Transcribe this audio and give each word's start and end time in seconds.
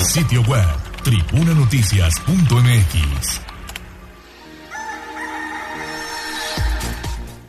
Sitio 0.00 0.42
web, 0.42 0.68
tribunanoticias.mx. 1.02 3.45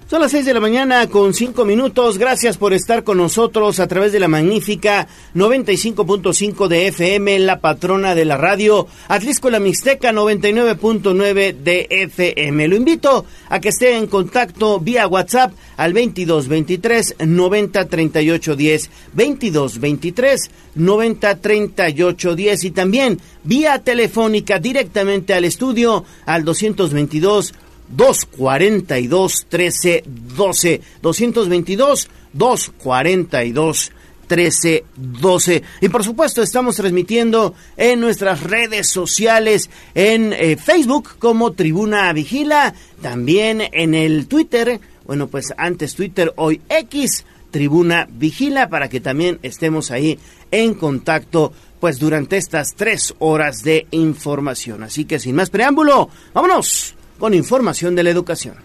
Son 0.10 0.22
las 0.22 0.32
6 0.32 0.46
de 0.46 0.54
la 0.54 0.62
mañana 0.62 1.10
con 1.10 1.34
5 1.34 1.66
minutos. 1.66 2.18
Gracias 2.18 2.56
por 2.56 2.72
estar 2.72 3.04
con 3.04 3.18
nosotros 3.18 3.82
a 3.82 3.88
través 3.88 4.14
de 4.14 4.22
la 4.22 4.30
magnífica 4.30 5.06
95.5 5.36 6.70
de 6.70 6.88
FM, 6.88 7.40
la 7.40 7.60
patrona 7.60 8.16
de 8.16 8.24
la 8.24 8.38
radio, 8.38 8.88
Atlisco 9.10 9.50
la 9.50 9.60
Mixteca 9.60 10.14
99.9 10.14 11.58
de 11.58 11.88
FM. 11.90 12.70
Lo 12.70 12.78
invito 12.78 13.26
a 13.50 13.60
que 13.60 13.68
esté 13.68 13.98
en 13.98 14.08
contacto 14.08 14.80
vía 14.80 15.10
WhatsApp 15.10 15.52
al 15.76 15.92
2223 15.92 17.16
90 17.26 17.90
38 17.90 18.56
10, 18.56 18.90
2223 19.12 20.52
90 20.76 21.36
38 21.36 22.36
10 22.36 22.64
y 22.64 22.72
también 22.72 23.20
vía 23.44 23.80
telefónica 23.80 24.58
directamente 24.58 25.34
al 25.34 25.44
estudio 25.44 26.06
al 26.26 26.46
222 26.46 27.54
242 27.90 29.46
13 29.50 30.04
12 30.36 30.82
222 31.02 32.10
242 32.34 33.92
13 34.28 34.84
12 34.96 35.64
y 35.82 35.90
por 35.90 36.04
supuesto 36.04 36.42
estamos 36.42 36.76
transmitiendo 36.76 37.56
en 37.78 38.00
nuestras 38.00 38.44
redes 38.44 38.90
sociales 38.90 39.70
en 39.96 40.34
eh, 40.34 40.58
Facebook 40.58 41.18
como 41.18 41.54
Tribuna 41.54 42.12
Vigila 42.14 42.74
también 43.02 43.64
en 43.72 43.96
el 43.96 44.28
Twitter 44.28 44.80
bueno 45.06 45.28
pues 45.28 45.54
antes 45.58 45.96
Twitter 45.96 46.34
hoy 46.36 46.62
X 46.70 47.26
Tribuna 47.52 48.08
Vigila 48.12 48.70
para 48.70 48.90
que 48.90 49.00
también 49.00 49.40
estemos 49.42 49.92
ahí 49.92 50.20
en 50.52 50.74
contacto 50.74 51.54
pues 51.80 52.00
durante 52.00 52.38
estas 52.38 52.74
tres 52.76 53.14
horas 53.20 53.64
de 53.64 53.88
información. 53.92 54.84
Así 54.84 55.06
que 55.06 55.20
sin 55.20 55.36
más 55.36 55.50
preámbulo 55.50 56.10
vámonos 56.34 56.97
con 57.18 57.34
información 57.34 57.96
de 57.96 58.04
la 58.04 58.10
educación. 58.10 58.56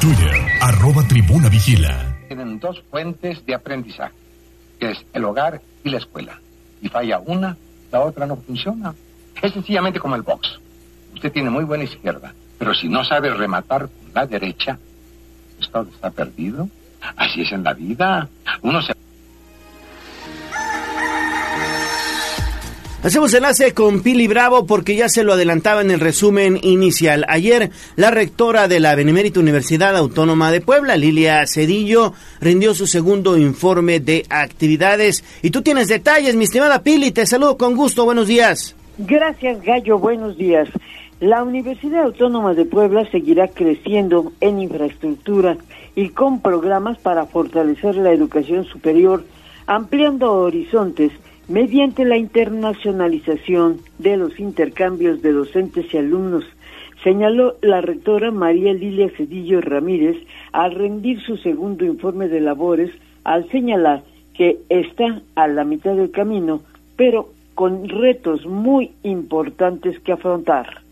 Twitter, 0.00 0.32
arroba 0.62 1.06
tribuna 1.06 1.48
vigila. 1.48 2.16
Tienen 2.26 2.58
dos 2.58 2.82
fuentes 2.90 3.44
de 3.44 3.54
aprendizaje, 3.54 4.14
que 4.78 4.92
es 4.92 5.04
el 5.12 5.24
hogar 5.24 5.60
y 5.84 5.90
la 5.90 5.98
escuela. 5.98 6.40
Y 6.80 6.88
falla 6.88 7.18
una, 7.18 7.56
la 7.92 8.00
otra 8.00 8.26
no 8.26 8.36
funciona. 8.36 8.94
Es 9.42 9.52
sencillamente 9.52 10.00
como 10.00 10.16
el 10.16 10.22
box. 10.22 10.58
Usted 11.14 11.30
tiene 11.32 11.50
muy 11.50 11.64
buena 11.64 11.84
izquierda, 11.84 12.32
pero 12.58 12.74
si 12.74 12.88
no 12.88 13.04
sabe 13.04 13.32
rematar 13.34 13.82
con 13.82 14.14
la 14.14 14.26
derecha, 14.26 14.78
esto 15.60 15.86
está 15.92 16.10
perdido. 16.10 16.68
Así 17.16 17.42
es 17.42 17.52
en 17.52 17.62
la 17.62 17.74
vida. 17.74 18.28
Uno 18.62 18.80
se 18.82 18.94
Hacemos 23.02 23.32
enlace 23.32 23.72
con 23.72 24.02
Pili 24.02 24.28
Bravo 24.28 24.66
porque 24.66 24.94
ya 24.94 25.08
se 25.08 25.24
lo 25.24 25.32
adelantaba 25.32 25.80
en 25.80 25.90
el 25.90 26.00
resumen 26.00 26.58
inicial. 26.60 27.24
Ayer, 27.28 27.70
la 27.96 28.10
rectora 28.10 28.68
de 28.68 28.78
la 28.78 28.94
Benemérita 28.94 29.40
Universidad 29.40 29.96
Autónoma 29.96 30.52
de 30.52 30.60
Puebla, 30.60 30.98
Lilia 30.98 31.46
Cedillo, 31.46 32.12
rindió 32.42 32.74
su 32.74 32.86
segundo 32.86 33.38
informe 33.38 34.00
de 34.00 34.26
actividades. 34.28 35.24
Y 35.40 35.48
tú 35.48 35.62
tienes 35.62 35.88
detalles, 35.88 36.36
mi 36.36 36.44
estimada 36.44 36.82
Pili, 36.82 37.10
te 37.10 37.24
saludo 37.24 37.56
con 37.56 37.74
gusto, 37.74 38.04
buenos 38.04 38.28
días. 38.28 38.76
Gracias, 38.98 39.62
Gallo, 39.62 39.98
buenos 39.98 40.36
días. 40.36 40.68
La 41.20 41.42
Universidad 41.42 42.02
Autónoma 42.02 42.52
de 42.52 42.66
Puebla 42.66 43.10
seguirá 43.10 43.48
creciendo 43.48 44.34
en 44.42 44.60
infraestructura 44.60 45.56
y 45.96 46.10
con 46.10 46.42
programas 46.42 46.98
para 46.98 47.24
fortalecer 47.24 47.96
la 47.96 48.12
educación 48.12 48.66
superior, 48.66 49.24
ampliando 49.66 50.34
horizontes 50.34 51.12
mediante 51.50 52.04
la 52.04 52.16
internacionalización 52.16 53.80
de 53.98 54.16
los 54.16 54.38
intercambios 54.38 55.20
de 55.20 55.32
docentes 55.32 55.92
y 55.92 55.98
alumnos, 55.98 56.44
señaló 57.02 57.56
la 57.60 57.80
rectora 57.80 58.30
María 58.30 58.72
Lilia 58.72 59.10
Cedillo 59.16 59.60
Ramírez 59.60 60.16
al 60.52 60.76
rendir 60.76 61.20
su 61.20 61.36
segundo 61.38 61.84
informe 61.84 62.28
de 62.28 62.40
labores, 62.40 62.92
al 63.24 63.50
señalar 63.50 64.04
que 64.32 64.60
está 64.68 65.22
a 65.34 65.48
la 65.48 65.64
mitad 65.64 65.96
del 65.96 66.12
camino, 66.12 66.62
pero 66.96 67.32
con 67.56 67.88
retos 67.88 68.46
muy 68.46 68.92
importantes 69.02 69.98
que 70.00 70.12
afrontar. 70.12 70.82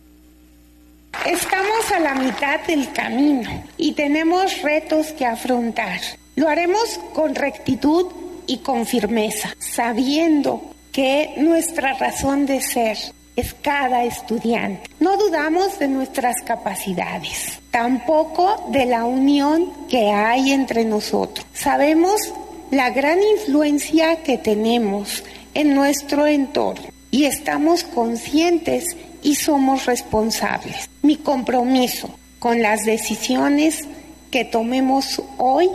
Estamos 1.25 1.93
a 1.93 2.01
la 2.01 2.17
mitad 2.17 2.67
del 2.67 2.93
camino 2.93 3.49
y 3.77 3.93
tenemos 3.93 4.61
retos 4.63 5.13
que 5.13 5.25
afrontar. 5.25 6.01
Lo 6.35 6.49
haremos 6.49 6.99
con 7.15 7.37
rectitud 7.37 8.07
y 8.49 8.57
con 8.59 8.87
firmeza, 8.87 9.55
sabiendo 9.61 10.61
que 10.91 11.35
nuestra 11.37 11.95
razón 11.95 12.47
de 12.47 12.61
ser 12.61 12.99
es 13.37 13.55
cada 13.55 14.03
estudiante. 14.03 14.91
No 14.99 15.17
dudamos 15.17 15.79
de 15.79 15.87
nuestras 15.87 16.35
capacidades, 16.45 17.61
tampoco 17.71 18.69
de 18.73 18.87
la 18.87 19.05
unión 19.05 19.73
que 19.89 20.11
hay 20.11 20.51
entre 20.51 20.85
nosotros. 20.85 21.47
Sabemos 21.53 22.21
la 22.73 22.91
gran 22.91 23.21
influencia 23.23 24.25
que 24.25 24.39
tenemos 24.39 25.23
en 25.55 25.75
nuestro 25.75 26.27
entorno 26.27 26.89
y 27.13 27.27
estamos 27.27 27.85
conscientes 27.85 28.97
y 29.23 29.37
somos 29.37 29.87
responsables. 29.87 30.91
Mi 31.03 31.17
compromiso 31.17 32.11
con 32.39 32.61
las 32.61 32.85
decisiones 32.85 33.85
que 34.31 34.45
tomemos 34.45 35.23
hoy 35.39 35.69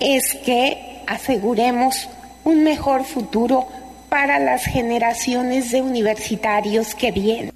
es 0.00 0.34
que 0.44 0.89
aseguremos 1.10 2.08
un 2.44 2.62
mejor 2.62 3.02
futuro 3.02 3.64
para 4.08 4.38
las 4.38 4.64
generaciones 4.64 5.72
de 5.72 5.82
universitarios 5.82 6.94
que 6.94 7.10
vienen. 7.10 7.52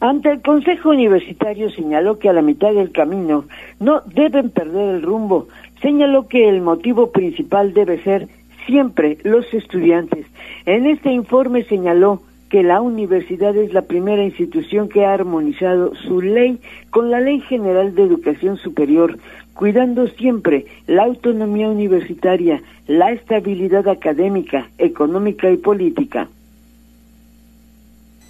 Ante 0.00 0.30
el 0.32 0.42
Consejo 0.42 0.90
Universitario 0.90 1.70
señaló 1.70 2.18
que 2.18 2.28
a 2.28 2.34
la 2.34 2.42
mitad 2.42 2.74
del 2.74 2.92
camino 2.92 3.46
no 3.80 4.02
deben 4.02 4.50
perder 4.50 4.96
el 4.96 5.02
rumbo. 5.02 5.48
Señaló 5.80 6.28
que 6.28 6.46
el 6.46 6.60
motivo 6.60 7.10
principal 7.10 7.72
debe 7.72 8.02
ser 8.02 8.28
siempre 8.66 9.16
los 9.22 9.46
estudiantes. 9.54 10.26
En 10.66 10.86
este 10.86 11.10
informe 11.10 11.64
señaló 11.64 12.20
que 12.50 12.62
la 12.62 12.82
universidad 12.82 13.56
es 13.56 13.72
la 13.72 13.82
primera 13.82 14.22
institución 14.22 14.90
que 14.90 15.06
ha 15.06 15.14
armonizado 15.14 15.94
su 15.94 16.20
ley 16.20 16.60
con 16.90 17.10
la 17.10 17.20
Ley 17.20 17.40
General 17.40 17.94
de 17.94 18.02
Educación 18.02 18.58
Superior, 18.58 19.18
cuidando 19.54 20.08
siempre 20.08 20.66
la 20.86 21.04
autonomía 21.04 21.68
universitaria, 21.68 22.62
la 22.86 23.12
estabilidad 23.12 23.88
académica, 23.88 24.68
económica 24.78 25.50
y 25.50 25.56
política. 25.56 26.28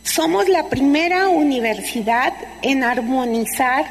Somos 0.03 0.49
la 0.49 0.69
primera 0.69 1.29
universidad 1.29 2.35
en 2.63 2.85
armonizar 2.85 3.85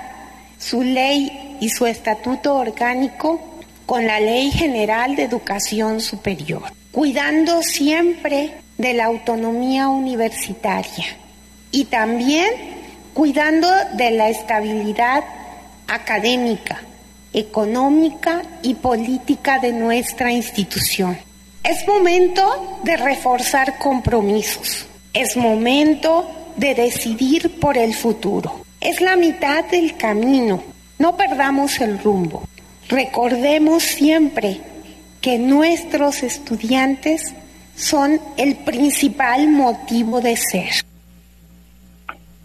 su 0.57 0.83
ley 0.83 1.57
y 1.59 1.69
su 1.69 1.85
estatuto 1.85 2.55
orgánico 2.55 3.41
con 3.85 4.05
la 4.05 4.19
Ley 4.19 4.51
General 4.51 5.15
de 5.15 5.23
Educación 5.23 5.99
Superior, 5.99 6.63
cuidando 6.91 7.61
siempre 7.61 8.53
de 8.77 8.93
la 8.93 9.05
autonomía 9.05 9.89
universitaria 9.89 11.05
y 11.71 11.85
también 11.85 12.47
cuidando 13.13 13.67
de 13.95 14.11
la 14.11 14.29
estabilidad 14.29 15.23
académica, 15.87 16.81
económica 17.33 18.43
y 18.61 18.75
política 18.75 19.59
de 19.59 19.73
nuestra 19.73 20.31
institución. 20.31 21.17
Es 21.63 21.87
momento 21.87 22.79
de 22.83 22.97
reforzar 22.97 23.77
compromisos. 23.77 24.87
Es 25.13 25.35
momento 25.35 26.29
de 26.57 26.75
decidir 26.75 27.59
por 27.59 27.77
el 27.77 27.93
futuro. 27.93 28.61
Es 28.79 29.01
la 29.01 29.15
mitad 29.15 29.65
del 29.65 29.95
camino. 29.97 30.61
No 30.99 31.15
perdamos 31.17 31.79
el 31.81 31.99
rumbo. 31.99 32.43
Recordemos 32.89 33.83
siempre 33.83 34.59
que 35.21 35.39
nuestros 35.39 36.21
estudiantes 36.21 37.33
son 37.75 38.19
el 38.37 38.55
principal 38.57 39.47
motivo 39.49 40.21
de 40.21 40.35
ser. 40.35 40.83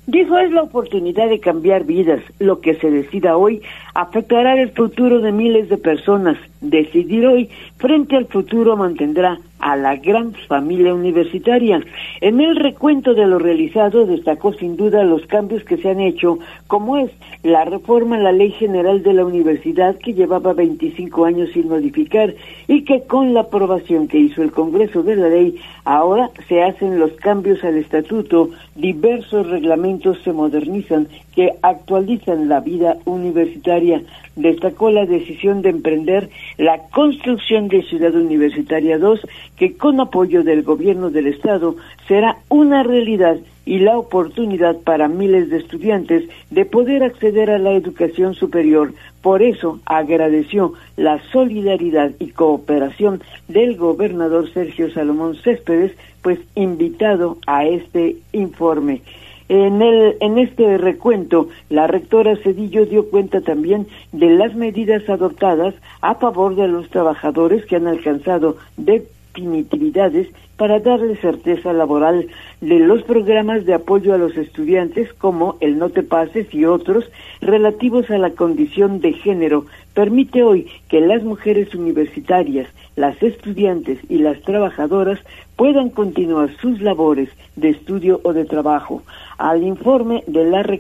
Dijo, 0.07 0.39
es 0.39 0.51
la 0.53 0.63
oportunidad 0.63 1.29
de 1.29 1.39
cambiar 1.39 1.85
vidas. 1.85 2.23
Lo 2.39 2.61
que 2.61 2.77
se 2.77 2.91
decida 2.91 3.37
hoy 3.37 3.61
afectará 4.01 4.55
el 4.55 4.71
futuro 4.71 5.21
de 5.21 5.33
miles 5.33 5.69
de 5.69 5.77
personas. 5.77 6.39
Decidir 6.61 7.27
hoy 7.27 7.49
frente 7.77 8.17
al 8.17 8.27
futuro 8.27 8.77
mantendrá 8.77 9.39
a 9.61 9.77
la 9.77 9.97
gran 9.97 10.33
familia 10.49 10.95
universitaria. 10.95 11.81
En 12.21 12.41
el 12.41 12.57
recuento 12.57 13.15
de 13.15 13.27
lo 13.27 13.39
realizado 13.39 14.07
destacó 14.07 14.53
sin 14.53 14.77
duda 14.77 15.05
los 15.05 15.27
cambios 15.27 15.65
que 15.65 15.77
se 15.77 15.91
han 15.91 16.01
hecho, 16.01 16.39
como 16.67 16.97
es 16.97 17.11
la 17.43 17.65
reforma 17.65 18.17
a 18.17 18.21
la 18.21 18.33
Ley 18.33 18.53
General 18.53 19.03
de 19.03 19.13
la 19.13 19.25
Universidad 19.25 19.97
que 19.97 20.15
llevaba 20.15 20.53
25 20.53 21.25
años 21.25 21.51
sin 21.53 21.69
modificar 21.69 22.35
y 22.67 22.85
que 22.85 23.03
con 23.03 23.35
la 23.35 23.41
aprobación 23.41 24.09
que 24.09 24.19
hizo 24.19 24.43
el 24.43 24.53
Congreso 24.53 25.03
de 25.03 25.17
la 25.17 25.29
ley 25.29 25.57
ahora 25.85 26.31
se 26.49 26.63
hacen 26.63 26.99
los 26.99 27.13
cambios 27.13 27.63
al 27.65 27.77
estatuto, 27.77 28.51
diversos 28.75 29.49
reglamentos 29.49 30.19
se 30.23 30.33
modernizan 30.33 31.09
que 31.35 31.53
actualizan 31.63 32.49
la 32.49 32.61
vida 32.61 32.97
universitaria. 33.05 34.03
Destacó 34.37 34.91
la 34.91 35.07
decisión 35.07 35.63
de 35.63 35.71
emprender 35.71 36.31
la 36.59 36.89
construcción 36.89 37.69
de 37.69 37.83
Ciudad 37.83 38.15
Universitaria 38.15 38.99
2 38.99 39.21
que 39.57 39.77
con 39.77 40.01
apoyo 40.01 40.43
del 40.43 40.63
gobierno 40.65 41.09
del 41.11 41.29
Estado 41.29 41.77
será 42.07 42.39
una 42.49 42.83
realidad 42.83 43.39
y 43.65 43.79
la 43.79 43.99
oportunidad 43.99 44.79
para 44.79 45.09
miles 45.09 45.51
de 45.51 45.59
estudiantes 45.59 46.29
de 46.51 46.65
poder 46.65 47.03
acceder 47.05 47.51
a 47.51 47.59
la 47.59 47.73
educación 47.73 48.35
superior. 48.35 48.95
Por 49.23 49.43
eso 49.43 49.79
agradeció 49.85 50.73
la 50.97 51.21
solidaridad 51.33 52.13
y 52.19 52.31
cooperación 52.31 53.23
del 53.47 53.77
gobernador 53.77 54.51
Sergio 54.53 54.91
Salomón 54.91 55.37
Céspedes, 55.37 55.93
pues 56.23 56.41
invitado 56.55 57.37
a 57.47 57.67
este 57.67 58.17
informe. 58.33 59.03
En, 59.49 59.81
el, 59.81 60.17
en 60.21 60.39
este 60.39 60.77
recuento, 60.77 61.49
la 61.71 61.87
rectora 61.87 62.37
Cedillo 62.37 62.85
dio 62.85 63.09
cuenta 63.09 63.41
también 63.41 63.87
de 64.13 64.31
las 64.31 64.55
medidas 64.55 65.09
adoptadas 65.09 65.75
a 66.03 66.17
favor 66.17 66.55
de 66.55 66.69
los 66.69 66.91
trabajadores 66.91 67.65
que 67.65 67.77
han 67.77 67.87
alcanzado 67.87 68.57
definitividades 68.77 70.29
para 70.59 70.81
darle 70.81 71.17
certeza 71.17 71.73
laboral 71.73 72.27
de 72.61 72.81
los 72.81 73.05
programas 73.05 73.65
de 73.65 73.75
apoyo 73.75 74.13
a 74.13 74.19
los 74.19 74.37
estudiantes 74.37 75.13
como 75.15 75.57
el 75.61 75.79
No 75.79 75.89
Te 75.91 76.03
Pases 76.03 76.53
y 76.53 76.65
otros 76.65 77.05
relativos 77.41 78.11
a 78.11 78.19
la 78.19 78.31
condición 78.31 79.01
de 79.01 79.13
género 79.13 79.67
permite 79.95 80.43
hoy 80.43 80.67
que 80.89 81.01
las 81.01 81.23
mujeres 81.23 81.75
universitarias, 81.75 82.69
las 82.97 83.23
estudiantes 83.23 83.99
y 84.09 84.19
las 84.19 84.43
trabajadoras 84.43 85.21
puedan 85.57 85.91
continuar 85.91 86.51
sus 86.61 86.81
labores 86.81 87.29
de 87.55 87.71
estudio 87.71 88.21
o 88.25 88.33
de 88.33 88.45
trabajo. 88.45 89.03
Al 89.39 89.63
informe 89.63 90.25
de 90.27 90.45
la 90.45 90.79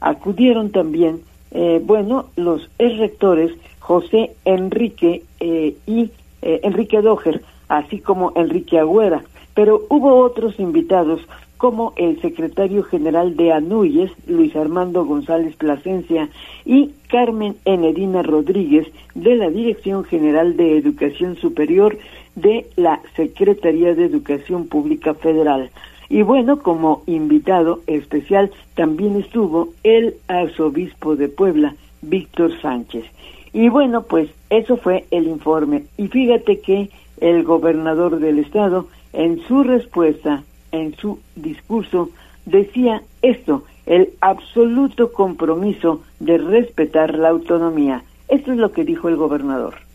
acudieron 0.00 0.70
también, 0.70 1.22
eh, 1.50 1.80
bueno, 1.82 2.26
los 2.36 2.68
rectores 2.78 3.52
José 3.80 4.36
Enrique 4.44 5.22
eh, 5.40 5.74
y 5.86 6.10
eh, 6.42 6.60
Enrique 6.62 7.00
Doger, 7.00 7.42
así 7.68 8.00
como 8.00 8.32
Enrique 8.36 8.78
Agüera, 8.78 9.24
pero 9.54 9.82
hubo 9.88 10.16
otros 10.16 10.60
invitados 10.60 11.20
como 11.56 11.92
el 11.96 12.20
secretario 12.20 12.84
general 12.84 13.36
de 13.36 13.52
ANUYES, 13.52 14.12
Luis 14.28 14.54
Armando 14.54 15.04
González 15.04 15.56
Plasencia, 15.56 16.28
y 16.64 16.92
Carmen 17.08 17.56
Enerina 17.64 18.22
Rodríguez, 18.22 18.86
de 19.14 19.34
la 19.34 19.50
Dirección 19.50 20.04
General 20.04 20.56
de 20.56 20.78
Educación 20.78 21.36
Superior 21.36 21.98
de 22.36 22.66
la 22.76 23.00
Secretaría 23.16 23.94
de 23.94 24.04
Educación 24.04 24.68
Pública 24.68 25.14
Federal. 25.14 25.70
Y 26.10 26.22
bueno, 26.22 26.60
como 26.60 27.02
invitado 27.06 27.80
especial 27.86 28.50
también 28.74 29.16
estuvo 29.16 29.68
el 29.82 30.14
arzobispo 30.26 31.16
de 31.16 31.28
Puebla, 31.28 31.74
Víctor 32.00 32.58
Sánchez. 32.60 33.04
Y 33.52 33.68
bueno, 33.68 34.02
pues 34.02 34.30
eso 34.50 34.76
fue 34.76 35.04
el 35.10 35.26
informe. 35.26 35.84
Y 35.96 36.08
fíjate 36.08 36.60
que 36.60 36.90
el 37.20 37.44
gobernador 37.44 38.20
del 38.20 38.38
estado, 38.38 38.86
en 39.12 39.40
su 39.46 39.62
respuesta, 39.62 40.44
en 40.72 40.94
su 40.96 41.18
discurso, 41.36 42.10
decía 42.46 43.02
esto, 43.22 43.64
el 43.86 44.10
absoluto 44.20 45.12
compromiso 45.12 46.02
de 46.20 46.38
respetar 46.38 47.18
la 47.18 47.30
autonomía. 47.30 48.02
Esto 48.28 48.52
es 48.52 48.58
lo 48.58 48.72
que 48.72 48.84
dijo 48.84 49.08
el 49.08 49.16
gobernador. 49.16 49.87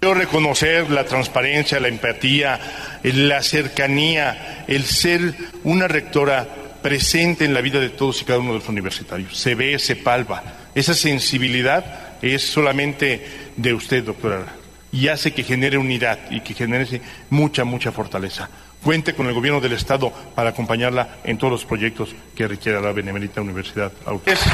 Quiero 0.00 0.14
reconocer 0.14 0.90
la 0.90 1.04
transparencia, 1.04 1.80
la 1.80 1.88
empatía, 1.88 2.60
la 3.02 3.42
cercanía, 3.42 4.64
el 4.68 4.84
ser 4.84 5.34
una 5.64 5.88
rectora 5.88 6.46
presente 6.82 7.44
en 7.44 7.54
la 7.54 7.60
vida 7.60 7.80
de 7.80 7.90
todos 7.90 8.22
y 8.22 8.24
cada 8.24 8.38
uno 8.38 8.52
de 8.52 8.60
los 8.60 8.68
universitarios. 8.68 9.36
Se 9.36 9.54
ve, 9.54 9.78
se 9.78 9.96
palpa. 9.96 10.42
Esa 10.74 10.94
sensibilidad 10.94 12.16
es 12.22 12.42
solamente 12.42 13.26
de 13.56 13.74
usted, 13.74 14.04
doctora 14.04 14.58
y 14.92 15.08
hace 15.08 15.32
que 15.32 15.42
genere 15.42 15.78
unidad 15.78 16.18
y 16.30 16.40
que 16.40 16.54
genere 16.54 17.00
mucha, 17.30 17.64
mucha 17.64 17.92
fortaleza. 17.92 18.48
Cuente 18.82 19.14
con 19.14 19.26
el 19.26 19.34
gobierno 19.34 19.60
del 19.60 19.72
Estado 19.72 20.12
para 20.34 20.50
acompañarla 20.50 21.18
en 21.24 21.36
todos 21.36 21.52
los 21.52 21.64
proyectos 21.64 22.14
que 22.34 22.48
requiera 22.48 22.80
la 22.80 22.92
Benemérita 22.92 23.40
Universidad 23.40 23.92
Autónoma. 24.06 24.46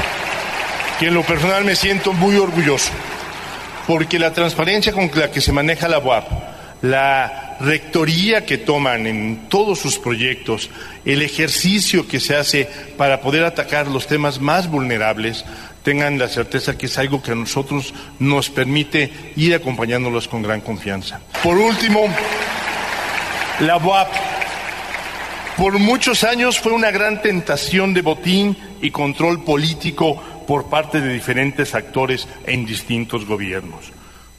En 0.99 1.13
lo 1.13 1.23
personal 1.23 1.63
me 1.63 1.75
siento 1.75 2.13
muy 2.13 2.35
orgulloso, 2.37 2.91
porque 3.87 4.19
la 4.19 4.33
transparencia 4.33 4.91
con 4.91 5.09
la 5.13 5.31
que 5.31 5.41
se 5.41 5.51
maneja 5.51 5.87
la 5.87 5.99
UAP, 5.99 6.27
la 6.81 7.57
rectoría 7.59 8.45
que 8.45 8.57
toman 8.57 9.07
en 9.07 9.47
todos 9.49 9.79
sus 9.79 9.97
proyectos, 9.97 10.69
el 11.05 11.21
ejercicio 11.21 12.07
que 12.07 12.19
se 12.19 12.35
hace 12.35 12.67
para 12.97 13.21
poder 13.21 13.43
atacar 13.43 13.87
los 13.87 14.07
temas 14.07 14.39
más 14.39 14.69
vulnerables, 14.69 15.45
tengan 15.83 16.17
la 16.17 16.27
certeza 16.27 16.77
que 16.77 16.87
es 16.87 16.97
algo 16.97 17.21
que 17.21 17.31
a 17.31 17.35
nosotros 17.35 17.93
nos 18.19 18.49
permite 18.49 19.11
ir 19.35 19.53
acompañándolos 19.53 20.27
con 20.27 20.41
gran 20.41 20.61
confianza. 20.61 21.21
Por 21.43 21.57
último, 21.57 22.07
la 23.59 23.77
UAP 23.77 24.09
por 25.57 25.79
muchos 25.79 26.25
años 26.25 26.59
fue 26.59 26.73
una 26.73 26.91
gran 26.91 27.21
tentación 27.21 27.93
de 27.93 28.01
botín 28.01 28.57
y 28.81 28.91
control 28.91 29.43
político 29.43 30.21
por 30.45 30.69
parte 30.69 31.01
de 31.01 31.13
diferentes 31.13 31.75
actores 31.75 32.27
en 32.45 32.65
distintos 32.65 33.25
gobiernos. 33.25 33.91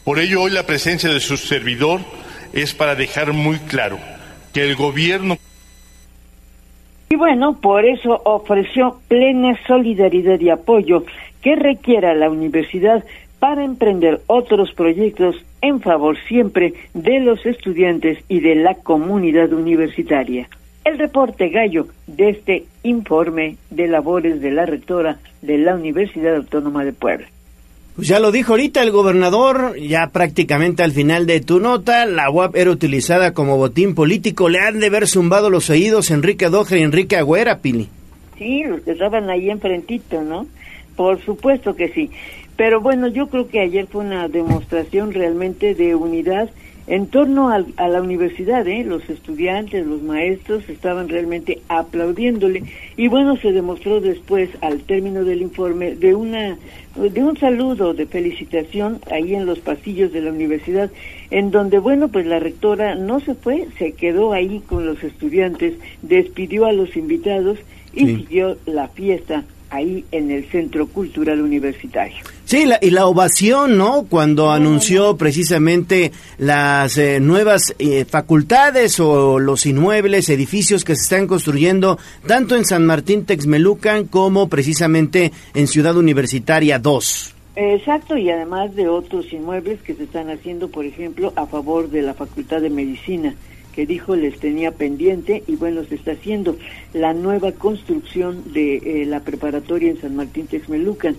Por 0.05 0.19
ello, 0.19 0.43
hoy 0.43 0.53
la 0.53 0.67
presencia 0.67 1.11
de 1.11 1.21
su 1.21 1.37
servidor 1.37 2.01
es 2.53 2.75
para 2.75 2.95
dejar 2.95 3.33
muy 3.33 3.59
claro 3.59 3.99
que 4.53 4.63
el 4.63 4.77
gobierno 4.77 5.37
y 7.09 7.15
bueno, 7.15 7.61
por 7.61 7.85
eso 7.85 8.21
ofreció 8.25 8.99
plena 9.07 9.57
solidaridad 9.67 10.41
y 10.41 10.51
apoyo 10.51 11.05
que 11.41 11.55
requiera 11.55 12.15
la 12.15 12.29
universidad 12.29 13.05
para 13.39 13.65
emprender 13.65 14.23
otros 14.27 14.73
proyectos 14.73 15.37
en 15.61 15.81
favor 15.81 16.17
siempre 16.27 16.75
de 16.95 17.21
los 17.21 17.47
estudiantes 17.47 18.19
y 18.29 18.41
de 18.41 18.57
la 18.57 18.75
comunidad 18.75 19.53
universitaria. 19.53 20.49
El 20.87 20.99
reporte 20.99 21.49
gallo 21.49 21.89
de 22.07 22.31
este 22.31 22.65
informe 22.85 23.57
de 23.71 23.89
labores 23.89 24.41
de 24.41 24.53
la 24.53 24.67
rectora 24.67 25.19
de 25.43 25.59
la 25.59 25.75
Universidad 25.75 26.37
Autónoma 26.37 26.85
de 26.85 26.93
Puebla. 26.93 27.27
Pues 27.97 28.07
ya 28.07 28.21
lo 28.21 28.31
dijo 28.31 28.53
ahorita 28.53 28.85
el 28.85 28.93
gobernador, 28.93 29.77
ya 29.81 30.11
prácticamente 30.13 30.85
al 30.85 30.93
final 30.93 31.27
de 31.27 31.41
tu 31.41 31.59
nota, 31.59 32.07
la 32.07 32.31
UAP 32.31 32.55
era 32.55 32.71
utilizada 32.71 33.35
como 33.35 33.57
botín 33.57 33.97
político. 33.97 34.49
Le 34.49 34.61
han 34.61 34.79
de 34.79 34.87
haber 34.87 35.09
zumbado 35.09 35.51
los 35.51 35.71
oídos 35.71 36.13
Enrique 36.13 36.51
Dojer 36.51 36.79
y 36.79 36.83
Enrique 36.83 37.17
Agüera, 37.17 37.59
Pili. 37.59 37.89
Sí, 38.39 38.63
los 38.63 38.83
que 38.83 38.93
estaban 38.93 39.29
ahí 39.29 39.51
enfrentito, 39.51 40.23
¿no? 40.23 40.47
Por 40.95 41.21
supuesto 41.25 41.75
que 41.75 41.89
sí. 41.89 42.13
Pero 42.57 42.81
bueno, 42.81 43.09
yo 43.09 43.27
creo 43.27 43.49
que 43.49 43.59
ayer 43.59 43.89
fue 43.89 44.05
una 44.05 44.29
demostración 44.29 45.13
realmente 45.13 45.75
de 45.75 45.97
unidad 45.97 46.49
en 46.87 47.09
torno 47.09 47.51
a 47.51 47.89
la 47.89 48.01
universidad, 48.01 48.67
¿eh? 48.69 48.85
los 48.85 49.09
estudiantes, 49.11 49.85
los 49.85 50.03
maestros 50.03 50.69
estaban 50.69 51.09
realmente 51.09 51.61
aplaudiéndole 51.69 52.63
y 52.97 53.09
bueno, 53.09 53.37
se 53.37 53.51
demostró 53.51 54.01
después 54.01 54.51
al 54.61 54.81
término 54.83 55.25
del 55.25 55.43
informe 55.43 55.97
de 55.97 56.15
una 56.15 56.57
de 56.95 57.23
un 57.23 57.37
saludo 57.37 57.93
de 57.93 58.07
felicitación 58.07 59.01
ahí 59.11 59.35
en 59.35 59.45
los 59.45 59.59
pasillos 59.59 60.13
de 60.13 60.23
la 60.23 60.31
universidad 60.31 60.91
en 61.31 61.51
donde 61.51 61.79
bueno, 61.79 62.09
pues 62.09 62.25
la 62.25 62.39
rectora 62.39 62.95
no 62.95 63.21
se 63.21 63.35
fue, 63.35 63.67
se 63.79 63.93
quedó 63.93 64.33
ahí 64.33 64.63
con 64.67 64.87
los 64.87 65.03
estudiantes, 65.03 65.75
despidió 66.03 66.67
a 66.67 66.73
los 66.73 66.97
invitados 66.97 67.59
y 67.93 68.07
siguió 68.07 68.57
la 68.67 68.89
fiesta 68.89 69.45
ahí 69.71 70.05
en 70.13 70.31
el 70.31 70.45
Centro 70.45 70.87
Cultural 70.87 71.41
Universitario. 71.41 72.36
Sí, 72.47 72.65
y 72.81 72.91
la 72.91 73.07
ovación, 73.07 73.77
¿no? 73.77 74.07
Cuando 74.09 74.53
anunció 74.53 75.17
precisamente 75.17 76.13
las 76.39 76.97
eh, 76.97 77.19
nuevas 77.19 77.75
eh, 77.81 78.05
facultades 78.05 79.01
o 79.01 79.41
los 79.41 79.67
inmuebles, 79.67 80.29
edificios 80.29 80.85
que 80.85 80.95
se 80.95 81.03
están 81.03 81.27
construyendo 81.27 81.99
tanto 82.25 82.55
en 82.55 82.65
San 82.65 82.87
Martín 82.87 83.25
Texmelucan 83.25 84.05
como 84.05 84.49
precisamente 84.49 85.33
en 85.55 85.67
Ciudad 85.67 85.97
Universitaria 85.97 86.79
2. 86.79 87.35
Exacto, 87.57 88.17
y 88.17 88.31
además 88.31 88.77
de 88.77 88.87
otros 88.87 89.33
inmuebles 89.33 89.83
que 89.83 89.95
se 89.95 90.05
están 90.05 90.31
haciendo, 90.31 90.69
por 90.69 90.85
ejemplo, 90.85 91.33
a 91.35 91.47
favor 91.47 91.91
de 91.91 92.03
la 92.03 92.15
Facultad 92.15 92.61
de 92.61 92.71
Medicina 92.71 93.35
que 93.77 93.87
dijo 93.87 94.17
les 94.17 94.41
tenía 94.41 94.73
pendiente 94.73 95.43
y 95.47 95.57
bueno, 95.57 95.85
se 95.85 95.97
está 95.97 96.13
haciendo 96.13 96.57
la 96.95 97.13
nueva 97.13 97.53
construcción 97.53 98.55
de 98.55 98.77
eh, 98.77 99.05
la 99.05 99.21
preparatoria 99.21 99.91
en 99.91 100.01
San 100.01 100.17
Martín 100.17 100.47
Texmelucan. 100.47 101.17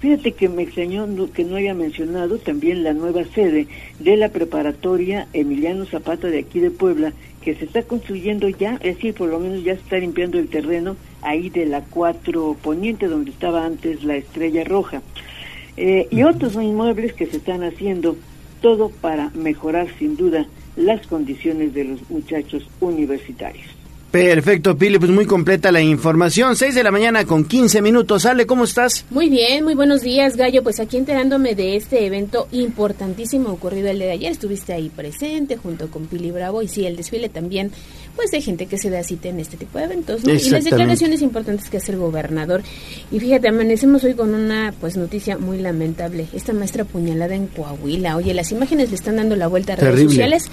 Fíjate 0.00 0.32
que 0.32 0.48
me 0.48 0.62
extrañó 0.62 1.06
que 1.30 1.44
no 1.44 1.56
haya 1.56 1.74
mencionado 1.74 2.38
también 2.38 2.82
la 2.84 2.94
nueva 2.94 3.22
sede 3.34 3.66
de 3.98 4.16
la 4.16 4.30
preparatoria 4.30 5.28
Emiliano 5.34 5.84
Zapata 5.84 6.28
de 6.28 6.38
aquí 6.38 6.58
de 6.58 6.70
Puebla, 6.70 7.12
que 7.42 7.54
se 7.54 7.66
está 7.66 7.82
construyendo 7.82 8.48
ya, 8.48 8.76
es 8.76 8.96
decir, 8.96 9.12
por 9.12 9.28
lo 9.28 9.38
menos 9.38 9.62
ya 9.62 9.74
se 9.74 9.82
está 9.82 9.98
limpiando 9.98 10.38
el 10.38 10.48
terreno 10.48 10.96
ahí 11.20 11.50
de 11.50 11.66
la 11.66 11.82
4 11.82 12.56
Poniente, 12.62 13.08
donde 13.08 13.30
estaba 13.30 13.66
antes 13.66 14.02
la 14.02 14.16
Estrella 14.16 14.64
Roja. 14.64 15.02
Eh, 15.76 16.08
y 16.10 16.22
otros 16.22 16.54
inmuebles 16.54 17.12
que 17.12 17.26
se 17.26 17.36
están 17.36 17.62
haciendo, 17.62 18.16
todo 18.62 18.88
para 18.88 19.28
mejorar 19.34 19.88
sin 19.98 20.16
duda 20.16 20.46
las 20.76 21.06
condiciones 21.06 21.74
de 21.74 21.84
los 21.84 22.08
muchachos 22.08 22.66
universitarios. 22.80 23.79
Perfecto, 24.10 24.76
Pili, 24.76 24.98
pues 24.98 25.12
muy 25.12 25.24
completa 25.24 25.70
la 25.70 25.80
información. 25.80 26.56
6 26.56 26.74
de 26.74 26.82
la 26.82 26.90
mañana 26.90 27.24
con 27.26 27.44
15 27.44 27.80
minutos. 27.80 28.26
Ale, 28.26 28.44
¿cómo 28.44 28.64
estás? 28.64 29.04
Muy 29.08 29.28
bien, 29.28 29.62
muy 29.62 29.76
buenos 29.76 30.00
días, 30.00 30.36
Gallo. 30.36 30.64
Pues 30.64 30.80
aquí 30.80 30.96
enterándome 30.96 31.54
de 31.54 31.76
este 31.76 32.06
evento 32.06 32.48
importantísimo 32.50 33.50
ocurrido 33.50 33.88
el 33.88 33.98
día 33.98 34.08
de 34.08 34.12
ayer. 34.14 34.32
Estuviste 34.32 34.72
ahí 34.72 34.88
presente 34.88 35.56
junto 35.56 35.92
con 35.92 36.06
Pili 36.06 36.32
Bravo 36.32 36.60
y 36.60 36.66
sí, 36.66 36.86
el 36.86 36.96
desfile 36.96 37.28
también 37.28 37.70
pues 38.16 38.30
de 38.30 38.40
gente 38.40 38.66
que 38.66 38.78
se 38.78 38.90
da 38.90 39.02
cita 39.02 39.28
en 39.28 39.40
este 39.40 39.56
tipo 39.56 39.78
de 39.78 39.84
eventos, 39.84 40.24
¿no? 40.24 40.32
Y 40.32 40.50
las 40.50 40.64
declaraciones 40.64 41.22
importantes 41.22 41.70
que 41.70 41.78
hace 41.78 41.92
el 41.92 41.98
gobernador. 41.98 42.62
Y 43.10 43.20
fíjate, 43.20 43.48
amanecemos 43.48 44.04
hoy 44.04 44.14
con 44.14 44.34
una 44.34 44.74
pues 44.80 44.96
noticia 44.96 45.38
muy 45.38 45.58
lamentable. 45.58 46.26
Esta 46.32 46.52
maestra 46.52 46.82
apuñalada 46.82 47.34
en 47.34 47.46
Coahuila. 47.46 48.16
Oye, 48.16 48.34
las 48.34 48.52
imágenes 48.52 48.90
le 48.90 48.96
están 48.96 49.16
dando 49.16 49.36
la 49.36 49.46
vuelta 49.46 49.74
a 49.74 49.76
redes 49.76 50.04
sociales. 50.04 50.48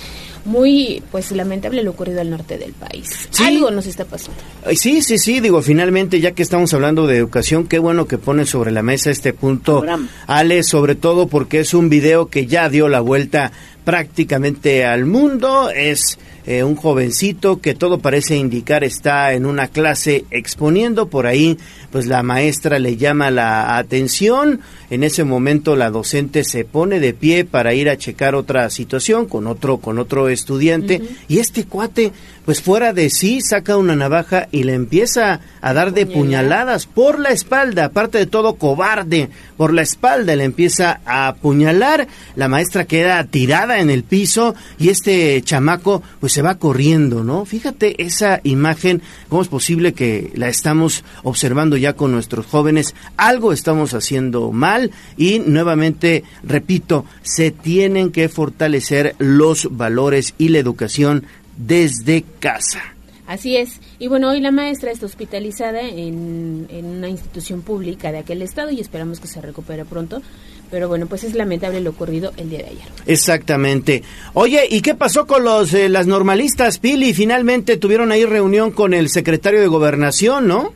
Muy 0.45 1.03
pues 1.11 1.31
lamentable 1.31 1.83
lo 1.83 1.91
ocurrido 1.91 2.21
al 2.21 2.29
norte 2.29 2.57
del 2.57 2.73
país. 2.73 3.29
Algo 3.39 3.71
nos 3.71 3.85
está 3.85 4.05
pasando. 4.05 4.39
Sí, 4.75 5.01
sí, 5.01 5.17
sí, 5.17 5.39
digo, 5.39 5.61
finalmente 5.61 6.19
ya 6.19 6.31
que 6.31 6.43
estamos 6.43 6.73
hablando 6.73 7.07
de 7.07 7.17
educación, 7.17 7.67
qué 7.67 7.79
bueno 7.79 8.07
que 8.07 8.17
pone 8.17 8.45
sobre 8.45 8.71
la 8.71 8.83
mesa 8.83 9.11
este 9.11 9.33
punto, 9.33 9.83
Ale, 10.27 10.63
sobre 10.63 10.95
todo 10.95 11.27
porque 11.27 11.59
es 11.59 11.73
un 11.73 11.89
video 11.89 12.27
que 12.27 12.47
ya 12.47 12.69
dio 12.69 12.87
la 12.87 13.01
vuelta 13.01 13.51
prácticamente 13.83 14.85
al 14.85 15.05
mundo, 15.05 15.69
es 15.69 16.17
eh, 16.47 16.63
un 16.63 16.77
jovencito 16.77 17.59
que 17.59 17.75
todo 17.75 17.99
parece 17.99 18.37
indicar 18.37 18.85
está 18.85 19.33
en 19.33 19.45
una 19.45 19.67
clase 19.67 20.23
exponiendo. 20.31 21.09
Por 21.09 21.27
ahí, 21.27 21.57
pues 21.91 22.07
la 22.07 22.23
maestra 22.23 22.79
le 22.79 22.95
llama 22.95 23.31
la 23.31 23.77
atención, 23.77 24.61
en 24.89 25.03
ese 25.03 25.25
momento 25.25 25.75
la 25.75 25.89
docente 25.89 26.45
se 26.45 26.63
pone 26.63 27.01
de 27.01 27.13
pie 27.13 27.43
para 27.43 27.73
ir 27.73 27.89
a 27.89 27.97
checar 27.97 28.33
otra 28.33 28.69
situación 28.69 29.25
con 29.25 29.45
otro 29.45 29.79
con 29.79 29.99
otro 29.99 30.29
estudiante. 30.29 31.01
Y 31.27 31.39
este 31.39 31.65
cuate 31.65 32.13
pues 32.47 32.61
fuera 32.61 32.93
de 32.93 33.09
sí 33.09 33.41
saca 33.41 33.75
una 33.75 33.97
navaja 33.97 34.47
y 34.53 34.63
le 34.63 34.73
empieza 34.73 35.41
a 35.59 35.73
dar 35.73 35.91
de 35.91 36.05
puñaladas 36.05 36.85
por 36.85 37.19
la 37.19 37.31
espalda, 37.31 37.83
aparte 37.83 38.19
de 38.19 38.25
todo 38.25 38.55
cobarde, 38.55 39.29
por 39.57 39.73
la 39.73 39.81
espalda 39.81 40.33
le 40.33 40.45
empieza 40.45 41.01
a 41.05 41.27
apuñalar, 41.27 42.07
la 42.37 42.47
maestra 42.47 42.85
queda 42.85 43.21
tirada 43.25 43.79
en 43.79 43.89
el 43.89 44.03
piso 44.03 44.55
y 44.79 44.87
este 44.87 45.41
chamaco 45.41 46.01
pues 46.21 46.36
se 46.37 46.43
va 46.43 46.59
corriendo, 46.59 47.23
¿no? 47.23 47.45
Fíjate 47.45 47.99
esa 48.03 48.41
imagen, 48.43 49.01
cómo 49.27 49.41
es 49.41 49.47
posible 49.47 49.93
que 49.93 50.31
la 50.35 50.49
estamos 50.49 51.03
observando 51.23 51.77
ya 51.77 51.93
con 51.93 52.11
nuestros 52.11 52.45
jóvenes, 52.45 52.93
algo 53.17 53.53
estamos 53.53 53.95
haciendo 53.95 54.51
mal 54.51 54.91
y 55.17 55.39
nuevamente 55.39 56.23
repito, 56.43 57.05
se 57.23 57.49
tienen 57.49 58.11
que 58.11 58.29
fortalecer 58.29 59.15
los 59.17 59.75
valores 59.75 60.35
y 60.37 60.49
la 60.49 60.59
educación 60.59 61.25
desde 61.57 62.23
casa. 62.39 62.83
Así 63.25 63.57
es. 63.57 63.79
Y 63.99 64.07
bueno, 64.07 64.29
hoy 64.29 64.39
la 64.41 64.51
maestra 64.51 64.91
está 64.91 65.07
hospitalizada 65.07 65.81
en, 65.81 66.67
en, 66.69 66.85
una 66.85 67.09
institución 67.09 67.63
pública 67.63 68.11
de 68.11 68.19
aquel 68.19 68.43
estado 68.43 68.69
y 68.69 68.79
esperamos 68.79 69.19
que 69.19 69.27
se 69.27 69.41
recupere 69.41 69.85
pronto. 69.85 70.21
Pero 70.69 70.87
bueno, 70.87 71.07
pues 71.07 71.23
es 71.23 71.33
lamentable 71.33 71.81
lo 71.81 71.91
ocurrido 71.91 72.31
el 72.37 72.49
día 72.49 72.59
de 72.59 72.65
ayer. 72.65 72.87
Exactamente. 73.07 74.03
Oye, 74.33 74.67
¿y 74.69 74.81
qué 74.81 74.93
pasó 74.93 75.25
con 75.25 75.43
los 75.43 75.73
eh, 75.73 75.89
las 75.89 76.05
normalistas, 76.05 76.77
Pili? 76.77 77.13
Finalmente 77.13 77.77
tuvieron 77.77 78.11
ahí 78.11 78.25
reunión 78.25 78.71
con 78.71 78.93
el 78.93 79.09
secretario 79.09 79.61
de 79.61 79.67
Gobernación, 79.67 80.47
¿no? 80.47 80.73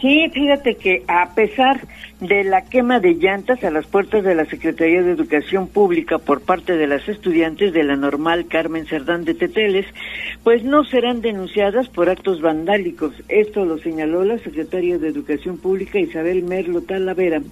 Sí, 0.00 0.30
fíjate 0.32 0.76
que 0.76 1.02
a 1.08 1.34
pesar 1.34 1.78
de 2.20 2.42
la 2.44 2.62
quema 2.62 3.00
de 3.00 3.14
llantas 3.14 3.62
a 3.64 3.70
las 3.70 3.86
puertas 3.86 4.24
de 4.24 4.34
la 4.34 4.46
Secretaría 4.46 5.02
de 5.02 5.12
Educación 5.12 5.68
Pública 5.68 6.16
por 6.16 6.40
parte 6.40 6.76
de 6.76 6.86
las 6.86 7.06
estudiantes 7.06 7.74
de 7.74 7.82
la 7.82 7.96
normal 7.96 8.46
Carmen 8.46 8.86
Cerdán 8.86 9.24
de 9.24 9.34
Teteles, 9.34 9.84
pues 10.42 10.64
no 10.64 10.84
serán 10.84 11.20
denunciadas 11.20 11.88
por 11.88 12.08
actos 12.08 12.40
vandálicos. 12.40 13.12
Esto 13.28 13.66
lo 13.66 13.76
señaló 13.76 14.24
la 14.24 14.38
secretaria 14.38 14.96
de 14.96 15.08
Educación 15.08 15.58
Pública 15.58 15.98
Isabel 15.98 16.44
Merlo 16.44 16.80
Talavera 16.80 17.42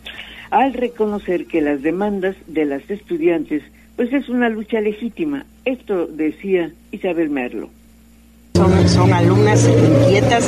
al 0.50 0.72
reconocer 0.72 1.46
que 1.46 1.60
las 1.60 1.82
demandas 1.82 2.34
de 2.46 2.64
las 2.64 2.88
estudiantes 2.88 3.62
pues 3.96 4.10
es 4.12 4.28
una 4.30 4.48
lucha 4.48 4.80
legítima. 4.80 5.44
Esto 5.66 6.06
decía 6.06 6.70
Isabel 6.92 7.28
Merlo 7.28 7.68
son, 8.88 9.12
alumnas 9.12 9.68
inquietas, 9.68 10.44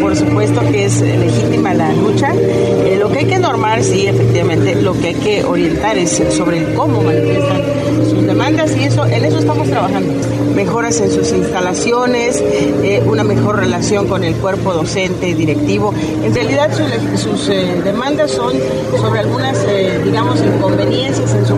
por 0.00 0.16
supuesto 0.16 0.60
que 0.60 0.86
es 0.86 1.00
legítima 1.00 1.74
la 1.74 1.92
lucha. 1.92 2.32
Eh, 2.34 2.96
lo 2.98 3.10
que 3.10 3.20
hay 3.20 3.24
que 3.26 3.38
normar, 3.38 3.82
sí, 3.82 4.06
efectivamente, 4.06 4.74
lo 4.74 4.98
que 4.98 5.08
hay 5.08 5.14
que 5.14 5.44
orientar 5.44 5.98
es 5.98 6.22
sobre 6.30 6.74
cómo 6.74 7.02
manifiestan 7.02 7.62
sus 8.08 8.26
demandas 8.26 8.76
y 8.76 8.84
eso, 8.84 9.06
en 9.06 9.24
eso 9.24 9.38
estamos 9.38 9.68
trabajando. 9.68 10.12
Mejoras 10.54 11.00
en 11.00 11.10
sus 11.10 11.32
instalaciones, 11.32 12.42
eh, 12.42 13.02
una 13.06 13.24
mejor 13.24 13.56
relación 13.56 14.06
con 14.06 14.22
el 14.22 14.34
cuerpo 14.34 14.72
docente 14.74 15.34
directivo. 15.34 15.94
En 16.22 16.34
realidad 16.34 16.70
sus, 17.16 17.48
eh, 17.48 17.80
demandas 17.82 18.30
son 18.32 18.52
sobre 18.98 19.20
algunas, 19.20 19.58
digamos, 20.04 20.40
inconveniencias 20.42 21.34
en 21.34 21.46
su, 21.46 21.54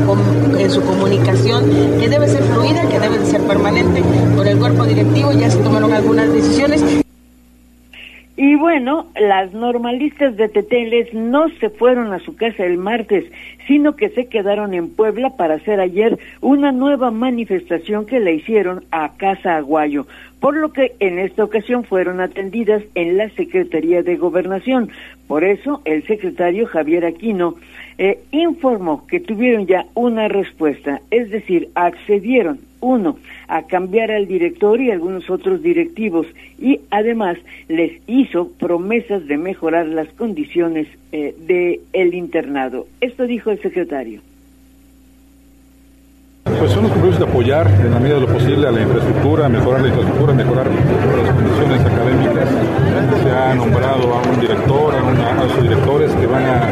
en 0.59 0.71
su 0.71 0.81
comunicación 0.83 1.71
que 1.99 2.09
debe 2.09 2.29
ser 2.29 2.43
fluida, 2.45 2.89
que 2.89 3.01
debe 3.01 3.27
ser 3.27 3.41
permanente 3.43 4.03
con 4.37 4.47
el 4.47 4.59
cuerpo 4.59 4.85
directivo. 4.85 5.33
Ya 5.33 5.51
se 5.51 5.59
tomaron 5.59 5.93
algunas 5.93 6.24
Y 8.37 8.57
bueno, 8.57 9.07
las 9.15 9.53
normalistas 9.53 10.37
de 10.37 10.49
Teteles 10.49 11.15
no 11.15 11.49
se 11.61 11.71
fueron 11.71 12.13
a 12.13 12.19
su 12.19 12.35
casa 12.35 12.65
el 12.65 12.79
martes, 12.79 13.25
sino 13.69 13.95
que 13.95 14.09
se 14.09 14.27
quedaron 14.27 14.75
en 14.75 14.91
Puebla 14.91 15.31
para 15.37 15.55
hacer 15.55 15.79
ayer 15.79 16.19
una 16.41 16.73
nueva 16.73 17.13
manifestación 17.13 18.07
que 18.07 18.19
le 18.19 18.35
hicieron 18.35 18.85
a 18.91 19.13
Casa 19.17 19.57
Aguayo, 19.57 20.07
por 20.41 20.57
lo 20.57 20.73
que 20.73 20.95
en 20.99 21.21
esta 21.21 21.45
ocasión 21.45 21.85
fueron 21.85 22.21
atendidas 22.21 22.83
en 22.97 23.17
la 23.17 23.29
Secretaría 23.31 24.03
de 24.03 24.17
Gobernación. 24.17 24.91
Por 25.29 25.45
eso, 25.45 25.81
el 25.85 26.05
secretario 26.07 26.67
Javier 26.67 27.05
Aquino 27.07 27.55
eh, 27.99 28.21
informó 28.33 29.07
que 29.07 29.21
tuvieron 29.21 29.67
ya 29.67 29.87
una 29.95 30.29
respuesta, 30.29 31.01
es 31.11 31.31
decir, 31.31 31.69
accedieron 31.75 32.61
uno, 32.81 33.17
a 33.49 33.63
cambiar 33.63 34.11
al 34.11 34.27
director 34.27 34.81
y 34.81 34.91
algunos 34.91 35.31
otros 35.31 35.63
directivos 35.63 36.27
y 36.59 36.81
además 36.91 37.39
les 37.69 37.93
hizo 38.07 38.51
promesas 38.59 39.27
de 39.27 39.39
mejorar 39.39 39.87
las 39.87 40.09
condiciones 40.09 40.87
eh, 41.13 41.35
del 41.47 41.81
el 41.93 42.15
internado. 42.15 42.87
Esto 43.01 43.27
dijo 43.27 43.51
el 43.51 43.61
secretario. 43.63 44.21
Pues 46.59 46.73
son 46.73 46.85
los 46.85 46.93
compromisos 46.93 47.19
de 47.19 47.31
apoyar 47.31 47.67
en 47.67 47.91
la 47.91 47.99
medida 47.99 48.15
de 48.17 48.21
lo 48.23 48.27
posible 48.29 48.67
a 48.67 48.71
la 48.71 48.81
infraestructura, 48.81 49.49
mejorar 49.49 49.83
la 49.83 49.89
infraestructura, 49.89 50.33
mejorar 50.33 50.67
las 50.71 51.35
condiciones 51.35 51.81
académicas. 51.81 52.49
Se 53.23 53.31
ha 53.31 53.55
nombrado 53.55 54.15
a 54.15 54.23
un 54.23 54.41
director, 54.41 54.95
a, 54.95 55.03
una, 55.03 55.49
sus 55.55 55.63
directores 55.63 56.13
que 56.13 56.27
van 56.27 56.45
a 56.45 56.71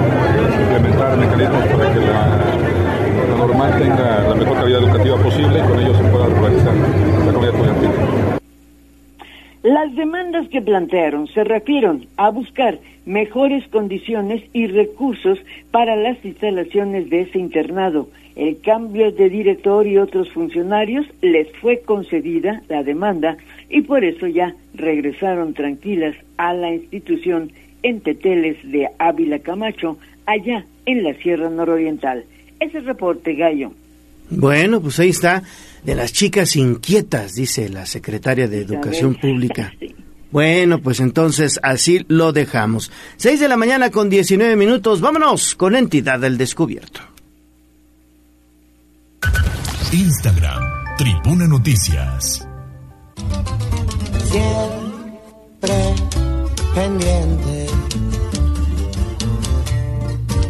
implementar 0.62 1.16
mecanismos 1.18 1.64
para 1.66 1.92
que 1.92 2.00
la 2.00 3.36
normal 3.36 3.78
tenga 3.78 4.28
la 4.28 4.34
mejor 4.34 4.56
calidad 4.58 4.82
educativa 4.82 5.16
posible 5.18 5.58
y 5.58 5.62
con 5.62 5.80
ello 5.80 5.94
se 5.94 6.04
pueda 6.04 6.26
realizar 6.26 6.74
la 6.74 7.32
comunidad 7.32 7.54
estudiantil. 7.54 7.90
Las 9.62 9.94
demandas 9.94 10.48
que 10.48 10.60
plantearon 10.60 11.28
se 11.28 11.44
refieren 11.44 12.06
a 12.16 12.30
buscar 12.30 12.78
mejores 13.06 13.66
condiciones 13.68 14.42
y 14.52 14.66
recursos 14.66 15.38
para 15.70 15.96
las 15.96 16.24
instalaciones 16.24 17.08
de 17.10 17.22
ese 17.22 17.38
internado. 17.38 18.08
El 18.34 18.60
cambio 18.60 19.12
de 19.12 19.28
director 19.28 19.86
y 19.86 19.98
otros 19.98 20.30
funcionarios 20.30 21.06
les 21.20 21.48
fue 21.60 21.80
concedida 21.80 22.62
la 22.68 22.82
demanda 22.82 23.36
y 23.68 23.82
por 23.82 24.04
eso 24.04 24.26
ya 24.26 24.54
regresaron 24.74 25.52
tranquilas 25.54 26.16
a 26.38 26.54
la 26.54 26.72
institución 26.72 27.52
en 27.82 28.00
Teteles 28.00 28.56
de 28.70 28.88
Ávila 28.98 29.40
Camacho, 29.40 29.98
allá 30.26 30.64
en 30.86 31.02
la 31.02 31.14
Sierra 31.14 31.50
Nororiental. 31.50 32.24
Ese 32.60 32.80
reporte, 32.80 33.34
Gallo. 33.34 33.72
Bueno, 34.30 34.80
pues 34.80 34.98
ahí 35.00 35.10
está, 35.10 35.42
de 35.84 35.94
las 35.94 36.12
chicas 36.12 36.56
inquietas, 36.56 37.34
dice 37.34 37.68
la 37.68 37.84
secretaria 37.84 38.48
de 38.48 38.60
Educación 38.60 39.14
Pública. 39.14 39.72
Bueno, 40.32 40.78
pues 40.78 40.98
entonces 41.00 41.60
así 41.62 42.06
lo 42.08 42.32
dejamos. 42.32 42.90
Seis 43.18 43.38
de 43.38 43.48
la 43.48 43.58
mañana 43.58 43.90
con 43.90 44.08
19 44.08 44.56
minutos, 44.56 45.02
vámonos 45.02 45.54
con 45.54 45.76
Entidad 45.76 46.20
del 46.20 46.38
Descubierto. 46.38 47.11
Instagram, 49.92 50.62
Tribuna 50.96 51.46
Noticias. 51.46 52.48
Siempre 54.30 55.94
pendiente 56.74 57.66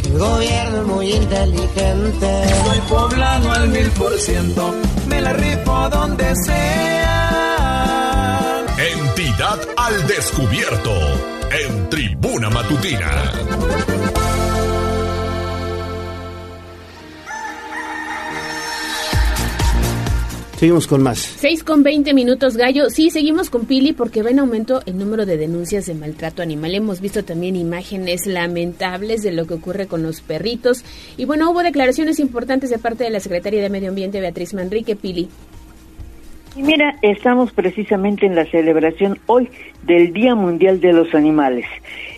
El 0.04 0.18
gobierno 0.18 0.76
es 0.76 0.86
muy 0.86 1.12
inteligente. 1.12 2.44
Soy 2.64 2.78
poblano 2.88 3.50
al 3.52 3.66
mil 3.68 3.90
por 3.90 4.16
ciento, 4.20 4.74
me 5.08 5.20
la 5.20 5.32
rifo 5.32 5.88
donde 5.90 6.36
sea. 6.44 7.42
Entidad 8.78 9.58
al 9.76 10.06
descubierto, 10.06 10.94
en 11.50 11.90
Tribuna 11.90 12.48
Matutina. 12.48 13.32
Seguimos 20.62 20.86
con 20.86 21.02
más. 21.02 21.18
6 21.18 21.64
con 21.64 21.82
20 21.82 22.14
minutos, 22.14 22.56
Gallo. 22.56 22.88
Sí, 22.88 23.10
seguimos 23.10 23.50
con 23.50 23.66
Pili 23.66 23.92
porque 23.92 24.22
va 24.22 24.30
en 24.30 24.38
aumento 24.38 24.80
el 24.86 24.96
número 24.96 25.26
de 25.26 25.36
denuncias 25.36 25.86
de 25.86 25.94
maltrato 25.94 26.40
animal. 26.40 26.72
Hemos 26.76 27.00
visto 27.00 27.24
también 27.24 27.56
imágenes 27.56 28.28
lamentables 28.28 29.24
de 29.24 29.32
lo 29.32 29.44
que 29.48 29.54
ocurre 29.54 29.88
con 29.88 30.04
los 30.04 30.20
perritos. 30.20 30.84
Y 31.16 31.24
bueno, 31.24 31.50
hubo 31.50 31.64
declaraciones 31.64 32.20
importantes 32.20 32.70
de 32.70 32.78
parte 32.78 33.02
de 33.02 33.10
la 33.10 33.18
Secretaria 33.18 33.60
de 33.60 33.70
Medio 33.70 33.88
Ambiente, 33.88 34.20
Beatriz 34.20 34.54
Manrique. 34.54 34.94
Pili. 34.94 35.28
Y 36.54 36.62
mira, 36.62 36.96
estamos 37.02 37.50
precisamente 37.50 38.26
en 38.26 38.36
la 38.36 38.44
celebración 38.44 39.18
hoy 39.26 39.48
del 39.82 40.12
Día 40.12 40.36
Mundial 40.36 40.80
de 40.80 40.92
los 40.92 41.12
Animales. 41.12 41.66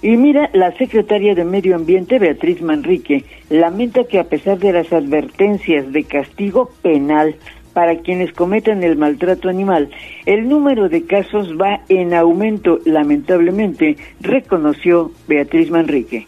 Y 0.03 0.19
mira, 0.19 0.51
la 0.53 0.77
secretaria 0.77 1.35
de 1.35 1.47
Medio 1.47 1.77
Ambiente, 1.77 2.19
Beatriz 2.19 2.61
Manrique, 2.61 3.25
lamenta 3.49 4.05
que 4.05 4.19
a 4.19 4.25
pesar 4.25 4.59
de 4.59 4.75
las 4.75 4.93
advertencias 4.93 5.91
de 5.91 6.05
castigo 6.05 6.71
penal 6.83 7.37
para 7.75 7.99
quienes 7.99 8.33
cometen 8.33 8.83
el 8.83 8.97
maltrato 8.97 9.49
animal, 9.49 9.91
el 10.25 10.49
número 10.49 10.89
de 10.89 11.05
casos 11.05 11.55
va 11.61 11.81
en 11.89 12.15
aumento, 12.15 12.79
lamentablemente, 12.87 13.97
reconoció 14.21 15.13
Beatriz 15.29 15.71
Manrique. 15.71 16.27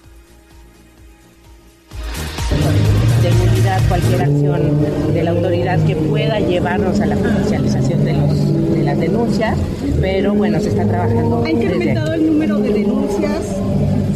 Cualquier 3.88 4.23
acción 4.23 5.12
de 5.12 5.23
la 5.23 5.31
autoridad 5.31 5.85
que 5.87 5.95
pueda 5.95 6.41
llevarnos 6.41 7.00
a 7.00 7.07
la 7.07 7.17
judicialización 7.17 8.05
de, 8.05 8.12
los, 8.15 8.73
de 8.73 8.83
las 8.83 8.99
denuncias, 8.99 9.59
pero 10.00 10.35
bueno, 10.35 10.59
se 10.61 10.71
está 10.71 10.87
trabajando. 10.87 11.45
¿Ha 11.45 11.50
incrementado 11.50 12.15
el 12.15 12.26
número 12.26 12.59
de 12.59 12.73
denuncias? 12.73 13.61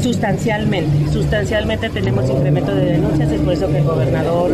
Sustancialmente, 0.02 1.12
sustancialmente 1.12 1.90
tenemos 1.90 2.28
incremento 2.30 2.74
de 2.74 2.86
denuncias, 2.86 3.30
es 3.30 3.40
por 3.40 3.52
eso 3.52 3.68
que 3.68 3.78
el 3.78 3.84
gobernador 3.84 4.50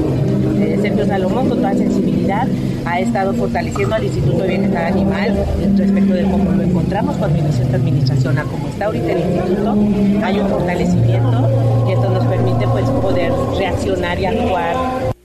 eh, 0.59 0.79
Sergio 0.83 1.07
Salomón, 1.07 1.49
con 1.49 1.59
toda 1.59 1.73
sensibilidad, 1.75 2.49
ha 2.85 2.99
estado 2.99 3.33
fortaleciendo 3.33 3.95
al 3.95 4.05
Instituto 4.05 4.39
de 4.39 4.49
Bienestar 4.49 4.87
Animal 4.87 5.45
respecto 5.77 6.15
de 6.15 6.23
cómo 6.25 6.51
lo 6.51 6.63
encontramos 6.63 7.17
cuando 7.17 7.39
inició 7.39 7.63
esta 7.63 7.77
administración 7.77 8.39
a 8.39 8.43
cómo 8.43 8.69
está 8.69 8.87
ahorita 8.87 9.13
el 9.13 9.19
instituto. 9.21 9.77
Hay 10.25 10.41
un 10.41 10.49
fortalecimiento 10.49 11.51
y 11.89 11.93
esto 11.93 12.11
nos 12.11 12.27
permite 12.27 12.67
pues 12.67 12.91
poder 12.91 13.33
reaccionar 13.57 14.19
y 14.19 14.27
actuar 14.27 15.16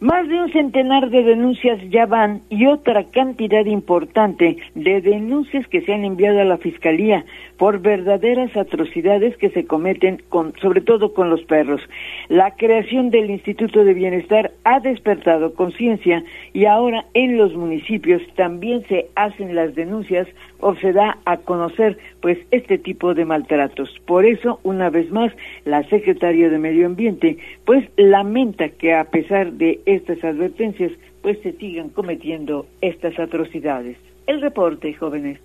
más 0.00 0.28
de 0.28 0.34
un 0.38 0.52
centenar 0.52 1.08
de 1.08 1.22
denuncias 1.22 1.80
ya 1.88 2.04
van 2.04 2.42
y 2.50 2.66
otra 2.66 3.04
cantidad 3.04 3.64
importante 3.64 4.58
de 4.74 5.00
denuncias 5.00 5.66
que 5.68 5.80
se 5.80 5.94
han 5.94 6.04
enviado 6.04 6.40
a 6.40 6.44
la 6.44 6.58
Fiscalía 6.58 7.24
por 7.56 7.80
verdaderas 7.80 8.54
atrocidades 8.56 9.36
que 9.38 9.48
se 9.50 9.66
cometen 9.66 10.22
con, 10.28 10.52
sobre 10.60 10.82
todo 10.82 11.14
con 11.14 11.30
los 11.30 11.42
perros. 11.44 11.80
La 12.28 12.50
creación 12.56 13.08
del 13.08 13.30
Instituto 13.30 13.84
de 13.84 13.94
Bienestar 13.94 14.52
ha 14.64 14.80
despertado 14.80 15.54
conciencia 15.54 16.22
y 16.52 16.66
ahora 16.66 17.06
en 17.14 17.38
los 17.38 17.54
municipios 17.54 18.20
también 18.34 18.84
se 18.88 19.06
hacen 19.14 19.54
las 19.54 19.74
denuncias 19.74 20.28
o 20.60 20.74
se 20.76 20.92
da 20.92 21.18
a 21.24 21.38
conocer 21.38 21.98
pues 22.20 22.38
este 22.50 22.78
tipo 22.78 23.14
de 23.14 23.24
maltratos. 23.24 24.00
Por 24.06 24.24
eso, 24.24 24.60
una 24.62 24.90
vez 24.90 25.10
más, 25.10 25.32
la 25.64 25.82
secretaria 25.84 26.48
de 26.48 26.58
Medio 26.58 26.86
Ambiente 26.86 27.38
pues 27.64 27.88
lamenta 27.96 28.68
que 28.68 28.94
a 28.94 29.04
pesar 29.04 29.52
de 29.52 29.80
estas 29.86 30.22
advertencias 30.24 30.92
pues 31.22 31.38
se 31.42 31.52
sigan 31.52 31.88
cometiendo 31.88 32.66
estas 32.80 33.18
atrocidades. 33.18 33.96
El 34.26 34.40
reporte, 34.40 34.92
jóvenes. 34.94 35.38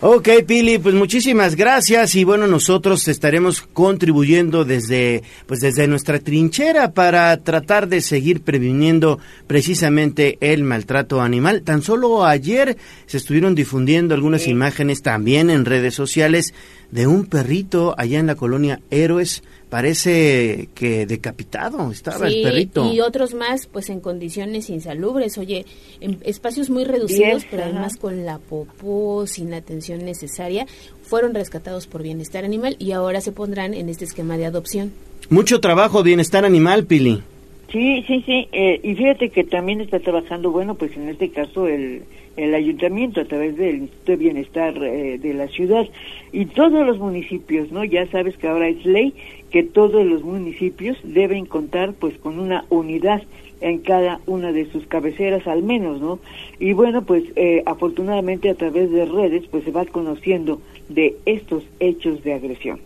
Ok, 0.00 0.28
Pili, 0.46 0.78
pues 0.78 0.94
muchísimas 0.94 1.56
gracias 1.56 2.14
y 2.14 2.24
bueno, 2.24 2.46
nosotros 2.46 3.08
estaremos 3.08 3.62
contribuyendo 3.62 4.66
desde 4.66 5.22
pues 5.46 5.60
desde 5.60 5.88
nuestra 5.88 6.18
trinchera 6.18 6.92
para 6.92 7.34
tratar 7.38 7.88
de 7.88 8.02
seguir 8.02 8.42
previniendo 8.42 9.18
precisamente 9.46 10.36
el 10.40 10.62
maltrato 10.62 11.22
animal. 11.22 11.62
Tan 11.62 11.80
solo 11.80 12.26
ayer 12.26 12.76
se 13.06 13.16
estuvieron 13.16 13.54
difundiendo 13.54 14.14
algunas 14.14 14.46
imágenes 14.46 15.00
también 15.00 15.48
en 15.48 15.64
redes 15.64 15.94
sociales 15.94 16.52
de 16.90 17.06
un 17.06 17.24
perrito 17.24 17.94
allá 17.96 18.18
en 18.18 18.26
la 18.26 18.34
colonia 18.34 18.80
Héroes 18.90 19.42
parece 19.74 20.68
que 20.72 21.04
decapitado 21.04 21.90
estaba 21.90 22.28
el 22.28 22.42
perrito. 22.44 22.92
Y 22.94 23.00
otros 23.00 23.34
más, 23.34 23.66
pues 23.66 23.90
en 23.90 23.98
condiciones 23.98 24.70
insalubres, 24.70 25.36
oye, 25.36 25.66
en 26.00 26.18
espacios 26.22 26.70
muy 26.70 26.84
reducidos, 26.84 27.44
pero 27.50 27.64
además 27.64 27.96
con 27.96 28.24
la 28.24 28.38
popó, 28.38 29.26
sin 29.26 29.50
la 29.50 29.56
atención 29.56 30.04
necesaria, 30.04 30.68
fueron 31.02 31.34
rescatados 31.34 31.88
por 31.88 32.04
bienestar 32.04 32.44
animal 32.44 32.76
y 32.78 32.92
ahora 32.92 33.20
se 33.20 33.32
pondrán 33.32 33.74
en 33.74 33.88
este 33.88 34.04
esquema 34.04 34.36
de 34.36 34.46
adopción. 34.46 34.92
Mucho 35.28 35.58
trabajo, 35.58 36.04
bienestar 36.04 36.44
animal, 36.44 36.84
Pili. 36.86 37.24
Sí, 37.72 38.04
sí, 38.06 38.22
sí. 38.24 38.46
Eh, 38.52 38.78
y 38.80 38.94
fíjate 38.94 39.30
que 39.30 39.42
también 39.42 39.80
está 39.80 39.98
trabajando, 39.98 40.52
bueno, 40.52 40.76
pues 40.76 40.96
en 40.96 41.08
este 41.08 41.30
caso 41.30 41.66
el, 41.66 42.04
el 42.36 42.54
ayuntamiento 42.54 43.20
a 43.20 43.24
través 43.24 43.56
del 43.56 43.76
Instituto 43.76 44.12
de 44.12 44.16
Bienestar 44.16 44.76
eh, 44.82 45.18
de 45.18 45.34
la 45.34 45.48
ciudad 45.48 45.86
y 46.32 46.46
todos 46.46 46.86
los 46.86 46.98
municipios, 46.98 47.70
¿no? 47.70 47.84
Ya 47.84 48.06
sabes 48.08 48.36
que 48.36 48.48
ahora 48.48 48.68
es 48.68 48.84
ley 48.84 49.14
que 49.50 49.62
todos 49.62 50.04
los 50.04 50.22
municipios 50.22 50.96
deben 51.04 51.46
contar 51.46 51.94
pues 51.94 52.16
con 52.18 52.38
una 52.38 52.64
unidad 52.70 53.22
en 53.60 53.78
cada 53.78 54.20
una 54.26 54.52
de 54.52 54.70
sus 54.70 54.86
cabeceras 54.86 55.46
al 55.46 55.62
menos, 55.62 56.00
¿no? 56.00 56.18
Y 56.58 56.72
bueno, 56.72 57.04
pues 57.04 57.24
eh, 57.36 57.62
afortunadamente 57.66 58.50
a 58.50 58.54
través 58.54 58.90
de 58.90 59.04
redes 59.04 59.44
pues 59.50 59.64
se 59.64 59.70
va 59.70 59.84
conociendo 59.84 60.60
de 60.88 61.16
estos 61.24 61.62
hechos 61.78 62.22
de 62.24 62.34
agresión. 62.34 62.80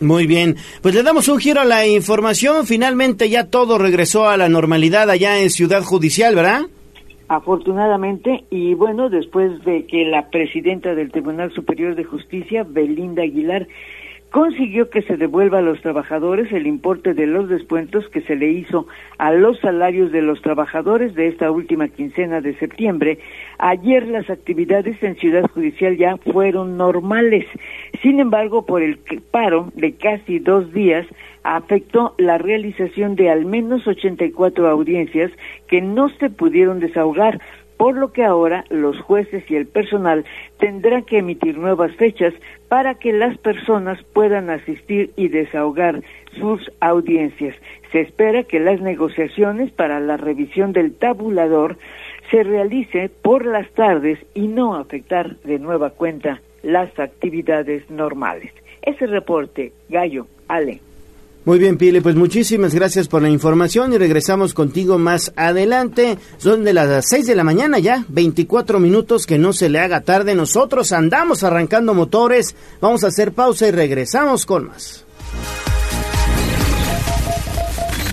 Muy 0.00 0.26
bien, 0.26 0.56
pues 0.82 0.94
le 0.94 1.02
damos 1.02 1.26
un 1.28 1.38
giro 1.38 1.60
a 1.60 1.64
la 1.64 1.86
información. 1.86 2.66
Finalmente 2.66 3.28
ya 3.30 3.46
todo 3.46 3.78
regresó 3.78 4.28
a 4.28 4.36
la 4.36 4.48
normalidad 4.48 5.08
allá 5.10 5.40
en 5.40 5.50
Ciudad 5.50 5.82
Judicial, 5.82 6.34
¿verdad? 6.34 6.66
Afortunadamente, 7.28 8.44
y 8.50 8.74
bueno, 8.74 9.08
después 9.08 9.64
de 9.64 9.86
que 9.86 10.04
la 10.04 10.30
presidenta 10.30 10.94
del 10.94 11.10
Tribunal 11.10 11.52
Superior 11.52 11.96
de 11.96 12.04
Justicia, 12.04 12.64
Belinda 12.64 13.22
Aguilar, 13.22 13.66
consiguió 14.36 14.90
que 14.90 15.00
se 15.00 15.16
devuelva 15.16 15.60
a 15.60 15.62
los 15.62 15.80
trabajadores 15.80 16.52
el 16.52 16.66
importe 16.66 17.14
de 17.14 17.26
los 17.26 17.48
descuentos 17.48 18.06
que 18.10 18.20
se 18.20 18.36
le 18.36 18.50
hizo 18.50 18.86
a 19.16 19.32
los 19.32 19.58
salarios 19.60 20.12
de 20.12 20.20
los 20.20 20.42
trabajadores 20.42 21.14
de 21.14 21.28
esta 21.28 21.50
última 21.50 21.88
quincena 21.88 22.42
de 22.42 22.54
septiembre. 22.58 23.18
Ayer 23.56 24.06
las 24.06 24.28
actividades 24.28 25.02
en 25.02 25.16
Ciudad 25.16 25.48
Judicial 25.54 25.96
ya 25.96 26.18
fueron 26.18 26.76
normales. 26.76 27.46
Sin 28.02 28.20
embargo, 28.20 28.66
por 28.66 28.82
el 28.82 28.98
paro 29.30 29.72
de 29.74 29.94
casi 29.94 30.38
dos 30.38 30.70
días, 30.70 31.06
afectó 31.42 32.14
la 32.18 32.36
realización 32.36 33.16
de 33.16 33.30
al 33.30 33.46
menos 33.46 33.86
84 33.86 34.68
audiencias 34.68 35.30
que 35.66 35.80
no 35.80 36.10
se 36.10 36.28
pudieron 36.28 36.78
desahogar, 36.78 37.40
por 37.76 37.96
lo 37.96 38.12
que 38.12 38.24
ahora 38.24 38.64
los 38.70 38.98
jueces 39.00 39.50
y 39.50 39.56
el 39.56 39.66
personal 39.66 40.24
tendrán 40.58 41.04
que 41.04 41.18
emitir 41.18 41.58
nuevas 41.58 41.94
fechas 41.96 42.34
para 42.68 42.94
que 42.94 43.12
las 43.12 43.38
personas 43.38 44.02
puedan 44.12 44.50
asistir 44.50 45.12
y 45.16 45.28
desahogar 45.28 46.02
sus 46.38 46.70
audiencias. 46.80 47.56
Se 47.92 48.00
espera 48.00 48.42
que 48.42 48.60
las 48.60 48.80
negociaciones 48.80 49.70
para 49.70 50.00
la 50.00 50.16
revisión 50.16 50.72
del 50.72 50.94
tabulador 50.94 51.76
se 52.30 52.42
realice 52.42 53.08
por 53.08 53.46
las 53.46 53.70
tardes 53.70 54.18
y 54.34 54.48
no 54.48 54.74
afectar 54.74 55.36
de 55.40 55.58
nueva 55.58 55.90
cuenta 55.90 56.40
las 56.62 56.98
actividades 56.98 57.88
normales. 57.90 58.52
Ese 58.82 59.06
reporte, 59.06 59.72
Gallo, 59.88 60.26
Ale. 60.48 60.80
Muy 61.46 61.60
bien, 61.60 61.78
Pile, 61.78 62.02
pues 62.02 62.16
muchísimas 62.16 62.74
gracias 62.74 63.06
por 63.06 63.22
la 63.22 63.30
información 63.30 63.92
y 63.92 63.98
regresamos 63.98 64.52
contigo 64.52 64.98
más 64.98 65.32
adelante. 65.36 66.18
Son 66.38 66.64
de 66.64 66.74
las 66.74 67.08
6 67.08 67.24
de 67.24 67.36
la 67.36 67.44
mañana 67.44 67.78
ya, 67.78 68.04
24 68.08 68.80
minutos, 68.80 69.26
que 69.26 69.38
no 69.38 69.52
se 69.52 69.68
le 69.68 69.78
haga 69.78 70.00
tarde. 70.00 70.34
Nosotros 70.34 70.90
andamos 70.90 71.44
arrancando 71.44 71.94
motores, 71.94 72.56
vamos 72.80 73.04
a 73.04 73.06
hacer 73.06 73.30
pausa 73.30 73.68
y 73.68 73.70
regresamos 73.70 74.44
con 74.44 74.66
más. 74.66 75.04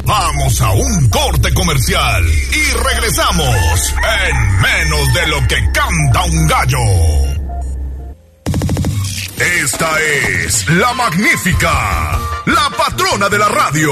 Vamos 0.06 0.62
a 0.62 0.72
un 0.74 1.10
corte 1.10 1.52
comercial 1.56 2.24
y 2.28 2.84
regresamos 2.88 3.96
en 4.30 4.62
menos 4.62 5.14
de 5.16 5.28
lo 5.28 5.48
que 5.48 5.56
canta 5.74 6.24
un 6.26 6.48
gallo. 6.48 7.33
Esta 9.38 10.00
es 10.00 10.70
la 10.70 10.94
magnífica, 10.94 12.20
la 12.46 12.70
patrona 12.78 13.30
de 13.30 13.38
la 13.40 13.50
radio. 13.50 13.92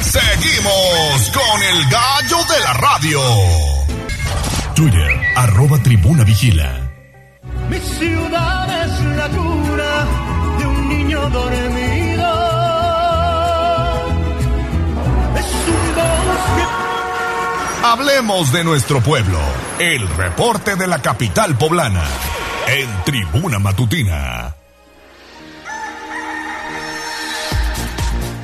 Seguimos 0.00 1.30
con 1.32 1.62
el 1.62 1.84
gallo 1.90 2.38
de 2.52 2.60
la 2.64 2.72
radio. 2.74 3.20
Twitter, 4.74 5.20
arroba 5.36 5.78
tribuna 5.82 6.24
vigila. 6.24 6.90
Mi 7.70 7.78
ciudad 7.78 8.84
es 8.84 9.00
la 9.16 9.28
cura 9.28 10.06
de 10.58 10.66
un 10.66 10.88
niño 10.88 11.30
dormido. 11.30 12.28
Es 15.36 15.46
un 15.68 15.94
bosque 15.94 16.87
Hablemos 17.82 18.52
de 18.52 18.64
nuestro 18.64 19.00
pueblo. 19.00 19.38
El 19.78 20.08
reporte 20.08 20.74
de 20.74 20.88
la 20.88 21.00
capital 21.00 21.56
poblana. 21.56 22.02
En 22.66 22.88
Tribuna 23.04 23.60
Matutina. 23.60 24.56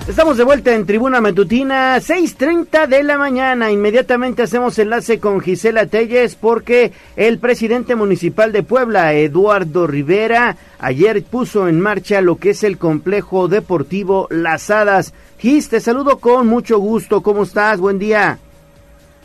Estamos 0.06 0.36
de 0.36 0.44
vuelta 0.44 0.72
en 0.72 0.86
Tribuna 0.86 1.20
Matutina, 1.20 1.96
6.30 1.96 2.86
de 2.86 3.02
la 3.02 3.18
mañana. 3.18 3.72
Inmediatamente 3.72 4.44
hacemos 4.44 4.78
enlace 4.78 5.18
con 5.18 5.40
Gisela 5.40 5.86
Telles 5.86 6.36
porque 6.36 6.92
el 7.16 7.40
presidente 7.40 7.96
municipal 7.96 8.52
de 8.52 8.62
Puebla, 8.62 9.14
Eduardo 9.14 9.88
Rivera, 9.88 10.56
ayer 10.78 11.24
puso 11.24 11.66
en 11.66 11.80
marcha 11.80 12.20
lo 12.20 12.36
que 12.36 12.50
es 12.50 12.62
el 12.62 12.78
complejo 12.78 13.48
deportivo 13.48 14.28
Las 14.30 14.70
Hadas. 14.70 15.12
Gis, 15.38 15.70
te 15.70 15.80
saludo 15.80 16.18
con 16.18 16.46
mucho 16.46 16.78
gusto. 16.78 17.20
¿Cómo 17.20 17.42
estás? 17.42 17.80
Buen 17.80 17.98
día. 17.98 18.38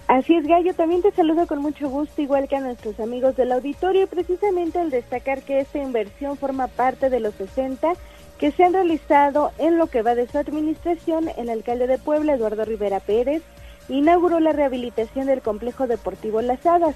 Así 0.10 0.34
es, 0.36 0.48
Gallo. 0.48 0.74
También 0.74 1.04
te 1.04 1.12
saludo 1.12 1.46
con 1.46 1.62
mucho 1.62 1.88
gusto, 1.88 2.20
igual 2.20 2.48
que 2.48 2.56
a 2.56 2.62
nuestros 2.62 3.00
amigos 3.00 3.36
del 3.36 3.52
auditorio, 3.52 4.08
precisamente 4.08 4.80
al 4.80 4.90
destacar 4.90 5.44
que 5.44 5.60
esta 5.60 5.78
inversión 5.78 6.36
forma 6.36 6.66
parte 6.66 7.12
de 7.12 7.20
los 7.20 7.36
60 7.36 7.94
que 8.40 8.50
se 8.50 8.64
han 8.64 8.74
realizado 8.74 9.52
en 9.60 9.78
lo 9.78 9.86
que 9.86 10.02
va 10.02 10.16
de 10.16 10.26
su 10.26 10.40
administración, 10.40 11.30
el 11.38 11.52
alcalde 11.52 11.86
de 11.86 12.00
Puebla, 12.00 12.34
Eduardo 12.34 12.66
Rivera 12.66 13.00
Pérez, 13.00 13.44
inauguró 13.88 14.40
la 14.40 14.52
rehabilitación 14.52 15.28
del 15.28 15.44
complejo 15.44 15.86
deportivo 15.86 16.42
Las 16.42 16.66
Hadas. 16.66 16.96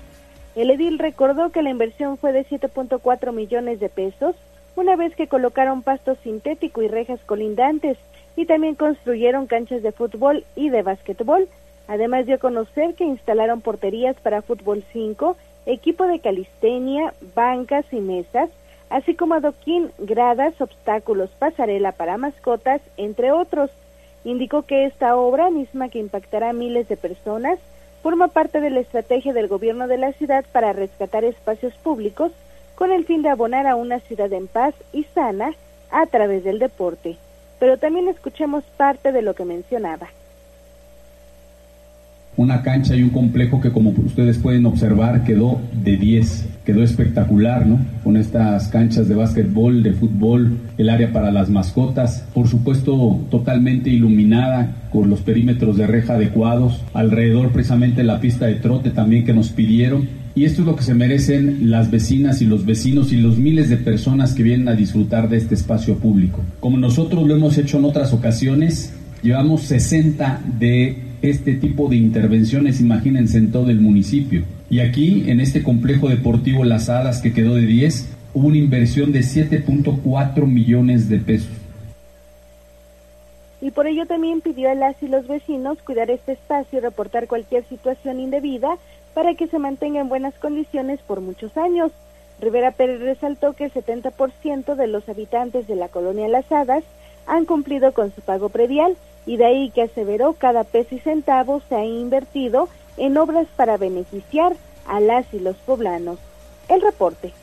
El 0.56 0.72
edil 0.72 0.98
recordó 0.98 1.52
que 1.52 1.62
la 1.62 1.70
inversión 1.70 2.18
fue 2.18 2.34
de 2.34 2.48
7.4 2.48 3.32
millones 3.32 3.80
de 3.80 3.90
pesos, 3.90 4.36
una 4.76 4.96
vez 4.96 5.16
que 5.16 5.28
colocaron 5.28 5.84
pasto 5.84 6.16
sintético 6.24 6.82
y 6.82 6.88
rejas 6.88 7.20
colindantes, 7.28 8.00
y 8.36 8.48
también 8.48 8.74
construyeron 8.74 9.46
canchas 9.46 9.84
de 9.84 9.92
fútbol 9.92 10.46
y 10.56 10.70
de 10.70 10.82
básquetbol. 10.82 11.48
Además 11.88 12.26
dio 12.26 12.36
a 12.36 12.40
conocer 12.40 12.96
que 12.96 13.04
instalaron 13.04 13.62
porterías 13.62 14.16
para 14.18 14.42
fútbol 14.42 14.84
5, 14.94 15.36
equipo 15.66 16.06
de 16.08 16.20
calistenia, 16.20 17.14
bancas 17.36 17.86
y 17.92 18.00
mesas, 18.00 18.50
así 18.90 19.16
como 19.16 19.34
adoquín, 19.34 19.92
gradas, 19.98 20.60
obstáculos, 20.62 21.30
pasarela 21.38 21.92
para 21.92 22.18
mascotas, 22.18 22.82
entre 22.98 23.32
otros. 23.32 23.70
Indicó 24.24 24.62
que 24.62 24.86
esta 24.86 25.18
obra, 25.18 25.50
misma 25.50 25.90
que 25.90 26.00
impactará 26.00 26.50
a 26.50 26.54
miles 26.54 26.88
de 26.88 26.96
personas, 26.96 27.60
forma 28.02 28.30
parte 28.30 28.62
de 28.62 28.70
la 28.70 28.80
estrategia 28.80 29.34
del 29.34 29.48
gobierno 29.48 29.88
de 29.88 29.98
la 29.98 30.14
ciudad 30.14 30.46
para 30.52 30.74
rescatar 30.74 31.26
espacios 31.26 31.74
públicos 31.76 32.32
con 32.76 32.92
el 32.92 33.06
fin 33.06 33.22
de 33.22 33.30
abonar 33.30 33.68
a 33.68 33.76
una 33.76 34.00
ciudad 34.00 34.32
en 34.32 34.48
paz 34.48 34.74
y 34.94 35.04
sana 35.04 35.54
a 35.92 36.06
través 36.06 36.44
del 36.44 36.60
deporte. 36.60 37.18
Pero 37.60 37.78
también 37.78 38.08
escuchemos 38.08 38.64
parte 38.78 39.12
de 39.12 39.22
lo 39.22 39.36
que 39.36 39.46
mencionaba 39.46 40.10
una 42.36 42.62
cancha 42.62 42.96
y 42.96 43.04
un 43.04 43.10
complejo 43.10 43.62
que 43.62 43.72
como 43.72 43.92
ustedes 43.92 44.38
pueden 44.38 44.66
observar 44.66 45.24
quedó 45.24 45.62
de 45.84 45.98
10, 45.98 46.50
quedó 46.66 46.84
espectacular, 46.84 47.66
¿no? 47.66 47.80
Con 48.04 48.18
estas 48.18 48.70
canchas 48.70 49.08
de 49.08 49.16
básquetbol, 49.16 49.84
de 49.84 49.94
fútbol, 49.94 50.58
el 50.78 50.90
área 50.90 51.12
para 51.12 51.32
las 51.32 51.50
mascotas, 51.50 52.26
por 52.34 52.48
supuesto 52.48 53.22
totalmente 53.30 53.90
iluminada 53.90 54.76
con 54.92 55.10
los 55.10 55.22
perímetros 55.22 55.78
de 55.78 55.88
reja 55.88 56.14
adecuados, 56.14 56.82
alrededor 56.94 57.52
precisamente 57.52 58.04
la 58.04 58.20
pista 58.20 58.46
de 58.46 58.56
trote 58.56 58.92
también 58.92 59.26
que 59.26 59.34
nos 59.34 59.50
pidieron. 59.50 60.24
Y 60.36 60.46
esto 60.46 60.62
es 60.62 60.68
lo 60.68 60.76
que 60.76 60.82
se 60.82 60.96
merecen 60.96 61.70
las 61.70 61.92
vecinas 61.92 62.42
y 62.42 62.46
los 62.46 62.66
vecinos 62.66 63.12
y 63.14 63.18
los 63.18 63.38
miles 63.38 63.70
de 63.70 63.78
personas 63.78 64.34
que 64.34 64.42
vienen 64.42 64.68
a 64.68 64.74
disfrutar 64.74 65.30
de 65.30 65.38
este 65.38 65.54
espacio 65.54 65.98
público. 65.98 66.42
Como 66.60 66.78
nosotros 66.78 67.28
lo 67.28 67.36
hemos 67.36 67.58
hecho 67.60 67.78
en 67.78 67.86
otras 67.86 68.14
ocasiones, 68.14 68.94
llevamos 69.22 69.62
60 69.62 70.42
de 70.60 71.13
este 71.24 71.56
tipo 71.56 71.88
de 71.88 71.96
intervenciones, 71.96 72.82
imagínense, 72.82 73.38
en 73.38 73.52
todo 73.52 73.70
el 73.70 73.80
municipio. 73.80 74.44
Y 74.70 74.82
aquí, 74.82 75.24
en 75.28 75.40
este 75.40 75.64
complejo 75.64 76.10
deportivo 76.10 76.66
Las 76.66 76.90
Hadas, 76.90 77.22
que 77.22 77.34
quedó 77.34 77.56
de 77.56 77.66
10, 77.66 78.10
hubo 78.34 78.48
una 78.48 78.58
inversión 78.58 79.14
de 79.14 79.22
7.4 79.22 80.46
millones 80.46 81.08
de 81.08 81.20
pesos. 81.20 81.52
Y 83.62 83.72
por 83.72 83.88
ello 83.88 84.06
también 84.06 84.42
pidió 84.42 84.70
a 84.70 84.76
las 84.76 85.02
y 85.02 85.08
los 85.08 85.26
vecinos 85.26 85.78
cuidar 85.86 86.12
este 86.12 86.34
espacio 86.34 86.80
y 86.80 86.82
reportar 86.82 87.28
cualquier 87.28 87.64
situación 87.70 88.20
indebida 88.20 88.78
para 89.14 89.34
que 89.36 89.48
se 89.48 89.60
mantenga 89.60 90.02
en 90.02 90.10
buenas 90.10 90.34
condiciones 90.34 91.00
por 91.08 91.22
muchos 91.22 91.56
años. 91.56 91.94
Rivera 92.42 92.72
Pérez 92.72 93.00
resaltó 93.00 93.54
que 93.54 93.66
el 93.66 93.74
70% 93.74 94.76
de 94.76 94.88
los 94.88 95.08
habitantes 95.08 95.68
de 95.68 95.78
la 95.78 95.88
colonia 95.88 96.28
Las 96.28 96.52
Hadas 96.52 96.84
han 97.26 97.46
cumplido 97.46 97.94
con 97.94 98.14
su 98.14 98.20
pago 98.20 98.50
predial 98.50 98.98
y 99.26 99.38
de 99.38 99.46
ahí 99.46 99.72
que 99.72 99.84
aseveró 99.84 100.34
cada 100.34 100.64
peso 100.64 100.96
y 100.96 101.00
centavo 101.00 101.62
se 101.70 101.76
ha 101.76 101.86
invertido 101.86 102.70
en 102.98 103.18
obras 103.18 103.48
para 103.56 103.78
beneficiar 103.78 104.56
a 104.88 105.00
las 105.00 105.26
y 105.34 105.40
los 105.40 105.56
poblanos. 105.58 106.20
El 106.70 106.82
reporte. 106.82 107.34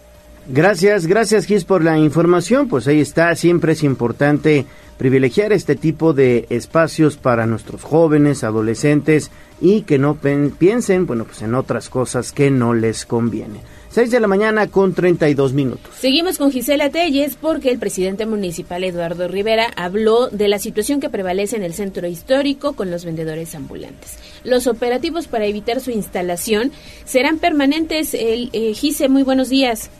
Gracias, 0.46 1.06
gracias 1.06 1.46
Gis 1.46 1.64
por 1.64 1.84
la 1.84 1.98
información. 1.98 2.68
Pues 2.68 2.88
ahí 2.88 3.00
está, 3.00 3.34
siempre 3.34 3.72
es 3.72 3.82
importante 3.82 4.66
privilegiar 4.98 5.52
este 5.52 5.76
tipo 5.76 6.12
de 6.12 6.46
espacios 6.50 7.16
para 7.16 7.46
nuestros 7.46 7.82
jóvenes, 7.82 8.44
adolescentes 8.44 9.30
y 9.60 9.82
que 9.82 9.98
no 9.98 10.16
piensen, 10.16 11.06
bueno, 11.06 11.24
pues 11.24 11.42
en 11.42 11.54
otras 11.54 11.88
cosas 11.88 12.32
que 12.32 12.50
no 12.50 12.74
les 12.74 13.06
conviene. 13.06 13.60
6 13.90 14.10
de 14.10 14.20
la 14.20 14.28
mañana 14.28 14.68
con 14.68 14.94
32 14.94 15.52
minutos. 15.52 15.92
Seguimos 15.98 16.38
con 16.38 16.52
Gisela 16.52 16.90
Telles 16.90 17.34
porque 17.34 17.70
el 17.70 17.78
presidente 17.80 18.24
municipal 18.24 18.84
Eduardo 18.84 19.26
Rivera 19.26 19.66
habló 19.76 20.28
de 20.28 20.46
la 20.46 20.60
situación 20.60 21.00
que 21.00 21.10
prevalece 21.10 21.56
en 21.56 21.64
el 21.64 21.74
centro 21.74 22.06
histórico 22.06 22.74
con 22.74 22.90
los 22.92 23.04
vendedores 23.04 23.54
ambulantes. 23.56 24.18
Los 24.44 24.68
operativos 24.68 25.26
para 25.26 25.46
evitar 25.46 25.80
su 25.80 25.90
instalación 25.90 26.70
serán 27.04 27.38
permanentes. 27.38 28.14
El, 28.14 28.50
eh, 28.52 28.74
Gise, 28.74 29.08
muy 29.08 29.24
buenos 29.24 29.48
días. 29.48 29.90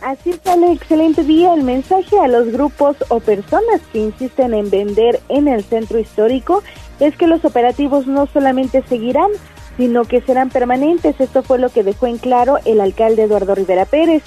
Así 0.00 0.30
está 0.30 0.54
el 0.54 0.64
excelente 0.64 1.24
día. 1.24 1.54
El 1.54 1.64
mensaje 1.64 2.18
a 2.18 2.28
los 2.28 2.52
grupos 2.52 2.96
o 3.08 3.18
personas 3.20 3.80
que 3.92 3.98
insisten 3.98 4.54
en 4.54 4.70
vender 4.70 5.20
en 5.28 5.48
el 5.48 5.64
centro 5.64 5.98
histórico 5.98 6.62
es 7.00 7.16
que 7.16 7.26
los 7.26 7.44
operativos 7.44 8.06
no 8.06 8.28
solamente 8.32 8.82
seguirán, 8.88 9.30
sino 9.76 10.04
que 10.04 10.20
serán 10.20 10.50
permanentes. 10.50 11.20
Esto 11.20 11.42
fue 11.42 11.58
lo 11.58 11.70
que 11.70 11.82
dejó 11.82 12.06
en 12.06 12.18
claro 12.18 12.58
el 12.64 12.80
alcalde 12.80 13.24
Eduardo 13.24 13.54
Rivera 13.54 13.84
Pérez. 13.84 14.22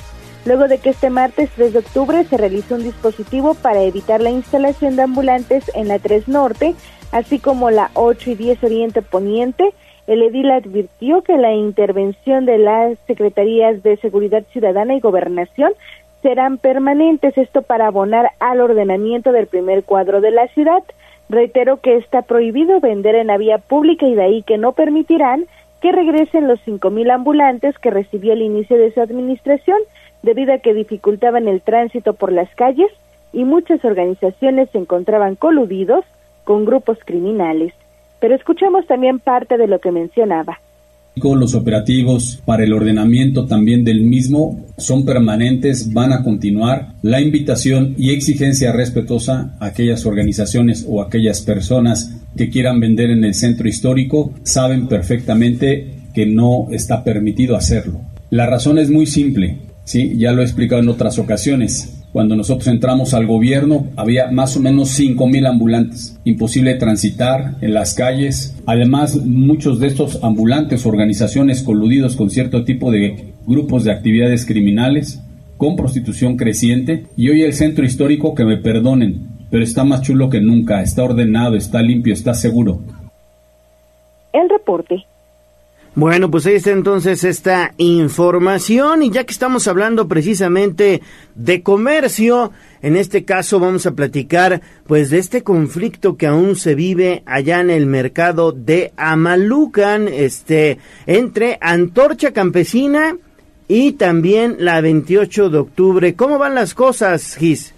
Luego 0.46 0.68
de 0.68 0.78
que 0.78 0.92
este 0.92 1.10
martes 1.10 1.50
3 1.56 1.74
de 1.74 1.80
octubre 1.80 2.24
se 2.24 2.38
realizó 2.38 2.76
un 2.76 2.84
dispositivo 2.84 3.56
para 3.56 3.82
evitar 3.82 4.22
la 4.22 4.30
instalación 4.30 4.96
de 4.96 5.02
ambulantes 5.02 5.72
en 5.74 5.88
la 5.88 5.98
3 5.98 6.28
Norte, 6.28 6.76
así 7.12 7.40
como 7.40 7.72
la 7.72 7.90
8 7.96 8.32
y 8.32 8.36
10 8.36 8.64
Oriente 8.64 9.02
Poniente, 9.02 9.74
el 10.08 10.22
edil 10.22 10.52
advirtió 10.52 11.24
que 11.24 11.38
la 11.38 11.54
intervención 11.54 12.46
de 12.46 12.60
las 12.60 12.98
Secretarías 13.08 13.82
de 13.82 13.98
Seguridad 13.98 14.44
Ciudadana 14.52 14.94
y 14.94 15.00
Gobernación 15.00 15.74
serán 16.22 16.58
permanentes, 16.58 17.38
esto 17.38 17.64
para 17.64 17.88
abonar 17.88 18.32
al 18.40 18.62
ordenamiento 18.62 19.32
del 19.32 19.48
primer 19.48 19.84
cuadro 19.84 20.22
de 20.22 20.32
la 20.32 20.48
ciudad. 20.50 20.84
Reitero 21.30 21.82
que 21.82 21.98
está 21.98 22.22
prohibido 22.22 22.80
vender 22.80 23.16
en 23.16 23.28
la 23.28 23.38
vía 23.38 23.58
pública 23.58 24.06
y 24.06 24.16
de 24.16 24.24
ahí 24.24 24.44
que 24.44 24.58
no 24.58 24.74
permitirán 24.74 25.46
que 25.82 25.92
regresen 25.92 26.48
los 26.48 26.60
cinco 26.62 26.90
mil 26.92 27.10
ambulantes 27.12 27.78
que 27.80 27.92
recibió 27.92 28.34
al 28.34 28.42
inicio 28.42 28.78
de 28.78 28.92
su 28.92 29.02
administración 29.02 29.78
debido 30.24 30.54
a 30.54 30.60
que 30.60 30.74
dificultaban 30.74 31.48
el 31.48 31.62
tránsito 31.62 32.14
por 32.14 32.32
las 32.32 32.54
calles 32.56 32.92
y 33.34 33.44
muchas 33.44 33.84
organizaciones 33.84 34.70
se 34.72 34.78
encontraban 34.78 35.36
coludidos 35.36 36.06
con 36.44 36.66
grupos 36.66 36.98
criminales. 37.04 37.74
Pero 38.20 38.36
escuchemos 38.36 38.88
también 38.88 39.20
parte 39.20 39.58
de 39.58 39.68
lo 39.68 39.80
que 39.80 39.92
mencionaba. 39.92 40.60
Los 41.16 41.56
operativos 41.56 42.42
para 42.46 42.66
el 42.66 42.74
ordenamiento 42.74 43.46
también 43.46 43.84
del 43.84 44.02
mismo 44.02 44.66
son 44.78 45.06
permanentes, 45.06 45.94
van 45.94 46.12
a 46.12 46.24
continuar. 46.24 46.94
La 47.02 47.22
invitación 47.22 47.96
y 47.98 48.12
exigencia 48.12 48.74
respetuosa 48.74 49.56
a 49.60 49.68
aquellas 49.68 50.06
organizaciones 50.06 50.86
o 50.88 51.02
aquellas 51.02 51.42
personas 51.42 52.12
que 52.36 52.50
quieran 52.50 52.80
vender 52.80 53.12
en 53.12 53.24
el 53.24 53.34
centro 53.34 53.68
histórico 53.68 54.34
saben 54.44 54.88
perfectamente 54.88 55.96
que 56.14 56.26
no 56.26 56.68
está 56.72 57.04
permitido 57.04 57.56
hacerlo. 57.56 58.02
La 58.30 58.46
razón 58.46 58.78
es 58.78 58.90
muy 58.90 59.06
simple, 59.06 59.60
¿sí? 59.86 60.18
ya 60.18 60.34
lo 60.34 60.42
he 60.42 60.46
explicado 60.46 60.82
en 60.82 60.90
otras 60.90 61.18
ocasiones. 61.18 62.05
Cuando 62.16 62.38
nosotros 62.38 62.68
entramos 62.68 63.14
al 63.14 63.28
gobierno 63.28 63.88
había 63.98 64.32
más 64.32 64.56
o 64.56 64.62
menos 64.62 64.98
5.000 64.98 65.50
ambulantes. 65.50 66.18
Imposible 66.24 66.76
transitar 66.76 67.58
en 67.60 67.74
las 67.74 67.94
calles. 67.94 68.56
Además, 68.66 69.18
muchos 69.18 69.82
de 69.82 69.88
estos 69.88 70.24
ambulantes, 70.24 70.86
organizaciones 70.86 71.62
coludidos 71.62 72.16
con 72.16 72.30
cierto 72.30 72.64
tipo 72.64 72.90
de 72.90 73.34
grupos 73.46 73.84
de 73.84 73.92
actividades 73.92 74.46
criminales, 74.46 75.22
con 75.58 75.76
prostitución 75.76 76.38
creciente. 76.38 77.04
Y 77.18 77.28
hoy 77.28 77.42
el 77.42 77.52
centro 77.52 77.84
histórico, 77.84 78.34
que 78.34 78.46
me 78.46 78.60
perdonen, 78.60 79.48
pero 79.52 79.66
está 79.66 79.84
más 79.84 80.02
chulo 80.02 80.30
que 80.30 80.40
nunca. 80.40 80.82
Está 80.82 81.04
ordenado, 81.04 81.58
está 81.58 81.82
limpio, 81.82 82.14
está 82.14 82.34
seguro. 82.34 82.80
El 84.32 84.48
reporte 84.48 85.04
Bueno, 85.96 86.30
pues 86.30 86.46
ahí 86.46 86.56
está 86.56 86.72
entonces 86.72 87.24
esta 87.24 87.74
información 87.78 89.02
y 89.02 89.12
ya 89.12 89.24
que 89.24 89.32
estamos 89.32 89.66
hablando 89.70 90.10
precisamente 90.10 91.02
de 91.36 91.64
comercio, 91.64 92.52
en 92.82 92.98
este 92.98 93.24
caso 93.24 93.62
vamos 93.62 93.86
a 93.86 93.94
platicar 93.94 94.62
pues 94.88 95.10
de 95.10 95.20
este 95.20 95.44
conflicto 95.44 96.18
que 96.18 96.28
aún 96.28 96.58
se 96.58 96.76
vive 96.76 97.24
allá 97.26 97.62
en 97.62 97.70
el 97.70 97.86
mercado 97.86 98.52
de 98.52 98.92
Amalucan, 98.98 100.10
este 100.10 100.80
entre 101.06 101.58
Antorcha 101.62 102.34
Campesina 102.34 103.16
y 103.70 103.94
también 103.94 104.58
la 104.60 104.82
28 104.82 105.50
de 105.50 105.58
octubre. 105.60 106.14
¿Cómo 106.16 106.38
van 106.38 106.56
las 106.56 106.74
cosas, 106.74 107.38
Gis? 107.38 107.75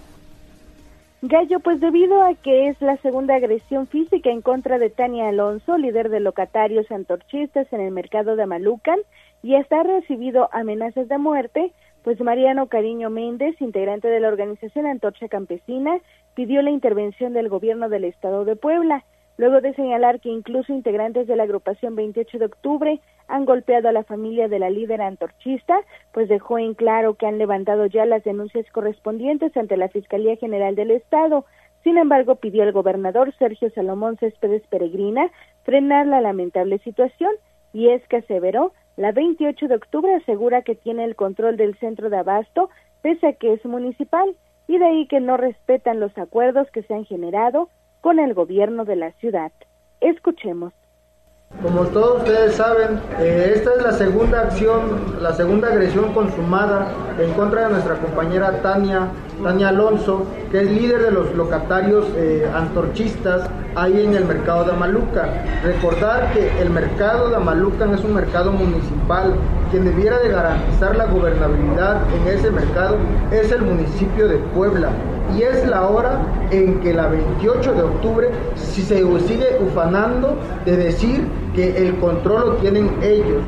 Gallo, 1.24 1.60
pues 1.62 1.80
debido 1.80 2.22
a 2.22 2.36
que 2.36 2.68
es 2.68 2.80
la 2.80 2.96
segunda 2.98 3.34
agresión 3.34 3.88
física 3.88 4.30
en 4.30 4.44
contra 4.44 4.78
de 4.78 4.92
Tania 4.92 5.30
Alonso, 5.30 5.76
líder 5.76 6.10
de 6.10 6.20
locatarios 6.20 6.92
antorchistas 6.92 7.66
en 7.74 7.82
el 7.82 7.92
mercado 7.92 8.36
de 8.36 8.46
Malucan, 8.46 9.00
y 9.42 9.56
hasta 9.56 9.80
ha 9.80 9.84
recibido 9.84 10.48
amenazas 10.52 11.08
de 11.08 11.18
muerte, 11.18 11.74
pues 12.04 12.22
Mariano 12.22 12.68
Cariño 12.68 13.10
Méndez, 13.10 13.60
integrante 13.62 14.08
de 14.08 14.20
la 14.20 14.28
organización 14.28 14.86
Antorcha 14.86 15.28
Campesina, 15.28 15.98
pidió 16.36 16.62
la 16.62 16.70
intervención 16.70 17.34
del 17.34 17.50
gobierno 17.50 17.90
del 17.90 18.04
estado 18.04 18.46
de 18.46 18.56
Puebla 18.56 19.04
luego 19.38 19.62
de 19.62 19.73
señalar 19.73 20.19
que 20.19 20.30
incluso 20.30 20.73
integrantes 20.73 21.28
de 21.28 21.36
la 21.36 21.43
agrupación 21.43 21.95
28 21.95 22.39
de 22.39 22.45
octubre 22.45 23.00
han 23.28 23.45
golpeado 23.45 23.89
a 23.89 23.91
la 23.91 24.04
familia 24.04 24.47
de 24.47 24.60
la 24.60 24.69
líder 24.69 25.02
antorchista, 25.02 25.80
pues 26.12 26.28
dejó 26.28 26.58
en 26.58 26.73
claro 26.73 27.15
que 27.15 27.28
han 27.28 27.38
levantado 27.38 27.86
ya 27.86 28.06
las 28.06 28.23
denuncias 28.23 28.65
correspondientes 28.71 29.56
ante 29.56 29.78
la 29.78 29.89
Fiscalía 29.89 30.36
General 30.38 30.76
del 30.76 30.91
Estado. 30.91 31.45
Sin 31.84 31.97
embargo, 31.97 32.36
pidió 32.36 32.63
al 32.63 32.71
gobernador 32.71 33.34
Sergio 33.38 33.69
Salomón 33.71 34.17
Céspedes 34.17 34.65
Peregrina 34.67 35.30
frenar 35.63 36.08
la 36.08 36.21
lamentable 36.21 36.80
situación 36.80 37.32
y 37.73 37.89
es 37.89 38.06
que 38.08 38.17
aseveró 38.17 38.71
la 38.95 39.12
28 39.12 39.67
de 39.67 39.76
octubre 39.76 40.15
asegura 40.15 40.63
que 40.63 40.73
tiene 40.73 41.04
el 41.04 41.15
control 41.15 41.58
del 41.58 41.78
centro 41.78 42.10
de 42.10 42.17
abasto 42.17 42.69
pese 43.04 43.28
a 43.28 43.34
que 43.34 43.54
es 43.54 43.63
municipal 43.65 44.36
y 44.67 44.80
de 44.80 44.86
ahí 44.86 45.08
que 45.08 45.19
no 45.19 45.38
respetan 45.38 46.00
los 46.00 46.17
acuerdos 46.17 46.69
que 46.71 46.82
se 46.84 46.93
han 46.93 47.06
generado 47.06 47.69
con 48.02 48.20
el 48.20 48.34
gobierno 48.34 48.86
de 48.86 48.96
la 48.96 49.12
ciudad. 49.14 49.52
Escuchemos. 50.02 50.74
Como 51.62 51.82
todos 51.86 52.20
ustedes 52.20 52.56
saben, 52.56 53.00
eh, 53.20 53.54
esta 53.56 53.74
es 53.74 53.82
la 53.82 53.92
segunda 53.92 54.42
acción, 54.42 55.18
la 55.20 55.34
segunda 55.34 55.70
agresión 55.70 56.14
consumada 56.14 56.88
en 57.20 57.34
contra 57.34 57.64
de 57.64 57.74
nuestra 57.74 57.96
compañera 57.96 58.62
Tania, 58.62 59.08
Tania 59.44 59.70
Alonso, 59.70 60.28
que 60.52 60.62
es 60.62 60.72
líder 60.72 61.02
de 61.02 61.12
los 61.12 61.34
locatarios 61.34 62.06
eh, 62.16 62.48
antorchistas 62.54 63.50
ahí 63.76 64.06
en 64.06 64.14
el 64.14 64.26
mercado 64.26 64.66
de 64.66 64.74
Amaluca. 64.74 65.30
Recordar 65.64 66.32
que 66.32 66.62
el 66.62 66.70
mercado 66.70 67.30
de 67.30 67.38
Amaluca 67.38 67.92
es 67.92 68.04
un 68.04 68.14
mercado 68.14 68.52
municipal, 68.52 69.34
quien 69.72 69.84
debiera 69.84 70.20
de 70.20 70.30
garantizar 70.30 70.96
la 70.96 71.06
gobernabilidad 71.06 72.02
en 72.16 72.38
ese 72.38 72.52
mercado 72.52 72.98
es 73.32 73.52
el 73.52 73.64
municipio 73.64 74.28
de 74.28 74.38
Puebla 74.54 74.90
y 75.36 75.42
es 75.42 75.68
la 75.68 75.88
hora 75.88 76.20
en 76.52 76.80
que 76.80 76.94
la 76.94 77.08
28 77.08 77.74
de 77.74 77.82
octubre 77.82 78.30
si 78.56 78.82
se 78.82 79.04
sigue 79.28 79.60
ufanando 79.60 80.38
de 80.66 80.78
decir 80.78 81.28
que 81.56 81.78
el 81.78 81.95
control 82.00 82.50
lo 82.50 82.56
tienen 82.58 82.89
ellos. 83.02 83.43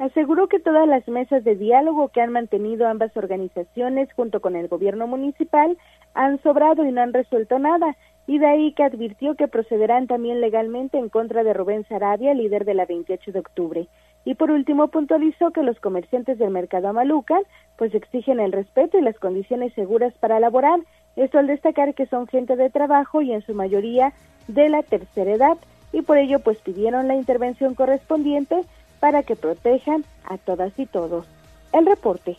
Aseguró 0.00 0.48
que 0.48 0.58
todas 0.60 0.88
las 0.88 1.06
mesas 1.08 1.44
de 1.44 1.56
diálogo 1.56 2.08
que 2.08 2.22
han 2.22 2.32
mantenido 2.32 2.88
ambas 2.88 3.14
organizaciones 3.18 4.10
junto 4.14 4.40
con 4.40 4.56
el 4.56 4.66
gobierno 4.66 5.06
municipal 5.06 5.76
han 6.14 6.40
sobrado 6.42 6.86
y 6.86 6.90
no 6.90 7.02
han 7.02 7.12
resuelto 7.12 7.58
nada, 7.58 7.96
y 8.26 8.38
de 8.38 8.46
ahí 8.46 8.72
que 8.72 8.84
advirtió 8.84 9.34
que 9.34 9.46
procederán 9.46 10.06
también 10.06 10.40
legalmente 10.40 10.96
en 10.96 11.10
contra 11.10 11.42
de 11.44 11.52
Rubén 11.52 11.84
Sarabia, 11.86 12.32
líder 12.32 12.64
de 12.64 12.74
la 12.74 12.86
28 12.86 13.32
de 13.32 13.38
octubre. 13.40 13.88
Y 14.24 14.36
por 14.36 14.50
último 14.50 14.88
puntualizó 14.88 15.50
que 15.50 15.62
los 15.62 15.78
comerciantes 15.80 16.38
del 16.38 16.50
mercado 16.50 16.88
Amalucan 16.88 17.42
pues 17.76 17.94
exigen 17.94 18.40
el 18.40 18.52
respeto 18.52 18.98
y 18.98 19.02
las 19.02 19.18
condiciones 19.18 19.74
seguras 19.74 20.14
para 20.18 20.40
laborar, 20.40 20.80
esto 21.16 21.38
al 21.38 21.46
destacar 21.46 21.94
que 21.94 22.06
son 22.06 22.26
gente 22.26 22.56
de 22.56 22.70
trabajo 22.70 23.20
y 23.20 23.32
en 23.32 23.42
su 23.42 23.52
mayoría 23.52 24.14
de 24.48 24.68
la 24.70 24.82
tercera 24.82 25.32
edad 25.32 25.58
y 25.92 26.02
por 26.02 26.18
ello 26.18 26.38
pues 26.40 26.58
pidieron 26.58 27.08
la 27.08 27.14
intervención 27.14 27.74
correspondiente 27.74 28.62
para 29.00 29.22
que 29.22 29.36
protejan 29.36 30.04
a 30.24 30.38
todas 30.38 30.72
y 30.78 30.86
todos. 30.86 31.26
El 31.72 31.86
reporte. 31.86 32.36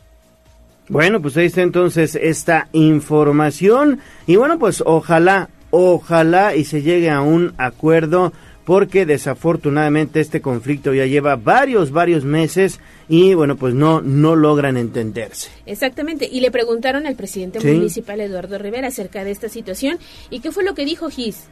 Bueno, 0.90 1.22
pues 1.22 1.38
ahí 1.38 1.46
está 1.46 1.62
entonces 1.62 2.16
esta 2.16 2.68
información 2.74 4.00
y 4.28 4.36
bueno, 4.36 4.60
pues 4.60 4.84
ojalá, 4.86 5.50
ojalá 5.70 6.56
y 6.56 6.66
se 6.66 6.82
llegue 6.82 7.10
a 7.10 7.22
un 7.22 7.54
acuerdo 7.58 8.34
porque 8.66 9.06
desafortunadamente 9.06 10.20
este 10.20 10.42
conflicto 10.42 10.94
ya 10.94 11.06
lleva 11.06 11.36
varios, 11.36 11.92
varios 11.92 12.24
meses 12.24 12.80
y 13.10 13.34
bueno, 13.34 13.56
pues 13.56 13.74
no, 13.74 14.02
no 14.02 14.36
logran 14.36 14.78
entenderse. 14.78 15.50
Exactamente, 15.66 16.28
y 16.32 16.42
le 16.42 16.52
preguntaron 16.52 17.08
al 17.08 17.16
presidente 17.16 17.60
municipal 17.60 18.22
Eduardo 18.22 18.58
Rivera 18.58 18.90
acerca 18.90 19.24
de 19.24 19.32
esta 19.32 19.50
situación 19.50 19.98
y 20.30 20.42
qué 20.42 20.52
fue 20.52 20.64
lo 20.64 20.74
que 20.74 20.86
dijo 20.86 21.10
Gis. 21.10 21.48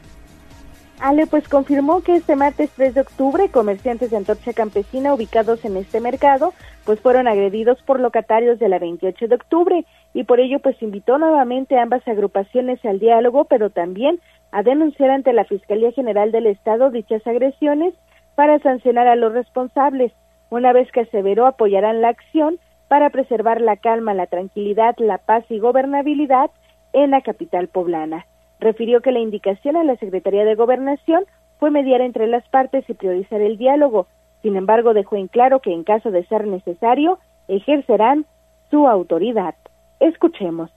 Ale, 1.00 1.26
pues 1.26 1.48
confirmó 1.48 2.02
que 2.02 2.16
este 2.16 2.36
martes 2.36 2.70
3 2.76 2.94
de 2.94 3.00
octubre 3.00 3.48
comerciantes 3.48 4.10
de 4.10 4.18
Antorcha 4.18 4.52
Campesina 4.52 5.14
ubicados 5.14 5.64
en 5.64 5.78
este 5.78 5.98
mercado 5.98 6.52
pues 6.84 7.00
fueron 7.00 7.26
agredidos 7.26 7.80
por 7.82 8.00
locatarios 8.00 8.58
de 8.58 8.68
la 8.68 8.78
28 8.78 9.28
de 9.28 9.34
octubre 9.34 9.86
y 10.12 10.24
por 10.24 10.40
ello 10.40 10.58
pues 10.58 10.80
invitó 10.82 11.16
nuevamente 11.16 11.78
a 11.78 11.82
ambas 11.82 12.06
agrupaciones 12.06 12.84
al 12.84 12.98
diálogo, 12.98 13.44
pero 13.46 13.70
también 13.70 14.20
a 14.52 14.62
denunciar 14.62 15.10
ante 15.10 15.32
la 15.32 15.44
Fiscalía 15.44 15.90
General 15.92 16.32
del 16.32 16.46
Estado 16.46 16.90
dichas 16.90 17.26
agresiones 17.26 17.94
para 18.34 18.58
sancionar 18.58 19.06
a 19.06 19.16
los 19.16 19.32
responsables, 19.32 20.12
una 20.50 20.72
vez 20.72 20.90
que 20.92 21.00
aseveró 21.00 21.46
apoyarán 21.46 22.02
la 22.02 22.08
acción 22.08 22.58
para 22.88 23.08
preservar 23.08 23.60
la 23.62 23.76
calma, 23.76 24.12
la 24.12 24.26
tranquilidad, 24.26 24.96
la 24.98 25.16
paz 25.16 25.44
y 25.48 25.60
gobernabilidad 25.60 26.50
en 26.92 27.12
la 27.12 27.22
capital 27.22 27.68
poblana. 27.68 28.26
Refirió 28.60 29.00
que 29.00 29.10
la 29.10 29.20
indicación 29.20 29.76
a 29.76 29.84
la 29.84 29.96
Secretaría 29.96 30.44
de 30.44 30.54
Gobernación 30.54 31.24
fue 31.58 31.70
mediar 31.70 32.02
entre 32.02 32.26
las 32.26 32.46
partes 32.48 32.84
y 32.88 32.94
priorizar 32.94 33.40
el 33.40 33.56
diálogo. 33.56 34.06
Sin 34.42 34.56
embargo, 34.56 34.94
dejó 34.94 35.16
en 35.16 35.28
claro 35.28 35.60
que 35.60 35.72
en 35.72 35.82
caso 35.82 36.10
de 36.10 36.26
ser 36.26 36.46
necesario, 36.46 37.18
ejercerán 37.48 38.26
su 38.70 38.86
autoridad. 38.86 39.54
Escuchemos. 39.98 40.70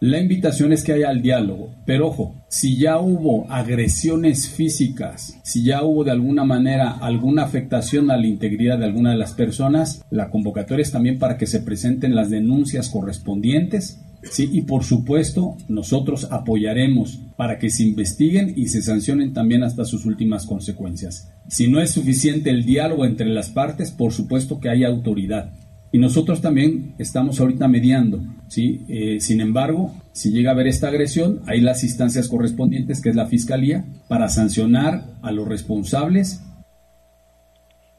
La 0.00 0.18
invitación 0.18 0.72
es 0.72 0.82
que 0.82 0.94
haya 0.94 1.12
el 1.12 1.22
diálogo, 1.22 1.70
pero 1.86 2.08
ojo, 2.08 2.34
si 2.48 2.76
ya 2.76 2.98
hubo 2.98 3.46
agresiones 3.48 4.50
físicas, 4.50 5.38
si 5.44 5.64
ya 5.64 5.84
hubo 5.84 6.02
de 6.02 6.10
alguna 6.10 6.42
manera 6.42 6.90
alguna 7.00 7.44
afectación 7.44 8.10
a 8.10 8.16
la 8.16 8.26
integridad 8.26 8.78
de 8.78 8.86
alguna 8.86 9.12
de 9.12 9.16
las 9.16 9.32
personas, 9.32 10.04
la 10.10 10.28
convocatoria 10.28 10.82
es 10.82 10.90
también 10.90 11.20
para 11.20 11.38
que 11.38 11.46
se 11.46 11.60
presenten 11.60 12.16
las 12.16 12.30
denuncias 12.30 12.88
correspondientes 12.88 14.00
Sí, 14.22 14.48
y 14.52 14.62
por 14.62 14.84
supuesto, 14.84 15.56
nosotros 15.68 16.28
apoyaremos 16.30 17.20
para 17.36 17.58
que 17.58 17.70
se 17.70 17.82
investiguen 17.82 18.52
y 18.56 18.68
se 18.68 18.82
sancionen 18.82 19.32
también 19.32 19.64
hasta 19.64 19.84
sus 19.84 20.06
últimas 20.06 20.46
consecuencias. 20.46 21.32
Si 21.48 21.68
no 21.68 21.80
es 21.80 21.90
suficiente 21.90 22.50
el 22.50 22.64
diálogo 22.64 23.04
entre 23.04 23.26
las 23.26 23.50
partes, 23.50 23.90
por 23.90 24.12
supuesto 24.12 24.60
que 24.60 24.70
hay 24.70 24.84
autoridad. 24.84 25.52
Y 25.90 25.98
nosotros 25.98 26.40
también 26.40 26.94
estamos 26.98 27.38
ahorita 27.38 27.68
mediando, 27.68 28.20
¿sí? 28.48 28.86
Eh, 28.88 29.20
sin 29.20 29.42
embargo, 29.42 29.92
si 30.12 30.30
llega 30.30 30.50
a 30.50 30.54
haber 30.54 30.66
esta 30.66 30.88
agresión, 30.88 31.42
hay 31.46 31.60
las 31.60 31.84
instancias 31.84 32.28
correspondientes, 32.28 33.02
que 33.02 33.10
es 33.10 33.16
la 33.16 33.26
Fiscalía, 33.26 33.84
para 34.08 34.28
sancionar 34.28 35.02
a 35.20 35.32
los 35.32 35.46
responsables. 35.46 36.42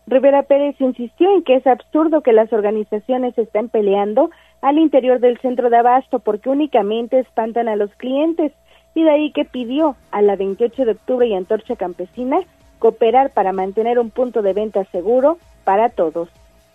Rivera 0.07 0.43
Pérez 0.43 0.75
insistió 0.79 1.33
en 1.35 1.43
que 1.43 1.55
es 1.57 1.67
absurdo 1.67 2.21
que 2.21 2.33
las 2.33 2.51
organizaciones 2.51 3.37
estén 3.37 3.69
peleando 3.69 4.31
al 4.63 4.77
interior 4.77 5.19
del 5.19 5.37
centro 5.39 5.69
de 5.69 5.77
abasto 5.77 6.19
porque 6.19 6.49
únicamente 6.49 7.19
espantan 7.19 7.67
a 7.67 7.75
los 7.75 7.93
clientes 7.95 8.53
y 8.95 9.03
de 9.03 9.11
ahí 9.11 9.31
que 9.31 9.43
pidió 9.43 9.97
a 10.09 10.21
la 10.21 10.37
28 10.37 10.85
de 10.85 10.91
octubre 10.93 11.27
y 11.27 11.33
Antorcha 11.33 11.75
Campesina 11.75 12.39
cooperar 12.79 13.31
para 13.31 13.51
mantener 13.51 13.99
un 13.99 14.09
punto 14.09 14.41
de 14.41 14.53
venta 14.53 14.85
seguro 14.85 15.37
para 15.65 15.89
todos. 15.89 16.29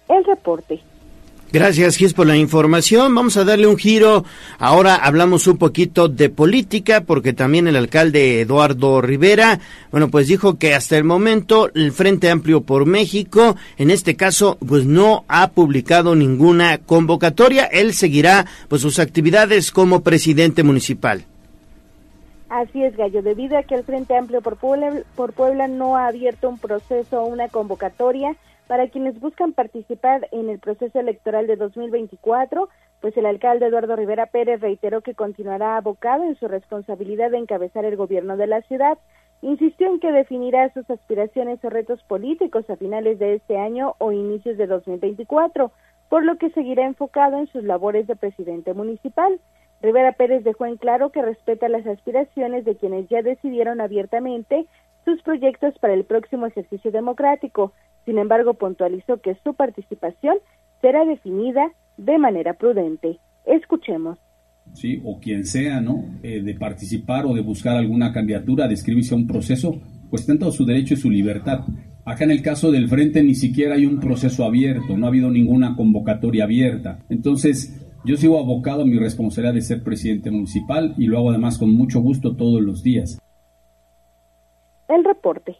El 0.06 0.22
reporte. 0.26 0.80
Gracias, 1.50 1.96
Gis, 1.96 2.12
por 2.12 2.26
la 2.26 2.36
información. 2.36 3.14
Vamos 3.14 3.38
a 3.38 3.44
darle 3.44 3.66
un 3.66 3.78
giro. 3.78 4.24
Ahora 4.58 4.96
hablamos 4.96 5.46
un 5.46 5.56
poquito 5.56 6.06
de 6.08 6.28
política, 6.28 7.00
porque 7.00 7.32
también 7.32 7.66
el 7.66 7.76
alcalde 7.76 8.42
Eduardo 8.42 9.00
Rivera, 9.00 9.58
bueno, 9.90 10.10
pues 10.10 10.26
dijo 10.26 10.58
que 10.58 10.74
hasta 10.74 10.98
el 10.98 11.04
momento 11.04 11.70
el 11.74 11.92
Frente 11.92 12.28
Amplio 12.30 12.60
por 12.60 12.84
México, 12.84 13.56
en 13.78 13.90
este 13.90 14.14
caso, 14.14 14.58
pues 14.66 14.84
no 14.84 15.24
ha 15.26 15.48
publicado 15.48 16.14
ninguna 16.14 16.78
convocatoria. 16.78 17.64
Él 17.64 17.94
seguirá, 17.94 18.44
pues, 18.68 18.82
sus 18.82 18.98
actividades 18.98 19.72
como 19.72 20.02
presidente 20.02 20.62
municipal. 20.62 21.24
Así 22.50 22.82
es, 22.82 22.94
Gallo. 22.94 23.22
Debido 23.22 23.56
a 23.56 23.62
que 23.62 23.74
el 23.74 23.84
Frente 23.84 24.16
Amplio 24.16 24.42
por 24.42 24.56
Puebla, 24.56 25.02
por 25.14 25.32
Puebla 25.32 25.66
no 25.66 25.96
ha 25.96 26.08
abierto 26.08 26.48
un 26.48 26.58
proceso 26.58 27.22
o 27.22 27.26
una 27.26 27.48
convocatoria, 27.48 28.36
para 28.68 28.88
quienes 28.88 29.18
buscan 29.18 29.54
participar 29.54 30.28
en 30.30 30.50
el 30.50 30.58
proceso 30.60 31.00
electoral 31.00 31.46
de 31.46 31.56
2024, 31.56 32.68
pues 33.00 33.16
el 33.16 33.24
alcalde 33.24 33.66
Eduardo 33.66 33.96
Rivera 33.96 34.26
Pérez 34.26 34.60
reiteró 34.60 35.00
que 35.00 35.14
continuará 35.14 35.78
abocado 35.78 36.24
en 36.24 36.36
su 36.36 36.46
responsabilidad 36.48 37.30
de 37.30 37.38
encabezar 37.38 37.86
el 37.86 37.96
gobierno 37.96 38.36
de 38.36 38.46
la 38.46 38.60
ciudad. 38.62 38.98
Insistió 39.40 39.88
en 39.88 40.00
que 40.00 40.12
definirá 40.12 40.70
sus 40.74 40.88
aspiraciones 40.90 41.64
o 41.64 41.70
retos 41.70 42.02
políticos 42.04 42.68
a 42.68 42.76
finales 42.76 43.18
de 43.18 43.36
este 43.36 43.56
año 43.56 43.94
o 43.98 44.12
inicios 44.12 44.58
de 44.58 44.66
2024, 44.66 45.72
por 46.10 46.24
lo 46.24 46.36
que 46.36 46.50
seguirá 46.50 46.84
enfocado 46.84 47.38
en 47.38 47.46
sus 47.46 47.64
labores 47.64 48.06
de 48.06 48.16
presidente 48.16 48.74
municipal. 48.74 49.40
Rivera 49.80 50.12
Pérez 50.12 50.44
dejó 50.44 50.66
en 50.66 50.76
claro 50.76 51.10
que 51.10 51.22
respeta 51.22 51.70
las 51.70 51.86
aspiraciones 51.86 52.66
de 52.66 52.76
quienes 52.76 53.08
ya 53.08 53.22
decidieron 53.22 53.80
abiertamente 53.80 54.66
sus 55.06 55.22
proyectos 55.22 55.78
para 55.78 55.94
el 55.94 56.04
próximo 56.04 56.46
ejercicio 56.46 56.90
democrático. 56.90 57.72
Sin 58.08 58.16
embargo, 58.16 58.54
puntualizó 58.54 59.20
que 59.20 59.36
su 59.44 59.52
participación 59.52 60.38
será 60.80 61.04
definida 61.04 61.72
de 61.98 62.16
manera 62.16 62.54
prudente. 62.54 63.18
Escuchemos. 63.44 64.18
Sí, 64.72 65.02
o 65.04 65.20
quien 65.20 65.44
sea, 65.44 65.82
¿no? 65.82 66.06
Eh, 66.22 66.40
de 66.40 66.54
participar 66.54 67.26
o 67.26 67.34
de 67.34 67.42
buscar 67.42 67.76
alguna 67.76 68.10
candidatura, 68.10 68.66
de 68.66 68.72
inscribirse 68.72 69.12
a 69.12 69.18
un 69.18 69.26
proceso, 69.26 69.78
pues 70.08 70.24
todo 70.24 70.50
su 70.50 70.64
derecho 70.64 70.94
y 70.94 70.96
su 70.96 71.10
libertad. 71.10 71.66
Acá 72.06 72.24
en 72.24 72.30
el 72.30 72.40
caso 72.40 72.70
del 72.70 72.88
frente 72.88 73.22
ni 73.22 73.34
siquiera 73.34 73.74
hay 73.74 73.84
un 73.84 74.00
proceso 74.00 74.42
abierto, 74.46 74.96
no 74.96 75.04
ha 75.04 75.10
habido 75.10 75.30
ninguna 75.30 75.76
convocatoria 75.76 76.44
abierta. 76.44 77.00
Entonces, 77.10 77.86
yo 78.06 78.16
sigo 78.16 78.38
abocado 78.38 78.84
a 78.84 78.86
mi 78.86 78.98
responsabilidad 78.98 79.52
de 79.52 79.60
ser 79.60 79.82
presidente 79.82 80.30
municipal 80.30 80.94
y 80.96 81.08
lo 81.08 81.18
hago 81.18 81.28
además 81.28 81.58
con 81.58 81.74
mucho 81.74 82.00
gusto 82.00 82.36
todos 82.36 82.62
los 82.62 82.82
días. 82.82 83.18
El 84.88 85.04
reporte. 85.04 85.58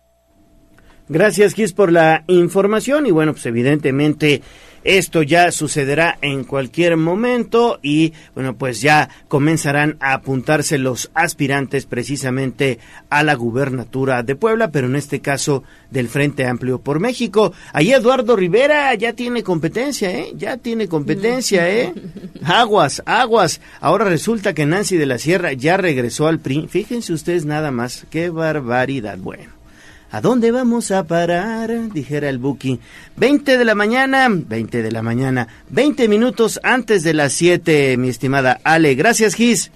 Gracias, 1.08 1.54
Gis, 1.54 1.72
por 1.72 1.90
la 1.90 2.24
información 2.26 3.06
y 3.06 3.10
bueno, 3.10 3.32
pues 3.32 3.46
evidentemente 3.46 4.42
esto 4.84 5.22
ya 5.22 5.50
sucederá 5.50 6.18
en 6.22 6.44
cualquier 6.44 6.96
momento 6.96 7.78
y 7.82 8.12
bueno, 8.34 8.56
pues 8.56 8.80
ya 8.80 9.08
comenzarán 9.28 9.96
a 10.00 10.14
apuntarse 10.14 10.78
los 10.78 11.10
aspirantes 11.14 11.84
precisamente 11.84 12.78
a 13.10 13.22
la 13.22 13.34
gubernatura 13.34 14.22
de 14.22 14.36
Puebla, 14.36 14.70
pero 14.70 14.86
en 14.86 14.96
este 14.96 15.20
caso 15.20 15.64
del 15.90 16.08
Frente 16.08 16.46
Amplio 16.46 16.80
por 16.80 17.00
México. 17.00 17.52
Ahí 17.72 17.92
Eduardo 17.92 18.36
Rivera 18.36 18.94
ya 18.94 19.12
tiene 19.12 19.42
competencia, 19.42 20.10
¿eh? 20.10 20.32
Ya 20.36 20.56
tiene 20.56 20.88
competencia, 20.88 21.68
¿eh? 21.70 21.92
Aguas, 22.44 23.02
aguas. 23.04 23.60
Ahora 23.80 24.04
resulta 24.04 24.54
que 24.54 24.66
Nancy 24.66 24.96
de 24.96 25.06
la 25.06 25.18
Sierra 25.18 25.52
ya 25.52 25.76
regresó 25.76 26.28
al 26.28 26.38
PRI. 26.38 26.68
Fíjense 26.68 27.12
ustedes 27.12 27.44
nada 27.44 27.70
más, 27.70 28.06
qué 28.10 28.30
barbaridad. 28.30 29.18
Bueno. 29.18 29.57
¿A 30.10 30.22
dónde 30.22 30.50
vamos 30.52 30.90
a 30.90 31.04
parar? 31.04 31.90
Dijera 31.92 32.30
el 32.30 32.38
Buki. 32.38 32.80
20 33.16 33.58
de 33.58 33.64
la 33.64 33.74
mañana, 33.74 34.28
20 34.30 34.82
de 34.82 34.90
la 34.90 35.02
mañana, 35.02 35.48
20 35.68 36.08
minutos 36.08 36.58
antes 36.62 37.02
de 37.02 37.12
las 37.12 37.34
7, 37.34 37.96
mi 37.98 38.08
estimada 38.08 38.58
Ale. 38.64 38.94
Gracias, 38.94 39.34
Gis. 39.34 39.70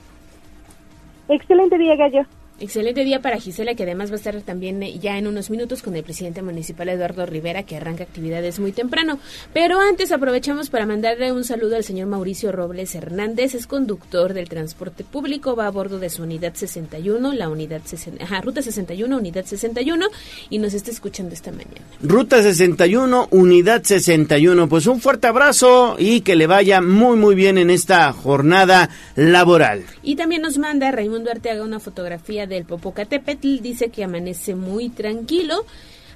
Excelente 1.28 1.76
día, 1.76 1.96
Gallo. 1.96 2.26
Excelente 2.62 3.04
día 3.04 3.20
para 3.20 3.40
Gisela, 3.40 3.74
que 3.74 3.82
además 3.82 4.10
va 4.10 4.14
a 4.14 4.18
estar 4.18 4.40
también 4.42 4.80
eh, 4.84 4.96
ya 4.96 5.18
en 5.18 5.26
unos 5.26 5.50
minutos 5.50 5.82
con 5.82 5.96
el 5.96 6.04
presidente 6.04 6.42
municipal 6.42 6.88
Eduardo 6.88 7.26
Rivera, 7.26 7.64
que 7.64 7.76
arranca 7.76 8.04
actividades 8.04 8.60
muy 8.60 8.70
temprano. 8.70 9.18
Pero 9.52 9.80
antes 9.80 10.12
aprovechamos 10.12 10.70
para 10.70 10.86
mandarle 10.86 11.32
un 11.32 11.42
saludo 11.42 11.74
al 11.74 11.82
señor 11.82 12.06
Mauricio 12.06 12.52
Robles 12.52 12.94
Hernández, 12.94 13.56
es 13.56 13.66
conductor 13.66 14.32
del 14.32 14.48
transporte 14.48 15.02
público, 15.02 15.56
va 15.56 15.66
a 15.66 15.70
bordo 15.70 15.98
de 15.98 16.08
su 16.08 16.22
unidad 16.22 16.54
61, 16.54 17.32
la 17.32 17.48
unidad 17.48 17.80
60, 17.84 18.22
ajá, 18.22 18.40
ruta 18.42 18.62
61, 18.62 19.16
unidad 19.16 19.44
61, 19.44 20.06
y 20.48 20.58
nos 20.58 20.72
está 20.72 20.92
escuchando 20.92 21.34
esta 21.34 21.50
mañana. 21.50 21.80
Ruta 22.00 22.44
61, 22.44 23.26
unidad 23.32 23.82
61. 23.82 24.68
Pues 24.68 24.86
un 24.86 25.00
fuerte 25.00 25.26
abrazo 25.26 25.96
y 25.98 26.20
que 26.20 26.36
le 26.36 26.46
vaya 26.46 26.80
muy, 26.80 27.16
muy 27.16 27.34
bien 27.34 27.58
en 27.58 27.70
esta 27.70 28.12
jornada 28.12 28.88
laboral. 29.16 29.82
Y 30.04 30.14
también 30.14 30.42
nos 30.42 30.58
manda 30.58 30.92
Raimundo 30.92 31.28
Arteaga 31.28 31.64
una 31.64 31.80
fotografía 31.80 32.46
del 32.52 32.64
Popocatépetl, 32.64 33.60
dice 33.60 33.88
que 33.88 34.04
amanece 34.04 34.54
muy 34.54 34.88
tranquilo. 34.88 35.64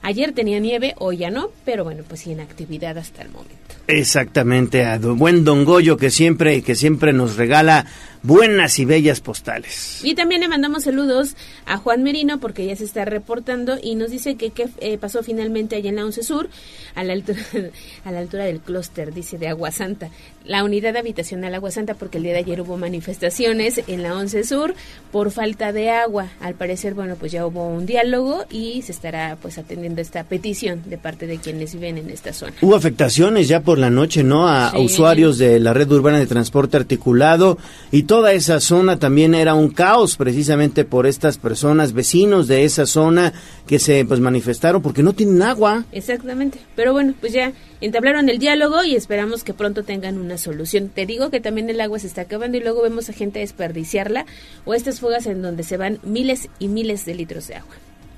Ayer 0.03 0.33
tenía 0.33 0.61
nieve, 0.61 0.95
hoy 0.99 1.19
ya 1.19 1.31
no, 1.31 1.51
pero 1.65 1.83
bueno, 1.83 2.05
pues 2.07 2.21
sí 2.21 2.33
en 2.33 2.41
actividad 2.41 2.97
hasta 2.97 3.23
el 3.23 3.31
momento. 3.31 3.57
Exactamente, 3.89 4.85
a 4.85 4.99
buen 4.99 5.45
Don 5.45 5.65
Goyo 5.65 5.97
que 5.97 6.11
siempre, 6.11 6.63
que 6.63 6.75
siempre 6.75 7.13
nos 7.13 7.37
regala 7.37 7.87
buenas 8.27 8.79
y 8.79 8.85
bellas 8.85 9.21
postales. 9.21 10.01
Y 10.03 10.15
también 10.15 10.41
le 10.41 10.49
mandamos 10.49 10.85
saludos 10.85 11.37
a 11.65 11.77
Juan 11.79 12.03
Merino 12.03 12.39
porque 12.41 12.67
ya 12.67 12.77
se 12.77 12.85
está 12.85 13.05
reportando 13.05 13.77
y 13.83 13.95
nos 13.95 14.11
dice 14.11 14.37
que 14.37 14.51
qué 14.51 14.69
eh, 14.81 14.99
pasó 14.99 15.23
finalmente 15.23 15.77
allá 15.77 15.91
en 15.91 15.97
la 15.97 16.05
Once 16.05 16.23
Sur, 16.23 16.49
a 16.95 17.05
la 17.05 17.13
altura, 17.13 17.39
a 18.05 18.11
la 18.13 18.19
altura 18.21 18.45
del 18.45 18.61
clúster, 18.61 19.15
dice, 19.15 19.39
de 19.39 19.49
Agua 19.49 19.71
Santa. 19.71 20.11
La 20.45 20.63
unidad 20.65 20.97
habitacional 20.97 21.55
Agua 21.55 21.71
Santa 21.71 21.95
porque 21.95 22.19
el 22.19 22.25
día 22.25 22.33
de 22.33 22.39
ayer 22.41 22.61
hubo 22.61 22.77
manifestaciones 22.77 23.81
en 23.89 24.03
la 24.03 24.15
Once 24.15 24.45
Sur 24.45 24.75
por 25.13 25.31
falta 25.31 25.73
de 25.73 25.91
agua. 25.91 26.29
Al 26.41 26.55
parecer, 26.55 26.95
bueno, 26.95 27.17
pues 27.19 27.33
ya 27.33 27.47
hubo 27.47 27.67
un 27.69 27.87
diálogo 27.87 28.45
y 28.51 28.83
se 28.83 28.93
estará 28.93 29.37
pues 29.41 29.59
atendiendo 29.59 30.01
esta 30.01 30.25
petición 30.25 30.83
de 30.87 30.99
parte 30.99 31.27
de 31.27 31.39
quienes 31.39 31.75
viven 31.75 31.99
en 31.99 32.11
esta 32.11 32.33
zona. 32.33 32.53
Hubo 32.61 32.75
afectaciones 32.77 33.49
ya 33.49 33.61
por 33.61 33.79
la 33.79 33.91
noche, 33.91 34.23
¿no? 34.23 34.49
A, 34.49 34.71
Sí. 34.71 34.79
usuarios 34.85 35.39
de 35.39 35.59
la 35.61 35.73
red 35.73 35.91
urbana 35.91 36.19
de 36.19 36.27
transporte 36.27 36.77
articulado 36.77 37.59
y 37.91 38.03
toda 38.17 38.33
esa 38.33 38.61
zona 38.61 38.99
también 38.99 39.35
era 39.35 39.53
un 39.53 39.69
caos 39.69 40.17
precisamente 40.17 40.87
por 40.87 41.07
estas 41.07 41.37
personas, 41.37 41.93
vecinos 41.93 42.49
de 42.49 42.65
esa 42.65 42.87
zona 42.87 43.35
que 43.67 43.79
se 43.79 44.07
pues 44.07 44.21
manifestaron 44.21 44.81
porque 44.81 45.03
no 45.03 45.13
tienen 45.13 45.43
agua. 45.43 45.85
Exactamente. 45.93 46.59
Pero 46.75 46.95
bueno, 46.95 47.13
pues 47.21 47.35
ya 47.35 47.53
entablaron 47.83 48.31
el 48.31 48.39
diálogo 48.39 48.83
y 48.85 48.97
esperamos 48.97 49.45
que 49.45 49.53
pronto 49.53 49.83
tengan 49.83 50.17
una 50.17 50.39
solución. 50.39 50.89
Te 50.89 51.05
digo 51.05 51.29
que 51.29 51.41
también 51.41 51.69
el 51.69 51.79
agua 51.79 51.99
se 51.99 52.07
está 52.07 52.23
acabando 52.23 52.57
y 52.57 52.63
luego 52.63 52.81
vemos 52.81 53.11
a 53.11 53.13
gente 53.13 53.41
desperdiciarla 53.41 54.25
o 54.65 54.73
estas 54.73 54.99
fugas 54.99 55.27
en 55.27 55.43
donde 55.43 55.63
se 55.63 55.77
van 55.77 55.99
miles 56.03 56.49
y 56.59 56.69
miles 56.69 57.05
de 57.05 57.17
litros 57.17 57.49
de 57.49 57.57
agua. 57.57 57.75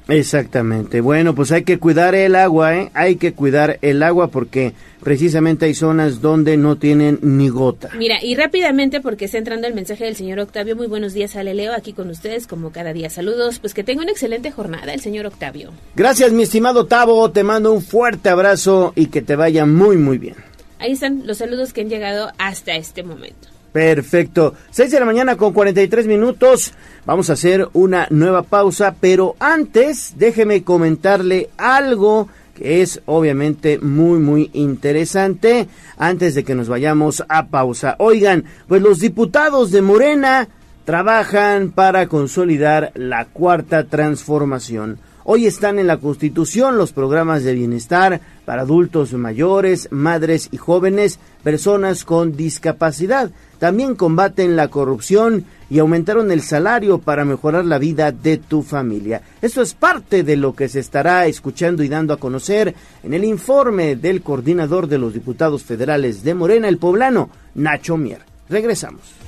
Exactamente. 0.09 1.03
Bueno, 1.03 1.35
pues 1.35 1.53
hay 1.53 1.65
que 1.65 1.79
cuidar 1.79 2.15
el 2.15 2.35
agua, 2.35 2.75
¿eh? 2.75 2.91
Hay 2.95 3.17
que 3.17 3.35
cuidar 3.35 3.79
el 3.83 4.03
agua 4.03 4.29
porque 4.29 4.73
precisamente 5.03 5.67
hay 5.67 5.75
zonas 5.75 6.23
donde 6.23 6.57
no 6.57 6.77
tienen 6.77 7.19
ni 7.21 7.51
gota. 7.51 7.91
Mira, 7.97 8.17
y 8.23 8.35
rápidamente 8.35 9.03
porque 9.03 9.27
está 9.27 9.37
entrando 9.37 9.67
el 9.67 9.75
mensaje 9.75 10.05
del 10.05 10.17
señor 10.17 10.41
Octavio. 10.41 10.77
Muy 10.77 10.87
buenos 10.87 11.13
días, 11.13 11.37
Ale 11.37 11.53
Leo, 11.53 11.75
aquí 11.75 11.93
con 11.93 12.09
ustedes 12.09 12.47
como 12.47 12.73
cada 12.73 12.95
día. 12.95 13.11
Saludos, 13.11 13.59
pues 13.59 13.75
que 13.75 13.85
tenga 13.85 14.03
una 14.03 14.11
excelente 14.11 14.51
jornada 14.51 14.95
el 14.95 15.01
señor 15.01 15.27
Octavio. 15.27 15.73
Gracias, 15.95 16.33
mi 16.33 16.45
estimado 16.45 16.87
Tavo. 16.87 17.31
Te 17.31 17.45
mando 17.45 17.71
un 17.73 17.83
fuerte 17.83 18.31
abrazo 18.31 18.95
y 18.97 19.07
que 19.07 19.21
te 19.21 19.37
vaya 19.37 19.67
muy, 19.67 19.99
muy 19.99 20.17
bien. 20.17 20.37
Ahí 20.79 20.93
están 20.93 21.27
los 21.27 21.39
saludos 21.39 21.75
que 21.75 21.83
han 21.83 21.91
llegado 21.91 22.33
hasta 22.39 22.75
este 22.77 23.03
momento. 23.03 23.58
Perfecto. 23.79 24.55
6 24.73 24.91
de 24.91 24.99
la 24.99 25.07
mañana 25.07 25.37
con 25.37 25.53
43 25.53 26.09
minutos. 26.09 26.73
Vamos 27.07 27.31
a 27.31 27.35
hacer 27.35 27.69
una 27.75 28.09
nueva 28.11 28.43
pausa, 28.43 28.97
pero 29.01 29.37
antes 29.39 30.15
déjeme 30.17 30.65
comentarle 30.65 31.51
algo 31.57 32.29
que 32.57 32.83
es 32.83 33.01
obviamente 33.07 33.79
muy 33.79 34.19
muy 34.19 34.51
interesante 34.53 35.69
antes 35.97 36.35
de 36.35 36.43
que 36.43 36.57
nos 36.57 36.69
vayamos 36.69 37.23
a 37.29 37.47
pausa. 37.47 37.95
Oigan, 38.01 38.47
pues 38.67 38.83
los 38.83 38.99
diputados 38.99 39.71
de 39.71 39.81
Morena 39.81 40.49
trabajan 40.85 41.71
para 41.71 42.09
consolidar 42.09 42.91
la 42.97 43.27
cuarta 43.27 43.85
transformación. 43.85 44.99
Hoy 45.31 45.45
están 45.45 45.79
en 45.79 45.87
la 45.87 45.99
Constitución 45.99 46.79
los 46.79 46.95
programas 46.95 47.45
de 47.45 47.53
bienestar 47.53 48.23
para 48.47 48.63
adultos 48.63 49.13
mayores, 49.13 49.89
madres 49.91 50.49
y 50.53 50.57
jóvenes, 50.57 51.19
personas 51.43 52.07
con 52.07 52.35
discapacidad. 52.35 53.31
También 53.59 53.95
combaten 53.95 54.57
la 54.57 54.69
corrupción 54.69 55.45
y 55.69 55.81
aumentaron 55.81 56.33
el 56.33 56.41
salario 56.41 56.97
para 56.97 57.27
mejorar 57.27 57.67
la 57.67 57.77
vida 57.77 58.11
de 58.11 58.39
tu 58.39 58.63
familia. 58.63 59.21
Esto 59.43 59.61
es 59.61 59.75
parte 59.75 60.23
de 60.23 60.37
lo 60.37 60.55
que 60.55 60.71
se 60.71 60.81
estará 60.81 61.27
escuchando 61.27 61.83
y 61.83 61.89
dando 61.89 62.15
a 62.15 62.19
conocer 62.19 62.75
en 63.03 63.13
el 63.13 63.25
informe 63.25 63.97
del 63.97 64.23
coordinador 64.23 64.89
de 64.89 64.97
los 64.97 65.13
diputados 65.13 65.63
federales 65.63 66.25
de 66.25 66.33
Morena, 66.33 66.69
el 66.69 66.79
poblano, 66.79 67.29
Nacho 67.55 67.99
Mier. 67.99 68.23
Regresamos. 68.49 69.28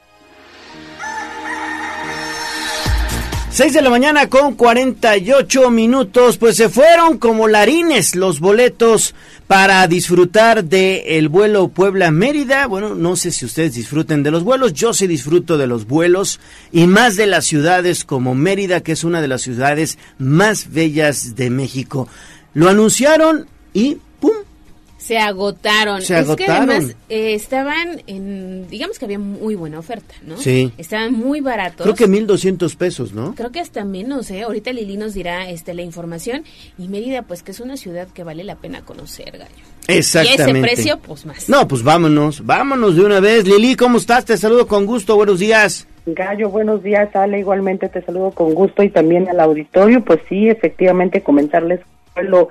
6 3.53 3.73
de 3.73 3.81
la 3.81 3.89
mañana 3.89 4.29
con 4.29 4.55
48 4.55 5.69
minutos, 5.71 6.37
pues 6.37 6.55
se 6.55 6.69
fueron 6.69 7.17
como 7.17 7.49
larines 7.49 8.15
los 8.15 8.39
boletos 8.39 9.13
para 9.45 9.85
disfrutar 9.87 10.63
de 10.63 11.17
el 11.17 11.27
vuelo 11.27 11.67
Puebla-Mérida. 11.67 12.67
Bueno, 12.67 12.95
no 12.95 13.17
sé 13.17 13.29
si 13.29 13.43
ustedes 13.43 13.73
disfruten 13.73 14.23
de 14.23 14.31
los 14.31 14.45
vuelos, 14.45 14.71
yo 14.71 14.93
sí 14.93 15.05
disfruto 15.05 15.57
de 15.57 15.67
los 15.67 15.85
vuelos 15.85 16.39
y 16.71 16.87
más 16.87 17.17
de 17.17 17.27
las 17.27 17.45
ciudades 17.45 18.05
como 18.05 18.35
Mérida, 18.35 18.79
que 18.79 18.93
es 18.93 19.03
una 19.03 19.21
de 19.21 19.27
las 19.27 19.41
ciudades 19.41 19.97
más 20.17 20.71
bellas 20.71 21.35
de 21.35 21.49
México. 21.49 22.07
Lo 22.53 22.69
anunciaron 22.69 23.47
y 23.73 23.97
¡pum! 24.21 24.31
Se 25.01 25.17
agotaron. 25.17 25.99
Se 26.03 26.19
es 26.19 26.25
que 26.35 26.45
agotaron. 26.45 26.69
además 26.69 26.95
eh, 27.09 27.33
estaban 27.33 28.03
en, 28.05 28.67
digamos 28.69 28.99
que 28.99 29.05
había 29.05 29.17
muy 29.17 29.55
buena 29.55 29.79
oferta, 29.79 30.13
¿no? 30.21 30.37
Sí. 30.37 30.71
Estaban 30.77 31.13
muy 31.13 31.41
baratos. 31.41 31.83
Creo 31.83 31.95
que 31.95 32.07
1.200 32.07 32.75
pesos, 32.77 33.11
¿no? 33.11 33.33
Creo 33.33 33.51
que 33.51 33.59
hasta 33.59 33.83
menos, 33.83 34.29
¿eh? 34.29 34.43
Ahorita 34.43 34.71
Lili 34.71 34.97
nos 34.97 35.15
dirá 35.15 35.49
este, 35.49 35.73
la 35.73 35.81
información. 35.81 36.43
Y 36.77 36.87
Mérida, 36.87 37.23
pues 37.23 37.41
que 37.41 37.49
es 37.49 37.59
una 37.59 37.77
ciudad 37.77 38.09
que 38.09 38.23
vale 38.23 38.43
la 38.43 38.57
pena 38.57 38.81
conocer, 38.81 39.31
gallo. 39.31 39.51
Exactamente. 39.87 40.59
Y 40.59 40.63
ese 40.63 40.75
precio, 40.75 40.99
pues 40.99 41.25
más. 41.25 41.49
No, 41.49 41.67
pues 41.67 41.81
vámonos, 41.81 42.45
vámonos 42.45 42.95
de 42.95 43.03
una 43.03 43.19
vez. 43.19 43.47
Lili, 43.47 43.75
¿cómo 43.75 43.97
estás? 43.97 44.25
Te 44.25 44.37
saludo 44.37 44.67
con 44.67 44.85
gusto, 44.85 45.15
buenos 45.15 45.39
días. 45.39 45.87
Gallo, 46.05 46.49
buenos 46.51 46.83
días, 46.83 47.15
Ale, 47.15 47.39
igualmente 47.39 47.89
te 47.89 48.03
saludo 48.03 48.31
con 48.31 48.53
gusto 48.53 48.83
y 48.83 48.89
también 48.89 49.27
al 49.29 49.39
auditorio, 49.39 50.03
pues 50.03 50.19
sí, 50.29 50.47
efectivamente 50.47 51.21
comentarles 51.21 51.79
vuelo 52.15 52.49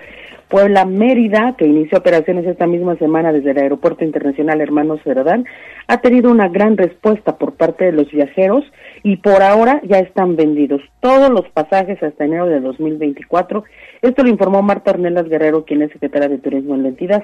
Puebla 0.50 0.84
Mérida, 0.84 1.54
que 1.56 1.64
inició 1.64 1.98
operaciones 1.98 2.44
esta 2.44 2.66
misma 2.66 2.96
semana 2.96 3.32
desde 3.32 3.52
el 3.52 3.58
Aeropuerto 3.58 4.04
Internacional 4.04 4.60
Hermanos 4.60 5.00
Cerdán, 5.04 5.46
ha 5.86 6.00
tenido 6.00 6.28
una 6.28 6.48
gran 6.48 6.76
respuesta 6.76 7.38
por 7.38 7.54
parte 7.54 7.84
de 7.84 7.92
los 7.92 8.10
viajeros 8.10 8.64
y 9.04 9.18
por 9.18 9.42
ahora 9.42 9.80
ya 9.84 10.00
están 10.00 10.34
vendidos 10.34 10.82
todos 10.98 11.30
los 11.30 11.48
pasajes 11.50 12.02
hasta 12.02 12.24
enero 12.24 12.46
de 12.46 12.60
2024. 12.60 13.62
Esto 14.02 14.24
lo 14.24 14.28
informó 14.28 14.60
Marta 14.60 14.90
Ornelas 14.90 15.28
Guerrero, 15.28 15.64
quien 15.64 15.82
es 15.82 15.92
secretaria 15.92 16.28
de 16.28 16.38
Turismo 16.38 16.74
en 16.74 16.82
la 16.82 16.88
entidad. 16.88 17.22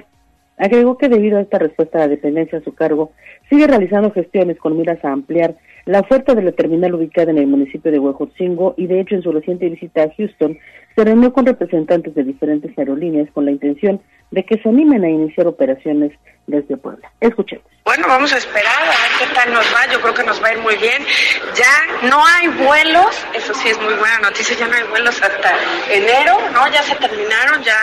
Agregó 0.58 0.96
que 0.96 1.08
debido 1.08 1.38
a 1.38 1.42
esta 1.42 1.58
respuesta 1.58 1.98
a 1.98 2.02
la 2.02 2.08
dependencia 2.08 2.58
a 2.58 2.62
su 2.62 2.74
cargo, 2.74 3.12
sigue 3.50 3.66
realizando 3.66 4.10
gestiones 4.10 4.58
con 4.58 4.76
miras 4.76 5.04
a 5.04 5.12
ampliar 5.12 5.56
la 5.84 6.00
oferta 6.00 6.34
de 6.34 6.42
la 6.42 6.52
terminal 6.52 6.94
ubicada 6.94 7.30
en 7.30 7.38
el 7.38 7.46
municipio 7.46 7.92
de 7.92 7.98
Huejotzingo 7.98 8.74
y 8.76 8.86
de 8.86 9.00
hecho 9.00 9.14
en 9.14 9.22
su 9.22 9.30
reciente 9.32 9.68
visita 9.68 10.02
a 10.02 10.10
Houston 10.16 10.58
se 10.96 11.04
reunió 11.04 11.32
con 11.32 11.46
representantes 11.46 12.14
de 12.14 12.24
diferentes 12.24 12.76
aerolíneas 12.76 13.30
con 13.30 13.44
la 13.44 13.52
intención 13.52 14.00
de 14.30 14.44
que 14.44 14.58
se 14.58 14.68
animen 14.68 15.04
a 15.04 15.10
iniciar 15.10 15.46
operaciones 15.46 16.12
desde 16.46 16.76
Puebla. 16.76 17.10
Escuchemos. 17.20 17.66
Bueno, 17.86 18.08
vamos 18.08 18.32
a 18.32 18.38
esperar 18.38 18.82
a 18.82 18.86
ver 18.86 18.96
qué 19.16 19.26
tal 19.32 19.52
nos 19.52 19.64
va. 19.72 19.86
Yo 19.86 20.00
creo 20.00 20.12
que 20.12 20.24
nos 20.24 20.42
va 20.42 20.48
a 20.48 20.52
ir 20.54 20.58
muy 20.58 20.74
bien. 20.74 21.06
Ya 21.54 21.86
no 22.02 22.26
hay 22.26 22.48
vuelos, 22.48 23.16
eso 23.32 23.54
sí 23.54 23.68
es 23.68 23.80
muy 23.80 23.94
buena 23.94 24.18
noticia, 24.18 24.56
ya 24.56 24.66
no 24.66 24.74
hay 24.74 24.82
vuelos 24.84 25.22
hasta 25.22 25.54
enero, 25.88 26.36
¿no? 26.52 26.66
Ya 26.66 26.82
se 26.82 26.96
terminaron, 26.96 27.62
ya 27.62 27.78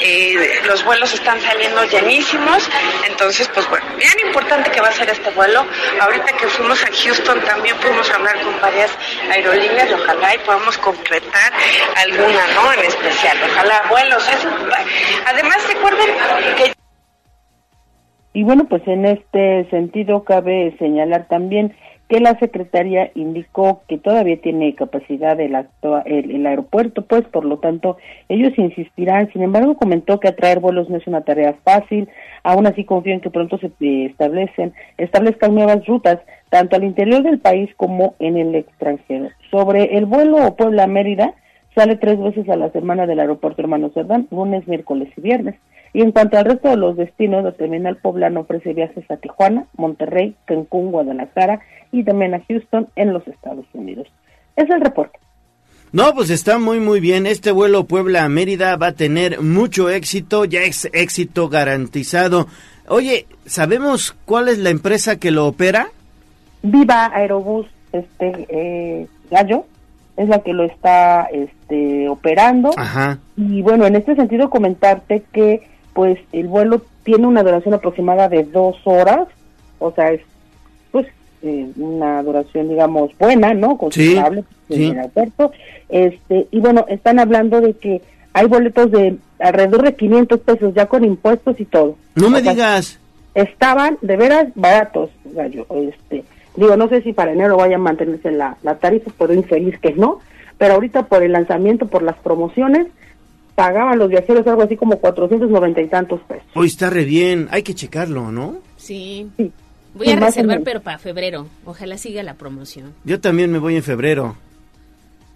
eh, 0.00 0.58
los 0.64 0.82
vuelos 0.84 1.12
están 1.12 1.38
saliendo 1.42 1.84
llenísimos. 1.84 2.66
Entonces, 3.06 3.46
pues 3.52 3.68
bueno, 3.68 3.84
bien 3.98 4.14
importante 4.26 4.70
que 4.70 4.80
va 4.80 4.88
a 4.88 4.92
ser 4.92 5.10
este 5.10 5.28
vuelo. 5.32 5.66
Ahorita 6.00 6.32
que 6.32 6.46
fuimos 6.46 6.82
a 6.82 6.88
Houston 6.90 7.38
también 7.42 7.76
pudimos 7.76 8.08
hablar 8.10 8.40
con 8.40 8.58
varias 8.58 8.90
aerolíneas 9.30 9.90
y 9.90 9.92
ojalá 9.92 10.34
y 10.34 10.38
podamos 10.38 10.78
concretar 10.78 11.52
alguna, 11.96 12.46
¿no? 12.54 12.72
En 12.72 12.84
especial, 12.86 13.36
ojalá 13.50 13.82
vuelos. 13.90 14.26
Eso, 14.28 14.48
además, 15.26 15.58
recuerden 15.68 16.08
que 16.56 16.81
Y 18.32 18.44
bueno, 18.44 18.64
pues 18.64 18.86
en 18.86 19.04
este 19.04 19.68
sentido 19.70 20.24
cabe 20.24 20.74
señalar 20.78 21.28
también 21.28 21.74
que 22.12 22.20
la 22.20 22.38
Secretaría 22.38 23.10
indicó 23.14 23.82
que 23.88 23.96
todavía 23.96 24.38
tiene 24.38 24.74
capacidad 24.74 25.40
el, 25.40 25.56
el, 26.04 26.30
el 26.30 26.46
aeropuerto, 26.46 27.06
pues 27.06 27.22
por 27.24 27.46
lo 27.46 27.58
tanto 27.58 27.96
ellos 28.28 28.52
insistirán. 28.58 29.32
Sin 29.32 29.42
embargo, 29.42 29.76
comentó 29.76 30.20
que 30.20 30.28
atraer 30.28 30.60
vuelos 30.60 30.90
no 30.90 30.98
es 30.98 31.06
una 31.06 31.22
tarea 31.22 31.54
fácil. 31.64 32.10
Aún 32.42 32.66
así 32.66 32.84
confío 32.84 33.14
en 33.14 33.22
que 33.22 33.30
pronto 33.30 33.56
se 33.56 33.68
eh, 33.80 34.06
establecen 34.10 34.74
establezcan 34.98 35.54
nuevas 35.54 35.86
rutas 35.86 36.18
tanto 36.50 36.76
al 36.76 36.84
interior 36.84 37.22
del 37.22 37.38
país 37.38 37.70
como 37.76 38.14
en 38.18 38.36
el 38.36 38.54
extranjero. 38.56 39.30
Sobre 39.50 39.96
el 39.96 40.04
vuelo 40.04 40.54
Puebla-Mérida, 40.54 41.32
sale 41.74 41.96
tres 41.96 42.20
veces 42.20 42.48
a 42.48 42.56
la 42.56 42.70
semana 42.70 43.06
del 43.06 43.20
aeropuerto 43.20 43.62
Hermano 43.62 43.90
Cerdán, 43.94 44.28
lunes, 44.30 44.66
miércoles 44.68 45.08
y 45.16 45.20
viernes. 45.20 45.56
Y 45.94 46.00
en 46.00 46.12
cuanto 46.12 46.38
al 46.38 46.46
resto 46.46 46.68
de 46.68 46.76
los 46.76 46.96
destinos, 46.96 47.44
la 47.44 47.52
terminal 47.52 47.96
poblano 47.96 48.40
ofrece 48.40 48.72
viajes 48.72 49.10
a 49.10 49.18
Tijuana, 49.18 49.66
Monterrey, 49.76 50.34
Cancún, 50.46 50.90
Guadalajara 50.90 51.60
y 51.90 52.02
también 52.02 52.34
a 52.34 52.42
Houston 52.48 52.88
en 52.96 53.12
los 53.12 53.26
Estados 53.28 53.66
Unidos. 53.74 54.08
Es 54.56 54.68
el 54.70 54.80
reporte. 54.80 55.18
No, 55.92 56.14
pues 56.14 56.30
está 56.30 56.58
muy 56.58 56.80
muy 56.80 57.00
bien. 57.00 57.26
Este 57.26 57.50
vuelo 57.50 57.84
Puebla 57.84 58.24
a 58.24 58.28
Mérida 58.30 58.76
va 58.76 58.88
a 58.88 58.92
tener 58.92 59.42
mucho 59.42 59.90
éxito, 59.90 60.46
ya 60.46 60.62
es 60.62 60.88
éxito 60.94 61.50
garantizado. 61.50 62.46
Oye, 62.88 63.26
¿sabemos 63.44 64.16
cuál 64.24 64.48
es 64.48 64.58
la 64.58 64.70
empresa 64.70 65.18
que 65.18 65.30
lo 65.30 65.46
opera? 65.46 65.88
Viva 66.62 67.10
Aerobús, 67.14 67.66
este 67.92 68.46
eh, 68.48 69.06
Gallo, 69.30 69.66
es 70.16 70.28
la 70.28 70.40
que 70.40 70.52
lo 70.52 70.64
está 70.64 71.28
este, 71.32 72.08
operando. 72.08 72.70
Ajá. 72.76 73.18
Y 73.36 73.62
bueno, 73.62 73.86
en 73.86 73.96
este 73.96 74.14
sentido 74.14 74.50
comentarte 74.50 75.22
que 75.32 75.62
pues 75.94 76.18
el 76.32 76.48
vuelo 76.48 76.82
tiene 77.04 77.26
una 77.26 77.42
duración 77.42 77.74
aproximada 77.74 78.28
de 78.28 78.44
dos 78.44 78.76
horas, 78.84 79.28
o 79.78 79.92
sea, 79.92 80.12
es 80.12 80.20
pues 80.90 81.06
eh, 81.42 81.68
una 81.76 82.22
duración 82.22 82.68
digamos 82.68 83.10
buena, 83.18 83.54
¿no? 83.54 83.76
Considerable 83.76 84.44
en 84.68 84.76
sí. 84.76 84.84
el 84.88 84.98
aeropuerto. 84.98 85.52
Este, 85.88 86.46
y 86.50 86.60
bueno, 86.60 86.86
están 86.88 87.18
hablando 87.18 87.60
de 87.60 87.74
que 87.74 88.02
hay 88.32 88.46
boletos 88.46 88.90
de 88.90 89.16
alrededor 89.38 89.82
de 89.82 89.94
500 89.96 90.40
pesos 90.40 90.74
ya 90.74 90.86
con 90.86 91.04
impuestos 91.04 91.58
y 91.60 91.64
todo. 91.64 91.96
No 92.14 92.30
me 92.30 92.40
sea, 92.40 92.52
digas. 92.52 92.98
estaban 93.34 93.98
de 94.00 94.16
veras 94.16 94.46
baratos, 94.54 95.10
gallo. 95.24 95.66
Este, 95.70 96.24
digo, 96.56 96.76
no 96.76 96.88
sé 96.88 97.02
si 97.02 97.12
para 97.12 97.32
enero 97.32 97.56
vaya 97.56 97.76
a 97.76 97.78
mantenerse 97.78 98.30
la, 98.30 98.56
la 98.62 98.76
tarifa, 98.76 99.10
puedo 99.16 99.32
inferir 99.34 99.78
que 99.78 99.92
no, 99.94 100.20
pero 100.58 100.74
ahorita 100.74 101.04
por 101.06 101.22
el 101.22 101.32
lanzamiento, 101.32 101.86
por 101.86 102.02
las 102.02 102.16
promociones, 102.16 102.86
pagaban 103.54 103.98
los 103.98 104.08
viajeros 104.08 104.46
algo 104.46 104.62
así 104.62 104.76
como 104.76 104.96
490 104.98 105.80
y 105.80 105.88
tantos 105.88 106.20
pesos. 106.22 106.46
Hoy 106.54 106.66
está 106.68 106.90
re 106.90 107.04
bien, 107.04 107.48
hay 107.50 107.62
que 107.62 107.74
checarlo, 107.74 108.30
¿no? 108.32 108.56
Sí. 108.76 109.28
Sí. 109.36 109.52
Voy 109.94 110.06
Sí, 110.06 110.12
a 110.12 110.16
reservar, 110.20 110.62
pero 110.64 110.80
para 110.80 110.96
febrero. 110.98 111.46
Ojalá 111.66 111.98
siga 111.98 112.22
la 112.22 112.34
promoción. 112.34 112.94
Yo 113.04 113.20
también 113.20 113.52
me 113.52 113.58
voy 113.58 113.76
en 113.76 113.82
febrero. 113.82 114.36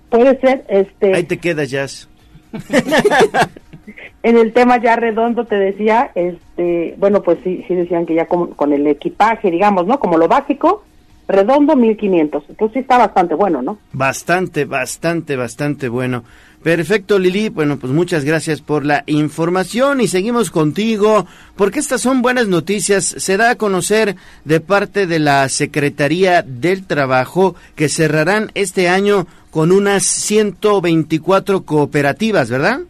Puede 0.08 0.40
ser, 0.40 0.64
este, 0.68 1.14
Ahí 1.14 1.24
te 1.24 1.36
quedas, 1.38 1.68
Jazz. 1.70 2.08
en 4.22 4.36
el 4.38 4.52
tema 4.52 4.80
ya 4.82 4.96
redondo 4.96 5.44
te 5.44 5.56
decía, 5.56 6.10
este, 6.14 6.94
bueno, 6.98 7.22
pues 7.22 7.38
sí, 7.44 7.64
sí 7.68 7.74
decían 7.74 8.06
que 8.06 8.14
ya 8.14 8.26
con, 8.26 8.52
con 8.54 8.72
el 8.72 8.86
equipaje, 8.86 9.50
digamos, 9.50 9.86
¿no? 9.86 10.00
Como 10.00 10.16
lo 10.18 10.26
básico, 10.28 10.84
redondo 11.28 11.76
1500. 11.76 12.44
Entonces 12.48 12.74
sí 12.74 12.78
está 12.80 12.98
bastante 12.98 13.34
bueno, 13.34 13.62
¿no? 13.62 13.78
Bastante, 13.92 14.64
bastante, 14.64 15.36
bastante 15.36 15.88
bueno. 15.88 16.24
Perfecto, 16.62 17.18
Lili. 17.18 17.48
Bueno, 17.48 17.78
pues 17.78 17.92
muchas 17.92 18.24
gracias 18.24 18.60
por 18.60 18.84
la 18.84 19.04
información 19.06 20.00
y 20.00 20.08
seguimos 20.08 20.50
contigo 20.50 21.26
porque 21.54 21.78
estas 21.78 22.00
son 22.00 22.22
buenas 22.22 22.48
noticias. 22.48 23.04
Se 23.04 23.36
da 23.36 23.50
a 23.50 23.54
conocer 23.54 24.16
de 24.44 24.60
parte 24.60 25.06
de 25.06 25.20
la 25.20 25.48
Secretaría 25.48 26.42
del 26.42 26.84
Trabajo 26.84 27.54
que 27.76 27.88
cerrarán 27.88 28.50
este 28.54 28.88
año 28.88 29.26
con 29.50 29.70
unas 29.70 30.02
124 30.02 31.62
cooperativas, 31.64 32.50
¿verdad? 32.50 32.80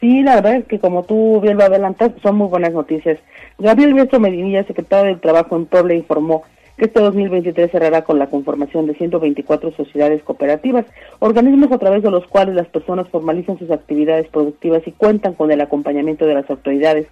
Sí, 0.00 0.22
la 0.22 0.34
verdad 0.36 0.56
es 0.56 0.66
que 0.66 0.78
como 0.78 1.02
tú 1.04 1.40
bien 1.40 1.56
lo 1.56 1.64
adelantas, 1.64 2.12
son 2.22 2.36
muy 2.36 2.48
buenas 2.48 2.74
noticias. 2.74 3.18
Gabriel 3.58 3.94
Biestro 3.94 4.20
Medinilla, 4.20 4.62
secretario 4.64 5.06
del 5.06 5.20
Trabajo 5.20 5.56
en 5.56 5.64
Puebla, 5.64 5.94
informó 5.94 6.44
que 6.76 6.84
este 6.84 7.00
2023 7.00 7.70
cerrará 7.70 8.02
con 8.02 8.18
la 8.18 8.28
conformación 8.28 8.86
de 8.86 8.94
124 8.94 9.72
sociedades 9.72 10.22
cooperativas, 10.22 10.84
organismos 11.20 11.72
a 11.72 11.78
través 11.78 12.02
de 12.02 12.10
los 12.10 12.26
cuales 12.26 12.54
las 12.54 12.68
personas 12.68 13.08
formalizan 13.08 13.58
sus 13.58 13.70
actividades 13.70 14.28
productivas 14.28 14.86
y 14.86 14.92
cuentan 14.92 15.34
con 15.34 15.50
el 15.50 15.60
acompañamiento 15.60 16.26
de 16.26 16.34
las 16.34 16.48
autoridades 16.50 17.06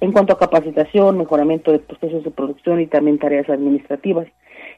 en 0.00 0.12
cuanto 0.12 0.32
a 0.32 0.38
capacitación, 0.38 1.18
mejoramiento 1.18 1.72
de 1.72 1.80
procesos 1.80 2.24
de 2.24 2.30
producción 2.30 2.80
y 2.80 2.86
también 2.86 3.18
tareas 3.18 3.50
administrativas. 3.50 4.26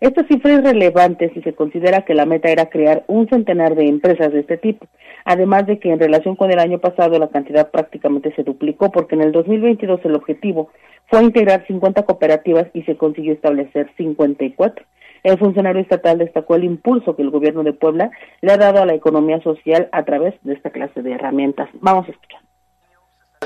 Esta 0.02 0.24
cifra 0.24 0.54
es 0.54 0.64
relevante 0.64 1.30
si 1.32 1.42
se 1.42 1.54
considera 1.54 2.04
que 2.04 2.12
la 2.12 2.26
meta 2.26 2.48
era 2.48 2.68
crear 2.68 3.04
un 3.06 3.28
centenar 3.28 3.76
de 3.76 3.86
empresas 3.86 4.32
de 4.32 4.40
este 4.40 4.56
tipo, 4.56 4.88
además 5.24 5.64
de 5.68 5.78
que 5.78 5.92
en 5.92 6.00
relación 6.00 6.34
con 6.34 6.50
el 6.50 6.58
año 6.58 6.80
pasado 6.80 7.20
la 7.20 7.28
cantidad 7.28 7.70
prácticamente 7.70 8.34
se 8.34 8.42
duplicó 8.42 8.90
porque 8.90 9.14
en 9.14 9.22
el 9.22 9.30
2022 9.30 10.00
el 10.02 10.16
objetivo 10.16 10.70
fue 11.06 11.22
integrar 11.22 11.64
50 11.68 12.02
cooperativas 12.02 12.66
y 12.74 12.82
se 12.82 12.96
consiguió 12.96 13.32
establecer 13.32 13.92
54. 13.96 14.84
El 15.22 15.38
funcionario 15.38 15.80
estatal 15.80 16.18
destacó 16.18 16.56
el 16.56 16.64
impulso 16.64 17.14
que 17.14 17.22
el 17.22 17.30
gobierno 17.30 17.62
de 17.62 17.72
Puebla 17.72 18.10
le 18.40 18.52
ha 18.52 18.56
dado 18.56 18.82
a 18.82 18.86
la 18.86 18.94
economía 18.94 19.40
social 19.40 19.88
a 19.92 20.04
través 20.04 20.34
de 20.42 20.54
esta 20.54 20.70
clase 20.70 21.00
de 21.00 21.12
herramientas. 21.12 21.68
Vamos 21.74 22.08
a 22.08 22.10
escuchar 22.10 22.40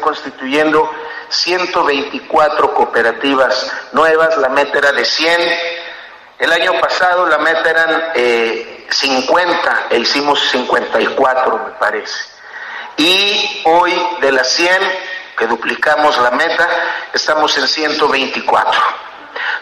constituyendo 0.01 0.89
124 1.29 2.75
cooperativas 2.75 3.91
nuevas, 3.93 4.37
la 4.39 4.49
meta 4.51 4.79
era 4.79 4.93
de 4.93 5.05
100. 5.05 5.86
El 6.39 6.53
año 6.53 6.79
pasado 6.81 7.27
la 7.27 7.39
meta 7.39 7.71
eran 7.71 8.13
eh, 8.15 8.87
50 8.91 9.87
e 9.91 9.99
hicimos 9.99 10.39
54, 10.51 11.59
me 11.59 11.71
parece. 11.73 12.15
Y 12.99 13.63
hoy 13.65 13.93
de 14.21 14.33
las 14.33 14.49
100, 14.49 14.83
que 15.39 15.47
duplicamos 15.47 16.19
la 16.19 16.31
meta, 16.31 16.69
estamos 17.15 17.57
en 17.57 17.67
124. 17.67 18.81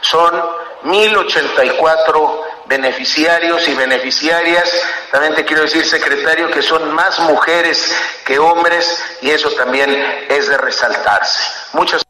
Son 0.00 0.42
1084 0.82 2.44
beneficiarios 2.66 3.68
y 3.68 3.74
beneficiarias. 3.74 4.70
También 5.12 5.34
te 5.34 5.44
quiero 5.44 5.62
decir, 5.62 5.84
secretario, 5.84 6.50
que 6.50 6.62
son 6.62 6.92
más 6.92 7.20
mujeres 7.20 7.94
que 8.24 8.38
hombres 8.38 9.18
y 9.22 9.30
eso 9.30 9.50
también 9.52 10.26
es 10.28 10.48
de 10.48 10.58
resaltarse. 10.58 11.44
Muchas 11.72 12.04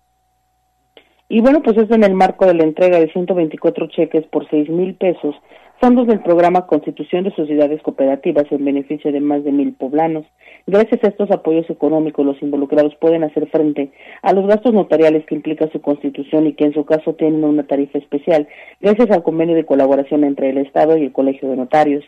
y 1.29 1.41
bueno, 1.41 1.63
pues 1.63 1.77
es 1.77 1.91
en 1.91 2.05
el 2.05 2.15
marco 2.15 2.47
de 2.47 2.55
la 2.55 2.65
entrega 2.65 2.99
de 2.99 3.11
124 3.11 3.87
cheques 3.89 4.27
por 4.27 4.49
6 4.49 4.69
mil 4.69 4.95
pesos, 4.95 5.35
fondos 5.85 6.07
del 6.07 6.21
programa 6.21 6.67
Constitución 6.67 7.25
de 7.25 7.35
Sociedades 7.35 7.83
Cooperativas 7.83 8.47
en 8.51 8.65
beneficio 8.65 9.13
de 9.13 9.21
más 9.21 9.45
de 9.45 9.53
mil 9.53 9.75
poblanos. 9.75 10.25
Gracias 10.67 11.05
a 11.05 11.09
estos 11.09 11.31
apoyos 11.31 11.69
económicos, 11.69 12.25
los 12.25 12.41
involucrados 12.41 12.95
pueden 12.95 13.23
hacer 13.23 13.47
frente 13.51 13.93
a 14.23 14.33
los 14.33 14.47
gastos 14.47 14.73
notariales 14.73 15.27
que 15.27 15.35
implica 15.35 15.69
su 15.71 15.83
constitución 15.83 16.47
y 16.47 16.55
que 16.55 16.65
en 16.65 16.73
su 16.73 16.87
caso 16.87 17.13
tienen 17.13 17.45
una 17.45 17.65
tarifa 17.65 17.99
especial, 17.99 18.49
gracias 18.81 19.11
al 19.11 19.23
convenio 19.23 19.55
de 19.57 19.67
colaboración 19.67 20.25
entre 20.25 20.49
el 20.49 20.57
Estado 20.57 20.97
y 20.97 21.03
el 21.03 21.13
Colegio 21.13 21.51
de 21.51 21.57
Notarios. 21.57 22.03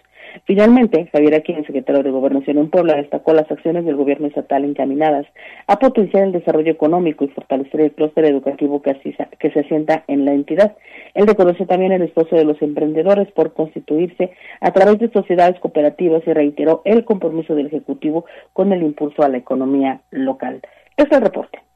Finalmente, 0.44 1.08
Javier 1.12 1.34
Aquín, 1.34 1.64
secretario 1.66 2.02
de 2.02 2.10
Gobernación 2.10 2.58
en 2.58 2.70
Puebla, 2.70 2.96
destacó 2.96 3.32
las 3.32 3.50
acciones 3.50 3.84
del 3.84 3.96
gobierno 3.96 4.26
estatal 4.26 4.64
encaminadas 4.64 5.26
a 5.66 5.78
potenciar 5.78 6.24
el 6.24 6.32
desarrollo 6.32 6.72
económico 6.72 7.24
y 7.24 7.28
fortalecer 7.28 7.80
el 7.80 7.92
clúster 7.92 8.24
educativo 8.24 8.82
que, 8.82 8.94
que 9.38 9.50
se 9.50 9.60
asienta 9.60 10.04
en 10.08 10.24
la 10.24 10.32
entidad. 10.32 10.76
Él 11.14 11.26
reconoció 11.26 11.66
también 11.66 11.92
el 11.92 12.02
esfuerzo 12.02 12.36
de 12.36 12.44
los 12.44 12.60
emprendedores 12.62 13.30
por 13.32 13.52
constituirse 13.52 14.32
a 14.60 14.72
través 14.72 14.98
de 14.98 15.10
sociedades 15.10 15.58
cooperativas 15.60 16.22
y 16.26 16.32
reiteró 16.32 16.82
el 16.84 17.04
compromiso 17.04 17.54
del 17.54 17.66
Ejecutivo 17.66 18.24
con 18.52 18.72
el 18.72 18.82
impulso 18.82 19.22
a 19.22 19.28
la 19.28 19.38
economía 19.38 20.00
local. 20.10 20.60
Este 20.96 21.14
es 21.14 21.18
el 21.18 21.24
reporte. 21.24 21.66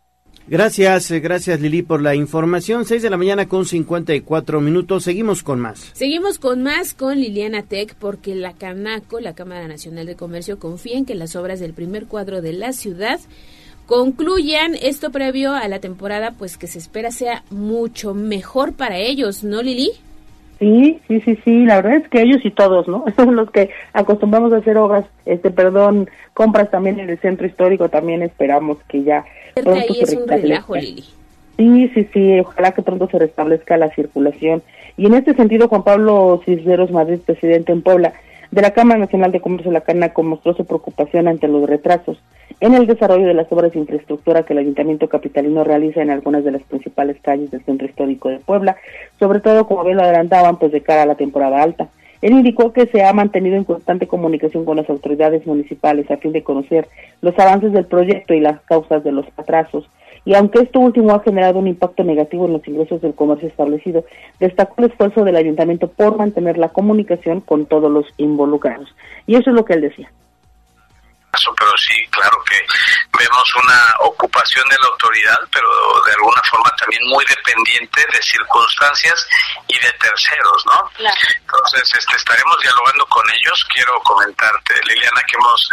Gracias, 0.46 1.10
eh, 1.12 1.20
gracias 1.20 1.60
Lili 1.60 1.82
por 1.82 2.02
la 2.02 2.14
información. 2.16 2.84
6 2.84 3.02
de 3.02 3.10
la 3.10 3.16
mañana 3.16 3.46
con 3.46 3.66
54 3.66 4.60
minutos. 4.60 5.04
Seguimos 5.04 5.44
con 5.44 5.60
más. 5.60 5.90
Seguimos 5.92 6.38
con 6.38 6.62
más 6.62 6.92
con 6.94 7.20
Liliana 7.20 7.62
Tech 7.62 7.94
porque 7.94 8.34
la 8.34 8.54
Canaco, 8.54 9.20
la 9.20 9.34
Cámara 9.34 9.68
Nacional 9.68 10.06
de 10.06 10.16
Comercio, 10.16 10.58
confía 10.58 10.98
en 10.98 11.04
que 11.04 11.14
las 11.14 11.36
obras 11.36 11.60
del 11.60 11.72
primer 11.72 12.06
cuadro 12.06 12.42
de 12.42 12.52
la 12.52 12.72
ciudad 12.72 13.20
concluyan 13.90 14.76
esto 14.80 15.10
previo 15.10 15.52
a 15.52 15.66
la 15.66 15.80
temporada, 15.80 16.32
pues 16.38 16.56
que 16.56 16.68
se 16.68 16.78
espera 16.78 17.10
sea 17.10 17.42
mucho 17.50 18.14
mejor 18.14 18.72
para 18.74 18.98
ellos, 18.98 19.42
¿no, 19.42 19.62
Lili? 19.62 19.90
Sí, 20.60 21.00
sí, 21.08 21.20
sí, 21.22 21.36
sí, 21.44 21.64
la 21.64 21.82
verdad 21.82 21.96
es 21.96 22.08
que 22.08 22.22
ellos 22.22 22.38
y 22.44 22.52
todos, 22.52 22.86
¿no? 22.86 23.04
Son 23.16 23.34
los 23.34 23.50
que 23.50 23.70
acostumbramos 23.92 24.52
a 24.52 24.58
hacer 24.58 24.76
obras, 24.76 25.06
este, 25.26 25.50
perdón, 25.50 26.08
compras 26.34 26.70
también 26.70 27.00
en 27.00 27.10
el 27.10 27.18
centro 27.18 27.48
histórico, 27.48 27.88
también 27.88 28.22
esperamos 28.22 28.78
que 28.86 29.02
ya 29.02 29.24
pronto 29.54 29.92
se 29.92 30.18
restablezca. 30.18 30.80
Sí, 31.56 31.90
sí, 31.92 32.08
sí, 32.14 32.38
ojalá 32.38 32.70
que 32.70 32.82
pronto 32.82 33.08
se 33.08 33.18
restablezca 33.18 33.76
la 33.76 33.90
circulación. 33.90 34.62
Y 34.96 35.06
en 35.06 35.14
este 35.14 35.34
sentido, 35.34 35.66
Juan 35.66 35.82
Pablo 35.82 36.40
Cisneros 36.44 36.92
Madrid, 36.92 37.18
presidente 37.26 37.72
en 37.72 37.82
Puebla, 37.82 38.12
de 38.50 38.62
la 38.62 38.72
Cámara 38.72 38.98
Nacional 38.98 39.32
de 39.32 39.40
Comercio 39.40 39.70
de 39.70 39.74
la 39.74 39.82
Canaco 39.82 40.22
mostró 40.22 40.54
su 40.54 40.64
preocupación 40.64 41.28
ante 41.28 41.46
los 41.46 41.68
retrasos 41.68 42.20
en 42.60 42.74
el 42.74 42.86
desarrollo 42.86 43.26
de 43.26 43.34
las 43.34 43.50
obras 43.50 43.72
de 43.72 43.78
infraestructura 43.78 44.42
que 44.42 44.52
el 44.52 44.58
Ayuntamiento 44.58 45.08
Capitalino 45.08 45.64
realiza 45.64 46.02
en 46.02 46.10
algunas 46.10 46.44
de 46.44 46.52
las 46.52 46.62
principales 46.62 47.16
calles 47.22 47.50
del 47.50 47.64
centro 47.64 47.86
histórico 47.86 48.28
de 48.28 48.38
Puebla, 48.38 48.76
sobre 49.18 49.40
todo, 49.40 49.66
como 49.66 49.84
bien 49.84 49.96
lo 49.96 50.02
adelantaban, 50.02 50.58
pues 50.58 50.72
de 50.72 50.82
cara 50.82 51.02
a 51.02 51.06
la 51.06 51.14
temporada 51.14 51.62
alta. 51.62 51.88
Él 52.20 52.32
indicó 52.32 52.72
que 52.72 52.86
se 52.86 53.02
ha 53.02 53.12
mantenido 53.14 53.56
en 53.56 53.64
constante 53.64 54.06
comunicación 54.06 54.66
con 54.66 54.76
las 54.76 54.90
autoridades 54.90 55.46
municipales 55.46 56.10
a 56.10 56.18
fin 56.18 56.32
de 56.32 56.42
conocer 56.42 56.86
los 57.22 57.38
avances 57.38 57.72
del 57.72 57.86
proyecto 57.86 58.34
y 58.34 58.40
las 58.40 58.60
causas 58.62 59.02
de 59.04 59.12
los 59.12 59.26
atrasos 59.38 59.88
y 60.24 60.34
aunque 60.34 60.60
esto 60.60 60.80
último 60.80 61.14
ha 61.14 61.22
generado 61.22 61.58
un 61.58 61.68
impacto 61.68 62.04
negativo 62.04 62.46
en 62.46 62.54
los 62.54 62.66
ingresos 62.66 63.00
del 63.00 63.14
comercio 63.14 63.48
establecido, 63.48 64.04
destacó 64.38 64.74
el 64.78 64.90
esfuerzo 64.90 65.24
del 65.24 65.36
ayuntamiento 65.36 65.88
por 65.88 66.16
mantener 66.16 66.58
la 66.58 66.68
comunicación 66.68 67.40
con 67.40 67.66
todos 67.66 67.90
los 67.90 68.06
involucrados. 68.16 68.94
Y 69.26 69.36
eso 69.36 69.50
es 69.50 69.56
lo 69.56 69.64
que 69.64 69.74
él 69.74 69.82
decía 69.82 70.10
pero 71.60 71.76
sí, 71.76 72.06
claro 72.10 72.42
que 72.48 72.56
vemos 73.18 73.54
una 73.54 73.94
ocupación 74.00 74.66
de 74.68 74.78
la 74.78 74.86
autoridad, 74.88 75.38
pero 75.52 75.68
de 76.06 76.12
alguna 76.12 76.42
forma 76.50 76.70
también 76.76 77.06
muy 77.08 77.24
dependiente 77.26 78.06
de 78.12 78.22
circunstancias 78.22 79.26
y 79.68 79.78
de 79.78 79.92
terceros, 79.92 80.66
¿no? 80.66 80.90
Entonces, 80.98 81.82
este, 81.98 82.16
estaremos 82.16 82.56
dialogando 82.62 83.06
con 83.06 83.24
ellos. 83.30 83.66
Quiero 83.74 84.00
comentarte, 84.00 84.74
Liliana, 84.86 85.22
que 85.28 85.36
hemos 85.36 85.70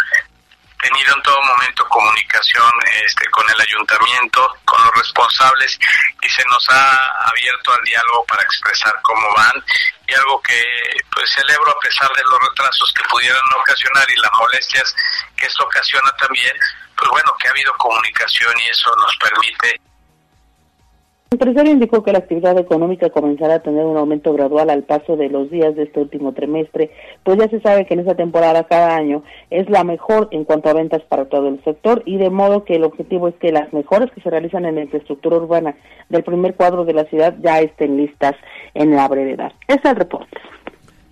tenido 0.82 1.16
en 1.16 1.22
todo 1.24 1.42
momento 1.42 1.88
comunicación 1.90 2.72
este, 3.06 3.26
con 3.30 3.46
el 3.50 3.60
ayuntamiento, 3.62 4.42
con 4.66 4.82
los 4.84 4.94
responsables 4.96 5.78
y 6.22 6.30
se 6.30 6.44
nos 6.46 6.70
ha 6.70 7.30
abierto 7.30 7.74
al 7.74 7.84
diálogo 7.84 8.26
para 8.26 8.44
expresar 8.44 8.94
cómo 9.02 9.28
van. 9.36 9.64
Y 10.08 10.14
algo 10.14 10.42
que 10.42 10.62
pues 11.14 11.30
celebro 11.34 11.72
a 11.72 11.80
pesar 11.80 12.10
de 12.16 12.24
los 12.24 12.40
retrasos 12.50 12.94
que 12.94 13.04
pudieran 13.10 13.42
ocasionar 13.60 14.06
y 14.10 14.16
las 14.22 14.32
molestias 14.40 14.96
que 15.36 15.48
esto 15.48 15.66
ocasiona 15.66 16.12
también, 16.18 16.56
pues 16.96 17.10
bueno, 17.12 17.36
que 17.40 17.48
ha 17.48 17.52
habido 17.52 17.74
comunicación 17.78 18.54
y 18.60 18.70
eso 18.70 18.96
nos 18.96 19.18
permite 19.18 19.82
el 21.30 21.36
empresario 21.36 21.74
indicó 21.74 22.04
que 22.04 22.14
la 22.14 22.20
actividad 22.20 22.58
económica 22.58 23.10
comenzará 23.10 23.56
a 23.56 23.60
tener 23.60 23.84
un 23.84 23.98
aumento 23.98 24.32
gradual 24.32 24.70
al 24.70 24.84
paso 24.84 25.18
de 25.18 25.28
los 25.28 25.52
días 25.52 25.76
de 25.76 25.84
este 25.84 26.00
último 26.00 26.34
trimestre, 26.34 26.90
pues 27.28 27.40
ya 27.40 27.50
se 27.50 27.60
sabe 27.60 27.86
que 27.86 27.94
en 27.94 28.00
esta 28.00 28.16
temporada 28.16 28.64
cada 28.64 28.96
año 28.96 29.22
es 29.50 29.70
la 29.70 29.84
mejor 29.84 30.30
en 30.32 30.46
cuanto 30.46 30.70
a 30.70 30.74
ventas 30.74 31.02
para 31.10 31.26
todo 31.26 31.50
el 31.50 31.62
sector 31.66 32.02
y 32.06 32.16
de 32.16 32.30
modo 32.30 32.64
que 32.64 32.76
el 32.76 32.86
objetivo 32.86 33.28
es 33.28 33.36
que 33.36 33.52
las 33.52 33.74
mejoras 33.74 34.10
que 34.12 34.22
se 34.22 34.30
realizan 34.30 34.64
en 34.64 34.76
la 34.76 34.84
infraestructura 34.84 35.36
urbana 35.36 35.76
del 36.08 36.24
primer 36.24 36.56
cuadro 36.56 36.86
de 36.86 36.94
la 36.94 37.04
ciudad 37.04 37.36
ya 37.42 37.60
estén 37.60 37.98
listas 37.98 38.36
en 38.74 38.96
la 38.96 39.10
brevedad. 39.10 39.52
Ese 39.68 39.80
es 39.80 39.86
el 39.90 39.98
reporte. 39.98 40.38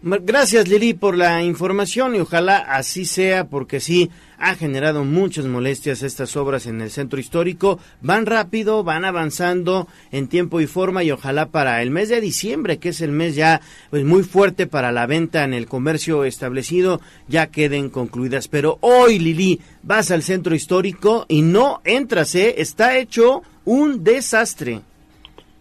Gracias 0.08 0.68
Lili 0.68 0.93
por 0.93 1.18
la 1.18 1.41
información 1.41 2.14
y 2.14 2.20
ojalá 2.20 2.58
así 2.58 3.06
sea 3.06 3.45
porque 3.47 3.80
sí 3.80 4.12
ha 4.38 4.53
generado 4.53 5.03
muchas 5.03 5.47
molestias 5.47 6.03
estas 6.03 6.38
obras 6.38 6.68
en 6.68 6.80
el 6.80 6.91
centro 6.91 7.20
histórico. 7.20 7.80
Van 8.01 8.28
rápido, 8.28 8.84
van 8.84 9.03
avanzando 9.03 9.88
en 10.12 10.28
tiempo 10.28 10.62
y 10.62 10.68
forma 10.68 11.03
y 11.03 11.10
ojalá 11.10 11.47
para 11.47 11.82
el 11.82 11.89
mes 11.89 12.10
de 12.10 12.22
diciembre, 12.22 12.78
que 12.78 12.89
es 12.89 13.01
el 13.01 13.14
mes 13.14 13.34
ya 13.34 13.62
pues, 13.89 14.03
muy 14.03 14.22
fuerte 14.22 14.68
para 14.68 14.91
la 14.91 15.08
venta 15.08 15.43
en 15.43 15.56
el 15.56 15.66
comercio 15.66 16.24
establecido, 16.24 17.01
ya 17.28 17.47
queden 17.47 17.89
concluidas. 17.89 18.47
Pero 18.47 18.78
hoy 18.82 19.18
Lili 19.18 19.60
vas 19.82 20.12
al 20.12 20.22
centro 20.22 20.53
histórico 20.53 21.26
y 21.28 21.41
no 21.41 21.82
entras, 21.84 22.36
¿eh? 22.36 22.62
está 22.62 22.95
hecho 22.95 23.41
un 23.66 24.03
desastre. 24.03 24.82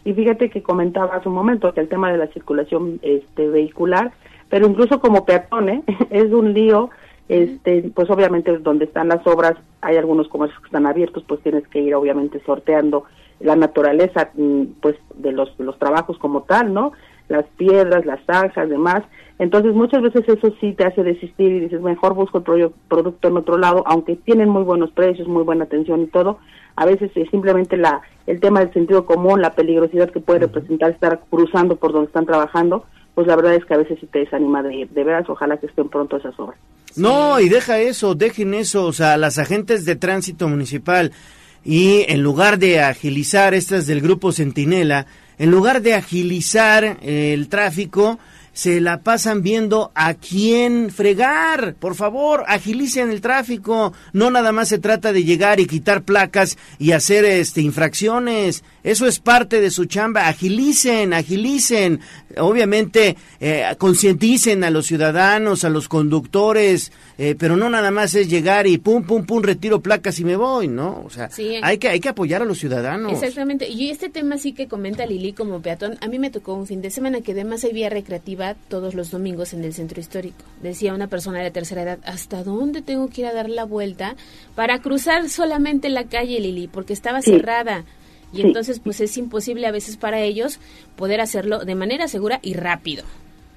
Y 0.05 0.13
fíjate 0.13 0.51
que 0.51 0.63
comentaba 0.63 1.17
hace 1.17 1.31
un 1.31 1.35
momento 1.35 1.73
que 1.73 1.81
el 1.81 1.89
tema 1.89 2.13
de 2.13 2.19
la 2.19 2.27
circulación 2.27 3.01
este, 3.01 3.49
vehicular 3.49 4.13
pero 4.55 4.69
incluso 4.69 5.01
como 5.01 5.25
peatón, 5.25 5.69
¿eh? 5.69 5.83
es 6.11 6.33
un 6.33 6.55
lío, 6.55 6.91
este, 7.29 7.91
pues 7.93 8.09
obviamente 8.09 8.57
donde 8.59 8.85
están 8.85 9.09
las 9.09 9.27
obras, 9.27 9.55
hay 9.81 9.97
algunos 9.97 10.29
comercios 10.29 10.61
que 10.61 10.67
están 10.67 10.87
abiertos, 10.87 11.25
pues 11.27 11.41
tienes 11.41 11.67
que 11.67 11.81
ir 11.81 11.93
obviamente 11.93 12.41
sorteando 12.47 13.03
la 13.41 13.57
naturaleza, 13.57 14.31
mm, 14.35 14.63
pues 14.81 14.95
de 15.17 15.33
los, 15.33 15.59
los 15.59 15.77
trabajos 15.81 16.19
como 16.19 16.43
tal, 16.43 16.73
¿no? 16.73 16.93
Las 17.27 17.45
piedras, 17.57 18.07
las 18.07 18.25
zanjas, 18.27 18.69
demás. 18.69 19.03
Entonces 19.41 19.75
muchas 19.75 20.03
veces 20.03 20.23
eso 20.29 20.55
sí 20.61 20.73
te 20.73 20.85
hace 20.85 21.03
desistir 21.03 21.51
y 21.51 21.59
dices, 21.59 21.81
mejor 21.81 22.15
busco 22.15 22.39
el 22.39 22.71
producto 22.87 23.27
en 23.27 23.37
otro 23.37 23.59
lado, 23.59 23.83
aunque 23.89 24.15
tienen 24.15 24.51
muy 24.51 24.63
buenos 24.63 24.93
precios, 24.93 25.27
muy 25.27 25.43
buena 25.43 25.65
atención 25.65 26.03
y 26.03 26.07
todo. 26.07 26.39
A 26.77 26.87
veces 26.87 27.11
es 27.17 27.29
simplemente 27.31 27.77
la, 27.77 28.03
el 28.29 28.39
tema 28.39 28.61
del 28.61 28.73
sentido 28.73 29.05
común, 29.05 29.43
la 29.43 29.55
peligrosidad 29.55 30.11
que 30.11 30.21
puede 30.21 30.39
representar 30.39 30.93
estar 30.93 31.23
cruzando 31.29 31.75
por 31.75 31.93
donde 31.93 32.07
están 32.07 32.27
trabajando, 32.27 32.85
pues 33.15 33.27
la 33.27 33.37
verdad 33.37 33.55
es 33.55 33.65
que 33.65 33.75
a 33.75 33.79
veces 33.79 33.99
sí 34.01 34.07
te 34.07 34.21
desanima 34.21 34.63
de. 34.63 34.89
De 34.91 35.05
veras, 35.05 35.29
ojalá 35.29 35.57
que 35.57 35.67
estén 35.67 35.89
pronto 35.89 36.17
esas 36.17 36.39
obras. 36.39 36.59
No, 36.97 37.41
y 37.41 37.49
deja 37.49 37.81
eso, 37.81 38.15
dejen 38.15 38.55
eso, 38.55 38.85
o 38.85 38.93
sea, 38.93 39.17
las 39.17 39.39
agentes 39.39 39.85
de 39.85 39.97
tránsito 39.97 40.49
municipal 40.49 41.13
y 41.65 42.05
en 42.09 42.23
lugar 42.23 42.59
de 42.59 42.83
agilizar 42.83 43.55
estas 43.55 43.87
del 43.87 44.01
grupo 44.01 44.33
Centinela, 44.33 45.07
en 45.39 45.51
lugar 45.51 45.83
de 45.83 45.95
agilizar 45.95 46.99
el 47.03 47.49
tráfico, 47.49 48.19
se 48.53 48.81
la 48.81 49.01
pasan 49.01 49.43
viendo 49.43 49.91
a 49.95 50.15
quién 50.15 50.91
fregar. 50.91 51.75
Por 51.75 51.97
favor, 51.97 52.45
agilicen 52.47 53.11
el 53.11 53.21
tráfico. 53.21 53.93
No 54.13 54.31
nada 54.31 54.53
más 54.53 54.69
se 54.69 54.79
trata 54.79 55.13
de 55.13 55.25
llegar 55.25 55.59
y 55.59 55.67
quitar 55.67 56.03
placas 56.03 56.57
y 56.79 56.93
hacer 56.93 57.25
este 57.25 57.63
infracciones. 57.63 58.63
Eso 58.85 59.07
es 59.07 59.19
parte 59.19 59.63
de 59.63 59.71
su 59.71 59.87
chamba. 59.87 60.29
Agilicen, 60.29 61.15
agilicen. 61.15 62.01
Obviamente, 62.37 63.17
eh, 63.41 63.65
concienticen 63.79 64.63
a 64.63 64.71
los 64.71 64.87
ciudadanos, 64.87 65.65
a 65.65 65.71
los 65.71 65.89
conductores, 65.89 66.93
eh, 67.17 67.35
pero 67.39 67.57
no 67.57 67.71
nada 67.71 67.91
más 67.91 68.15
es 68.15 68.29
llegar 68.29 68.67
y 68.67 68.77
pum, 68.77 69.03
pum, 69.03 69.25
pum, 69.25 69.43
retiro 69.43 69.81
placas 69.81 70.21
y 70.21 70.25
me 70.25 70.37
voy, 70.37 70.69
¿no? 70.69 71.03
O 71.07 71.09
sea, 71.09 71.31
hay, 71.63 71.79
que, 71.79 71.89
hay 71.89 72.01
que 72.01 72.11
apoyar 72.11 72.43
a 72.43 72.45
los 72.45 72.59
ciudadanos. 72.59 73.13
Exactamente. 73.13 73.69
Y 73.71 73.89
este 73.89 74.11
tema 74.11 74.37
sí 74.37 74.53
que 74.53 74.69
comenta 74.69 75.07
Lili 75.07 75.33
como 75.33 75.63
peatón. 75.63 75.97
A 76.03 76.09
mí 76.09 76.19
me 76.19 76.31
tocó 76.31 76.53
un 76.53 76.67
fin 76.67 76.83
de 76.83 76.91
semana 76.91 77.23
que 77.23 77.33
además 77.33 77.65
hay 77.65 77.73
vía 77.73 77.89
recreativa 77.89 78.55
todos 78.69 78.95
los 78.95 79.11
domingos 79.11 79.55
en 79.55 79.65
el 79.65 79.73
centro 79.73 79.99
histórico. 79.99 80.45
Decía 80.63 80.93
una 80.93 81.07
persona 81.07 81.43
de 81.43 81.51
tercera 81.51 81.83
edad, 81.83 81.99
¿hasta 82.05 82.45
dónde 82.45 82.83
tengo 82.83 83.09
que 83.09 83.23
ir 83.23 83.29
a 83.29 83.33
dar 83.33 83.49
la 83.49 83.65
vuelta 83.65 84.15
para 84.55 84.81
cruzar 84.81 85.31
solamente 85.31 85.89
la 85.89 86.05
calle 86.05 86.39
Lili? 86.39 86.69
Porque 86.69 86.93
estaba 86.93 87.23
cerrada 87.23 87.87
y 88.35 88.43
entonces 88.43 88.81
pues 88.81 89.01
es 89.01 89.17
imposible 89.17 89.67
a 89.67 89.73
veces 89.73 89.97
para 89.97 90.21
ellos 90.21 90.61
poder 90.97 91.21
hacerlo 91.21 91.65
de 91.65 91.75
manera 91.75 92.09
segura 92.09 92.41
y 92.43 92.55
rápido. 92.55 93.05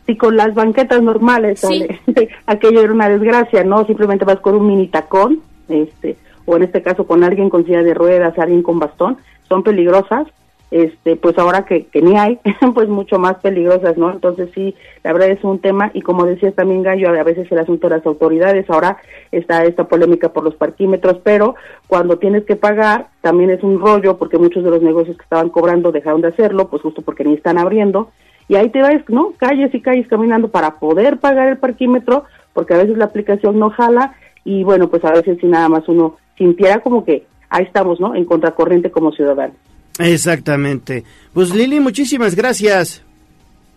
Y 0.08 0.16
con 0.16 0.38
las 0.38 0.54
banquetas 0.54 1.02
normales, 1.02 1.66
aquello 2.46 2.82
era 2.82 2.94
una 2.94 3.10
desgracia, 3.10 3.64
¿no? 3.64 3.86
Simplemente 3.86 4.24
vas 4.24 4.40
con 4.40 4.56
un 4.56 4.68
mini 4.68 4.88
tacón, 4.88 5.42
este, 5.68 6.16
o 6.46 6.56
en 6.56 6.64
este 6.64 6.82
caso 6.82 7.06
con 7.06 7.24
alguien 7.24 7.50
con 7.50 7.66
silla 7.66 7.84
de 7.84 7.94
ruedas, 7.94 8.38
alguien 8.40 8.64
con 8.64 8.80
bastón, 8.80 9.18
son 9.50 9.64
peligrosas 9.64 10.28
este 10.70 11.15
pues 11.15 11.38
ahora 11.38 11.65
que, 11.65 11.86
que 11.86 12.01
ni 12.01 12.18
hay 12.18 12.39
pues 12.76 12.89
mucho 12.89 13.20
más 13.20 13.38
peligrosas 13.38 13.97
no 13.97 14.11
entonces 14.11 14.49
sí 14.53 14.76
la 15.03 15.13
verdad 15.13 15.30
es 15.30 15.43
un 15.43 15.59
tema 15.59 15.91
y 15.93 16.01
como 16.01 16.26
decías 16.26 16.55
también 16.55 16.84
Gallo 16.84 17.09
a 17.09 17.24
veces 17.24 17.49
el 17.51 17.59
asunto 17.59 17.88
de 17.88 17.97
las 17.97 18.05
autoridades 18.05 18.70
ahora 18.70 18.97
está 19.32 19.63
esta 19.63 19.86
polémica 19.86 20.30
por 20.30 20.43
los 20.43 20.55
parquímetros 20.55 21.20
pero 21.24 21.55
cuando 21.88 22.18
tienes 22.18 22.43
que 22.43 22.57
pagar 22.57 23.07
también 23.22 23.49
es 23.49 23.63
un 23.63 23.80
rollo 23.80 24.18
porque 24.18 24.38
muchos 24.38 24.63
de 24.63 24.72
los 24.72 24.82
negocios 24.82 25.15
que 25.15 25.24
estaban 25.24 25.49
cobrando 25.49 25.93
dejaron 25.93 26.22
de 26.22 26.30
hacerlo 26.30 26.68
pues 26.68 26.82
justo 26.82 27.01
porque 27.01 27.24
ni 27.24 27.34
están 27.34 27.57
abriendo 27.57 28.09
y 28.49 28.55
ahí 28.55 28.70
te 28.70 28.82
vas 28.82 29.01
no 29.07 29.34
calles 29.38 29.74
y 29.74 29.82
calles 29.82 30.07
caminando 30.07 30.49
para 30.49 30.80
poder 30.80 31.18
pagar 31.18 31.47
el 31.47 31.57
parquímetro 31.57 32.26
porque 32.51 32.74
a 32.74 32.78
veces 32.78 32.97
la 32.97 33.05
aplicación 33.05 33.57
no 33.57 33.70
jala 33.70 34.15
y 34.43 34.65
bueno 34.65 34.89
pues 34.89 35.05
a 35.05 35.13
veces 35.13 35.38
si 35.39 35.47
nada 35.47 35.70
más 35.70 35.88
uno 35.88 36.18
sintiera 36.38 36.80
como 36.82 37.05
que 37.05 37.26
ahí 37.49 37.63
estamos 37.63 38.01
no 38.01 38.15
en 38.15 38.26
contracorriente 38.26 38.91
como 38.91 39.13
ciudadanos 39.13 39.55
Exactamente. 40.00 41.04
Pues 41.34 41.54
Lili, 41.54 41.80
muchísimas 41.80 42.36
gracias. 42.36 43.04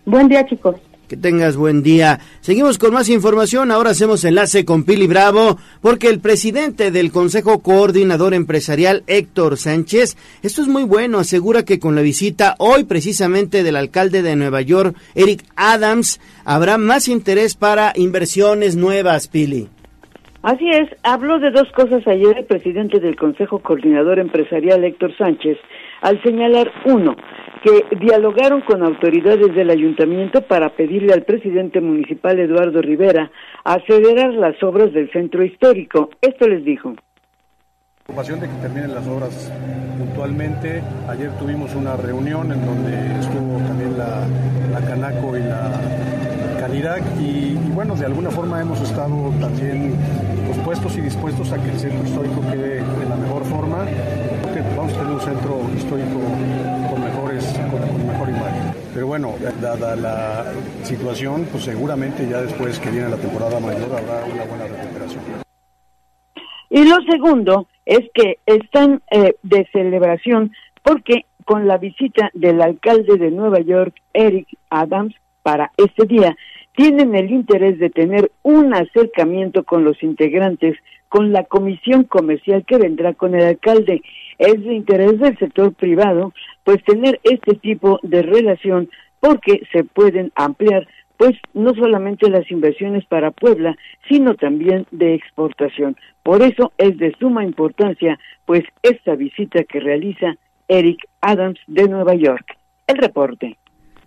Buen 0.05 0.29
día, 0.29 0.45
chicos. 0.47 0.77
Que 1.09 1.17
tengas 1.17 1.57
buen 1.57 1.83
día. 1.83 2.21
Seguimos 2.41 2.79
con 2.79 2.93
más 2.93 3.09
información. 3.09 3.73
Ahora 3.73 3.91
hacemos 3.91 4.25
enlace 4.25 4.65
con 4.65 4.85
Pili 4.85 5.09
Bravo, 5.09 5.59
porque 5.81 6.09
el 6.09 6.21
presidente 6.21 6.93
del 6.93 7.11
Consejo 7.11 7.59
Coordinador 7.61 8.33
Empresarial, 8.33 9.03
Héctor 9.09 9.57
Sánchez, 9.57 10.17
esto 10.43 10.63
es 10.63 10.69
muy 10.69 10.85
bueno, 10.85 11.19
asegura 11.19 11.65
que 11.65 11.81
con 11.81 11.97
la 11.97 12.03
visita 12.03 12.55
hoy 12.59 12.85
precisamente 12.85 13.65
del 13.65 13.75
alcalde 13.75 14.23
de 14.23 14.37
Nueva 14.37 14.61
York, 14.61 14.97
Eric 15.17 15.43
Adams, 15.57 16.21
habrá 16.45 16.79
más 16.79 17.09
interés 17.09 17.57
para 17.57 17.93
inversiones 17.97 18.77
nuevas, 18.77 19.27
Pili. 19.27 19.69
Así 20.43 20.71
es, 20.71 20.89
habló 21.03 21.39
de 21.39 21.51
dos 21.51 21.71
cosas 21.73 22.07
ayer 22.07 22.39
el 22.39 22.45
presidente 22.47 22.99
del 22.99 23.17
Consejo 23.17 23.59
Coordinador 23.59 24.19
Empresarial, 24.21 24.85
Héctor 24.85 25.15
Sánchez, 25.19 25.59
al 26.01 26.23
señalar, 26.23 26.71
uno, 26.87 27.15
que 27.63 27.97
dialogaron 27.97 28.63
con 28.63 28.83
autoridades 28.83 29.55
del 29.55 29.71
ayuntamiento 29.71 30.43
para 30.43 30.71
pedirle 30.71 31.13
al 31.13 31.25
presidente 31.25 31.81
municipal, 31.81 32.39
Eduardo 32.39 32.81
Rivera, 32.81 33.31
acelerar 33.65 34.33
las 34.33 34.63
obras 34.63 34.93
del 34.93 35.11
centro 35.13 35.45
histórico. 35.45 36.11
Esto 36.21 36.49
les 36.49 36.65
dijo. 36.65 36.95
Preocupación 38.05 38.41
de 38.41 38.49
que 38.49 38.55
terminen 38.55 38.95
las 38.95 39.07
obras 39.07 39.53
puntualmente. 39.99 40.83
Ayer 41.09 41.31
tuvimos 41.39 41.75
una 41.75 41.97
reunión 41.97 42.51
en 42.51 42.65
donde 42.65 43.21
estuvo 43.21 43.59
también 43.59 43.97
la, 43.97 44.27
Canaco 44.81 45.37
y 45.37 45.43
la 45.43 45.71
Canirac 46.59 47.03
y, 47.21 47.53
y, 47.53 47.71
bueno, 47.75 47.95
de 47.95 48.07
alguna 48.07 48.31
forma 48.31 48.61
hemos 48.61 48.81
estado 48.81 49.31
también 49.39 49.95
dispuestos 50.49 50.97
y 50.97 51.03
dispuestos 51.03 51.53
a 51.53 51.63
que 51.63 51.71
el 51.71 51.79
centro 51.79 52.03
histórico 52.03 52.41
quede 52.51 52.77
de 52.77 53.09
la 53.09 53.17
mejor 53.17 53.45
forma 53.45 53.85
vamos 54.77 54.93
a 54.93 54.99
tener 54.99 55.13
un 55.13 55.21
histórico 55.91 56.21
con 56.89 57.03
mejores, 57.03 57.61
con, 57.71 58.07
mejor 58.07 58.29
imagen. 58.29 58.75
Pero 58.95 59.07
bueno, 59.07 59.35
dada 59.61 59.97
la 59.97 60.45
situación, 60.85 61.47
pues 61.51 61.65
seguramente 61.65 62.29
ya 62.29 62.43
después 62.43 62.79
que 62.79 62.91
viene 62.91 63.09
la 63.09 63.17
temporada 63.17 63.59
mayor 63.59 63.91
habrá 63.91 64.25
una 64.25 64.45
buena 64.45 64.67
recuperación. 64.67 65.25
Y 66.71 66.85
lo 66.85 66.97
segundo 67.11 67.67
es 67.85 68.01
que 68.15 68.39
están 68.47 69.03
eh, 69.11 69.35
de 69.43 69.69
celebración 69.73 70.53
porque 70.83 71.25
con 71.45 71.67
la 71.67 71.79
visita 71.79 72.31
del 72.35 72.63
alcalde 72.63 73.17
de 73.17 73.31
Nueva 73.33 73.59
York, 73.61 73.95
Eric 74.13 74.47
Adams, 74.71 75.15
para 75.43 75.73
este 75.77 76.07
día, 76.07 76.37
tienen 76.77 77.17
el 77.17 77.31
interés 77.33 77.79
de 77.81 77.91
tener 77.91 78.31
un 78.43 78.73
acercamiento 78.75 79.65
con 79.65 79.83
los 79.83 80.01
integrantes, 80.03 80.77
con 81.11 81.33
la 81.33 81.45
comisión 81.45 82.05
comercial 82.05 82.65
que 82.65 82.79
vendrá 82.79 83.15
con 83.15 83.35
el 83.35 83.45
alcalde 83.45 84.01
es 84.39 84.65
de 84.65 84.75
interés 84.75 85.19
del 85.19 85.37
sector 85.39 85.75
privado, 85.75 86.33
pues 86.65 86.83
tener 86.85 87.21
este 87.25 87.57
tipo 87.57 87.99
de 88.03 88.23
relación 88.23 88.89
porque 89.19 89.61
se 89.73 89.85
pueden 89.85 90.33
ampliar 90.37 90.87
pues 91.19 91.33
no 91.53 91.75
solamente 91.75 92.31
las 92.31 92.51
inversiones 92.51 93.05
para 93.05 93.31
Puebla, 93.31 93.77
sino 94.09 94.37
también 94.37 94.87
de 94.91 95.13
exportación. 95.15 95.97
Por 96.23 96.41
eso 96.41 96.73
es 96.79 96.97
de 96.97 97.15
suma 97.19 97.45
importancia 97.45 98.19
pues 98.47 98.63
esta 98.83 99.17
visita 99.17 99.65
que 99.65 99.81
realiza 99.81 100.37
Eric 100.69 101.07
Adams 101.21 101.59
de 101.67 101.89
Nueva 101.89 102.15
York. 102.15 102.57
El 102.87 102.97
reporte. 102.97 103.59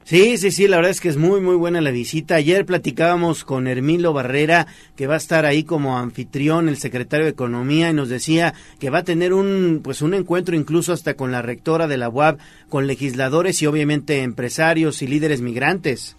Sí, 0.03 0.37
sí, 0.37 0.51
sí, 0.51 0.67
la 0.67 0.75
verdad 0.77 0.91
es 0.91 0.99
que 0.99 1.07
es 1.07 1.17
muy, 1.17 1.39
muy 1.39 1.55
buena 1.55 1.79
la 1.79 1.91
visita. 1.91 2.35
Ayer 2.35 2.65
platicábamos 2.65 3.45
con 3.45 3.67
Hermilo 3.67 4.11
Barrera, 4.11 4.67
que 4.97 5.07
va 5.07 5.13
a 5.13 5.17
estar 5.17 5.45
ahí 5.45 5.63
como 5.63 5.97
anfitrión, 5.97 6.67
el 6.67 6.75
secretario 6.75 7.25
de 7.25 7.31
Economía, 7.31 7.89
y 7.89 7.93
nos 7.93 8.09
decía 8.09 8.53
que 8.79 8.89
va 8.89 8.99
a 8.99 9.03
tener 9.03 9.33
un, 9.33 9.79
pues 9.81 10.01
un 10.01 10.13
encuentro 10.13 10.57
incluso 10.57 10.91
hasta 10.91 11.13
con 11.13 11.31
la 11.31 11.41
rectora 11.41 11.87
de 11.87 11.97
la 11.97 12.09
UAB, 12.09 12.37
con 12.67 12.85
legisladores 12.85 13.61
y 13.61 13.65
obviamente 13.65 14.23
empresarios 14.23 15.01
y 15.01 15.07
líderes 15.07 15.41
migrantes. 15.41 16.17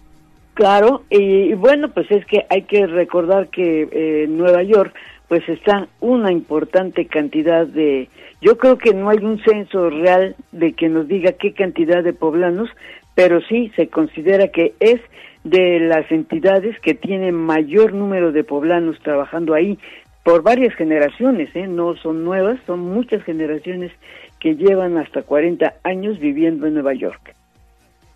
Claro, 0.55 1.03
y 1.09 1.53
bueno, 1.53 1.89
pues 1.93 2.09
es 2.09 2.25
que 2.25 2.45
hay 2.49 2.63
que 2.63 2.87
recordar 2.87 3.49
que 3.49 3.87
eh, 3.91 4.25
Nueva 4.27 4.63
York 4.63 4.95
pues 5.27 5.47
está 5.49 5.87
una 5.99 6.31
importante 6.31 7.07
cantidad 7.07 7.65
de, 7.67 8.09
yo 8.41 8.57
creo 8.57 8.77
que 8.77 8.93
no 8.93 9.09
hay 9.09 9.17
un 9.17 9.41
censo 9.43 9.89
real 9.89 10.35
de 10.51 10.73
que 10.73 10.87
nos 10.87 11.07
diga 11.07 11.33
qué 11.33 11.53
cantidad 11.53 12.03
de 12.03 12.13
poblanos, 12.13 12.69
pero 13.15 13.41
sí 13.41 13.71
se 13.75 13.87
considera 13.87 14.49
que 14.49 14.75
es 14.79 15.01
de 15.43 15.79
las 15.79 16.11
entidades 16.11 16.79
que 16.81 16.93
tienen 16.93 17.35
mayor 17.35 17.93
número 17.93 18.31
de 18.31 18.43
poblanos 18.43 18.99
trabajando 19.01 19.53
ahí 19.53 19.79
por 20.23 20.41
varias 20.41 20.73
generaciones, 20.75 21.55
¿eh? 21.55 21.67
no 21.67 21.95
son 21.97 22.23
nuevas, 22.23 22.59
son 22.65 22.79
muchas 22.79 23.23
generaciones 23.23 23.91
que 24.39 24.55
llevan 24.55 24.97
hasta 24.97 25.21
40 25.21 25.75
años 25.83 26.19
viviendo 26.19 26.65
en 26.65 26.73
Nueva 26.73 26.95
York. 26.95 27.35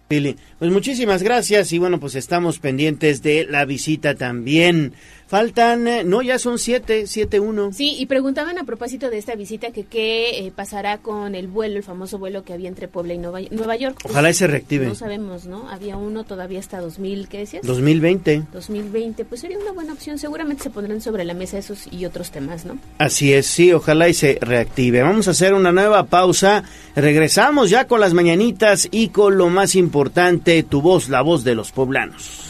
Pues 0.09 0.71
muchísimas 0.71 1.21
gracias 1.21 1.71
y 1.71 1.77
bueno, 1.77 1.99
pues 1.99 2.15
estamos 2.15 2.57
pendientes 2.57 3.21
de 3.21 3.45
la 3.47 3.65
visita 3.65 4.15
también. 4.15 4.93
Faltan, 5.29 5.87
eh, 5.87 6.03
no, 6.03 6.23
ya 6.23 6.39
son 6.39 6.57
siete, 6.57 7.05
siete, 7.05 7.39
uno. 7.39 7.71
Sí, 7.71 7.95
y 7.99 8.07
preguntaban 8.07 8.57
a 8.57 8.63
propósito 8.63 9.11
de 9.11 9.19
esta 9.19 9.35
visita 9.35 9.69
que 9.69 9.83
qué 9.83 10.39
eh, 10.39 10.51
pasará 10.55 10.97
con 10.97 11.35
el 11.35 11.47
vuelo, 11.47 11.77
el 11.77 11.83
famoso 11.83 12.17
vuelo 12.17 12.43
que 12.43 12.51
había 12.51 12.67
entre 12.67 12.87
Puebla 12.87 13.13
y 13.13 13.19
Nueva, 13.19 13.39
Nueva 13.51 13.75
York. 13.75 13.99
Ojalá 14.05 14.33
se 14.33 14.47
reactive. 14.47 14.87
No 14.87 14.95
sabemos, 14.95 15.45
¿no? 15.45 15.69
Había 15.69 15.97
uno 15.97 16.23
todavía 16.23 16.57
hasta 16.57 16.81
2000, 16.81 17.27
¿qué 17.27 17.37
decías? 17.37 17.63
2020. 17.63 18.45
2020, 18.51 19.23
pues 19.23 19.41
sería 19.41 19.59
una 19.59 19.71
buena 19.71 19.93
opción. 19.93 20.17
Seguramente 20.17 20.63
se 20.63 20.71
pondrán 20.71 20.99
sobre 20.99 21.23
la 21.25 21.35
mesa 21.35 21.59
esos 21.59 21.85
y 21.91 22.05
otros 22.05 22.31
temas, 22.31 22.65
¿no? 22.65 22.79
Así 22.97 23.31
es, 23.31 23.45
sí, 23.45 23.71
ojalá 23.71 24.09
y 24.09 24.15
se 24.15 24.39
reactive. 24.41 25.03
Vamos 25.03 25.27
a 25.27 25.31
hacer 25.31 25.53
una 25.53 25.71
nueva 25.71 26.07
pausa. 26.07 26.63
Regresamos 26.95 27.69
ya 27.69 27.85
con 27.85 27.99
las 27.99 28.15
mañanitas 28.15 28.87
y 28.89 29.09
con 29.09 29.37
lo 29.37 29.49
más 29.49 29.75
importante, 29.75 30.63
tu 30.63 30.81
voz, 30.81 31.07
la 31.07 31.21
voz 31.21 31.43
de 31.43 31.53
los 31.53 31.71
poblanos. 31.71 32.49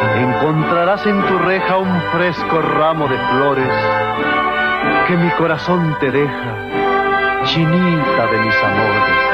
Encontrarás 0.00 1.04
en 1.06 1.20
tu 1.26 1.38
reja 1.38 1.78
un 1.78 2.02
fresco 2.12 2.62
ramo 2.62 3.08
de 3.08 3.18
flores 3.18 3.72
que 5.08 5.16
mi 5.16 5.30
corazón 5.32 5.96
te 6.00 6.10
deja, 6.10 7.44
chinita 7.44 8.26
de 8.30 8.38
mis 8.38 8.54
amores. 8.62 9.28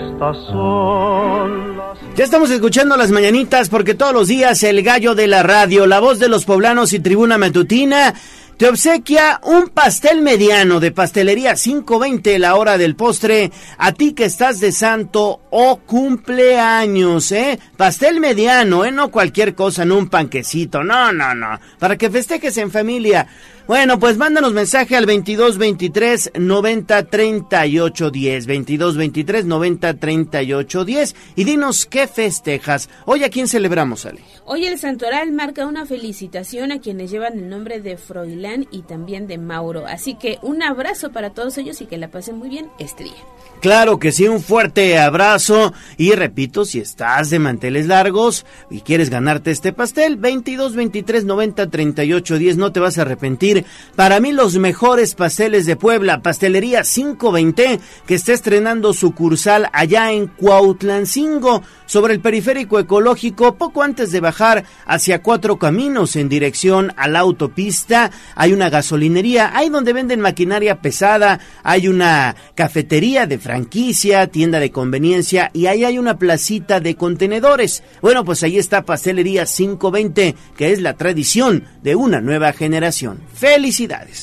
Estas 0.00 0.36
son 0.46 1.76
las... 1.76 1.98
Ya 2.16 2.24
estamos 2.24 2.50
escuchando 2.50 2.96
las 2.96 3.10
mañanitas 3.10 3.68
porque 3.68 3.94
todos 3.94 4.14
los 4.14 4.28
días 4.28 4.62
el 4.62 4.82
gallo 4.82 5.14
de 5.14 5.26
la 5.26 5.42
radio, 5.42 5.86
la 5.86 6.00
voz 6.00 6.18
de 6.18 6.28
los 6.28 6.44
poblanos 6.44 6.92
y 6.92 7.00
tribuna 7.00 7.38
matutina 7.38 8.14
te 8.58 8.68
obsequia 8.68 9.40
un 9.44 9.68
pastel 9.68 10.20
mediano 10.20 10.80
de 10.80 10.90
pastelería 10.90 11.54
520 11.54 12.40
la 12.40 12.56
hora 12.56 12.76
del 12.76 12.96
postre 12.96 13.52
a 13.78 13.92
ti 13.92 14.14
que 14.14 14.24
estás 14.24 14.58
de 14.58 14.72
santo 14.72 15.42
o 15.50 15.76
cumpleaños, 15.76 17.30
¿eh? 17.30 17.60
Pastel 17.76 18.18
mediano, 18.18 18.84
¿eh? 18.84 18.90
No 18.90 19.12
cualquier 19.12 19.54
cosa, 19.54 19.84
no 19.84 19.96
un 19.96 20.08
panquecito, 20.08 20.82
no, 20.82 21.12
no, 21.12 21.36
no. 21.36 21.60
Para 21.78 21.96
que 21.96 22.10
festejes 22.10 22.58
en 22.58 22.72
familia. 22.72 23.28
Bueno, 23.68 23.98
pues 24.00 24.16
mándanos 24.16 24.54
mensaje 24.54 24.96
al 24.96 25.04
22 25.04 25.58
23 25.58 26.32
90 26.38 27.04
38 27.04 28.10
10. 28.10 28.46
22 28.46 28.96
23 28.96 29.44
90 29.44 29.94
38 29.94 30.84
10. 30.86 31.16
Y 31.36 31.44
dinos 31.44 31.84
qué 31.84 32.06
festejas. 32.06 32.88
Hoy 33.04 33.24
a 33.24 33.28
quién 33.28 33.46
celebramos, 33.46 34.06
Ale. 34.06 34.22
Hoy 34.46 34.64
el 34.64 34.78
Santoral 34.78 35.32
marca 35.32 35.66
una 35.66 35.84
felicitación 35.84 36.72
a 36.72 36.80
quienes 36.80 37.10
llevan 37.10 37.38
el 37.38 37.50
nombre 37.50 37.82
de 37.82 37.98
Froilán 37.98 38.66
y 38.70 38.84
también 38.84 39.26
de 39.26 39.36
Mauro. 39.36 39.86
Así 39.86 40.14
que 40.14 40.38
un 40.40 40.62
abrazo 40.62 41.12
para 41.12 41.34
todos 41.34 41.58
ellos 41.58 41.82
y 41.82 41.86
que 41.86 41.98
la 41.98 42.08
pasen 42.08 42.38
muy 42.38 42.48
bien 42.48 42.70
día. 42.78 43.12
Claro 43.60 43.98
que 43.98 44.12
sí, 44.12 44.26
un 44.28 44.40
fuerte 44.40 44.98
abrazo. 44.98 45.74
Y 45.98 46.12
repito, 46.12 46.64
si 46.64 46.80
estás 46.80 47.28
de 47.28 47.38
manteles 47.38 47.86
largos 47.86 48.46
y 48.70 48.80
quieres 48.80 49.10
ganarte 49.10 49.50
este 49.50 49.74
pastel, 49.74 50.16
22 50.16 50.74
23 50.74 51.24
90 51.26 51.68
38 51.68 52.38
10, 52.38 52.56
no 52.56 52.72
te 52.72 52.80
vas 52.80 52.96
a 52.96 53.02
arrepentir. 53.02 53.57
Para 53.96 54.20
mí, 54.20 54.32
los 54.32 54.56
mejores 54.56 55.14
pasteles 55.14 55.66
de 55.66 55.76
Puebla, 55.76 56.22
Pastelería 56.22 56.82
520, 56.82 57.80
que 58.06 58.14
está 58.14 58.32
estrenando 58.32 58.92
sucursal 58.92 59.68
allá 59.72 60.12
en 60.12 60.26
Cuautlancingo, 60.28 61.62
sobre 61.86 62.14
el 62.14 62.20
periférico 62.20 62.78
ecológico, 62.78 63.56
poco 63.56 63.82
antes 63.82 64.12
de 64.12 64.20
bajar 64.20 64.64
hacia 64.86 65.22
Cuatro 65.22 65.58
Caminos 65.58 66.16
en 66.16 66.28
dirección 66.28 66.92
a 66.96 67.08
la 67.08 67.20
autopista. 67.20 68.10
Hay 68.34 68.52
una 68.52 68.68
gasolinería, 68.68 69.56
ahí 69.56 69.70
donde 69.70 69.94
venden 69.94 70.20
maquinaria 70.20 70.80
pesada, 70.80 71.40
hay 71.62 71.88
una 71.88 72.36
cafetería 72.54 73.26
de 73.26 73.38
franquicia, 73.38 74.26
tienda 74.26 74.60
de 74.60 74.70
conveniencia 74.70 75.50
y 75.54 75.66
ahí 75.66 75.84
hay 75.84 75.98
una 75.98 76.18
placita 76.18 76.80
de 76.80 76.94
contenedores. 76.94 77.82
Bueno, 78.02 78.24
pues 78.24 78.42
ahí 78.42 78.58
está 78.58 78.84
Pastelería 78.84 79.46
520, 79.46 80.34
que 80.56 80.72
es 80.72 80.82
la 80.82 80.94
tradición 80.94 81.64
de 81.82 81.96
una 81.96 82.20
nueva 82.20 82.52
generación. 82.52 83.20
¡Felicidades! 83.54 84.20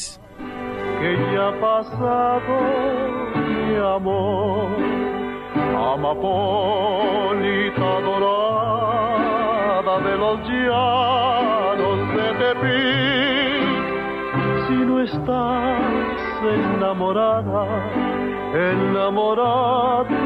Que 0.99 1.11
ya 1.33 1.47
ha 1.47 1.53
pasado 1.59 2.55
mi 3.47 3.75
amor, 3.75 4.69
amapolita 5.93 7.89
dorada 8.09 9.93
de 10.07 10.13
los 10.23 10.35
llanos 10.47 11.97
de 12.15 12.27
Tepic. 12.39 13.83
Si 14.67 14.77
no 14.89 14.95
estás 15.01 16.21
enamorada, 16.75 17.65
enamorate. 18.73 20.25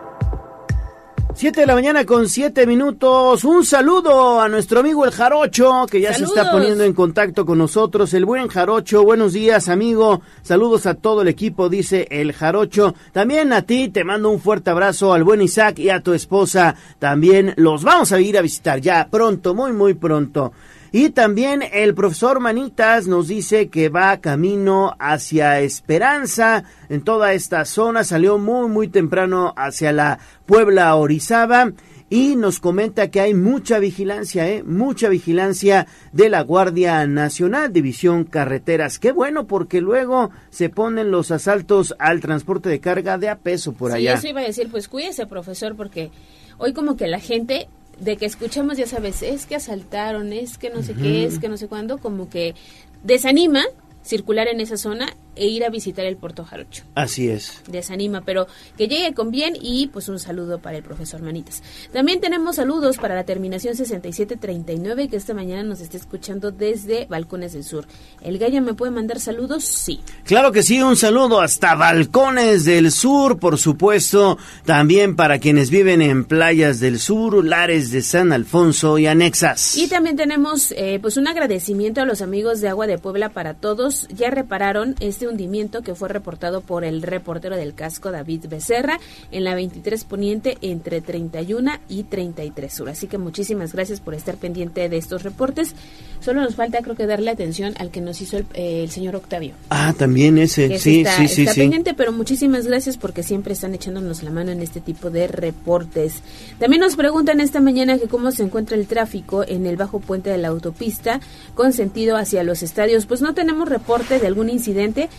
7 1.33 1.61
de 1.61 1.65
la 1.65 1.75
mañana 1.75 2.05
con 2.05 2.27
7 2.27 2.67
minutos. 2.67 3.43
Un 3.45 3.65
saludo 3.65 4.41
a 4.41 4.49
nuestro 4.49 4.81
amigo 4.81 5.05
el 5.05 5.11
Jarocho, 5.11 5.85
que 5.89 6.01
ya 6.01 6.13
se 6.13 6.25
está 6.25 6.51
poniendo 6.51 6.83
en 6.83 6.93
contacto 6.93 7.45
con 7.45 7.57
nosotros. 7.57 8.13
El 8.13 8.25
buen 8.25 8.47
Jarocho, 8.47 9.03
buenos 9.03 9.33
días, 9.33 9.69
amigo. 9.69 10.21
Saludos 10.43 10.85
a 10.85 10.93
todo 10.93 11.21
el 11.21 11.29
equipo, 11.29 11.69
dice 11.69 12.07
el 12.11 12.33
Jarocho. 12.33 12.93
También 13.11 13.53
a 13.53 13.63
ti 13.63 13.89
te 13.89 14.03
mando 14.03 14.29
un 14.29 14.41
fuerte 14.41 14.69
abrazo 14.69 15.13
al 15.13 15.23
buen 15.23 15.41
Isaac 15.41 15.79
y 15.79 15.89
a 15.89 16.01
tu 16.01 16.13
esposa. 16.13 16.75
También 16.99 17.53
los 17.57 17.83
vamos 17.83 18.11
a 18.11 18.19
ir 18.19 18.37
a 18.37 18.41
visitar 18.41 18.81
ya 18.81 19.07
pronto, 19.09 19.55
muy, 19.55 19.71
muy 19.71 19.93
pronto. 19.93 20.51
Y 20.93 21.11
también 21.11 21.63
el 21.71 21.95
profesor 21.95 22.41
Manitas 22.41 23.07
nos 23.07 23.29
dice 23.29 23.69
que 23.69 23.87
va 23.87 24.19
camino 24.19 24.93
hacia 24.99 25.61
Esperanza. 25.61 26.65
En 26.89 27.01
toda 27.01 27.31
esta 27.33 27.63
zona 27.63 28.03
salió 28.03 28.37
muy, 28.37 28.67
muy 28.67 28.87
temprano 28.89 29.53
hacia 29.55 29.93
la 29.93 30.19
Puebla 30.45 30.93
Orizaba. 30.95 31.71
Y 32.09 32.35
nos 32.35 32.59
comenta 32.59 33.09
que 33.09 33.21
hay 33.21 33.33
mucha 33.33 33.79
vigilancia, 33.79 34.45
¿eh? 34.49 34.63
Mucha 34.63 35.07
vigilancia 35.07 35.87
de 36.11 36.27
la 36.27 36.41
Guardia 36.41 37.07
Nacional, 37.07 37.71
División 37.71 38.25
Carreteras. 38.25 38.99
Qué 38.99 39.13
bueno, 39.13 39.47
porque 39.47 39.79
luego 39.79 40.29
se 40.49 40.67
ponen 40.67 41.09
los 41.09 41.31
asaltos 41.31 41.95
al 41.99 42.19
transporte 42.19 42.67
de 42.67 42.81
carga 42.81 43.17
de 43.17 43.29
a 43.29 43.37
peso 43.37 43.71
por 43.71 43.91
Sí, 43.91 43.97
allá. 43.99 44.15
eso 44.15 44.27
iba 44.27 44.41
a 44.41 44.43
decir, 44.43 44.67
pues 44.69 44.89
cuídese, 44.89 45.25
profesor, 45.25 45.77
porque 45.77 46.11
hoy 46.57 46.73
como 46.73 46.97
que 46.97 47.07
la 47.07 47.21
gente 47.21 47.69
de 47.99 48.17
que 48.17 48.25
escuchamos, 48.25 48.77
ya 48.77 48.87
sabes, 48.87 49.21
es 49.21 49.45
que 49.45 49.55
asaltaron, 49.55 50.33
es 50.33 50.57
que 50.57 50.69
no 50.69 50.81
sé 50.83 50.93
qué, 50.93 51.25
es 51.25 51.39
que 51.39 51.49
no 51.49 51.57
sé 51.57 51.67
cuándo, 51.67 51.97
como 51.99 52.29
que 52.29 52.55
desanima 53.03 53.63
circular 54.03 54.47
en 54.47 54.59
esa 54.59 54.77
zona 54.77 55.15
e 55.35 55.47
ir 55.47 55.63
a 55.63 55.69
visitar 55.69 56.05
el 56.05 56.17
Puerto 56.17 56.43
Jarocho. 56.43 56.83
Así 56.95 57.29
es. 57.29 57.61
Desanima, 57.67 58.21
pero 58.21 58.47
que 58.77 58.87
llegue 58.87 59.13
con 59.13 59.31
bien 59.31 59.53
y 59.59 59.87
pues 59.87 60.09
un 60.09 60.19
saludo 60.19 60.59
para 60.59 60.77
el 60.77 60.83
profesor 60.83 61.21
Manitas. 61.21 61.63
También 61.93 62.19
tenemos 62.19 62.57
saludos 62.57 62.97
para 62.97 63.15
la 63.15 63.23
terminación 63.23 63.75
6739 63.75 65.07
que 65.09 65.15
esta 65.15 65.33
mañana 65.33 65.63
nos 65.63 65.81
está 65.81 65.97
escuchando 65.97 66.51
desde 66.51 67.05
Balcones 67.05 67.53
del 67.53 67.63
Sur. 67.63 67.85
¿El 68.21 68.37
gallo 68.37 68.61
me 68.61 68.73
puede 68.73 68.91
mandar 68.91 69.19
saludos? 69.19 69.63
Sí. 69.63 70.01
Claro 70.25 70.51
que 70.51 70.63
sí, 70.63 70.81
un 70.81 70.95
saludo 70.95 71.41
hasta 71.41 71.75
Balcones 71.75 72.65
del 72.65 72.91
Sur, 72.91 73.39
por 73.39 73.57
supuesto, 73.57 74.37
también 74.65 75.15
para 75.15 75.39
quienes 75.39 75.69
viven 75.69 76.01
en 76.01 76.25
playas 76.25 76.79
del 76.79 76.99
sur, 76.99 77.43
lares 77.43 77.91
de 77.91 78.01
San 78.01 78.31
Alfonso 78.31 78.97
y 78.97 79.07
anexas. 79.07 79.77
Y 79.77 79.87
también 79.87 80.15
tenemos 80.15 80.73
eh, 80.77 80.99
pues 81.01 81.17
un 81.17 81.27
agradecimiento 81.27 82.01
a 82.01 82.05
los 82.05 82.21
amigos 82.21 82.61
de 82.61 82.69
Agua 82.69 82.87
de 82.87 82.97
Puebla 82.97 83.29
para 83.29 83.53
todos. 83.53 84.07
Ya 84.09 84.29
repararon 84.29 84.95
este 84.99 85.20
hundimiento 85.27 85.81
que 85.81 85.95
fue 85.95 86.09
reportado 86.09 86.61
por 86.61 86.83
el 86.83 87.01
reportero 87.01 87.55
del 87.55 87.73
casco 87.73 88.11
David 88.11 88.45
Becerra 88.49 88.99
en 89.31 89.43
la 89.43 89.55
23 89.55 90.03
Poniente 90.05 90.57
entre 90.61 91.01
31 91.01 91.71
y 91.89 92.03
33 92.03 92.73
Sur. 92.73 92.89
Así 92.89 93.07
que 93.07 93.17
muchísimas 93.17 93.73
gracias 93.73 93.99
por 93.99 94.13
estar 94.13 94.37
pendiente 94.37 94.87
de 94.89 94.97
estos 94.97 95.23
reportes. 95.23 95.75
Solo 96.19 96.41
nos 96.41 96.55
falta 96.55 96.81
creo 96.81 96.95
que 96.95 97.07
darle 97.07 97.31
atención 97.31 97.73
al 97.77 97.89
que 97.89 98.01
nos 98.01 98.21
hizo 98.21 98.37
el, 98.37 98.45
eh, 98.53 98.83
el 98.83 98.91
señor 98.91 99.15
Octavio. 99.15 99.53
Ah, 99.69 99.93
también 99.97 100.37
ese, 100.37 100.67
que 100.67 100.79
sí, 100.79 101.01
está, 101.01 101.17
sí, 101.17 101.27
sí, 101.27 101.41
está 101.41 101.53
sí. 101.53 101.61
pendiente, 101.61 101.93
pero 101.93 102.11
muchísimas 102.11 102.67
gracias 102.67 102.97
porque 102.97 103.23
siempre 103.23 103.53
están 103.53 103.73
echándonos 103.73 104.23
la 104.23 104.31
mano 104.31 104.51
en 104.51 104.61
este 104.61 104.81
tipo 104.81 105.09
de 105.09 105.27
reportes. 105.27 106.21
También 106.59 106.81
nos 106.81 106.95
preguntan 106.95 107.41
esta 107.41 107.59
mañana 107.59 107.97
que 107.97 108.07
cómo 108.07 108.31
se 108.31 108.43
encuentra 108.43 108.77
el 108.77 108.87
tráfico 108.87 109.43
en 109.47 109.65
el 109.65 109.77
bajo 109.77 109.99
puente 109.99 110.29
de 110.29 110.37
la 110.37 110.49
autopista 110.49 111.19
con 111.55 111.73
sentido 111.73 112.17
hacia 112.17 112.43
los 112.43 112.63
estadios. 112.63 113.05
Pues 113.05 113.21
no 113.21 113.33
tenemos 113.33 113.67
reporte 113.67 114.19
de 114.19 114.27
algún 114.27 114.49
incidente, 114.49 115.09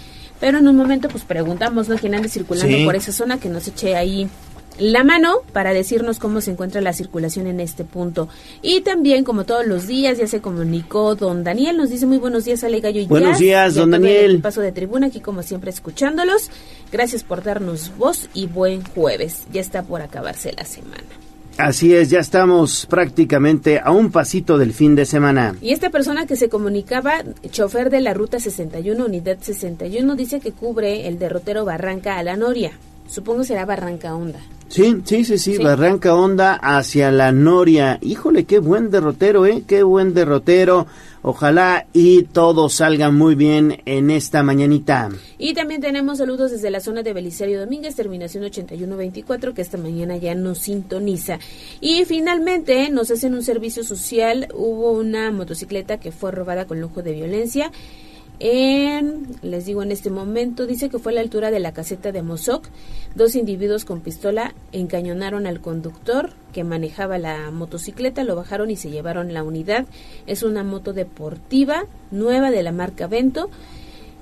pero 0.43 0.59
en 0.59 0.67
un 0.67 0.75
momento 0.75 1.09
pues 1.09 1.23
preguntamos, 1.23 1.89
¿no? 1.89 1.97
Quien 1.97 2.17
ande 2.17 2.29
circulando 2.29 2.77
Sí. 2.77 2.85
por 2.85 2.97
esa 2.97 3.13
zona 3.13 3.39
que 3.39 3.49
nos 3.49 3.69
eche 3.69 3.95
ahí 3.95 4.29
la 4.77 5.05
mano 5.05 5.37
para 5.53 5.73
decirnos 5.73 6.19
cómo 6.19 6.41
se 6.41 6.51
encuentra 6.51 6.81
la 6.81 6.93
circulación 6.93 7.47
en 7.47 7.61
este 7.61 7.85
punto. 7.85 8.29
Y 8.61 8.81
también, 8.81 9.23
como 9.23 9.45
todos 9.45 9.65
los 9.67 9.87
días, 9.87 10.19
ya 10.19 10.27
se 10.27 10.41
comunicó 10.41 11.15
don 11.15 11.45
Daniel, 11.45 11.77
nos 11.77 11.91
dice 11.91 12.07
muy 12.07 12.19
buenos 12.19 12.45
días, 12.45 12.65
Ale 12.65 12.81
Gallo 12.81 13.01
y 13.01 13.07
Buenos 13.07 13.39
días, 13.39 13.77
don 13.77 13.93
Daniel. 13.93 14.41
Paso 14.41 14.63
de 14.63 14.73
tribuna 14.73 15.07
aquí 15.07 15.21
como 15.21 15.45
siempre 15.45 15.71
escuchándolos. 15.71 16.51
Gracias 16.91 17.23
por 17.23 17.45
darnos 17.45 17.93
voz 17.97 18.29
y 18.35 18.49
buen 18.49 18.83
jueves. 18.83 19.45
Ya 19.53 19.61
está 19.61 19.85
por 19.85 20.03
acabarse 20.03 20.53
la 20.57 20.65
semana. 20.65 21.05
Así 21.63 21.95
es, 21.95 22.11
ya 22.11 22.19
estamos 22.19 22.87
prácticamente 22.87 23.79
a 23.79 23.93
un 23.93 24.11
pasito 24.11 24.59
del 24.59 24.73
fin 24.73 24.97
de 24.97 25.07
semana. 25.07 25.55
Y 25.61 25.71
esta 25.71 25.91
persona 25.91 26.27
que 26.27 26.35
se 26.35 26.49
comunicaba, 26.49 27.23
chofer 27.53 27.89
de 27.89 28.01
la 28.01 28.15
ruta 28.15 28.41
61, 28.41 29.05
unidad 29.05 29.39
61, 29.41 30.17
dice 30.17 30.41
que 30.41 30.51
cubre 30.51 31.07
el 31.07 31.21
derrotero 31.21 31.65
Barranca 31.65 32.19
a 32.19 32.25
la 32.25 32.37
Noria. 32.37 32.73
Supongo 33.07 33.45
será 33.45 33.65
Barranca 33.65 34.13
Honda. 34.13 34.41
Sí, 34.67 35.03
sí, 35.05 35.25
sí, 35.25 35.39
sí, 35.39 35.59
Barranca 35.59 36.17
Honda 36.17 36.55
hacia 36.55 37.13
la 37.13 37.31
Noria. 37.31 37.97
Híjole, 38.01 38.45
qué 38.45 38.59
buen 38.59 38.91
derrotero, 38.91 39.47
¿eh? 39.47 39.63
Qué 39.65 39.85
buen 39.85 40.15
derrotero. 40.15 40.89
Ojalá 41.23 41.87
y 41.93 42.25
todo 42.25 42.69
salga 42.69 43.13
muy 43.13 43.37
bien 43.37 43.81
en 43.85 44.11
esta 44.11 44.43
mañanita. 44.43 45.09
Y 45.39 45.55
también 45.55 45.81
tenemos 45.81 46.19
saludos 46.19 46.51
desde 46.51 46.71
la 46.71 46.81
zona 46.81 47.05
de 47.05 47.13
Belisario 47.13 47.61
Domínguez, 47.61 47.95
terminación 47.95 48.43
8124, 48.43 49.55
que 49.55 49.63
esta 49.63 49.79
mañana 49.79 50.17
ya 50.17 50.35
nos 50.35 50.59
sintoniza. 50.59 51.39
Y 51.81 52.05
finalmente 52.07 52.91
nos 52.91 53.11
hacen 53.13 53.35
un 53.35 53.45
servicio 53.45 53.85
social. 53.85 54.49
Hubo 54.53 54.91
una 54.93 55.31
motocicleta 55.31 55.99
que 55.99 56.11
fue 56.11 56.33
robada 56.33 56.67
con 56.67 56.81
lujo 56.81 57.03
de 57.03 57.13
violencia 57.13 57.71
en, 58.41 59.37
les 59.43 59.67
digo 59.67 59.83
en 59.83 59.93
este 59.93 60.11
momento, 60.11 60.67
dice 60.67 60.89
que 60.89 60.99
fue 60.99 61.13
a 61.13 61.15
la 61.17 61.21
altura 61.21 61.51
de 61.51 61.61
la 61.61 61.73
caseta 61.73 62.13
de 62.13 62.23
Mozoc. 62.23 62.67
Dos 63.15 63.37
individuos 63.37 63.85
con 63.85 64.01
pistola 64.01 64.55
encañonaron 64.73 65.47
al 65.47 65.61
conductor 65.61 66.31
que 66.53 66.65
manejaba 66.65 67.19
la 67.19 67.51
motocicleta, 67.51 68.25
lo 68.25 68.37
bajaron 68.37 68.71
y 68.71 68.77
se 68.77 68.91
llevaron 68.91 69.33
la 69.33 69.43
unidad. 69.43 69.87
Es 70.27 70.43
una 70.43 70.65
moto 70.65 70.93
deportiva 70.93 71.85
nueva 72.11 72.51
de 72.51 72.63
la 72.63 72.73
marca 72.73 73.07
Vento. 73.07 73.51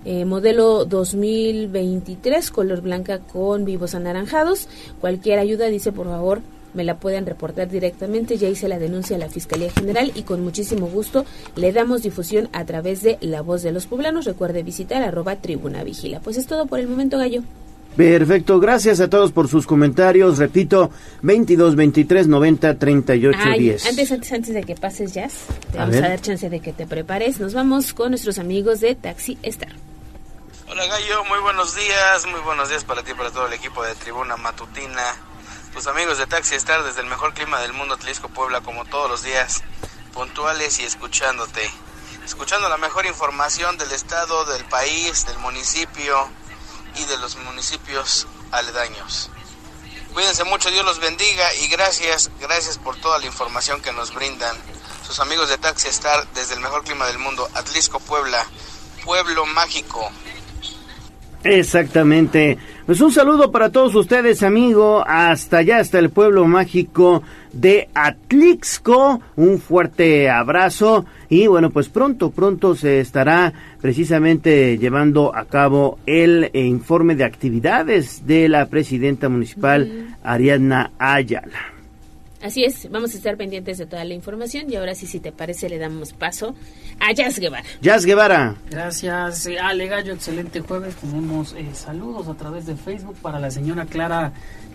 Eh, 0.04 0.24
modelo 0.24 0.86
2023, 0.86 2.50
color 2.50 2.80
blanca 2.80 3.18
con 3.18 3.64
vivos 3.64 3.94
anaranjados. 3.94 4.68
Cualquier 5.00 5.38
ayuda, 5.38 5.66
dice 5.66 5.92
por 5.92 6.06
favor, 6.06 6.40
me 6.74 6.84
la 6.84 6.96
pueden 6.96 7.26
reportar 7.26 7.68
directamente. 7.68 8.36
Ya 8.36 8.48
hice 8.48 8.68
la 8.68 8.78
denuncia 8.78 9.16
a 9.16 9.18
la 9.18 9.28
Fiscalía 9.28 9.70
General 9.70 10.10
y 10.14 10.22
con 10.22 10.42
muchísimo 10.42 10.86
gusto 10.86 11.24
le 11.56 11.72
damos 11.72 12.02
difusión 12.02 12.48
a 12.52 12.64
través 12.64 13.02
de 13.02 13.18
La 13.20 13.42
Voz 13.42 13.62
de 13.62 13.72
los 13.72 13.86
Poblanos. 13.86 14.24
Recuerde 14.24 14.62
visitar 14.62 15.02
arroba 15.02 15.36
Tribuna 15.36 15.84
Vigila. 15.84 16.20
Pues 16.20 16.36
es 16.36 16.46
todo 16.46 16.66
por 16.66 16.80
el 16.80 16.88
momento, 16.88 17.18
Gallo. 17.18 17.42
Perfecto, 17.96 18.60
gracias 18.60 19.00
a 19.00 19.10
todos 19.10 19.32
por 19.32 19.48
sus 19.48 19.66
comentarios. 19.66 20.38
Repito, 20.38 20.90
22 21.22 21.74
23 21.74 22.28
90 22.28 22.78
38 22.78 23.38
10. 23.58 23.86
Antes, 23.86 24.12
antes, 24.12 24.32
antes 24.32 24.54
de 24.54 24.62
que 24.62 24.76
pases, 24.76 25.12
Jazz, 25.12 25.46
te 25.72 25.78
vamos 25.78 25.96
a 25.96 26.00
dar 26.00 26.20
chance 26.20 26.48
de 26.48 26.60
que 26.60 26.72
te 26.72 26.86
prepares. 26.86 27.40
Nos 27.40 27.52
vamos 27.52 27.92
con 27.92 28.10
nuestros 28.10 28.38
amigos 28.38 28.80
de 28.80 28.94
Taxi 28.94 29.38
Star. 29.42 29.72
Hola 30.68 30.86
Gallo, 30.86 31.24
muy 31.24 31.40
buenos 31.40 31.74
días, 31.74 32.26
muy 32.30 32.40
buenos 32.42 32.68
días 32.68 32.84
para 32.84 33.02
ti 33.02 33.10
y 33.10 33.14
para 33.14 33.30
todo 33.32 33.48
el 33.48 33.54
equipo 33.54 33.82
de 33.82 33.92
Tribuna 33.96 34.36
Matutina 34.36 35.29
tus 35.72 35.86
amigos 35.86 36.18
de 36.18 36.26
Taxi 36.26 36.54
Star 36.56 36.82
desde 36.84 37.00
el 37.00 37.06
mejor 37.06 37.32
clima 37.34 37.60
del 37.60 37.72
mundo, 37.72 37.96
Tlisco 37.96 38.28
Puebla, 38.28 38.60
como 38.60 38.84
todos 38.84 39.08
los 39.08 39.22
días, 39.22 39.62
puntuales 40.12 40.78
y 40.80 40.84
escuchándote. 40.84 41.70
Escuchando 42.24 42.68
la 42.68 42.76
mejor 42.76 43.06
información 43.06 43.78
del 43.78 43.92
estado, 43.92 44.44
del 44.44 44.64
país, 44.64 45.26
del 45.26 45.38
municipio 45.38 46.28
y 46.96 47.04
de 47.04 47.18
los 47.18 47.36
municipios 47.36 48.26
aledaños. 48.50 49.30
Cuídense 50.12 50.44
mucho, 50.44 50.70
Dios 50.70 50.84
los 50.84 50.98
bendiga 50.98 51.54
y 51.54 51.68
gracias, 51.68 52.30
gracias 52.40 52.78
por 52.78 52.96
toda 52.96 53.18
la 53.18 53.26
información 53.26 53.80
que 53.80 53.92
nos 53.92 54.12
brindan 54.12 54.56
sus 55.06 55.20
amigos 55.20 55.48
de 55.48 55.58
Taxi 55.58 55.88
Star 55.88 56.26
desde 56.34 56.54
el 56.54 56.60
mejor 56.60 56.82
clima 56.82 57.06
del 57.06 57.18
mundo, 57.18 57.48
Atlisco 57.54 58.00
Puebla, 58.00 58.44
pueblo 59.04 59.46
mágico. 59.46 60.10
Exactamente. 61.44 62.58
Pues 62.90 63.00
un 63.02 63.12
saludo 63.12 63.52
para 63.52 63.70
todos 63.70 63.94
ustedes, 63.94 64.42
amigo, 64.42 65.04
hasta 65.06 65.58
allá, 65.58 65.78
hasta 65.78 66.00
el 66.00 66.10
pueblo 66.10 66.44
mágico 66.48 67.22
de 67.52 67.88
Atlixco. 67.94 69.20
Un 69.36 69.60
fuerte 69.60 70.28
abrazo 70.28 71.06
y 71.28 71.46
bueno, 71.46 71.70
pues 71.70 71.88
pronto, 71.88 72.32
pronto 72.32 72.74
se 72.74 72.98
estará 72.98 73.52
precisamente 73.80 74.76
llevando 74.76 75.32
a 75.36 75.44
cabo 75.44 76.00
el 76.04 76.50
informe 76.52 77.14
de 77.14 77.22
actividades 77.22 78.26
de 78.26 78.48
la 78.48 78.66
presidenta 78.66 79.28
municipal 79.28 80.16
Ariadna 80.24 80.90
Ayala. 80.98 81.69
Así 82.42 82.64
es, 82.64 82.90
vamos 82.90 83.12
a 83.12 83.18
estar 83.18 83.36
pendientes 83.36 83.76
de 83.76 83.84
toda 83.84 84.02
la 84.02 84.14
información 84.14 84.64
y 84.70 84.76
ahora 84.76 84.94
sí, 84.94 85.06
si 85.06 85.20
te 85.20 85.30
parece, 85.30 85.68
le 85.68 85.76
damos 85.76 86.14
paso 86.14 86.54
a 86.98 87.12
Jazz 87.12 87.38
Guevara. 87.38 87.64
Jazz 87.82 88.06
Guevara. 88.06 88.56
Gracias, 88.70 89.44
eh, 89.46 89.58
Ale 89.58 89.86
Gallo, 89.88 90.14
excelente 90.14 90.60
jueves. 90.60 90.94
Tenemos 90.96 91.52
eh, 91.52 91.68
saludos 91.74 92.28
a 92.28 92.34
través 92.34 92.64
de 92.64 92.76
Facebook 92.76 93.16
para 93.20 93.38
la 93.38 93.50
señora 93.50 93.84
Clara 93.84 94.32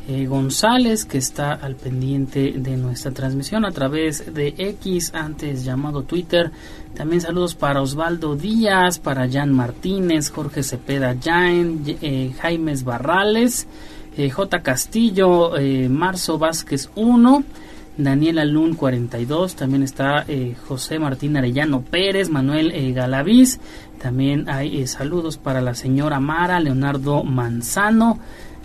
eh, 0.08 0.28
González, 0.28 1.06
que 1.06 1.18
está 1.18 1.54
al 1.54 1.76
pendiente 1.76 2.54
de 2.56 2.78
nuestra 2.78 3.10
transmisión 3.10 3.66
a 3.66 3.72
través 3.72 4.32
de 4.32 4.54
X, 4.56 5.12
antes 5.16 5.66
llamado 5.66 6.04
Twitter. 6.04 6.52
También 6.94 7.22
saludos 7.22 7.56
para 7.56 7.82
Osvaldo 7.82 8.36
Díaz, 8.36 9.00
para 9.00 9.28
Jan 9.28 9.52
Martínez, 9.52 10.30
Jorge 10.30 10.62
Cepeda 10.62 11.16
Jaén, 11.20 11.84
Jaimes 12.40 12.84
Barrales. 12.84 13.68
Eh, 14.18 14.30
J. 14.30 14.62
Castillo, 14.62 15.58
eh, 15.58 15.90
Marzo 15.90 16.38
Vázquez 16.38 16.90
1, 16.96 17.44
Daniela 17.98 18.46
Lun 18.46 18.74
42, 18.76 19.56
también 19.56 19.84
está 19.84 20.24
eh, 20.28 20.56
José 20.68 21.00
Martín 21.00 21.36
Arellano 21.36 21.82
Pérez, 21.82 22.30
Manuel 22.30 22.94
Galaviz, 22.94 23.60
también 24.02 24.48
hay 24.50 24.88
saludos 24.88 25.38
para 25.38 25.60
la 25.60 25.76
señora 25.76 26.22
Mara, 26.22 26.62
Leonardo 26.62 27.24
Manzano, 27.24 28.20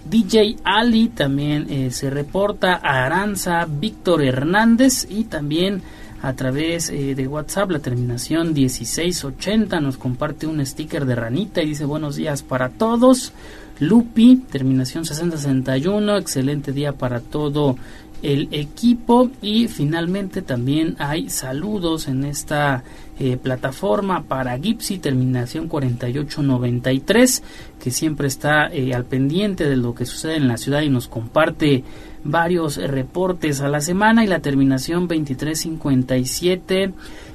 DJ 0.09 0.57
Ali 0.63 1.09
también 1.09 1.91
se 1.93 2.11
reporta, 2.11 2.77
Aranza, 2.77 3.67
Víctor 3.69 4.23
Hernández 4.23 5.07
y 5.11 5.25
también 5.25 5.83
a 6.23 6.33
través 6.33 6.89
de 6.89 7.29
WhatsApp 7.29 7.71
la 7.71 7.79
terminación 7.81 8.55
1680 8.55 9.79
nos 9.81 9.99
comparte 9.99 10.47
un 10.47 10.65
sticker 10.65 11.05
de 11.05 11.15
ranita 11.15 11.63
y 11.63 11.67
dice 11.67 11.85
buenos 11.85 12.17
días 12.17 12.43
para 12.43 12.71
todos. 12.71 13.33
Lupi, 13.81 14.37
terminación 14.37 15.05
6061, 15.05 16.19
excelente 16.19 16.73
día 16.73 16.93
para 16.93 17.21
todo 17.21 17.77
el 18.23 18.49
equipo. 18.53 19.31
Y 19.41 19.69
finalmente 19.69 20.43
también 20.43 20.97
hay 20.99 21.31
saludos 21.31 22.07
en 22.07 22.25
esta 22.25 22.85
eh, 23.19 23.37
plataforma 23.37 24.23
para 24.23 24.59
Gipsy 24.59 24.99
terminación 24.99 25.69
4893 25.69 27.43
que 27.83 27.91
siempre 27.91 28.29
está 28.29 28.69
eh, 28.69 28.95
al 28.95 29.05
pendiente 29.05 29.69
de 29.69 29.77
lo 29.77 29.95
que 29.95 30.07
sucede 30.07 30.37
en 30.37 30.49
la 30.49 30.57
ciudad 30.59 30.83
y 30.83 30.91
nos 30.91 31.09
comparte 31.09 31.85
varios 32.23 32.77
reportes 32.77 33.61
a 33.63 33.69
la 33.69 33.81
semana. 33.81 34.25
Y 34.25 34.27
la 34.27 34.41
terminación 34.41 35.09
2357 35.09 36.93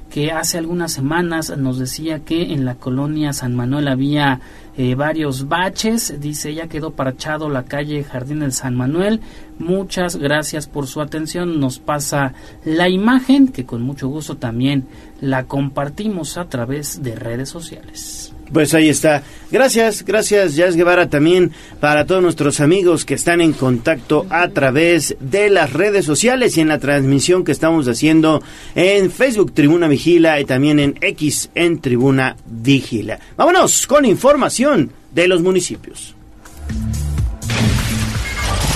que 0.09 0.31
hace 0.31 0.57
algunas 0.59 0.93
semanas 0.93 1.57
nos 1.57 1.79
decía 1.79 2.19
que 2.19 2.53
en 2.53 2.63
la 2.63 2.75
colonia 2.75 3.33
San 3.33 3.55
Manuel 3.55 3.87
había 3.87 4.39
eh, 4.77 4.95
varios 4.95 5.47
baches. 5.47 6.19
Dice, 6.19 6.53
ya 6.53 6.67
quedó 6.67 6.91
parchado 6.91 7.49
la 7.49 7.63
calle 7.63 8.03
Jardín 8.03 8.39
del 8.39 8.51
San 8.51 8.75
Manuel. 8.75 9.21
Muchas 9.57 10.17
gracias 10.17 10.67
por 10.67 10.87
su 10.87 11.01
atención. 11.01 11.59
Nos 11.59 11.79
pasa 11.79 12.33
la 12.63 12.89
imagen 12.89 13.47
que 13.47 13.65
con 13.65 13.81
mucho 13.81 14.07
gusto 14.07 14.37
también 14.37 14.85
la 15.21 15.45
compartimos 15.45 16.37
a 16.37 16.49
través 16.49 17.01
de 17.03 17.15
redes 17.15 17.49
sociales. 17.49 18.33
Pues 18.55 18.73
ahí 18.73 18.87
está. 18.87 19.21
Gracias, 19.51 20.05
gracias 20.05 20.55
Jazz 20.55 20.77
Guevara 20.77 21.09
también 21.09 21.51
para 21.81 22.05
todos 22.05 22.21
nuestros 22.21 22.61
amigos 22.61 23.03
que 23.03 23.15
están 23.15 23.41
en 23.41 23.51
contacto 23.51 24.25
a 24.29 24.47
través 24.47 25.17
de 25.19 25.49
las 25.49 25.73
redes 25.73 26.05
sociales 26.05 26.55
y 26.55 26.61
en 26.61 26.69
la 26.69 26.79
transmisión 26.79 27.43
que 27.43 27.51
estamos 27.51 27.85
haciendo 27.89 28.41
en 28.73 29.11
Facebook 29.11 29.53
Tribuna 29.53 29.89
Vigila 29.89 30.39
y 30.39 30.45
también 30.45 30.79
en 30.79 30.97
X 31.01 31.49
en 31.53 31.81
Tribuna 31.81 32.37
Vigila. 32.45 33.19
Vámonos 33.35 33.85
con 33.87 34.05
información 34.05 34.89
de 35.11 35.27
los 35.27 35.41
municipios. 35.41 36.15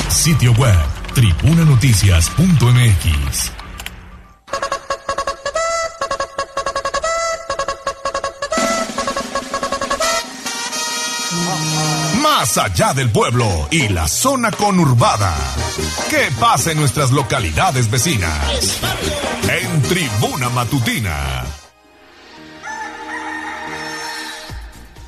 Sitio 0.10 0.52
web 0.56 0.76
tribunanoticias.mx 1.16 3.69
más 12.40 12.58
allá 12.58 12.94
del 12.94 13.10
pueblo 13.10 13.44
y 13.70 13.90
la 13.90 14.08
zona 14.08 14.50
conurbada. 14.50 15.36
¿Qué 16.10 16.30
pasa 16.40 16.72
en 16.72 16.78
nuestras 16.78 17.12
localidades 17.12 17.92
vecinas? 17.92 18.82
En 19.44 19.82
Tribuna 19.82 20.48
Matutina. 20.48 21.44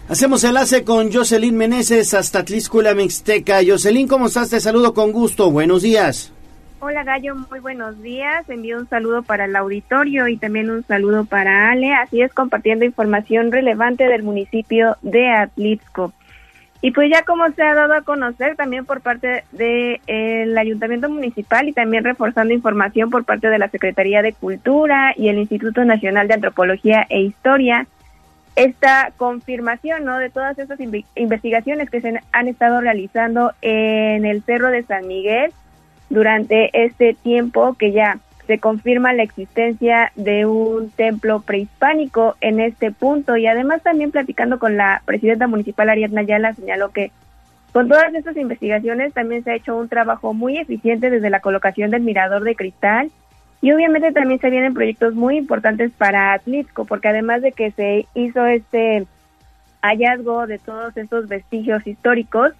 Hacemos 0.10 0.44
enlace 0.44 0.84
con 0.84 1.10
Jocelyn 1.10 1.56
Meneses 1.56 2.14
hasta 2.14 2.44
Tliscula 2.44 2.94
Mixteca. 2.96 3.60
Jocelyn, 3.66 4.10
¿cómo 4.10 4.26
estás? 4.26 4.50
Te 4.50 4.60
saludo 4.60 4.94
con 4.94 5.14
gusto. 5.14 5.52
Buenos 5.52 5.84
días. 5.84 6.34
Hola 6.82 7.06
Gallo, 7.06 7.36
muy 7.50 7.62
buenos 7.62 8.02
días. 8.02 8.50
Envío 8.50 8.78
un 8.78 8.90
saludo 8.90 9.24
para 9.24 9.46
el 9.46 9.56
auditorio 9.56 10.28
y 10.28 10.36
también 10.36 10.70
un 10.70 10.84
saludo 10.86 11.24
para 11.24 11.72
Ale. 11.72 11.94
Así 11.94 12.22
es, 12.22 12.34
compartiendo 12.34 12.84
información 12.84 13.54
relevante 13.54 14.04
del 14.10 14.24
municipio 14.24 14.98
de 15.02 15.30
Atlixco. 15.30 16.12
Y 16.84 16.92
pues 16.92 17.12
ya 17.12 17.24
como 17.24 17.48
se 17.52 17.62
ha 17.62 17.76
dado 17.76 17.94
a 17.94 18.02
conocer 18.02 18.56
también 18.56 18.86
por 18.86 19.02
parte 19.02 19.44
del 19.52 20.58
Ayuntamiento 20.58 21.10
Municipal 21.10 21.70
y 21.70 21.74
también 21.74 22.04
reforzando 22.04 22.54
información 22.54 23.12
por 23.12 23.24
parte 23.24 23.48
de 23.50 23.60
la 23.60 23.70
Secretaría 23.70 24.24
de 24.24 24.34
Cultura 24.34 25.14
y 25.16 25.30
el 25.30 25.38
Instituto 25.38 25.86
Nacional 25.86 26.28
de 26.28 26.34
Antropología 26.34 27.06
e 27.10 27.22
Historia, 27.22 27.86
esta 28.56 29.12
confirmación 29.16 30.06
¿no? 30.06 30.18
de 30.18 30.32
todas 30.32 30.58
estas 30.58 30.80
investigaciones 31.16 31.90
que 31.90 32.02
se 32.02 32.20
han 32.32 32.48
estado 32.48 32.82
realizando 32.82 33.54
en 33.62 34.26
el 34.26 34.42
Cerro 34.44 34.72
de 34.72 34.84
San 34.84 35.08
Miguel 35.08 35.54
durante 36.10 36.84
este 36.84 37.14
tiempo 37.14 37.76
que 37.76 37.92
ya 37.92 38.18
se 38.52 38.60
confirma 38.60 39.14
la 39.14 39.24
existencia 39.24 40.12
de 40.18 40.46
un 40.46 40.90
templo 40.90 41.40
prehispánico 41.40 42.36
en 42.42 42.60
este 42.60 42.92
punto. 42.92 43.38
Y 43.38 43.48
además 43.48 43.82
también 43.82 44.12
platicando 44.12 44.60
con 44.60 44.76
la 44.76 45.02
presidenta 45.06 45.48
municipal 45.48 45.88
Ariadna 45.88 46.20
Ayala 46.20 46.54
señaló 46.54 46.90
que 46.90 47.14
con 47.72 47.88
todas 47.88 48.14
estas 48.14 48.36
investigaciones 48.36 49.14
también 49.14 49.46
se 49.46 49.52
ha 49.52 49.56
hecho 49.56 49.78
un 49.78 49.88
trabajo 49.88 50.34
muy 50.34 50.58
eficiente 50.58 51.10
desde 51.10 51.30
la 51.30 51.40
colocación 51.40 51.92
del 51.92 52.02
mirador 52.02 52.44
de 52.44 52.58
cristal. 52.58 53.10
Y 53.62 53.72
obviamente 53.72 54.12
también 54.12 54.42
se 54.42 54.50
vienen 54.50 54.74
proyectos 54.74 55.14
muy 55.14 55.38
importantes 55.38 55.90
para 55.98 56.34
Atlixco 56.34 56.84
porque 56.84 57.08
además 57.08 57.42
de 57.42 57.54
que 57.54 57.72
se 57.72 58.06
hizo 58.16 58.46
este 58.48 59.08
hallazgo 59.82 60.46
de 60.46 60.60
todos 60.60 60.98
estos 60.98 61.30
vestigios 61.30 61.88
históricos, 61.88 62.52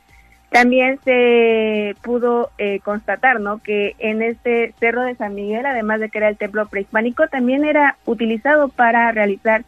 también 0.52 1.00
se 1.06 1.96
pudo 2.04 2.52
eh, 2.58 2.82
constatar, 2.84 3.40
¿no? 3.40 3.60
Que 3.60 3.96
en 4.00 4.22
este 4.22 4.74
cerro 4.82 5.02
de 5.02 5.16
San 5.16 5.34
Miguel, 5.34 5.66
además 5.66 6.02
de 6.02 6.10
que 6.10 6.18
era 6.18 6.28
el 6.28 6.38
templo 6.38 6.68
prehispánico, 6.68 7.28
también 7.30 7.64
era 7.64 7.98
utilizado 8.06 8.68
para 8.68 9.10
realizar 9.14 9.64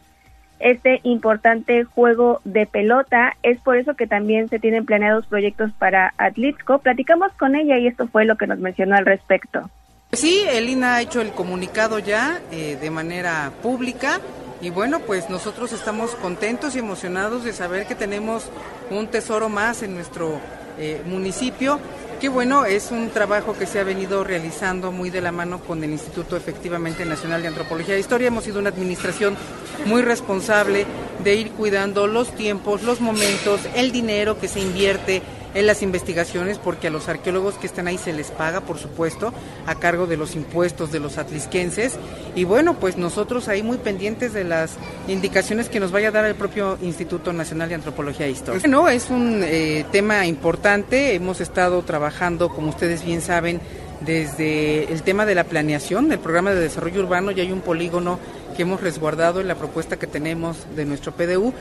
este 0.60 1.00
importante 1.02 1.84
juego 1.84 2.42
de 2.44 2.66
pelota. 2.66 3.34
Es 3.42 3.58
por 3.60 3.78
eso 3.78 3.94
que 3.94 4.06
también 4.06 4.50
se 4.50 4.58
tienen 4.58 4.84
planeados 4.84 5.26
proyectos 5.26 5.72
para 5.72 6.12
Atlixco. 6.18 6.78
Platicamos 6.80 7.32
con 7.32 7.56
ella 7.56 7.78
y 7.78 7.86
esto 7.86 8.06
fue 8.06 8.26
lo 8.26 8.36
que 8.36 8.46
nos 8.46 8.58
mencionó 8.58 8.94
al 8.94 9.06
respecto. 9.06 9.70
Sí, 10.12 10.44
Elina 10.50 10.96
ha 10.96 11.00
hecho 11.00 11.22
el 11.22 11.32
comunicado 11.32 11.98
ya 11.98 12.42
eh, 12.52 12.76
de 12.78 12.90
manera 12.90 13.50
pública 13.62 14.20
y 14.60 14.68
bueno, 14.68 15.00
pues 15.00 15.30
nosotros 15.30 15.72
estamos 15.72 16.14
contentos 16.16 16.76
y 16.76 16.80
emocionados 16.80 17.42
de 17.42 17.54
saber 17.54 17.86
que 17.86 17.94
tenemos 17.94 18.50
un 18.90 19.06
tesoro 19.06 19.48
más 19.48 19.82
en 19.82 19.94
nuestro 19.94 20.40
eh, 20.78 21.02
municipio. 21.06 21.78
Que 22.20 22.28
bueno, 22.28 22.64
es 22.64 22.90
un 22.90 23.10
trabajo 23.10 23.54
que 23.58 23.66
se 23.66 23.80
ha 23.80 23.84
venido 23.84 24.24
realizando 24.24 24.92
muy 24.92 25.10
de 25.10 25.20
la 25.20 25.32
mano 25.32 25.60
con 25.60 25.84
el 25.84 25.90
Instituto 25.90 26.36
efectivamente 26.36 27.04
Nacional 27.04 27.42
de 27.42 27.48
Antropología 27.48 27.96
e 27.96 28.00
Historia. 28.00 28.28
Hemos 28.28 28.44
sido 28.44 28.60
una 28.60 28.70
administración 28.70 29.36
muy 29.84 30.02
responsable 30.02 30.86
de 31.22 31.34
ir 31.34 31.50
cuidando 31.50 32.06
los 32.06 32.34
tiempos, 32.34 32.82
los 32.82 33.00
momentos, 33.00 33.60
el 33.74 33.92
dinero 33.92 34.38
que 34.38 34.48
se 34.48 34.60
invierte 34.60 35.22
en 35.54 35.66
las 35.66 35.82
investigaciones, 35.82 36.58
porque 36.58 36.88
a 36.88 36.90
los 36.90 37.08
arqueólogos 37.08 37.54
que 37.54 37.66
están 37.66 37.86
ahí 37.86 37.96
se 37.96 38.12
les 38.12 38.30
paga, 38.30 38.60
por 38.60 38.78
supuesto, 38.78 39.32
a 39.66 39.76
cargo 39.76 40.06
de 40.06 40.16
los 40.16 40.34
impuestos 40.34 40.92
de 40.92 41.00
los 41.00 41.16
atlisquenses. 41.16 41.96
Y 42.34 42.44
bueno, 42.44 42.74
pues 42.74 42.96
nosotros 42.96 43.48
ahí 43.48 43.62
muy 43.62 43.78
pendientes 43.78 44.32
de 44.32 44.44
las 44.44 44.76
indicaciones 45.08 45.68
que 45.68 45.80
nos 45.80 45.92
vaya 45.92 46.08
a 46.08 46.10
dar 46.12 46.24
el 46.24 46.34
propio 46.34 46.76
Instituto 46.82 47.32
Nacional 47.32 47.68
de 47.68 47.76
Antropología 47.76 48.26
e 48.26 48.30
Historia. 48.30 48.60
Bueno, 48.60 48.88
es 48.88 49.10
un 49.10 49.42
eh, 49.44 49.84
tema 49.92 50.26
importante, 50.26 51.14
hemos 51.14 51.40
estado 51.40 51.82
trabajando, 51.82 52.48
como 52.48 52.68
ustedes 52.68 53.04
bien 53.04 53.20
saben, 53.20 53.60
desde 54.00 54.92
el 54.92 55.02
tema 55.02 55.24
de 55.24 55.34
la 55.34 55.44
planeación 55.44 56.08
del 56.08 56.18
programa 56.18 56.52
de 56.52 56.60
desarrollo 56.60 57.02
urbano, 57.02 57.30
ya 57.30 57.42
hay 57.42 57.52
un 57.52 57.60
polígono 57.60 58.18
que 58.56 58.62
hemos 58.62 58.80
resguardado 58.80 59.40
en 59.40 59.48
la 59.48 59.54
propuesta 59.54 59.98
que 59.98 60.06
tenemos 60.06 60.56
de 60.76 60.84
nuestro 60.84 61.12
PDU 61.12 61.52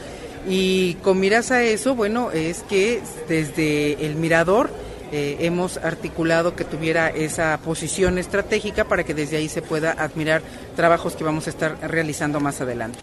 y 0.47 0.95
con 0.95 1.19
miras 1.19 1.51
a 1.51 1.63
eso, 1.63 1.95
bueno, 1.95 2.31
es 2.31 2.63
que 2.63 3.01
desde 3.27 4.05
el 4.05 4.15
mirador 4.15 4.69
eh, 5.11 5.37
hemos 5.41 5.77
articulado 5.77 6.55
que 6.55 6.63
tuviera 6.63 7.09
esa 7.09 7.59
posición 7.63 8.17
estratégica 8.17 8.85
para 8.85 9.03
que 9.03 9.13
desde 9.13 9.37
ahí 9.37 9.47
se 9.47 9.61
pueda 9.61 9.91
admirar 9.91 10.41
trabajos 10.75 11.15
que 11.15 11.23
vamos 11.23 11.47
a 11.47 11.51
estar 11.51 11.77
realizando 11.81 12.39
más 12.39 12.61
adelante. 12.61 12.99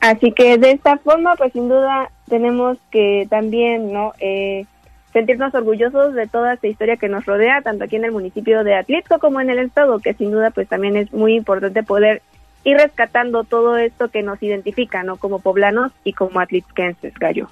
Así 0.00 0.32
que 0.32 0.56
de 0.56 0.70
esta 0.70 0.96
forma, 0.98 1.34
pues 1.36 1.52
sin 1.52 1.68
duda 1.68 2.10
tenemos 2.28 2.78
que 2.90 3.26
también, 3.28 3.92
¿no? 3.92 4.14
Eh, 4.18 4.64
sentirnos 5.12 5.54
orgullosos 5.54 6.14
de 6.14 6.26
toda 6.26 6.54
esta 6.54 6.68
historia 6.68 6.96
que 6.96 7.08
nos 7.08 7.26
rodea, 7.26 7.62
tanto 7.62 7.84
aquí 7.84 7.96
en 7.96 8.04
el 8.04 8.12
municipio 8.12 8.64
de 8.64 8.76
Atlixco 8.76 9.18
como 9.18 9.40
en 9.40 9.50
el 9.50 9.58
estado, 9.58 9.98
que 9.98 10.14
sin 10.14 10.30
duda 10.30 10.50
pues 10.50 10.68
también 10.68 10.96
es 10.96 11.12
muy 11.12 11.34
importante 11.34 11.82
poder 11.82 12.22
y 12.64 12.74
rescatando 12.74 13.44
todo 13.44 13.76
esto 13.76 14.08
que 14.08 14.22
nos 14.22 14.42
identifica, 14.42 15.02
¿no? 15.02 15.16
Como 15.16 15.40
poblanos 15.40 15.92
y 16.04 16.12
como 16.12 16.40
atlixquenses, 16.40 17.14
Gallo. 17.14 17.48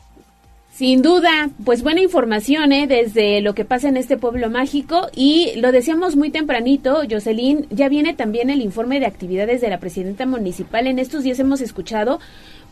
Sin 0.79 1.03
duda, 1.03 1.51
pues 1.65 1.83
buena 1.83 2.03
información 2.03 2.71
¿eh? 2.71 2.87
desde 2.87 3.41
lo 3.41 3.53
que 3.53 3.65
pasa 3.65 3.89
en 3.89 3.97
este 3.97 4.17
pueblo 4.17 4.49
mágico 4.49 5.09
y 5.13 5.55
lo 5.57 5.73
decíamos 5.73 6.15
muy 6.15 6.31
tempranito, 6.31 7.03
Jocelyn, 7.11 7.67
ya 7.71 7.89
viene 7.89 8.15
también 8.15 8.49
el 8.49 8.61
informe 8.61 9.01
de 9.01 9.07
actividades 9.07 9.61
de 9.61 9.71
la 9.71 9.81
presidenta 9.81 10.25
municipal. 10.25 10.87
En 10.87 11.01
estos 11.01 11.25
días 11.25 11.41
hemos 11.41 11.63
escuchado 11.63 12.21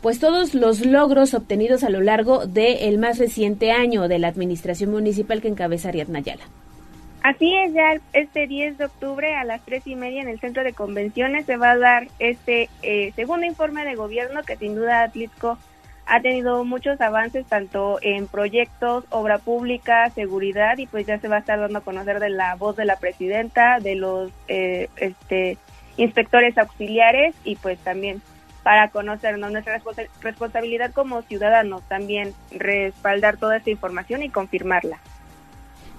pues 0.03 0.21
todos 0.21 0.55
los 0.55 0.87
logros 0.87 1.35
obtenidos 1.35 1.83
a 1.83 1.91
lo 1.91 2.01
largo 2.01 2.47
del 2.47 2.97
más 2.99 3.19
reciente 3.19 3.73
año 3.73 4.07
de 4.07 4.21
la 4.21 4.29
administración 4.29 4.93
municipal 4.93 5.43
que 5.43 5.49
encabeza 5.49 5.89
Ariadna 5.89 6.21
Ayala. 6.21 6.45
Así 7.27 7.53
es, 7.57 7.73
ya 7.75 7.97
este 8.13 8.47
10 8.47 8.79
de 8.79 8.85
octubre 8.85 9.35
a 9.35 9.43
las 9.43 9.61
tres 9.65 9.85
y 9.89 9.97
media 9.97 10.23
en 10.23 10.29
el 10.29 10.39
centro 10.39 10.63
de 10.63 10.73
convenciones 10.73 11.45
se 11.45 11.57
va 11.57 11.73
a 11.73 11.77
dar 11.77 12.07
este 12.21 12.71
eh, 12.83 13.13
segundo 13.17 13.45
informe 13.45 13.85
de 13.85 13.97
gobierno 13.97 14.45
que 14.45 14.57
sin 14.57 14.77
duda 14.77 15.03
Atlixco 15.03 15.59
ha 16.07 16.21
tenido 16.21 16.63
muchos 16.65 17.01
avances 17.01 17.45
tanto 17.47 17.99
en 18.01 18.29
proyectos, 18.29 19.07
obra 19.11 19.39
pública, 19.39 20.09
seguridad 20.11 20.79
y 20.79 20.87
pues 20.87 21.05
ya 21.05 21.19
se 21.19 21.27
va 21.27 21.35
a 21.35 21.39
estar 21.41 21.59
dando 21.59 21.81
a 21.81 21.83
conocer 21.83 22.21
de 22.21 22.31
la 22.31 22.55
voz 22.55 22.77
de 22.77 22.85
la 22.85 22.95
presidenta, 22.95 23.81
de 23.81 23.97
los 23.97 24.31
eh, 24.47 24.89
este, 24.95 25.59
inspectores 25.97 26.57
auxiliares 26.57 27.35
y 27.43 27.57
pues 27.57 27.81
también 27.81 28.23
para 28.63 28.91
conocernos 28.91 29.51
nuestra 29.51 29.83
responsabilidad 30.21 30.93
como 30.93 31.23
ciudadanos 31.23 31.83
también 31.89 32.35
respaldar 32.53 33.37
toda 33.37 33.57
esta 33.57 33.71
información 33.71 34.23
y 34.23 34.29
confirmarla. 34.29 35.01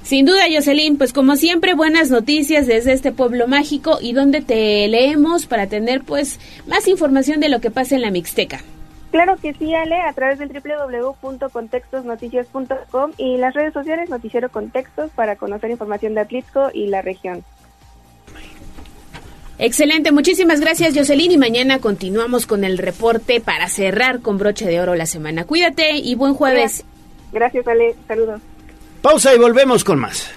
Sin 0.08 0.26
duda, 0.26 0.44
Jocelyn, 0.50 0.98
pues 0.98 1.12
como 1.12 1.36
siempre, 1.36 1.74
buenas 1.74 2.10
noticias 2.10 2.66
desde 2.66 2.94
este 2.94 3.12
pueblo 3.12 3.50
mágico 3.50 3.98
y 4.02 4.14
donde 4.14 4.40
te 4.40 4.88
leemos 4.88 5.48
para 5.48 5.68
tener 5.68 6.02
pues 6.02 6.40
más 6.66 6.88
información 6.88 7.42
de 7.42 7.50
lo 7.50 7.60
que 7.60 7.72
pasa 7.72 7.96
en 7.96 8.04
la 8.04 8.10
Mixteca. 8.10 8.62
Claro 9.12 9.36
que 9.36 9.54
sí, 9.56 9.76
Ale, 9.76 10.00
a 10.00 10.14
través 10.14 10.40
del 10.40 10.48
www.contextosnoticias.com 10.48 13.12
y 13.18 13.36
las 13.36 13.54
redes 13.54 13.74
sociales 13.74 14.10
Noticiero 14.10 14.48
Contextos 14.48 15.12
para 15.12 15.36
conocer 15.36 15.72
información 15.72 16.14
de 16.14 16.22
Atlixco 16.22 16.70
y 16.74 16.88
la 16.88 17.02
región. 17.02 17.44
Excelente, 19.60 20.14
muchísimas 20.14 20.62
gracias 20.62 20.96
Jocelyn 20.96 21.34
y 21.34 21.38
mañana 21.38 21.80
continuamos 21.80 22.48
con 22.48 22.64
el 22.64 22.78
reporte 22.78 23.42
para 23.42 23.68
cerrar 23.68 24.22
con 24.22 24.38
broche 24.38 24.68
de 24.68 24.80
oro 24.80 24.96
la 24.96 25.06
semana. 25.06 25.44
Cuídate 25.44 25.98
y 25.98 26.16
buen 26.16 26.34
jueves. 26.34 26.86
Gracias, 27.34 27.68
Ale, 27.68 27.94
saludos. 28.08 28.40
Pausa 29.02 29.34
y 29.34 29.38
volvemos 29.38 29.84
con 29.84 30.00
más. 30.00 30.30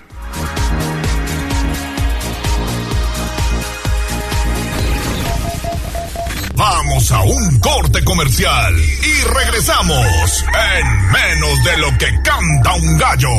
Vamos 6.55 7.11
a 7.11 7.23
un 7.23 7.59
corte 7.61 8.05
comercial 8.05 8.75
y 8.79 9.23
regresamos 9.23 10.45
en 10.79 11.11
menos 11.11 11.65
de 11.65 11.79
lo 11.79 11.99
que 11.99 12.23
canta 12.23 12.75
un 12.75 12.99
gallo. 12.99 13.31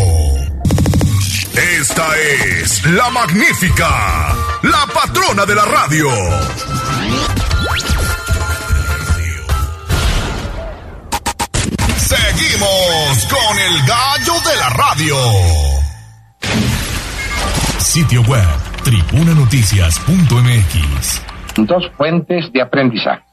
Esta 1.54 2.18
es 2.18 2.84
la 2.86 3.10
magnífica, 3.12 4.36
la 4.64 4.88
patrona 4.92 5.46
de 5.46 5.56
la 5.56 5.66
radio. 5.66 6.10
Seguimos 12.12 13.24
con 13.32 13.56
el 13.58 13.80
gallo 13.88 14.36
de 14.44 14.52
la 14.60 14.68
radio. 14.76 15.16
Sitio 17.80 18.20
web, 18.24 18.44
tribunanoticias.mx. 18.84 21.24
Dos 21.56 21.90
fuentes 21.96 22.52
de 22.52 22.62
aprendizaje, 22.62 23.24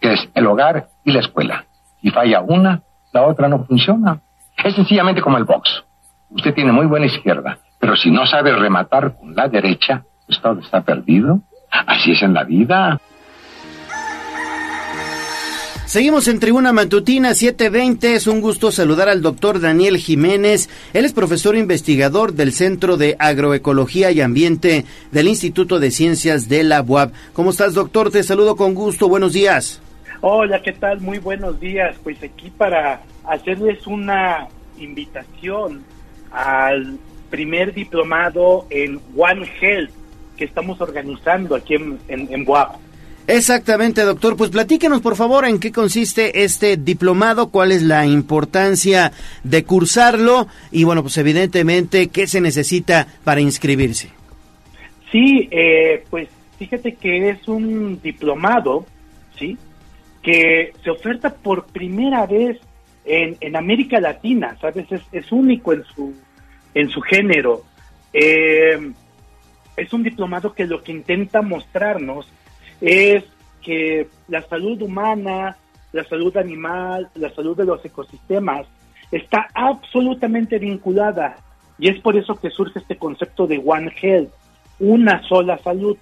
que 0.00 0.14
es 0.14 0.28
el 0.34 0.48
hogar 0.48 0.88
y 1.04 1.12
la 1.12 1.20
escuela. 1.20 1.66
Si 2.02 2.10
falla 2.10 2.40
una, 2.40 2.82
la 3.12 3.22
otra 3.22 3.48
no 3.48 3.64
funciona. 3.64 4.20
Es 4.64 4.74
sencillamente 4.74 5.22
como 5.22 5.38
el 5.38 5.44
box. 5.44 5.84
Usted 6.30 6.52
tiene 6.52 6.72
muy 6.72 6.86
buena 6.86 7.06
izquierda, 7.06 7.60
pero 7.78 7.94
si 7.94 8.10
no 8.10 8.26
sabe 8.26 8.56
rematar 8.56 9.16
con 9.16 9.36
la 9.36 9.46
derecha, 9.46 10.02
pues 10.26 10.40
todo 10.40 10.58
está 10.58 10.80
perdido. 10.80 11.42
Así 11.70 12.10
es 12.10 12.22
en 12.22 12.34
la 12.34 12.42
vida. 12.42 13.00
Seguimos 15.86 16.26
en 16.26 16.40
Tribuna 16.40 16.72
Matutina 16.72 17.32
720. 17.32 18.14
Es 18.14 18.26
un 18.26 18.40
gusto 18.40 18.72
saludar 18.72 19.08
al 19.08 19.22
doctor 19.22 19.60
Daniel 19.60 19.98
Jiménez. 19.98 20.68
Él 20.92 21.04
es 21.04 21.12
profesor 21.12 21.54
investigador 21.54 22.32
del 22.32 22.52
Centro 22.52 22.96
de 22.96 23.14
Agroecología 23.20 24.10
y 24.10 24.20
Ambiente 24.20 24.84
del 25.12 25.28
Instituto 25.28 25.78
de 25.78 25.92
Ciencias 25.92 26.48
de 26.48 26.64
la 26.64 26.82
UAB. 26.82 27.12
¿Cómo 27.32 27.50
estás, 27.50 27.74
doctor? 27.74 28.10
Te 28.10 28.24
saludo 28.24 28.56
con 28.56 28.74
gusto. 28.74 29.08
Buenos 29.08 29.32
días. 29.32 29.80
Hola, 30.22 30.60
¿qué 30.60 30.72
tal? 30.72 31.00
Muy 31.00 31.18
buenos 31.18 31.60
días. 31.60 31.94
Pues 32.02 32.20
aquí 32.20 32.50
para 32.50 33.02
hacerles 33.24 33.86
una 33.86 34.48
invitación 34.78 35.84
al 36.32 36.98
primer 37.30 37.72
diplomado 37.72 38.66
en 38.70 39.00
One 39.16 39.48
Health 39.60 39.92
que 40.36 40.46
estamos 40.46 40.80
organizando 40.80 41.54
aquí 41.54 41.74
en, 41.74 42.00
en, 42.08 42.26
en 42.34 42.44
Exactamente, 43.28 44.02
doctor. 44.02 44.36
Pues 44.36 44.50
platíquenos, 44.50 45.00
por 45.00 45.16
favor, 45.16 45.46
en 45.46 45.58
qué 45.58 45.72
consiste 45.72 46.44
este 46.44 46.76
diplomado, 46.76 47.50
cuál 47.50 47.72
es 47.72 47.82
la 47.82 48.06
importancia 48.06 49.12
de 49.42 49.64
cursarlo 49.64 50.46
y, 50.70 50.84
bueno, 50.84 51.02
pues 51.02 51.18
evidentemente, 51.18 52.08
qué 52.08 52.26
se 52.26 52.40
necesita 52.40 53.08
para 53.24 53.40
inscribirse. 53.40 54.10
Sí, 55.10 55.48
eh, 55.50 56.04
pues 56.08 56.28
fíjate 56.58 56.94
que 56.94 57.30
es 57.30 57.48
un 57.48 58.00
diplomado, 58.00 58.86
¿sí? 59.36 59.56
Que 60.22 60.72
se 60.84 60.90
oferta 60.90 61.34
por 61.34 61.66
primera 61.66 62.26
vez 62.26 62.58
en, 63.04 63.36
en 63.40 63.56
América 63.56 64.00
Latina, 64.00 64.56
¿sabes? 64.60 64.86
Es, 64.90 65.02
es 65.10 65.32
único 65.32 65.72
en 65.72 65.84
su, 65.84 66.14
en 66.74 66.88
su 66.90 67.00
género. 67.00 67.64
Eh, 68.12 68.92
es 69.76 69.92
un 69.92 70.02
diplomado 70.02 70.54
que 70.54 70.64
lo 70.64 70.82
que 70.82 70.92
intenta 70.92 71.42
mostrarnos 71.42 72.26
es 72.80 73.24
que 73.62 74.08
la 74.28 74.42
salud 74.42 74.80
humana, 74.82 75.56
la 75.92 76.04
salud 76.04 76.36
animal, 76.36 77.08
la 77.14 77.30
salud 77.34 77.56
de 77.56 77.64
los 77.64 77.84
ecosistemas 77.84 78.66
está 79.10 79.48
absolutamente 79.54 80.58
vinculada 80.58 81.36
y 81.78 81.90
es 81.90 82.00
por 82.00 82.16
eso 82.16 82.34
que 82.36 82.50
surge 82.50 82.78
este 82.78 82.96
concepto 82.96 83.46
de 83.46 83.62
One 83.64 83.92
Health, 84.00 84.30
una 84.78 85.22
sola 85.22 85.58
salud. 85.58 85.96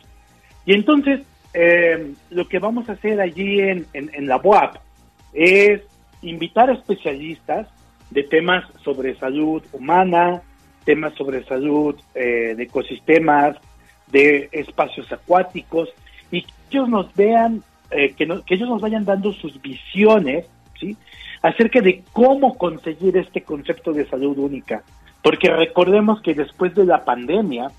Y 0.66 0.75
entonces 0.75 1.20
eh, 1.53 2.14
lo 2.31 2.49
que 2.49 2.59
vamos 2.59 2.89
a 2.89 2.93
hacer 2.93 3.20
allí 3.20 3.61
en, 3.61 3.87
en, 3.93 4.27
la 4.27 4.37
UAP 4.37 4.77
es 5.33 5.83
invitar 6.22 6.70
a 6.70 6.75
especialistas 6.75 7.68
de 8.11 8.22
temas 8.25 8.64
sobre 8.83 9.16
salud 9.16 9.62
humana, 9.72 10.43
temas 10.85 11.14
sobre 11.14 11.45
salud 11.45 11.97
eh, 12.14 12.55
de 12.57 12.62
ecosistemas, 12.62 13.57
de 14.11 14.49
espacios 14.53 15.11
acuáticos, 15.12 15.89
y 16.31 16.45
ellos 16.75 16.89
nos 16.89 17.14
vean, 17.14 17.62
eh, 17.91 18.14
que, 18.14 18.27
que 18.45 18.55
ellos 18.55 18.68
nos 18.68 18.83
vayan 18.83 19.05
dando 19.05 19.33
sus 19.33 19.61
visiones, 19.62 20.47
¿sí? 20.79 20.97
Acerca 21.43 21.81
de 21.81 22.03
cómo 22.12 22.57
conseguir 22.57 23.16
este 23.16 23.43
concepto 23.43 23.93
de 23.93 24.07
salud 24.07 24.37
única. 24.39 24.83
Porque 25.22 25.49
recordemos 25.51 26.20
que 26.20 26.35
después 26.35 26.75
de 26.75 26.85
la 26.85 27.05
pandemia, 27.05 27.70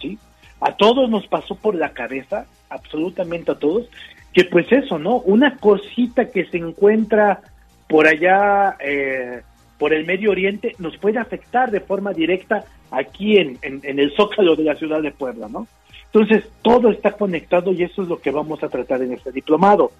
¿sí? 0.00 0.18
A 0.60 0.72
todos 0.72 1.10
nos 1.10 1.26
pasó 1.26 1.56
por 1.56 1.74
la 1.74 1.90
cabeza, 1.90 2.46
absolutamente 2.70 3.50
a 3.50 3.58
todos, 3.58 3.88
que 4.32 4.44
pues 4.44 4.70
eso, 4.70 4.98
¿no? 4.98 5.16
Una 5.18 5.56
cosita 5.56 6.30
que 6.30 6.44
se 6.46 6.58
encuentra 6.58 7.40
por 7.88 8.06
allá, 8.06 8.76
eh, 8.80 9.42
por 9.78 9.92
el 9.92 10.06
Medio 10.06 10.30
Oriente, 10.30 10.76
nos 10.78 10.96
puede 10.98 11.18
afectar 11.18 11.70
de 11.70 11.80
forma 11.80 12.12
directa 12.12 12.64
aquí 12.90 13.36
en, 13.36 13.58
en 13.62 13.98
el 13.98 14.14
zócalo 14.14 14.54
de 14.54 14.64
la 14.64 14.76
ciudad 14.76 15.02
de 15.02 15.10
Puebla, 15.10 15.48
¿no? 15.48 15.66
Entonces, 16.14 16.48
todo 16.62 16.92
está 16.92 17.10
conectado 17.12 17.72
y 17.72 17.82
eso 17.82 18.02
es 18.02 18.08
lo 18.08 18.20
que 18.20 18.30
vamos 18.30 18.62
a 18.62 18.68
tratar 18.68 19.02
en 19.02 19.14
este 19.14 19.32
diplomado. 19.32 19.90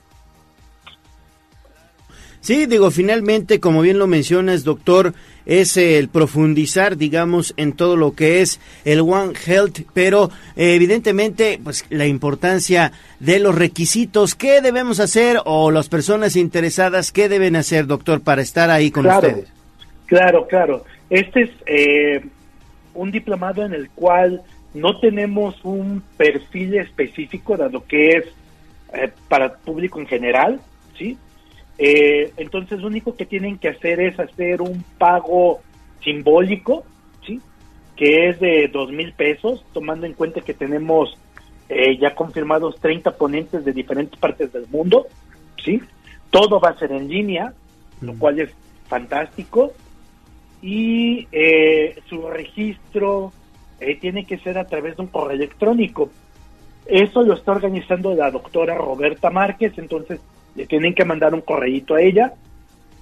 Sí, 2.41 2.67
digo, 2.67 2.93
finalmente, 2.93 3.59
como 3.59 3.81
bien 3.81 3.99
lo 3.99 4.07
mencionas, 4.07 4.63
doctor, 4.63 5.15
es 5.45 5.77
el 5.77 6.09
profundizar, 6.09 6.97
digamos, 6.97 7.53
en 7.57 7.73
todo 7.73 7.97
lo 7.97 8.15
que 8.15 8.43
es 8.43 8.61
el 8.85 9.01
One 9.01 9.33
Health, 9.45 9.81
pero 9.93 10.31
eh, 10.55 10.75
evidentemente, 10.75 11.59
pues 11.65 11.85
la 11.91 12.07
importancia 12.07 12.93
de 13.19 13.41
los 13.41 13.55
requisitos, 13.55 14.37
¿qué 14.37 14.61
debemos 14.61 15.01
hacer 15.01 15.39
o 15.47 15.73
las 15.73 15.89
personas 15.89 16.37
interesadas, 16.37 17.11
qué 17.11 17.29
deben 17.29 17.57
hacer, 17.57 17.87
doctor, 17.89 18.21
para 18.21 18.43
estar 18.43 18.71
ahí 18.71 18.93
con 18.93 19.07
ustedes? 19.07 19.49
Claro, 20.07 20.47
claro. 20.47 20.85
Este 21.11 21.43
es 21.43 21.51
eh, 21.67 22.25
un 22.93 23.11
diplomado 23.11 23.65
en 23.65 23.73
el 23.73 23.91
cual 23.91 24.43
no 24.75 24.99
tenemos 24.99 25.65
un 25.65 26.03
perfil 26.17 26.75
específico 26.75 27.57
dado 27.57 27.85
que 27.87 28.09
es 28.09 28.25
eh, 28.93 29.11
para 29.29 29.55
público 29.55 30.01
en 30.01 30.07
general, 30.07 30.61
¿sí? 30.99 31.17
Eh, 31.79 32.33
entonces 32.37 32.81
lo 32.81 32.89
único 32.89 33.17
que 33.17 33.25
tienen 33.25 33.59
que 33.59 33.69
hacer 33.69 34.01
es 34.01 34.19
hacer 34.19 34.61
un 34.61 34.85
pago 34.99 35.61
simbólico, 36.03 36.85
¿sí? 37.25 37.41
Que 37.97 38.29
es 38.29 38.41
de 38.41 38.69
dos 38.69 38.91
mil 38.91 39.13
pesos, 39.13 39.65
tomando 39.73 40.07
en 40.07 40.13
cuenta 40.13 40.41
que 40.41 40.55
tenemos 40.55 41.17
eh, 41.69 41.97
ya 41.97 42.15
confirmados 42.15 42.79
30 42.81 43.17
ponentes 43.17 43.65
de 43.65 43.73
diferentes 43.73 44.19
partes 44.19 44.53
del 44.53 44.67
mundo, 44.69 45.07
¿sí? 45.65 45.81
Todo 46.31 46.59
va 46.59 46.71
a 46.71 46.79
ser 46.79 46.91
en 46.91 47.09
línea, 47.09 47.55
lo 48.01 48.15
cual 48.15 48.41
es 48.41 48.51
fantástico. 48.89 49.73
Y 50.63 51.29
su 52.09 52.27
registro, 52.29 53.33
eh, 53.81 53.99
tiene 54.01 54.25
que 54.25 54.39
ser 54.39 54.59
a 54.59 54.67
través 54.67 54.97
de 54.97 55.03
un 55.03 55.09
correo 55.09 55.37
electrónico. 55.37 56.11
Eso 56.87 57.23
lo 57.23 57.35
está 57.35 57.53
organizando 57.53 58.15
la 58.15 58.31
doctora 58.31 58.75
Roberta 58.75 59.31
Márquez, 59.31 59.73
entonces 59.77 60.21
le 60.55 60.67
tienen 60.67 60.95
que 60.95 61.05
mandar 61.05 61.35
un 61.35 61.41
correíto 61.41 61.95
a 61.95 62.03
ella 62.03 62.35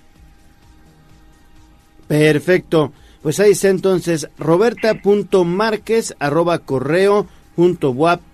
Perfecto. 2.07 2.93
Pues 3.23 3.41
ahí 3.41 3.53
está 3.53 3.69
entonces 3.69 4.29
roberta.márquez 4.39 6.15
arroba 6.19 6.59
correo 6.61 7.27
.wap.mx 7.57 8.25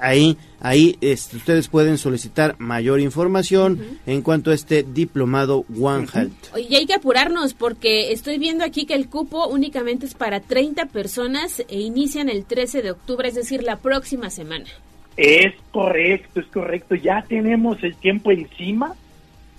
ahí 0.00 0.36
ahí 0.60 0.96
este, 1.00 1.36
ustedes 1.36 1.68
pueden 1.68 1.98
solicitar 1.98 2.56
mayor 2.58 3.00
información 3.00 3.98
en 4.06 4.22
cuanto 4.22 4.50
a 4.50 4.54
este 4.54 4.82
diplomado 4.82 5.64
One 5.80 6.06
Health. 6.12 6.56
Y 6.68 6.74
hay 6.74 6.86
que 6.86 6.94
apurarnos 6.94 7.54
porque 7.54 8.12
estoy 8.12 8.38
viendo 8.38 8.64
aquí 8.64 8.86
que 8.86 8.94
el 8.94 9.08
cupo 9.08 9.46
únicamente 9.46 10.06
es 10.06 10.14
para 10.14 10.40
30 10.40 10.86
personas 10.86 11.64
e 11.68 11.80
inician 11.80 12.28
el 12.28 12.44
13 12.44 12.82
de 12.82 12.90
octubre, 12.92 13.28
es 13.28 13.34
decir, 13.34 13.62
la 13.62 13.76
próxima 13.76 14.30
semana. 14.30 14.66
Es 15.16 15.54
correcto, 15.72 16.40
es 16.40 16.46
correcto. 16.46 16.94
Ya 16.94 17.24
tenemos 17.28 17.82
el 17.82 17.96
tiempo 17.96 18.30
encima 18.30 18.94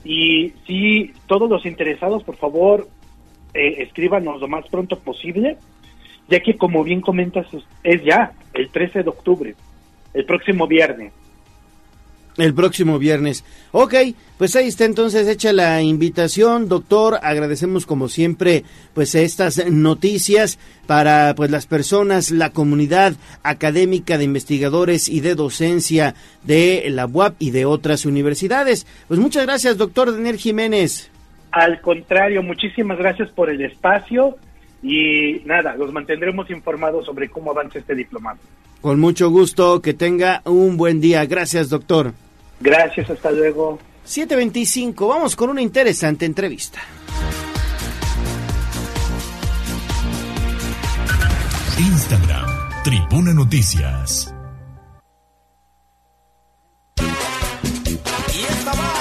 y 0.04 0.54
si 0.66 1.12
todos 1.28 1.50
los 1.50 1.66
interesados, 1.66 2.24
por 2.24 2.38
favor, 2.38 2.88
eh, 3.54 3.84
escríbanos 3.84 4.40
lo 4.40 4.48
más 4.48 4.68
pronto 4.70 4.98
posible 5.00 5.58
ya 6.30 6.40
que 6.40 6.58
como 6.58 6.84
bien 6.84 7.02
comentas 7.02 7.48
es 7.84 8.04
ya 8.04 8.32
el 8.54 8.70
13 8.70 9.04
de 9.04 9.10
octubre, 9.10 9.56
el 10.14 10.26
próximo 10.26 10.68
viernes. 10.68 11.12
El 12.38 12.54
próximo 12.54 13.00
viernes. 13.00 13.44
Ok, 13.74 13.96
pues 14.38 14.56
ahí 14.56 14.70
está 14.70 14.86
entonces 14.86 15.28
hecha 15.28 15.52
la 15.52 15.82
invitación, 15.82 16.70
doctor. 16.70 17.20
Agradecemos 17.22 17.86
como 17.86 18.08
siempre 18.08 18.64
pues 18.94 19.14
estas 19.14 19.70
noticias 19.70 20.58
para 20.88 21.34
pues 21.36 21.52
las 21.52 21.66
personas, 21.66 22.32
la 22.32 22.52
comunidad 22.52 23.16
académica 23.44 24.18
de 24.18 24.24
investigadores 24.24 25.10
y 25.10 25.20
de 25.20 25.36
docencia 25.36 26.16
de 26.44 26.86
la 26.90 27.08
UAP 27.08 27.36
y 27.40 27.52
de 27.52 27.66
otras 27.66 28.06
universidades. 28.06 28.88
Pues 29.10 29.20
muchas 29.20 29.46
gracias, 29.46 29.78
doctor 29.78 30.14
Daniel 30.14 30.38
Jiménez. 30.38 31.12
Al 31.52 31.82
contrario, 31.82 32.42
muchísimas 32.42 32.98
gracias 33.00 33.30
por 33.32 33.50
el 33.50 33.62
espacio 33.62 34.38
y 34.82 35.42
nada, 35.46 35.76
los 35.76 35.92
mantendremos 35.92 36.50
informados 36.50 37.06
sobre 37.06 37.30
cómo 37.30 37.52
avanza 37.52 37.80
este 37.80 37.96
diplomado. 37.96 38.40
Con 38.82 39.00
mucho 39.00 39.30
gusto, 39.30 39.82
que 39.82 39.94
tenga 39.94 40.42
un 40.46 40.78
buen 40.78 41.02
día. 41.02 41.26
Gracias, 41.26 41.70
doctor. 41.70 42.14
Gracias, 42.60 43.10
hasta 43.10 43.32
luego. 43.32 43.80
725, 44.06 45.08
vamos 45.08 45.36
con 45.36 45.50
una 45.50 45.62
interesante 45.62 46.26
entrevista. 46.26 46.80
Instagram, 51.78 52.48
Tribuna 52.84 53.34
Noticias. 53.34 54.34
Y 58.34 58.42
esta 58.42 58.72
va 58.74 58.94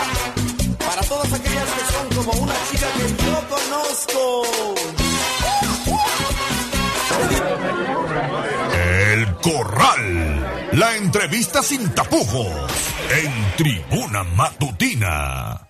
para 0.78 1.02
todas 1.02 1.32
aquellas 1.32 1.70
que 1.72 1.92
son 1.92 2.24
como 2.24 2.42
una 2.44 2.54
chica 2.70 2.86
que 2.96 3.24
yo 3.24 3.48
conozco. 3.48 4.97
Corral. 9.42 10.68
La 10.72 10.96
entrevista 10.96 11.62
sin 11.62 11.88
tapujos 11.90 12.48
en 13.10 13.56
Tribuna 13.56 14.24
Matutina. 14.24 15.68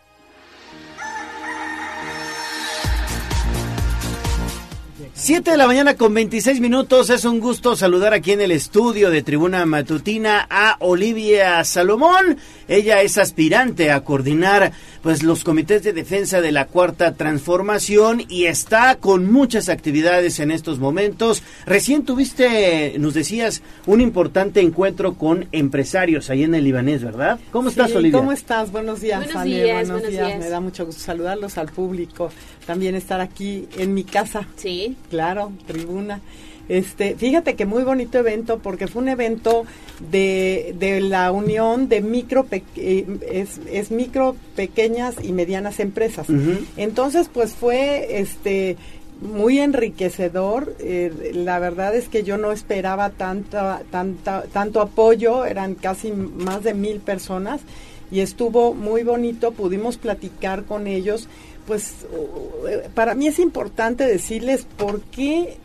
Siete 5.12 5.50
de 5.50 5.56
la 5.56 5.66
mañana 5.66 5.96
con 5.96 6.14
26 6.14 6.60
minutos. 6.60 7.10
Es 7.10 7.24
un 7.24 7.40
gusto 7.40 7.74
saludar 7.74 8.14
aquí 8.14 8.32
en 8.32 8.40
el 8.40 8.52
estudio 8.52 9.10
de 9.10 9.22
Tribuna 9.22 9.66
Matutina 9.66 10.46
a 10.48 10.76
Olivia 10.78 11.62
Salomón. 11.64 12.38
Ella 12.68 13.02
es 13.02 13.18
aspirante 13.18 13.90
a 13.90 14.04
coordinar 14.04 14.72
pues 15.02 15.22
los 15.22 15.44
comités 15.44 15.82
de 15.82 15.92
defensa 15.92 16.40
de 16.40 16.52
la 16.52 16.66
cuarta 16.66 17.14
transformación 17.14 18.22
y 18.28 18.46
está 18.46 18.96
con 18.96 19.30
muchas 19.30 19.68
actividades 19.68 20.40
en 20.40 20.50
estos 20.50 20.78
momentos. 20.78 21.42
Recién 21.66 22.04
tuviste, 22.04 22.94
nos 22.98 23.14
decías, 23.14 23.62
un 23.86 24.00
importante 24.00 24.60
encuentro 24.60 25.14
con 25.14 25.46
empresarios 25.52 26.30
ahí 26.30 26.42
en 26.44 26.54
el 26.54 26.64
Libanés, 26.64 27.02
¿verdad? 27.02 27.38
¿Cómo 27.52 27.68
estás, 27.68 27.94
Olivia? 27.94 28.18
¿Cómo 28.18 28.32
estás? 28.32 28.70
Buenos 28.72 29.00
días, 29.00 29.18
Buenos 29.24 29.36
Ale. 29.42 29.54
días, 29.62 29.66
Buenos 29.74 29.90
buenos 29.90 30.10
días. 30.10 30.26
días. 30.26 30.38
Me 30.38 30.48
da 30.50 30.60
mucho 30.60 30.86
gusto 30.86 31.00
saludarlos 31.02 31.58
al 31.58 31.68
público. 31.68 32.30
También 32.66 32.94
estar 32.94 33.20
aquí 33.20 33.66
en 33.76 33.94
mi 33.94 34.04
casa. 34.04 34.46
Sí. 34.56 34.96
Claro, 35.10 35.52
tribuna. 35.66 36.20
Este, 36.68 37.14
fíjate 37.16 37.54
que 37.54 37.64
muy 37.64 37.82
bonito 37.82 38.18
evento 38.18 38.58
porque 38.58 38.86
fue 38.88 39.02
un 39.02 39.08
evento 39.08 39.64
de, 40.10 40.74
de 40.78 41.00
la 41.00 41.32
unión 41.32 41.88
de 41.88 42.02
micro, 42.02 42.44
pe- 42.44 42.62
eh, 42.76 43.06
es, 43.30 43.60
es 43.70 43.90
micro, 43.90 44.36
pequeñas 44.54 45.14
y 45.22 45.32
medianas 45.32 45.80
empresas. 45.80 46.26
Entonces, 46.76 47.30
pues 47.32 47.52
fue 47.54 48.20
este 48.20 48.76
muy 49.20 49.58
enriquecedor. 49.58 50.76
eh, 50.78 51.32
la 51.34 51.58
verdad 51.58 51.96
es 51.96 52.08
que 52.08 52.22
yo 52.22 52.36
no 52.38 52.52
esperaba 52.52 53.10
tanta, 53.10 53.82
tanta, 53.90 54.44
tanto 54.52 54.80
apoyo, 54.80 55.44
eran 55.44 55.74
casi 55.74 56.12
más 56.12 56.62
de 56.62 56.74
mil 56.74 57.00
personas 57.00 57.60
y 58.10 58.20
estuvo 58.20 58.74
muy 58.74 59.02
bonito. 59.02 59.52
Pudimos 59.52 59.96
platicar 59.96 60.64
con 60.64 60.86
ellos. 60.86 61.28
Pues 61.66 62.06
para 62.94 63.14
mí 63.14 63.26
es 63.26 63.38
importante 63.38 64.06
decirles 64.06 64.66
por 64.76 65.00
qué 65.02 65.58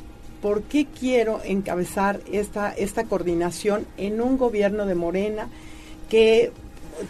¿por 0.44 0.64
qué 0.64 0.86
quiero 0.86 1.40
encabezar 1.46 2.20
esta, 2.30 2.74
esta 2.74 3.06
coordinación 3.06 3.86
en 3.96 4.20
un 4.20 4.38
gobierno 4.38 4.86
de 4.86 4.94
Morena 4.94 5.48
que 6.10 6.52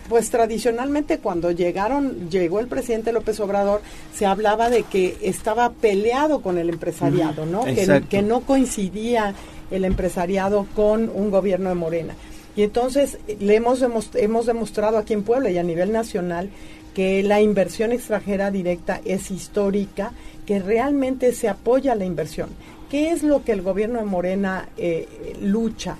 pues 0.07 0.29
tradicionalmente 0.29 1.17
cuando 1.17 1.49
llegaron 1.49 2.29
llegó 2.29 2.59
el 2.59 2.67
presidente 2.67 3.11
López 3.11 3.39
Obrador 3.39 3.81
se 4.15 4.27
hablaba 4.27 4.69
de 4.69 4.83
que 4.83 5.17
estaba 5.23 5.71
peleado 5.71 6.43
con 6.43 6.59
el 6.59 6.69
empresariado, 6.69 7.47
¿no? 7.47 7.65
Que, 7.65 8.21
no 8.21 8.41
coincidía 8.41 9.33
el 9.71 9.83
empresariado 9.83 10.67
con 10.75 11.09
un 11.13 11.31
gobierno 11.31 11.69
de 11.69 11.75
Morena. 11.75 12.15
Y 12.55 12.61
entonces 12.61 13.17
le 13.39 13.55
hemos, 13.55 13.81
hemos 14.13 14.45
demostrado 14.45 14.99
aquí 14.99 15.13
en 15.13 15.23
Puebla 15.23 15.49
y 15.49 15.57
a 15.57 15.63
nivel 15.63 15.91
nacional 15.91 16.51
que 16.93 17.23
la 17.23 17.41
inversión 17.41 17.91
extranjera 17.91 18.51
directa 18.51 19.01
es 19.03 19.31
histórica, 19.31 20.11
que 20.45 20.59
realmente 20.59 21.33
se 21.33 21.49
apoya 21.49 21.95
la 21.95 22.05
inversión. 22.05 22.49
¿Qué 22.93 23.09
es 23.09 23.23
lo 23.23 23.43
que 23.43 23.53
el 23.53 23.63
gobierno 23.63 23.97
de 23.97 24.05
Morena 24.05 24.69
eh, 24.77 25.35
lucha? 25.41 25.97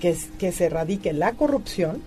Que, 0.00 0.10
es- 0.10 0.28
que 0.38 0.52
se 0.52 0.66
erradique 0.66 1.14
la 1.14 1.32
corrupción 1.32 2.02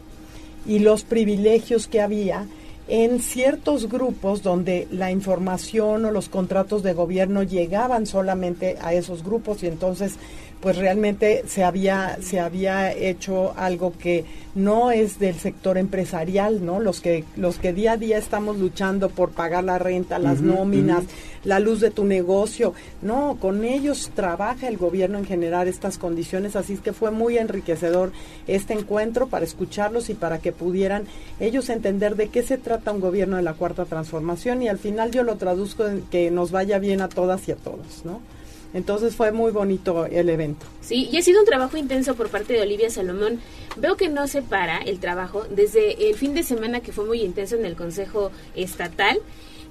y 0.67 0.77
los 0.77 1.03
privilegios 1.03 1.87
que 1.87 1.99
había 1.99 2.45
en 2.87 3.21
ciertos 3.21 3.89
grupos 3.89 4.43
donde 4.43 4.87
la 4.91 5.09
información 5.09 6.05
o 6.05 6.11
los 6.11 6.29
contratos 6.29 6.83
de 6.83 6.93
gobierno 6.93 7.41
llegaban 7.41 8.05
solamente 8.05 8.77
a 8.83 8.93
esos 8.93 9.23
grupos 9.23 9.63
y 9.63 9.67
entonces 9.67 10.13
pues 10.61 10.77
realmente 10.77 11.43
se 11.47 11.63
había 11.63 12.17
se 12.21 12.39
había 12.39 12.91
hecho 12.91 13.53
algo 13.55 13.93
que 13.97 14.25
no 14.55 14.91
es 14.91 15.19
del 15.19 15.35
sector 15.35 15.77
empresarial, 15.77 16.65
¿no? 16.65 16.79
Los 16.79 16.99
que 16.99 17.23
los 17.37 17.59
que 17.59 17.71
día 17.71 17.93
a 17.93 17.97
día 17.97 18.17
estamos 18.17 18.57
luchando 18.57 19.09
por 19.09 19.31
pagar 19.31 19.63
la 19.63 19.79
renta, 19.79 20.19
las 20.19 20.41
nóminas, 20.41 21.05
la 21.45 21.59
luz 21.59 21.79
de 21.79 21.91
tu 21.91 22.03
negocio. 22.03 22.73
No, 23.01 23.37
con 23.39 23.63
ellos 23.63 24.11
trabaja 24.13 24.67
el 24.67 24.77
gobierno 24.77 25.17
en 25.17 25.25
generar 25.25 25.67
estas 25.67 25.97
condiciones, 25.97 26.57
así 26.57 26.73
es 26.73 26.81
que 26.81 26.93
fue 26.93 27.11
muy 27.11 27.37
enriquecedor 27.37 28.11
este 28.47 28.73
encuentro 28.73 29.27
para 29.27 29.45
escucharlos 29.45 30.09
y 30.09 30.13
para 30.13 30.39
que 30.39 30.51
pudieran 30.51 31.03
ellos 31.39 31.69
entender 31.69 32.17
de 32.17 32.27
qué 32.27 32.43
se 32.43 32.57
trata 32.57 32.91
un 32.91 32.99
gobierno 32.99 33.37
de 33.37 33.43
la 33.43 33.53
cuarta 33.53 33.85
transformación 33.85 34.61
y 34.61 34.67
al 34.67 34.77
final 34.77 35.11
yo 35.11 35.23
lo 35.23 35.37
traduzco 35.37 35.87
en 35.87 36.01
que 36.01 36.31
nos 36.31 36.51
vaya 36.51 36.79
bien 36.79 37.01
a 37.01 37.07
todas 37.07 37.47
y 37.47 37.53
a 37.53 37.55
todos, 37.55 38.03
¿no? 38.03 38.19
Entonces 38.73 39.15
fue 39.15 39.31
muy 39.31 39.51
bonito 39.51 40.05
el 40.05 40.29
evento. 40.29 40.65
Sí, 40.81 41.09
y 41.11 41.17
ha 41.17 41.21
sido 41.21 41.39
un 41.39 41.45
trabajo 41.45 41.77
intenso 41.77 42.15
por 42.15 42.29
parte 42.29 42.53
de 42.53 42.61
Olivia 42.61 42.89
Salomón. 42.89 43.39
Veo 43.77 43.97
que 43.97 44.09
no 44.09 44.27
se 44.27 44.41
para 44.41 44.77
el 44.77 44.99
trabajo 44.99 45.45
desde 45.49 46.09
el 46.09 46.15
fin 46.15 46.33
de 46.33 46.43
semana 46.43 46.81
que 46.81 46.91
fue 46.91 47.05
muy 47.05 47.21
intenso 47.21 47.55
en 47.55 47.65
el 47.65 47.75
Consejo 47.75 48.31
Estatal. 48.55 49.19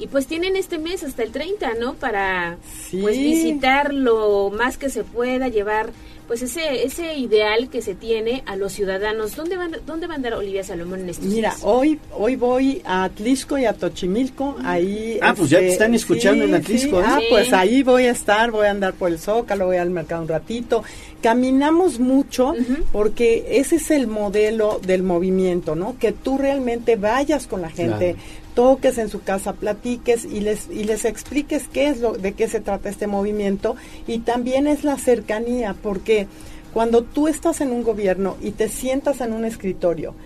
Y 0.01 0.07
pues 0.07 0.27
tienen 0.27 0.55
este 0.55 0.79
mes 0.79 1.03
hasta 1.03 1.25
el 1.25 1.33
30, 1.33 1.75
¿no? 1.75 1.95
Para 1.95 2.59
pues 3.01 3.17
visitar 3.17 3.93
lo 3.93 4.51
más 4.51 4.79
que 4.79 4.91
se 4.91 5.03
pueda, 5.03 5.49
llevar 5.49 5.91
pues 6.29 6.43
ese 6.43 6.85
ese 6.85 7.15
ideal 7.17 7.69
que 7.71 7.83
se 7.83 7.95
tiene 7.97 8.43
a 8.47 8.55
los 8.55 8.73
ciudadanos. 8.75 9.35
¿Dónde 9.35 9.57
van 9.57 9.73
dónde 9.87 10.07
va 10.07 10.13
a 10.13 10.17
andar 10.17 10.35
Olivia 10.35 10.63
Salomón 10.63 11.01
en 11.01 11.09
estos 11.09 11.25
Mira, 11.27 11.51
días? 11.51 11.63
hoy 11.65 11.99
hoy 12.13 12.37
voy 12.37 12.83
a 12.85 13.05
Atlisco 13.05 13.59
y 13.59 13.65
a 13.65 13.73
Tochimilco, 13.73 14.57
ahí... 14.63 15.19
Ah, 15.23 15.35
pues 15.37 15.51
ya 15.51 15.59
te 15.59 15.69
están 15.73 15.95
escuchando 15.95 16.45
en 16.45 16.55
Atlisco, 16.55 17.01
¿eh? 17.01 17.05
Ah, 17.07 17.17
Sí. 17.19 17.27
pues 17.31 17.53
ahí 17.53 17.83
voy 17.83 18.05
a 18.05 18.11
estar, 18.13 18.51
voy 18.53 18.67
a 18.67 18.71
andar 18.71 18.93
por 18.95 19.11
el 19.11 19.19
Zócalo, 19.19 19.67
voy 19.67 19.79
al 19.79 19.91
mercado 19.91 20.23
un 20.23 20.29
ratito. 20.29 20.85
Caminamos 21.23 21.99
mucho 21.99 22.53
porque 22.93 23.47
ese 23.51 23.77
es 23.77 23.91
el 23.91 24.07
modelo 24.07 24.81
del 24.87 25.03
movimiento, 25.03 25.75
¿no? 25.75 25.97
Que 25.99 26.13
tú 26.13 26.39
realmente 26.39 26.97
vayas 26.97 27.47
con 27.47 27.63
la 27.63 27.71
gente, 27.71 28.15
Claro. 28.15 28.48
Toques 28.59 28.99
en 28.99 29.09
su 29.09 29.23
casa, 29.23 29.53
platiques 29.53 30.25
y 30.25 30.41
les 30.41 30.69
y 30.69 30.83
les 30.83 31.05
expliques 31.05 31.69
qué 31.73 31.91
es 31.91 32.01
lo 32.01 32.15
de 32.15 32.33
qué 32.33 32.49
se 32.49 32.59
trata 32.59 32.89
este 32.89 33.07
movimiento 33.07 33.77
y 34.09 34.19
también 34.19 34.67
es 34.67 34.83
la 34.83 34.99
cercanía 34.99 35.77
porque 35.81 36.27
cuando 36.73 37.05
tú 37.05 37.29
estás 37.29 37.61
en 37.61 37.71
un 37.71 37.85
gobierno 37.85 38.37
y 38.43 38.51
te 38.51 38.69
sientas 38.69 39.21
en 39.21 39.33
un 39.33 39.45
escritorio 39.45 40.17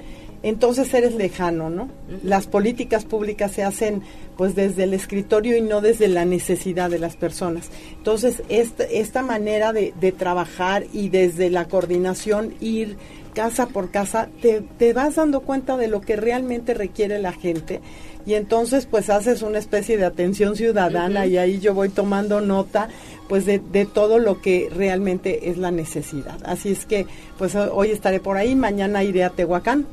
entonces 0.43 0.93
eres 0.95 1.15
lejano, 1.15 1.69
¿no? 1.69 1.91
Las 2.25 2.47
políticas 2.47 3.05
públicas 3.05 3.53
se 3.53 3.65
hacen 3.65 4.03
pues 4.39 4.55
desde 4.55 4.85
el 4.85 4.95
escritorio 4.95 5.55
y 5.55 5.61
no 5.61 5.83
desde 5.83 6.09
la 6.09 6.25
necesidad 6.25 6.91
de 6.91 6.99
las 6.99 7.17
personas. 7.17 7.71
Entonces, 7.97 8.43
esta, 8.49 8.83
esta 8.85 9.23
manera 9.23 9.73
de, 9.73 9.93
de 10.01 10.11
trabajar 10.11 10.87
y 10.93 11.11
desde 11.11 11.49
la 11.49 11.69
coordinación 11.69 12.55
ir 12.61 12.97
casa 13.33 13.67
por 13.67 13.91
casa, 13.91 14.29
te, 14.41 14.61
te 14.79 14.93
vas 14.93 15.17
dando 15.17 15.41
cuenta 15.41 15.77
de 15.77 15.89
lo 15.89 16.01
que 16.01 16.17
realmente 16.17 16.75
requiere 16.75 17.19
la 17.19 17.33
gente 17.33 17.81
y 18.25 18.35
entonces 18.35 18.87
pues 18.87 19.11
haces 19.11 19.43
una 19.43 19.59
especie 19.59 19.97
de 19.97 20.05
atención 20.05 20.55
ciudadana 20.57 21.27
y 21.27 21.39
ahí 21.39 21.59
yo 21.59 21.75
voy 21.75 21.89
tomando 21.89 22.41
nota 22.41 22.89
pues 23.29 23.47
de, 23.47 23.59
de 23.59 23.85
todo 23.87 24.19
lo 24.19 24.41
que 24.41 24.69
realmente 24.75 25.49
es 25.51 25.57
la 25.59 25.71
necesidad. 25.71 26.37
Así 26.45 26.71
es 26.73 26.85
que 26.87 27.07
pues 27.39 27.55
ho- 27.55 27.73
hoy 27.75 27.91
estaré 27.91 28.21
por 28.21 28.37
ahí, 28.37 28.55
mañana 28.55 29.03
iré 29.03 29.25
a 29.25 29.31
Tehuacán. 29.31 29.87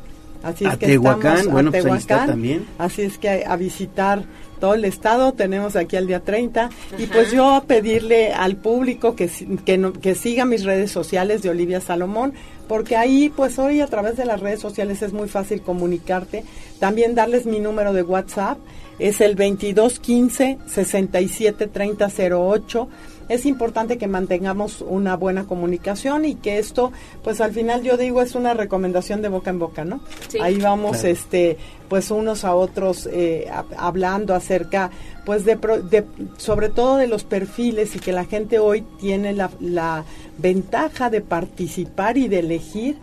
Así 0.43 0.65
es 0.65 0.73
A 0.73 0.77
que 0.79 0.85
Tehuacán, 0.87 1.31
estamos 1.37 1.47
a 1.49 1.51
bueno, 1.53 1.71
pues 1.71 1.85
ahí 1.85 1.91
está 1.93 2.07
Tehuacán. 2.07 2.27
también. 2.29 2.65
Así 2.77 3.01
es 3.01 3.17
que 3.17 3.43
a 3.45 3.55
visitar 3.55 4.23
todo 4.59 4.73
el 4.73 4.83
estado, 4.85 5.31
tenemos 5.33 5.75
aquí 5.77 5.95
al 5.95 6.05
día 6.07 6.19
30 6.19 6.69
y 6.97 7.05
pues 7.07 7.31
yo 7.31 7.53
a 7.55 7.63
pedirle 7.63 8.33
al 8.33 8.57
público 8.57 9.15
que, 9.15 9.29
que, 9.65 9.77
no- 9.77 9.93
que 9.93 10.15
siga 10.15 10.45
mis 10.45 10.63
redes 10.65 10.91
sociales 10.91 11.41
de 11.41 11.49
Olivia 11.49 11.79
Salomón, 11.81 12.33
porque 12.69 12.95
ahí 12.95 13.29
pues 13.35 13.57
hoy 13.57 13.81
a 13.81 13.87
través 13.87 14.15
de 14.15 14.25
las 14.25 14.39
redes 14.39 14.61
sociales 14.61 15.01
es 15.01 15.11
muy 15.11 15.27
fácil 15.27 15.63
comunicarte, 15.63 16.45
también 16.77 17.15
darles 17.15 17.47
mi 17.47 17.59
número 17.59 17.93
de 17.93 18.03
WhatsApp, 18.03 18.59
es 18.99 19.21
el 19.21 19.35
2215 19.35 20.59
67 20.67 21.67
30 21.67 22.07
08 22.31 22.87
es 23.29 23.45
importante 23.45 23.97
que 23.97 24.07
mantengamos 24.07 24.81
una 24.81 25.15
buena 25.15 25.45
comunicación 25.45 26.25
y 26.25 26.35
que 26.35 26.57
esto, 26.59 26.91
pues 27.23 27.39
al 27.39 27.53
final 27.53 27.83
yo 27.83 27.95
digo, 27.95 28.21
es 28.21 28.35
una 28.35 28.53
recomendación 28.53 29.21
de 29.21 29.29
boca 29.29 29.49
en 29.51 29.59
boca, 29.59 29.85
¿no? 29.85 30.01
Sí. 30.27 30.39
Ahí 30.41 30.57
vamos, 30.57 30.97
Claro. 30.97 31.07
este, 31.09 31.57
pues 31.87 32.11
unos 32.11 32.43
a 32.43 32.53
otros 32.55 33.07
eh, 33.11 33.47
hab- 33.51 33.73
hablando 33.77 34.35
acerca, 34.35 34.89
pues 35.25 35.45
de, 35.45 35.57
pro- 35.57 35.81
de, 35.81 36.05
sobre 36.37 36.69
todo 36.69 36.97
de 36.97 37.07
los 37.07 37.23
perfiles 37.23 37.95
y 37.95 37.99
que 37.99 38.11
la 38.11 38.25
gente 38.25 38.59
hoy 38.59 38.83
tiene 38.99 39.33
la, 39.33 39.49
la 39.59 40.03
ventaja 40.37 41.09
de 41.09 41.21
participar 41.21 42.17
y 42.17 42.27
de 42.27 42.39
elegir 42.39 42.97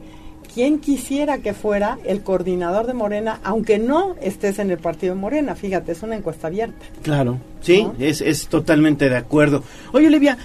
quién 0.57 0.79
quisiera 0.79 1.37
que 1.37 1.53
fuera 1.53 1.99
el 2.07 2.23
coordinador 2.23 2.87
de 2.87 2.95
Morena, 2.95 3.41
aunque 3.45 3.79
no 3.79 4.17
estés 4.23 4.59
en 4.59 4.71
el 4.71 4.79
partido 4.79 5.15
de 5.15 5.21
Morena, 5.21 5.55
fíjate, 5.55 5.93
es 5.93 6.03
una 6.03 6.17
encuesta 6.17 6.47
abierta. 6.47 6.87
Claro, 7.03 7.39
sí, 7.61 7.87
es, 7.99 8.23
es 8.23 8.49
totalmente 8.49 9.11
de 9.11 9.19
acuerdo. 9.19 9.63
Oye, 9.93 10.07
Olivia, 10.07 10.39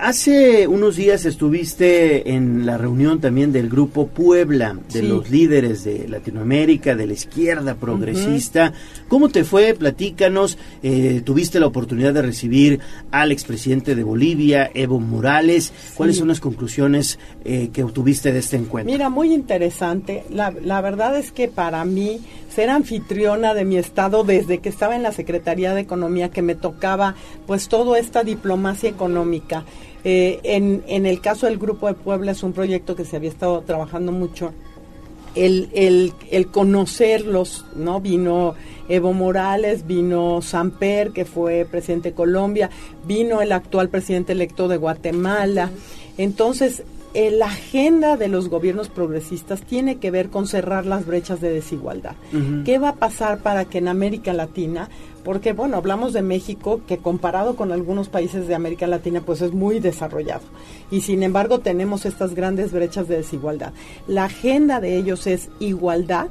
hace 0.00 0.66
unos 0.66 0.96
días 0.96 1.24
estuviste 1.24 2.32
en 2.32 2.66
la 2.66 2.78
reunión 2.78 3.20
también 3.20 3.52
del 3.52 3.68
grupo 3.68 4.06
Puebla, 4.08 4.76
de 4.92 5.00
Sí. 5.00 5.06
los 5.06 5.30
líderes 5.30 5.84
de 5.84 6.08
Latinoamérica, 6.08 6.94
de 6.94 7.06
la 7.06 7.12
izquierda 7.12 7.74
progresista. 7.74 8.72
¿Cómo 9.08 9.28
te 9.28 9.44
fue? 9.44 9.74
Platícanos. 9.74 10.58
Eh, 10.82 11.22
tuviste 11.24 11.60
la 11.60 11.66
oportunidad 11.66 12.14
de 12.14 12.22
recibir 12.22 12.80
al 13.10 13.32
expresidente 13.32 13.94
de 13.94 14.02
Bolivia, 14.02 14.70
Evo 14.74 15.00
Morales. 15.00 15.72
¿Cuáles 15.94 16.16
son 16.16 16.28
las 16.28 16.40
conclusiones 16.40 17.18
eh, 17.44 17.70
que 17.72 17.82
obtuviste 17.84 18.32
de 18.32 18.38
este 18.38 18.56
encuentro? 18.56 18.92
Mira, 18.92 19.08
muy 19.10 19.32
interesante. 19.32 20.24
La, 20.30 20.52
la 20.64 20.80
verdad 20.80 21.16
es 21.16 21.32
que 21.32 21.48
para 21.48 21.84
mí, 21.84 22.20
ser 22.54 22.70
anfitriona 22.70 23.54
de 23.54 23.64
mi 23.64 23.76
estado 23.76 24.24
desde 24.24 24.58
que 24.58 24.68
estaba 24.68 24.96
en 24.96 25.02
la 25.02 25.12
Secretaría 25.12 25.74
de 25.74 25.80
Economía, 25.82 26.30
que 26.30 26.42
me 26.42 26.54
tocaba 26.54 27.14
pues 27.46 27.68
toda 27.68 27.98
esta 27.98 28.24
diplomacia 28.24 28.88
económica. 28.90 29.64
Eh, 30.04 30.40
en, 30.44 30.82
en 30.86 31.06
el 31.06 31.20
caso 31.20 31.46
del 31.46 31.58
Grupo 31.58 31.88
de 31.88 31.94
Puebla 31.94 32.32
es 32.32 32.42
un 32.42 32.52
proyecto 32.52 32.94
que 32.94 33.04
se 33.04 33.16
había 33.16 33.30
estado 33.30 33.62
trabajando 33.62 34.12
mucho. 34.12 34.52
El, 35.34 35.68
el, 35.74 36.12
el 36.30 36.48
conocerlos, 36.48 37.64
¿no? 37.76 38.00
Vino 38.00 38.54
Evo 38.88 39.12
Morales, 39.12 39.86
vino 39.86 40.40
Samper, 40.40 41.10
que 41.10 41.24
fue 41.24 41.66
presidente 41.70 42.10
de 42.10 42.14
Colombia, 42.14 42.70
vino 43.06 43.42
el 43.42 43.52
actual 43.52 43.88
presidente 43.88 44.32
electo 44.32 44.66
de 44.68 44.78
Guatemala. 44.78 45.70
Entonces, 46.16 46.82
eh, 47.14 47.30
la 47.30 47.46
agenda 47.46 48.16
de 48.16 48.28
los 48.28 48.48
gobiernos 48.48 48.88
progresistas 48.88 49.62
tiene 49.62 49.96
que 49.96 50.10
ver 50.10 50.30
con 50.30 50.46
cerrar 50.46 50.86
las 50.86 51.06
brechas 51.06 51.40
de 51.40 51.50
desigualdad. 51.50 52.16
¿Qué 52.64 52.78
va 52.78 52.90
a 52.90 52.94
pasar 52.96 53.38
para 53.40 53.66
que 53.66 53.78
en 53.78 53.88
América 53.88 54.32
Latina, 54.32 54.88
porque 55.28 55.52
bueno, 55.52 55.76
hablamos 55.76 56.14
de 56.14 56.22
México, 56.22 56.80
que 56.88 56.96
comparado 56.96 57.54
con 57.54 57.70
algunos 57.70 58.08
países 58.08 58.48
de 58.48 58.54
América 58.54 58.86
Latina, 58.86 59.20
pues 59.20 59.42
es 59.42 59.52
muy 59.52 59.78
desarrollado. 59.78 60.40
Y 60.90 61.02
sin 61.02 61.22
embargo 61.22 61.58
tenemos 61.58 62.06
estas 62.06 62.34
grandes 62.34 62.72
brechas 62.72 63.08
de 63.08 63.18
desigualdad. 63.18 63.74
La 64.06 64.24
agenda 64.24 64.80
de 64.80 64.96
ellos 64.96 65.26
es 65.26 65.50
igualdad, 65.60 66.28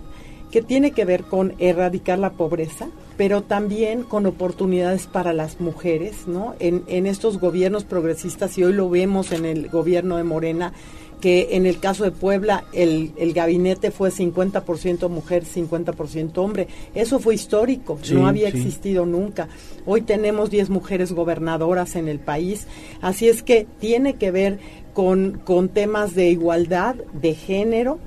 que 0.50 0.64
tiene 0.64 0.94
que 0.94 1.06
ver 1.06 1.26
con 1.26 1.54
erradicar 1.60 2.18
la 2.18 2.32
pobreza, 2.32 2.88
pero 3.18 3.44
también 3.44 4.02
con 4.02 4.26
oportunidades 4.26 5.06
para 5.06 5.32
las 5.32 5.62
mujeres, 5.62 6.28
¿no? 6.28 6.56
En, 6.60 7.06
estos 7.06 7.40
gobiernos 7.40 7.84
progresistas, 7.84 8.58
y 8.58 8.64
hoy 8.64 8.74
lo 8.74 8.90
vemos 8.90 9.32
en 9.32 9.46
el 9.46 9.70
gobierno 9.70 10.18
de 10.18 10.24
Morena, 10.24 10.74
que 11.22 11.50
en 11.56 11.66
el 11.66 11.80
caso 11.80 12.04
de 12.04 12.12
Puebla 12.12 12.66
el, 12.74 13.12
el 13.18 13.34
gabinete 13.34 13.92
fue 13.92 14.10
50% 14.12 15.10
mujer, 15.10 15.44
50% 15.46 16.38
hombre. 16.38 16.68
Eso 16.94 17.20
fue 17.20 17.36
histórico, 17.36 17.98
Sí, 18.02 18.14
no 18.14 18.28
había 18.28 18.52
sí. 18.52 18.58
existido 18.58 19.06
nunca. 19.06 19.48
Hoy 19.86 20.02
tenemos 20.02 20.50
10 20.50 20.70
mujeres 20.70 21.12
gobernadoras 21.14 21.96
en 21.96 22.08
el 22.08 22.20
país, 22.20 22.68
así 23.02 23.28
es 23.28 23.42
que 23.44 23.66
tiene 23.80 24.16
que 24.16 24.32
ver 24.32 24.60
con, 24.94 25.40
con 25.44 25.70
temas 25.70 26.14
de 26.16 26.30
igualdad, 26.30 26.96
de 27.14 27.34
género, 27.36 28.00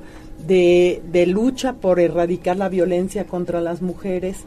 de, 0.47 1.03
de 1.13 1.27
lucha 1.27 1.75
por 1.75 2.01
erradicar 2.01 2.57
la 2.57 2.69
violencia 2.69 3.25
contra 3.25 3.61
las 3.61 3.83
mujeres. 3.83 4.39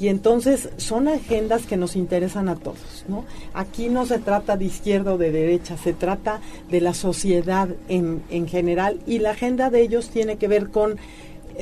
Y 0.00 0.08
entonces 0.08 0.70
son 0.78 1.08
agendas 1.08 1.66
que 1.66 1.76
nos 1.76 1.94
interesan 1.94 2.48
a 2.48 2.56
todos, 2.56 3.04
¿no? 3.06 3.26
Aquí 3.52 3.90
no 3.90 4.06
se 4.06 4.18
trata 4.18 4.56
de 4.56 4.64
izquierda 4.64 5.12
o 5.12 5.18
de 5.18 5.30
derecha, 5.30 5.76
se 5.76 5.92
trata 5.92 6.40
de 6.70 6.80
la 6.80 6.94
sociedad 6.94 7.68
en, 7.88 8.22
en 8.30 8.48
general 8.48 8.98
y 9.06 9.18
la 9.18 9.32
agenda 9.32 9.68
de 9.68 9.82
ellos 9.82 10.08
tiene 10.08 10.36
que 10.36 10.48
ver 10.48 10.70
con 10.70 10.96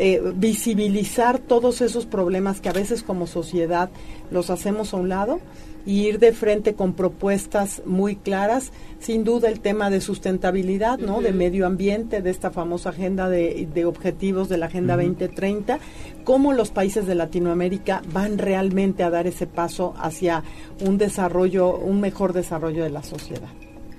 eh, 0.00 0.22
visibilizar 0.36 1.40
todos 1.40 1.80
esos 1.80 2.06
problemas 2.06 2.60
que 2.60 2.68
a 2.68 2.72
veces 2.72 3.02
como 3.02 3.26
sociedad 3.26 3.90
los 4.30 4.50
hacemos 4.50 4.94
a 4.94 4.98
un 4.98 5.08
lado 5.08 5.40
y 5.88 6.06
ir 6.06 6.18
de 6.18 6.32
frente 6.32 6.74
con 6.74 6.92
propuestas 6.92 7.80
muy 7.86 8.14
claras, 8.14 8.72
sin 8.98 9.24
duda 9.24 9.48
el 9.48 9.60
tema 9.60 9.88
de 9.88 10.02
sustentabilidad, 10.02 10.98
¿no? 10.98 11.22
De 11.22 11.32
medio 11.32 11.66
ambiente, 11.66 12.20
de 12.20 12.28
esta 12.28 12.50
famosa 12.50 12.90
agenda 12.90 13.30
de, 13.30 13.66
de 13.72 13.86
objetivos 13.86 14.50
de 14.50 14.58
la 14.58 14.66
Agenda 14.66 14.96
Ujú. 14.96 15.04
2030, 15.04 15.78
cómo 16.24 16.52
los 16.52 16.68
países 16.72 17.06
de 17.06 17.14
Latinoamérica 17.14 18.02
van 18.12 18.36
realmente 18.36 19.02
a 19.02 19.08
dar 19.08 19.26
ese 19.26 19.46
paso 19.46 19.94
hacia 19.96 20.44
un 20.86 20.98
desarrollo, 20.98 21.78
un 21.78 22.02
mejor 22.02 22.34
desarrollo 22.34 22.84
de 22.84 22.90
la 22.90 23.02
sociedad. 23.02 23.48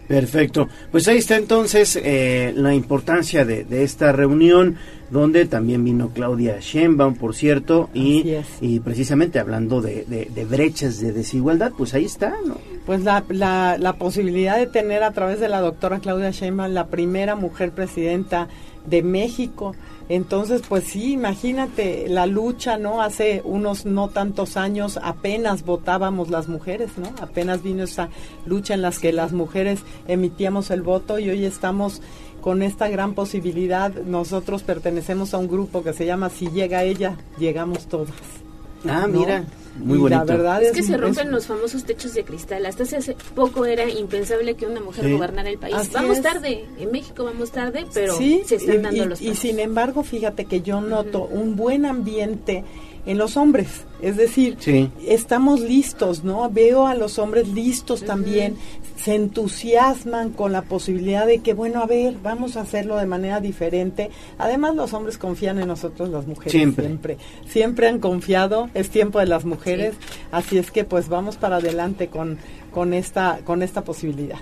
Perfecto. 0.10 0.68
Pues 0.92 1.08
ahí 1.08 1.20
está 1.20 1.38
entonces 1.38 1.96
eh, 2.04 2.52
la 2.56 2.74
importancia 2.74 3.46
de, 3.46 3.64
de 3.64 3.84
esta 3.84 4.12
reunión, 4.12 4.76
donde 5.12 5.46
también 5.46 5.84
vino 5.84 6.10
Claudia 6.10 6.58
Sheinbaum, 6.60 7.14
por 7.16 7.36
cierto, 7.36 7.90
y, 7.94 8.24
y 8.60 8.80
precisamente 8.80 9.38
hablando 9.40 9.82
de, 9.82 10.06
de- 10.06 10.26
de 10.34 10.46
brechas 10.46 11.00
de 11.00 11.14
desigualdad, 11.14 11.72
pues 11.78 11.94
ahí 11.94 12.06
está, 12.06 12.34
¿no? 12.44 12.58
Pues 12.88 13.04
la, 13.04 13.24
la, 13.30 13.78
la 13.80 13.94
posibilidad 13.94 14.58
de 14.58 14.66
tener 14.66 15.04
a 15.04 15.12
través 15.12 15.40
de 15.40 15.48
la 15.48 15.62
doctora 15.62 16.00
Claudia 16.00 16.32
Sheinbaum 16.32 16.74
la 16.74 16.88
primera 16.88 17.36
mujer 17.36 17.70
presidenta 17.72 18.48
de 18.88 19.04
México. 19.04 19.76
Entonces, 20.10 20.64
pues 20.68 20.86
sí, 20.86 21.14
imagínate 21.14 22.10
la 22.10 22.26
lucha, 22.26 22.80
¿no? 22.80 23.02
Hace 23.02 23.44
unos 23.46 23.86
no 23.86 24.10
tantos 24.10 24.58
años 24.58 25.00
apenas 25.04 25.64
votábamos 25.64 26.30
las 26.30 26.48
mujeres, 26.48 26.98
¿no? 26.98 27.14
Apenas 27.22 27.62
vino 27.62 27.84
esa 27.84 28.10
lucha 28.48 28.74
en 28.74 28.82
las 28.82 28.98
que 28.98 29.14
las 29.14 29.34
mujeres 29.34 29.82
emitíamos 30.08 30.72
el 30.72 30.82
voto 30.82 31.20
y 31.20 31.30
hoy 31.30 31.46
estamos 31.46 32.02
con 32.42 32.64
esta 32.64 32.90
gran 32.90 33.14
posibilidad. 33.14 33.94
Nosotros 33.94 34.64
pertenecemos 34.64 35.36
a 35.36 35.38
un 35.38 35.48
grupo 35.48 35.84
que 35.84 35.94
se 35.94 36.08
llama 36.08 36.32
Si 36.32 36.48
llega 36.50 36.84
ella, 36.84 37.16
llegamos 37.38 37.86
todas. 37.88 38.16
Ah, 38.88 39.06
¿no? 39.08 39.20
mira, 39.20 39.44
muy 39.80 39.98
Y 39.98 40.02
bonito. 40.02 40.20
La 40.20 40.24
verdad 40.26 40.62
Es 40.62 40.70
es, 40.70 40.76
que 40.76 40.84
se 40.84 40.94
es- 40.94 41.02
rompen 41.02 41.32
los 41.32 41.48
famosos 41.48 41.84
techos 41.86 42.14
de 42.14 42.24
cristal. 42.24 42.66
Hasta 42.66 42.84
hace 42.84 43.16
poco 43.36 43.66
era 43.66 43.90
impensable 43.90 44.56
que 44.56 44.66
una 44.66 44.80
mujer 44.82 45.06
Sí. 45.06 45.12
gobernara 45.14 45.50
el 45.50 45.58
país. 45.58 45.76
Así 45.76 45.92
vamos 45.94 46.18
es. 46.18 46.24
tarde, 46.24 46.66
en 46.78 46.92
México 46.92 47.24
vamos 47.24 47.52
tarde, 47.52 47.86
pero 47.94 48.16
Sí, 48.18 48.42
se 48.46 48.56
están 48.56 48.76
y- 48.76 48.78
dando 48.80 49.04
y, 49.04 49.08
los 49.08 49.22
y 49.22 49.26
pasos. 49.30 49.40
sin 49.40 49.60
embargo, 49.60 50.04
fíjate 50.04 50.46
que 50.46 50.62
yo 50.62 50.82
noto 50.82 51.24
un 51.26 51.56
buen 51.56 51.86
ambiente 51.86 52.64
en 53.06 53.18
los 53.18 53.38
hombres. 53.38 53.86
Es 54.02 54.18
decir, 54.18 54.58
Sí. 54.60 54.90
estamos 55.06 55.62
listos, 55.62 56.24
¿no? 56.24 56.50
Veo 56.50 56.86
a 56.86 56.96
los 56.96 57.18
hombres 57.18 57.48
listos 57.48 58.04
también, 58.04 58.56
se 59.04 59.16
entusiasman 59.16 60.32
con 60.32 60.52
la 60.52 60.64
posibilidad 60.64 61.26
de 61.26 61.40
que, 61.40 61.54
bueno, 61.54 61.82
a 61.82 61.86
ver, 61.86 62.16
vamos 62.22 62.58
a 62.58 62.62
hacerlo 62.62 62.98
de 62.98 63.06
manera 63.06 63.40
diferente. 63.40 64.10
Además, 64.38 64.76
los 64.76 64.94
hombres 64.94 65.18
confían 65.18 65.58
en 65.60 65.68
nosotros, 65.68 66.10
las 66.10 66.28
mujeres, 66.28 66.52
Siempre. 66.52 66.86
siempre. 66.86 67.18
Siempre 67.48 67.88
han 67.88 68.00
confiado, 68.00 68.70
es 68.74 68.90
tiempo 68.90 69.20
de 69.20 69.26
las 69.26 69.46
mujeres, 69.46 69.96
así 70.32 70.58
es 70.58 70.72
que 70.72 70.84
pues 70.84 71.08
vamos 71.08 71.38
para 71.38 71.58
adelante 71.58 72.08
con, 72.08 72.38
con, 72.72 72.94
esta, 72.94 73.40
con 73.46 73.64
esta 73.64 73.84
posibilidad. 73.84 74.40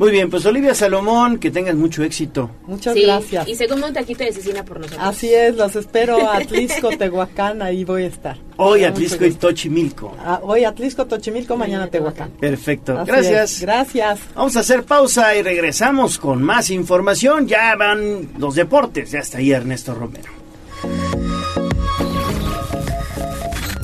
Muy 0.00 0.12
bien, 0.12 0.30
pues 0.30 0.46
Olivia 0.46 0.74
Salomón, 0.74 1.38
que 1.38 1.50
tengas 1.50 1.74
mucho 1.74 2.02
éxito. 2.02 2.50
Muchas 2.66 2.94
Sí, 2.94 3.02
gracias. 3.02 3.46
Y 3.46 3.54
se 3.54 3.68
come 3.68 3.86
un 3.86 3.92
taquito 3.92 4.24
de 4.24 4.32
cecina 4.32 4.64
por 4.64 4.80
nosotros. 4.80 4.98
Así 5.06 5.28
es, 5.34 5.54
los 5.56 5.76
espero 5.76 6.26
a 6.26 6.38
Atlisco, 6.38 6.88
Tehuacán, 6.98 7.60
ahí 7.60 7.84
voy 7.84 8.04
a 8.04 8.06
estar. 8.06 8.38
Hoy 8.56 8.84
Atlisco 8.84 9.26
y. 9.26 9.32
Tochimilco. 9.34 10.16
Ah, 10.18 10.40
hoy 10.42 10.64
Atlisco, 10.64 11.04
Tochimilco, 11.04 11.54
mañana 11.54 11.86
Tehuacán. 11.88 12.30
Perfecto, 12.40 12.98
Así 12.98 13.10
gracias. 13.12 13.52
es, 13.52 13.60
Gracias. 13.60 14.20
Vamos 14.34 14.56
a 14.56 14.60
hacer 14.60 14.84
pausa 14.84 15.36
y 15.36 15.42
regresamos 15.42 16.16
con 16.16 16.42
más 16.42 16.70
información. 16.70 17.46
Ya 17.46 17.76
van 17.76 18.30
los 18.38 18.54
deportes, 18.54 19.10
ya 19.10 19.18
está 19.18 19.36
ahí 19.36 19.52
Ernesto 19.52 19.94
Romero. 19.94 20.32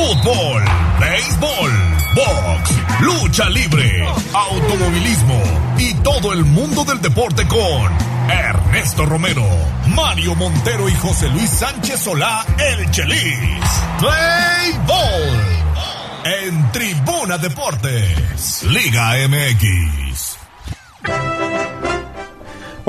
Fútbol, 0.00 0.64
béisbol, 0.98 1.72
box, 2.14 2.70
lucha 3.00 3.50
libre, 3.50 4.08
automovilismo 4.32 5.42
y 5.76 5.92
todo 5.96 6.32
el 6.32 6.42
mundo 6.46 6.84
del 6.84 7.02
deporte 7.02 7.46
con 7.46 7.92
Ernesto 8.30 9.04
Romero, 9.04 9.46
Mario 9.88 10.34
Montero 10.36 10.88
y 10.88 10.94
José 10.94 11.28
Luis 11.28 11.50
Sánchez 11.50 12.00
Solá, 12.00 12.46
el 12.58 12.90
Chelis. 12.90 13.60
Play 13.98 14.80
en 16.24 16.72
Tribuna 16.72 17.36
Deportes, 17.36 18.62
Liga 18.62 19.16
MX. 19.28 20.38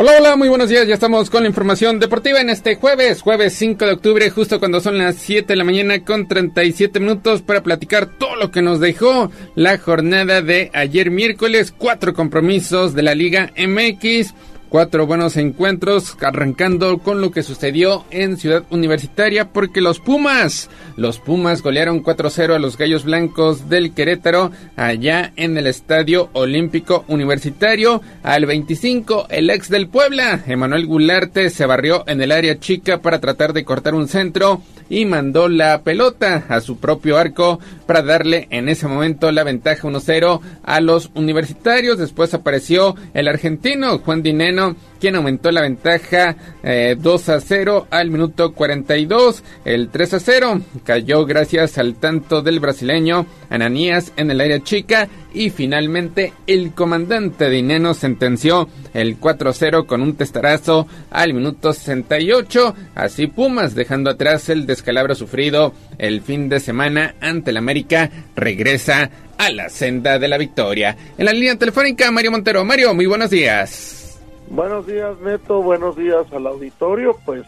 Hola, 0.03 0.14
hola, 0.18 0.36
muy 0.36 0.49
buenos 0.49 0.68
días. 0.68 0.88
Ya 0.88 0.95
estamos 0.95 1.30
con 1.30 1.44
la 1.44 1.49
información 1.49 1.99
deportiva 1.99 2.41
en 2.41 2.49
este 2.49 2.76
jueves, 2.76 3.22
jueves 3.22 3.53
5 3.53 3.86
de 3.86 3.91
octubre, 3.91 4.32
justo 4.32 4.57
cuando 4.57 4.82
son 4.82 4.98
las 4.98 5.18
7 5.18 5.45
de 5.45 5.56
la 5.56 5.64
mañana 5.64 6.03
con 6.03 6.28
37 6.28 6.99
minutos 6.99 7.44
para 7.44 7.61
platicar 7.61 8.07
todo 8.07 8.36
lo 8.36 8.49
que 8.49 8.64
nos 8.64 8.80
dejó 8.80 9.32
la 9.53 9.78
jornada 9.78 10.41
de 10.41 10.72
ayer 10.73 11.11
miércoles. 11.11 11.72
Cuatro 11.78 12.15
compromisos 12.15 12.95
de 12.95 13.03
la 13.03 13.14
Liga 13.14 13.52
MX 13.56 14.34
Cuatro 14.72 15.06
buenos 15.06 15.35
encuentros, 15.35 16.15
arrancando 16.22 16.99
con 16.99 17.19
lo 17.19 17.31
que 17.31 17.43
sucedió 17.43 18.06
en 18.10 18.38
Ciudad 18.38 18.64
Universitaria, 18.69 19.49
porque 19.49 19.81
los 19.81 19.99
Pumas, 19.99 20.69
los 20.95 21.19
Pumas 21.19 21.61
golearon 21.61 22.02
4-0 22.02 22.56
a 22.56 22.60
los 22.60 22.77
Gallos 22.77 23.03
Blancos 23.03 23.68
del 23.68 23.93
Querétaro, 23.93 24.49
allá 24.77 25.34
en 25.35 25.57
el 25.57 25.68
Estadio 25.68 26.30
Olímpico 26.31 27.03
Universitario. 27.10 28.02
Al 28.23 28.45
25, 28.45 29.27
el 29.30 29.49
ex 29.49 29.68
del 29.68 29.89
Puebla, 29.89 30.41
Emanuel 30.48 30.85
Gularte, 30.85 31.49
se 31.49 31.65
barrió 31.65 32.06
en 32.07 32.22
el 32.22 32.31
área 32.31 32.57
chica 32.57 33.02
para 33.02 33.19
tratar 33.19 33.52
de 33.52 33.65
cortar 33.65 33.93
un 33.93 34.07
centro 34.07 34.61
y 34.91 35.05
mandó 35.05 35.47
la 35.47 35.84
pelota 35.84 36.43
a 36.49 36.59
su 36.59 36.77
propio 36.77 37.18
arco 37.18 37.61
para 37.88 38.01
darle 38.01 38.47
en 38.49 38.68
ese 38.68 38.88
momento 38.88 39.31
la 39.31 39.45
ventaja 39.45 39.88
1-0 39.88 40.41
a 40.63 40.81
los 40.81 41.11
universitarios. 41.15 41.97
Después 41.97 42.34
apareció 42.34 42.95
el 43.13 43.30
argentino 43.30 43.99
Juan 43.99 44.22
Dineno 44.22 44.76
quien 44.99 45.15
aumentó 45.15 45.49
la 45.49 45.61
ventaja 45.61 46.35
2 46.61 46.63
eh, 46.63 47.31
a 47.31 47.39
0 47.39 47.88
al 47.89 48.11
minuto 48.11 48.53
42. 48.53 49.43
El 49.65 49.89
3 49.89 50.13
a 50.13 50.19
0 50.19 50.61
cayó 50.84 51.26
gracias 51.26 51.77
al 51.77 51.95
tanto 51.95 52.41
del 52.41 52.59
brasileño 52.59 53.26
Ananías 53.49 54.11
en 54.18 54.30
el 54.30 54.41
área 54.41 54.61
chica 54.61 55.07
y 55.33 55.49
finalmente 55.49 56.33
el 56.47 56.73
comandante 56.73 57.49
Dineno 57.49 57.93
sentenció 57.93 58.67
el 58.93 59.17
4 59.17 59.49
a 59.49 59.53
0 59.53 59.87
con 59.87 60.01
un 60.01 60.15
testarazo 60.15 60.87
al 61.09 61.33
minuto 61.33 61.73
68. 61.73 62.75
Así 62.95 63.27
Pumas 63.27 63.75
dejando 63.75 64.09
atrás 64.09 64.49
el 64.49 64.65
descalabro 64.65 65.15
sufrido 65.15 65.73
el 65.97 66.21
fin 66.21 66.49
de 66.49 66.59
semana 66.59 67.15
ante 67.21 67.51
el 67.51 67.57
América 67.57 68.09
regresa 68.35 69.09
a 69.37 69.49
la 69.49 69.69
senda 69.69 70.19
de 70.19 70.27
la 70.27 70.37
victoria. 70.37 70.95
En 71.17 71.25
la 71.25 71.33
línea 71.33 71.57
telefónica 71.57 72.11
Mario 72.11 72.31
Montero. 72.31 72.63
Mario, 72.65 72.93
muy 72.93 73.05
buenos 73.05 73.29
días. 73.29 74.21
Buenos 74.49 74.85
días, 74.85 75.17
Neto. 75.21 75.61
Buenos 75.61 75.95
días 75.95 76.25
al 76.33 76.45
auditorio. 76.45 77.17
Pues 77.25 77.43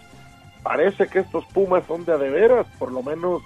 parece 0.63 1.07
que 1.07 1.19
estos 1.19 1.45
Pumas 1.53 1.83
son 1.85 2.05
de 2.05 2.13
a 2.13 2.17
de 2.17 2.29
veras. 2.29 2.65
Por 2.79 2.91
lo 2.91 3.03
menos 3.03 3.43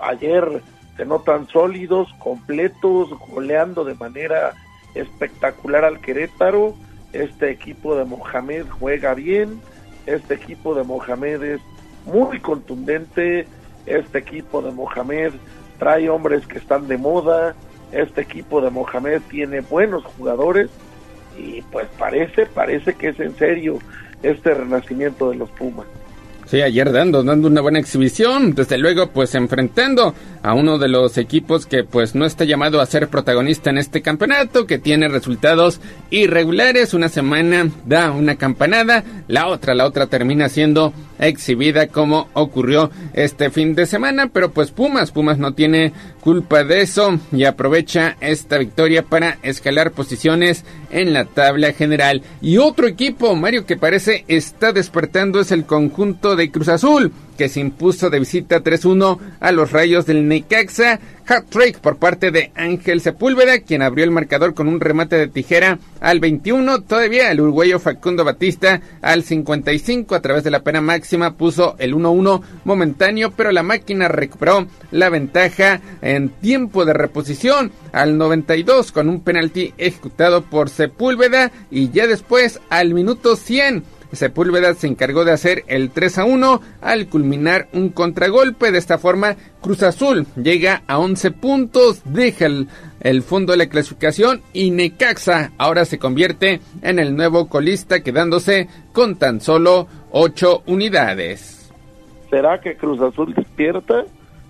ayer 0.00 0.62
se 0.96 1.04
notan 1.04 1.46
sólidos, 1.48 2.12
completos, 2.18 3.10
goleando 3.28 3.84
de 3.84 3.94
manera 3.94 4.54
espectacular 4.94 5.84
al 5.84 6.00
Querétaro. 6.00 6.74
Este 7.12 7.50
equipo 7.50 7.96
de 7.96 8.04
Mohamed 8.04 8.66
juega 8.68 9.14
bien. 9.14 9.60
Este 10.06 10.34
equipo 10.34 10.74
de 10.74 10.84
Mohamed 10.84 11.42
es 11.42 11.60
muy 12.06 12.40
contundente. 12.40 13.46
Este 13.84 14.18
equipo 14.18 14.62
de 14.62 14.72
Mohamed 14.72 15.32
trae 15.78 16.08
hombres 16.08 16.46
que 16.46 16.58
están 16.58 16.88
de 16.88 16.96
moda. 16.96 17.54
Este 17.92 18.22
equipo 18.22 18.60
de 18.60 18.70
Mohamed 18.70 19.20
tiene 19.28 19.60
buenos 19.60 20.04
jugadores 20.04 20.70
y 21.38 21.62
pues 21.70 21.86
parece, 21.98 22.46
parece 22.46 22.94
que 22.94 23.08
es 23.08 23.20
en 23.20 23.36
serio 23.36 23.78
este 24.22 24.54
renacimiento 24.54 25.30
de 25.30 25.36
los 25.36 25.50
Pumas. 25.50 25.86
Sí, 26.46 26.62
ayer 26.62 26.92
dando, 26.92 27.24
dando 27.24 27.48
una 27.48 27.60
buena 27.60 27.80
exhibición, 27.80 28.54
desde 28.54 28.78
luego 28.78 29.08
pues 29.08 29.34
enfrentando 29.34 30.14
a 30.44 30.54
uno 30.54 30.78
de 30.78 30.88
los 30.88 31.18
equipos 31.18 31.66
que 31.66 31.82
pues 31.82 32.14
no 32.14 32.24
está 32.24 32.44
llamado 32.44 32.80
a 32.80 32.86
ser 32.86 33.08
protagonista 33.08 33.70
en 33.70 33.78
este 33.78 34.00
campeonato, 34.00 34.64
que 34.64 34.78
tiene 34.78 35.08
resultados 35.08 35.80
irregulares, 36.10 36.94
una 36.94 37.08
semana 37.08 37.68
da 37.84 38.12
una 38.12 38.36
campanada, 38.36 39.02
la 39.26 39.48
otra, 39.48 39.74
la 39.74 39.86
otra 39.86 40.06
termina 40.06 40.48
siendo 40.48 40.92
exhibida 41.18 41.88
como 41.88 42.28
ocurrió 42.32 42.90
este 43.12 43.50
fin 43.50 43.74
de 43.74 43.86
semana, 43.86 44.30
pero 44.32 44.50
pues 44.50 44.70
Pumas, 44.70 45.10
Pumas 45.10 45.38
no 45.38 45.52
tiene 45.52 45.92
culpa 46.20 46.64
de 46.64 46.82
eso 46.82 47.18
y 47.32 47.44
aprovecha 47.44 48.16
esta 48.20 48.58
victoria 48.58 49.02
para 49.02 49.38
escalar 49.42 49.92
posiciones 49.92 50.64
en 50.90 51.12
la 51.12 51.24
tabla 51.24 51.72
general. 51.72 52.22
Y 52.40 52.58
otro 52.58 52.86
equipo, 52.86 53.34
Mario, 53.34 53.66
que 53.66 53.76
parece 53.76 54.24
está 54.28 54.72
despertando 54.72 55.40
es 55.40 55.52
el 55.52 55.64
conjunto 55.64 56.36
de 56.36 56.50
Cruz 56.50 56.68
Azul 56.68 57.12
que 57.36 57.48
se 57.48 57.60
impuso 57.60 58.10
de 58.10 58.18
visita 58.18 58.62
3-1 58.62 59.18
a 59.40 59.52
los 59.52 59.72
Rayos 59.72 60.06
del 60.06 60.26
Necaxa. 60.26 60.98
Hat-trick 61.28 61.80
por 61.80 61.96
parte 61.96 62.30
de 62.30 62.52
Ángel 62.54 63.00
Sepúlveda, 63.00 63.58
quien 63.58 63.82
abrió 63.82 64.04
el 64.04 64.12
marcador 64.12 64.54
con 64.54 64.68
un 64.68 64.78
remate 64.78 65.16
de 65.16 65.26
tijera 65.26 65.80
al 65.98 66.20
21. 66.20 66.82
Todavía 66.82 67.32
el 67.32 67.40
uruguayo 67.40 67.80
Facundo 67.80 68.24
Batista 68.24 68.80
al 69.02 69.24
55 69.24 70.14
a 70.14 70.22
través 70.22 70.44
de 70.44 70.52
la 70.52 70.62
pena 70.62 70.80
máxima 70.80 71.34
puso 71.34 71.74
el 71.78 71.94
1-1 71.96 72.42
momentáneo, 72.64 73.32
pero 73.32 73.50
la 73.50 73.64
máquina 73.64 74.06
recuperó 74.06 74.68
la 74.92 75.08
ventaja 75.08 75.80
en 76.00 76.28
tiempo 76.28 76.84
de 76.84 76.92
reposición 76.92 77.72
al 77.92 78.18
92 78.18 78.92
con 78.92 79.08
un 79.08 79.20
penalti 79.20 79.74
ejecutado 79.78 80.42
por 80.42 80.68
Sepúlveda 80.68 81.50
y 81.72 81.90
ya 81.90 82.06
después 82.06 82.60
al 82.70 82.94
minuto 82.94 83.34
100 83.34 83.95
Sepúlveda 84.16 84.74
se 84.74 84.86
encargó 84.86 85.24
de 85.24 85.32
hacer 85.32 85.64
el 85.68 85.90
3 85.90 86.18
a 86.18 86.24
1 86.24 86.60
al 86.80 87.08
culminar 87.08 87.68
un 87.72 87.90
contragolpe. 87.90 88.72
De 88.72 88.78
esta 88.78 88.98
forma, 88.98 89.36
Cruz 89.60 89.82
Azul 89.82 90.26
llega 90.36 90.82
a 90.86 90.98
11 90.98 91.30
puntos, 91.32 92.02
deja 92.04 92.46
el, 92.46 93.22
fondo 93.22 93.52
de 93.52 93.58
la 93.58 93.68
clasificación 93.68 94.42
y 94.52 94.70
Necaxa 94.70 95.52
ahora 95.58 95.84
se 95.84 95.98
convierte 95.98 96.60
en 96.82 96.98
el 96.98 97.14
nuevo 97.14 97.48
colista 97.48 98.02
quedándose 98.02 98.68
con 98.92 99.16
tan 99.16 99.40
solo 99.40 99.86
8 100.10 100.62
unidades. 100.66 101.72
¿Será 102.30 102.60
que 102.60 102.76
Cruz 102.76 103.00
Azul 103.00 103.34
despierta? 103.34 104.04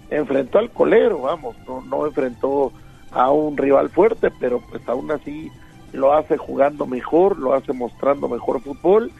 Enfrentó 0.09 0.59
al 0.59 0.71
colero, 0.71 1.23
vamos, 1.23 1.57
no, 1.67 1.83
no 1.83 2.07
enfrentó 2.07 2.73
a 3.11 3.31
un 3.31 3.57
rival 3.57 3.91
fuerte, 3.91 4.31
pero 4.41 4.63
pues 4.71 4.89
aún 4.89 5.11
así 5.11 5.51
lo 5.93 6.13
hace 6.13 6.37
jugando 6.37 6.87
mejor, 6.87 7.39
lo 7.39 7.55
hace 7.55 7.73
mostrando 7.73 8.29
mejor 8.29 8.61
fútbol 8.61 9.11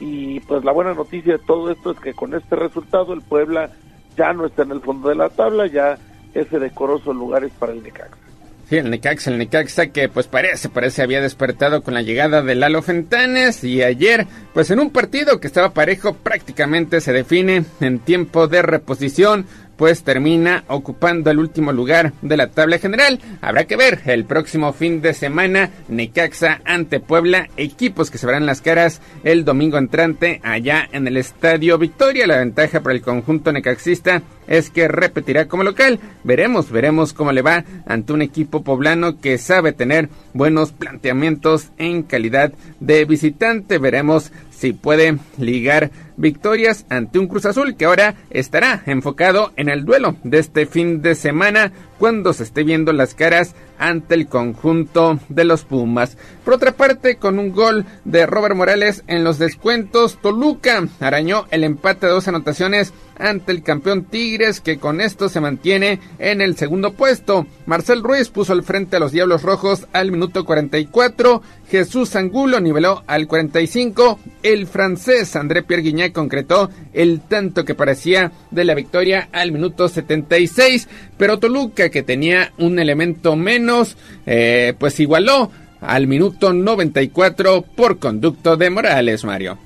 y 0.00 0.40
pues 0.40 0.64
la 0.64 0.72
buena 0.72 0.94
noticia 0.94 1.34
de 1.34 1.38
todo 1.38 1.70
esto 1.70 1.92
es 1.92 2.00
que 2.00 2.14
con 2.14 2.34
este 2.34 2.56
resultado 2.56 3.12
el 3.12 3.22
Puebla 3.22 3.70
ya 4.16 4.32
no 4.32 4.46
está 4.46 4.62
en 4.62 4.72
el 4.72 4.80
fondo 4.80 5.08
de 5.08 5.14
la 5.14 5.28
tabla, 5.28 5.66
ya 5.66 5.98
ese 6.34 6.58
decoroso 6.58 7.12
lugar 7.12 7.44
es 7.44 7.52
para 7.52 7.72
el 7.72 7.82
Necaxa. 7.82 8.24
Sí, 8.68 8.76
el 8.76 8.90
Necaxa, 8.90 9.30
el 9.30 9.38
Necaxa 9.38 9.88
que 9.88 10.08
pues 10.08 10.26
parece, 10.26 10.70
parece 10.70 11.02
había 11.02 11.20
despertado 11.20 11.82
con 11.82 11.92
la 11.92 12.00
llegada 12.00 12.40
de 12.40 12.54
Lalo 12.54 12.80
Fentanes 12.80 13.62
y 13.62 13.82
ayer 13.82 14.26
pues 14.54 14.70
en 14.70 14.80
un 14.80 14.90
partido 14.90 15.38
que 15.38 15.46
estaba 15.46 15.74
parejo 15.74 16.14
prácticamente 16.14 17.02
se 17.02 17.12
define 17.12 17.64
en 17.80 17.98
tiempo 17.98 18.48
de 18.48 18.62
reposición 18.62 19.46
pues 19.76 20.04
termina 20.04 20.64
ocupando 20.68 21.30
el 21.30 21.38
último 21.38 21.72
lugar 21.72 22.12
de 22.22 22.36
la 22.36 22.48
tabla 22.48 22.78
general. 22.78 23.20
Habrá 23.40 23.64
que 23.64 23.76
ver 23.76 24.00
el 24.06 24.24
próximo 24.24 24.72
fin 24.72 25.00
de 25.02 25.14
semana 25.14 25.70
Necaxa 25.88 26.60
ante 26.64 27.00
Puebla, 27.00 27.48
equipos 27.56 28.10
que 28.10 28.18
se 28.18 28.26
verán 28.26 28.46
las 28.46 28.60
caras 28.60 29.00
el 29.24 29.44
domingo 29.44 29.78
entrante 29.78 30.40
allá 30.42 30.88
en 30.92 31.06
el 31.06 31.16
Estadio 31.16 31.78
Victoria. 31.78 32.26
La 32.26 32.38
ventaja 32.38 32.80
para 32.80 32.94
el 32.94 33.02
conjunto 33.02 33.52
necaxista 33.52 34.22
es 34.46 34.70
que 34.70 34.88
repetirá 34.88 35.46
como 35.46 35.64
local. 35.64 36.00
Veremos, 36.22 36.70
veremos 36.70 37.12
cómo 37.12 37.32
le 37.32 37.42
va 37.42 37.64
ante 37.86 38.12
un 38.12 38.22
equipo 38.22 38.62
poblano 38.62 39.20
que 39.20 39.38
sabe 39.38 39.72
tener 39.72 40.08
buenos 40.32 40.72
planteamientos 40.72 41.70
en 41.78 42.02
calidad 42.02 42.52
de 42.80 43.04
visitante. 43.04 43.78
Veremos 43.78 44.32
si 44.56 44.72
puede 44.72 45.18
ligar 45.38 45.90
victorias 46.16 46.86
ante 46.88 47.18
un 47.18 47.26
Cruz 47.26 47.46
Azul 47.46 47.76
que 47.76 47.86
ahora 47.86 48.14
estará 48.30 48.82
enfocado 48.86 49.52
en 49.56 49.68
el 49.68 49.84
duelo 49.84 50.16
de 50.22 50.38
este 50.38 50.66
fin 50.66 51.02
de 51.02 51.14
semana 51.14 51.72
cuando 51.98 52.32
se 52.32 52.44
esté 52.44 52.64
viendo 52.64 52.92
las 52.92 53.14
caras 53.14 53.54
ante 53.78 54.14
el 54.14 54.26
conjunto 54.26 55.18
de 55.28 55.44
los 55.44 55.64
Pumas. 55.64 56.16
Por 56.44 56.54
otra 56.54 56.72
parte, 56.72 57.16
con 57.16 57.38
un 57.38 57.52
gol 57.52 57.84
de 58.04 58.26
Robert 58.26 58.54
Morales 58.54 59.02
en 59.06 59.24
los 59.24 59.38
descuentos, 59.38 60.18
Toluca 60.20 60.86
arañó 61.00 61.46
el 61.50 61.64
empate 61.64 62.06
de 62.06 62.12
dos 62.12 62.28
anotaciones 62.28 62.92
ante 63.18 63.52
el 63.52 63.62
campeón 63.62 64.04
Tigres 64.04 64.60
que 64.60 64.78
con 64.78 65.00
esto 65.00 65.28
se 65.28 65.40
mantiene 65.40 66.00
en 66.18 66.40
el 66.40 66.56
segundo 66.56 66.92
puesto. 66.92 67.46
Marcel 67.66 68.02
Ruiz 68.02 68.28
puso 68.28 68.52
al 68.52 68.62
frente 68.62 68.96
a 68.96 69.00
los 69.00 69.12
Diablos 69.12 69.42
Rojos 69.42 69.86
al 69.92 70.10
minuto 70.10 70.44
44, 70.44 71.42
Jesús 71.68 72.14
Angulo 72.16 72.60
niveló 72.60 73.02
al 73.06 73.26
45, 73.26 74.18
el 74.42 74.66
francés 74.66 75.36
André 75.36 75.62
Pierre 75.62 75.82
Guignac 75.82 76.12
concretó 76.12 76.70
el 76.92 77.20
tanto 77.20 77.64
que 77.64 77.74
parecía 77.74 78.32
de 78.50 78.64
la 78.64 78.74
victoria 78.74 79.28
al 79.32 79.52
minuto 79.52 79.88
76, 79.88 80.88
pero 81.16 81.38
Toluca 81.38 81.88
que 81.88 82.02
tenía 82.02 82.52
un 82.58 82.78
elemento 82.78 83.36
menos, 83.36 83.96
eh, 84.26 84.74
pues 84.78 85.00
igualó 85.00 85.50
al 85.80 86.06
minuto 86.06 86.52
94 86.52 87.62
por 87.76 87.98
conducto 87.98 88.56
de 88.56 88.70
Morales, 88.70 89.24
Mario. 89.24 89.58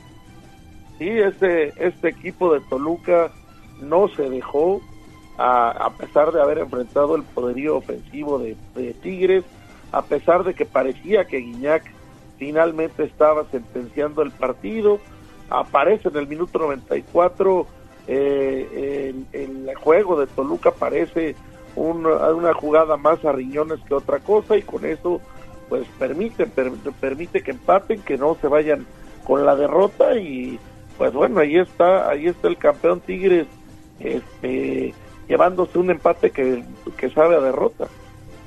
Sí, 0.98 1.08
este, 1.08 1.72
este 1.76 2.08
equipo 2.08 2.52
de 2.52 2.60
Toluca 2.68 3.30
no 3.80 4.08
se 4.08 4.28
dejó, 4.28 4.80
a, 5.38 5.92
pesar 5.96 6.32
de 6.32 6.42
haber 6.42 6.58
enfrentado 6.58 7.14
el 7.14 7.22
poderío 7.22 7.76
ofensivo 7.76 8.40
de, 8.40 8.56
Tigres, 9.02 9.44
a 9.92 10.02
pesar 10.02 10.42
de 10.42 10.54
que 10.54 10.64
parecía 10.64 11.26
que 11.26 11.38
Guiñac 11.38 11.84
finalmente 12.38 13.04
estaba 13.04 13.44
sentenciando 13.50 14.22
el 14.22 14.32
partido, 14.32 14.98
aparece 15.48 16.08
en 16.08 16.16
el 16.16 16.26
minuto 16.26 16.58
94 16.58 17.66
eh, 18.08 19.14
el, 19.32 19.66
el, 19.68 19.74
juego 19.76 20.18
de 20.18 20.26
Toluca 20.26 20.72
parece 20.72 21.36
una, 21.76 22.30
una 22.30 22.54
jugada 22.54 22.96
más 22.96 23.24
a 23.24 23.32
riñones 23.32 23.80
que 23.86 23.94
otra 23.94 24.18
cosa 24.18 24.56
y 24.56 24.62
con 24.62 24.84
eso 24.84 25.20
pues 25.68 25.86
permite, 25.98 26.46
permite 26.46 27.42
que 27.42 27.50
empaten, 27.50 28.02
que 28.02 28.16
no 28.16 28.36
se 28.40 28.48
vayan 28.48 28.86
con 29.24 29.44
la 29.44 29.54
derrota 29.54 30.16
y 30.16 30.58
pues 30.98 31.12
bueno, 31.12 31.40
ahí 31.40 31.56
está, 31.56 32.10
ahí 32.10 32.26
está 32.26 32.48
el 32.48 32.58
campeón 32.58 33.00
Tigres 33.00 33.46
este 34.00 34.92
llevándose 35.28 35.78
un 35.78 35.90
empate 35.90 36.30
que, 36.30 36.64
que 36.96 37.10
sabe 37.10 37.36
a 37.36 37.40
derrota. 37.40 37.86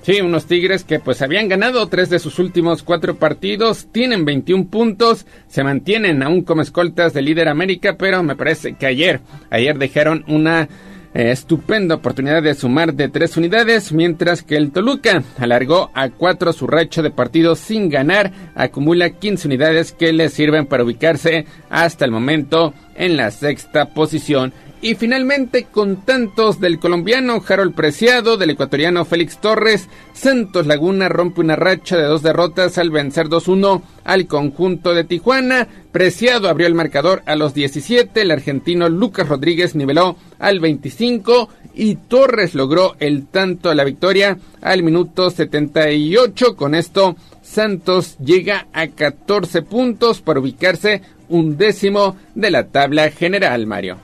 Sí, 0.01 0.19
unos 0.19 0.47
Tigres 0.47 0.83
que 0.83 0.99
pues 0.99 1.21
habían 1.21 1.47
ganado 1.47 1.87
tres 1.87 2.09
de 2.09 2.17
sus 2.17 2.39
últimos 2.39 2.81
cuatro 2.81 3.15
partidos, 3.15 3.87
tienen 3.91 4.25
21 4.25 4.67
puntos, 4.67 5.27
se 5.47 5.63
mantienen 5.63 6.23
aún 6.23 6.41
como 6.41 6.63
escoltas 6.63 7.13
de 7.13 7.21
líder 7.21 7.47
América, 7.47 7.97
pero 7.99 8.23
me 8.23 8.35
parece 8.35 8.73
que 8.73 8.87
ayer, 8.87 9.21
ayer 9.51 9.77
dejaron 9.77 10.25
una 10.27 10.67
eh, 11.13 11.31
estupenda 11.31 11.95
oportunidad 11.95 12.41
de 12.41 12.53
sumar 12.53 12.93
de 12.93 13.09
tres 13.09 13.35
unidades, 13.37 13.91
mientras 13.91 14.43
que 14.43 14.55
el 14.55 14.71
Toluca 14.71 15.23
alargó 15.37 15.91
a 15.93 16.09
cuatro 16.09 16.53
su 16.53 16.67
racho 16.67 17.03
de 17.03 17.11
partidos 17.11 17.59
sin 17.59 17.89
ganar, 17.89 18.31
acumula 18.55 19.09
15 19.09 19.47
unidades 19.47 19.91
que 19.91 20.13
le 20.13 20.29
sirven 20.29 20.65
para 20.65 20.83
ubicarse 20.83 21.45
hasta 21.69 22.05
el 22.05 22.11
momento 22.11 22.73
en 22.95 23.17
la 23.17 23.31
sexta 23.31 23.85
posición. 23.85 24.53
Y 24.83 24.95
finalmente, 24.95 25.65
con 25.65 25.97
tantos 25.97 26.59
del 26.59 26.79
colombiano 26.79 27.43
Harold 27.47 27.75
Preciado, 27.75 28.37
del 28.37 28.49
ecuatoriano 28.49 29.05
Félix 29.05 29.37
Torres, 29.39 29.87
Santos 30.13 30.65
Laguna 30.65 31.07
rompe 31.07 31.39
una 31.39 31.55
racha 31.55 31.97
de 31.97 32.05
dos 32.05 32.23
derrotas 32.23 32.79
al 32.79 32.89
vencer 32.89 33.27
2-1 33.27 33.83
al 34.03 34.25
conjunto 34.25 34.95
de 34.95 35.03
Tijuana. 35.03 35.67
Preciado 35.91 36.49
abrió 36.49 36.65
el 36.65 36.73
marcador 36.73 37.21
a 37.27 37.35
los 37.35 37.53
17, 37.53 38.21
el 38.21 38.31
argentino 38.31 38.89
Lucas 38.89 39.29
Rodríguez 39.29 39.75
niveló 39.75 40.15
al 40.39 40.59
25 40.59 41.49
y 41.75 41.95
Torres 41.95 42.55
logró 42.55 42.95
el 42.99 43.27
tanto 43.27 43.69
de 43.69 43.75
la 43.75 43.83
victoria 43.83 44.39
al 44.61 44.81
minuto 44.81 45.29
78. 45.29 46.55
Con 46.55 46.73
esto, 46.73 47.15
Santos 47.43 48.17
llega 48.17 48.67
a 48.73 48.87
14 48.87 49.61
puntos 49.61 50.21
para 50.21 50.39
ubicarse 50.39 51.01
un 51.31 51.57
décimo 51.57 52.15
de 52.35 52.51
la 52.51 52.67
tabla 52.67 53.09
general, 53.09 53.65
Mario. 53.65 53.97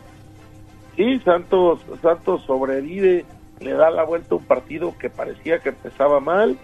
Sí, 0.95 1.19
Santos, 1.19 1.79
Santos 2.01 2.41
sobrevive, 2.45 3.25
le 3.59 3.71
da 3.73 3.91
la 3.91 4.03
vuelta 4.03 4.33
a 4.33 4.37
un 4.37 4.45
partido 4.45 4.97
que 4.97 5.09
parecía 5.09 5.59
que 5.59 5.69
empezaba 5.69 6.19
mal 6.19 6.57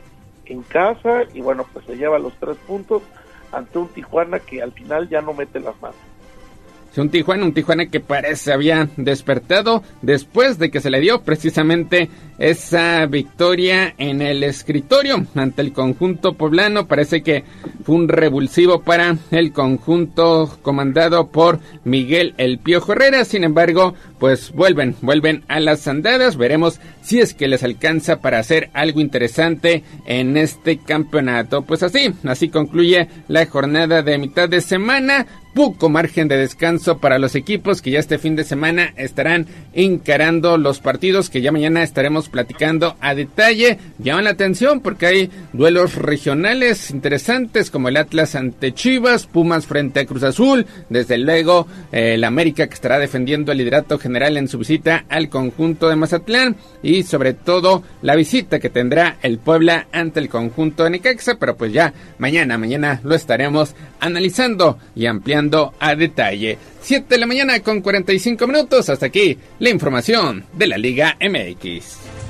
en 0.45 0.63
casa 0.63 1.23
y 1.33 1.41
bueno, 1.41 1.65
pues 1.71 1.85
se 1.85 1.95
lleva 1.95 2.17
los 2.17 2.33
tres 2.39 2.57
puntos 2.67 3.03
ante 3.51 3.77
un 3.77 3.87
Tijuana 3.89 4.39
que 4.39 4.61
al 4.61 4.71
final 4.71 5.07
ya 5.09 5.21
no 5.21 5.33
mete 5.33 5.59
las 5.59 5.79
manos. 5.81 5.97
Un 6.95 7.09
Tijuana, 7.09 7.43
un 7.43 7.53
Tijuana 7.53 7.87
que 7.87 7.99
parece 7.99 8.53
había 8.53 8.87
despertado 8.97 9.83
después 10.01 10.59
de 10.59 10.69
que 10.69 10.79
se 10.79 10.91
le 10.91 10.99
dio 10.99 11.21
precisamente 11.21 12.09
esa 12.43 13.05
victoria 13.05 13.95
en 13.97 14.21
el 14.21 14.43
escritorio 14.43 15.25
ante 15.33 15.61
el 15.61 15.71
conjunto 15.71 16.33
poblano. 16.33 16.87
Parece 16.87 17.23
que 17.23 17.45
fue 17.85 17.95
un 17.95 18.09
revulsivo 18.09 18.81
para 18.81 19.15
el 19.31 19.53
conjunto 19.53 20.59
comandado 20.61 21.29
por 21.29 21.61
Miguel 21.85 22.33
El 22.37 22.59
Piojo 22.59 22.91
Herrera. 22.91 23.23
Sin 23.23 23.45
embargo, 23.45 23.93
pues 24.19 24.51
vuelven, 24.51 24.93
vuelven 25.01 25.45
a 25.47 25.61
las 25.61 25.87
andadas. 25.87 26.35
Veremos 26.35 26.81
si 27.01 27.21
es 27.21 27.33
que 27.33 27.47
les 27.47 27.63
alcanza 27.63 28.19
para 28.19 28.39
hacer 28.39 28.69
algo 28.73 28.99
interesante 28.99 29.83
en 30.05 30.35
este 30.35 30.79
campeonato. 30.79 31.61
Pues 31.61 31.81
así, 31.81 32.13
así 32.25 32.49
concluye 32.49 33.07
la 33.29 33.45
jornada 33.45 34.01
de 34.01 34.17
mitad 34.17 34.49
de 34.49 34.59
semana 34.59 35.27
poco 35.53 35.89
margen 35.89 36.27
de 36.27 36.37
descanso 36.37 36.97
para 36.97 37.19
los 37.19 37.35
equipos 37.35 37.81
que 37.81 37.91
ya 37.91 37.99
este 37.99 38.17
fin 38.17 38.35
de 38.35 38.43
semana 38.43 38.93
estarán 38.97 39.47
encarando 39.73 40.57
los 40.57 40.79
partidos 40.79 41.29
que 41.29 41.41
ya 41.41 41.51
mañana 41.51 41.83
estaremos 41.83 42.29
platicando 42.33 42.97
a 42.99 43.13
detalle. 43.13 43.77
Llaman 43.99 44.25
la 44.25 44.31
atención 44.31 44.81
porque 44.81 45.05
hay 45.05 45.31
duelos 45.53 45.95
regionales 45.95 46.89
interesantes 46.89 47.69
como 47.69 47.87
el 47.87 47.97
Atlas 47.97 48.33
ante 48.35 48.73
Chivas, 48.73 49.27
Pumas 49.27 49.67
frente 49.67 50.01
a 50.01 50.05
Cruz 50.05 50.23
Azul, 50.23 50.65
desde 50.89 51.19
luego 51.19 51.67
eh, 51.91 52.15
el 52.15 52.23
América 52.23 52.67
que 52.67 52.73
estará 52.73 52.97
defendiendo 52.97 53.51
el 53.51 53.59
liderato 53.59 53.99
general 53.99 54.35
en 54.35 54.47
su 54.47 54.57
visita 54.57 55.05
al 55.07 55.29
conjunto 55.29 55.87
de 55.87 55.95
Mazatlán 55.95 56.55
y 56.81 57.03
sobre 57.03 57.33
todo 57.33 57.83
la 58.01 58.15
visita 58.15 58.59
que 58.59 58.69
tendrá 58.69 59.17
el 59.21 59.37
Puebla 59.37 59.87
ante 59.91 60.19
el 60.19 60.27
conjunto 60.27 60.83
de 60.83 60.89
Necaxa, 60.89 61.35
pero 61.35 61.55
pues 61.55 61.71
ya 61.71 61.93
mañana, 62.17 62.57
mañana 62.57 62.99
lo 63.03 63.13
estaremos 63.13 63.75
analizando 63.99 64.79
y 64.95 65.05
ampliando 65.05 65.73
a 65.79 65.95
detalle. 65.95 66.57
7 66.83 67.05
de 67.09 67.17
la 67.17 67.25
mañana 67.25 67.59
con 67.61 67.81
45 67.81 68.45
minutos. 68.45 68.89
Hasta 68.89 69.05
aquí 69.05 69.37
la 69.59 69.69
información 69.69 70.45
de 70.53 70.67
la 70.67 70.77
Liga 70.77 71.17
MX. 71.21 72.22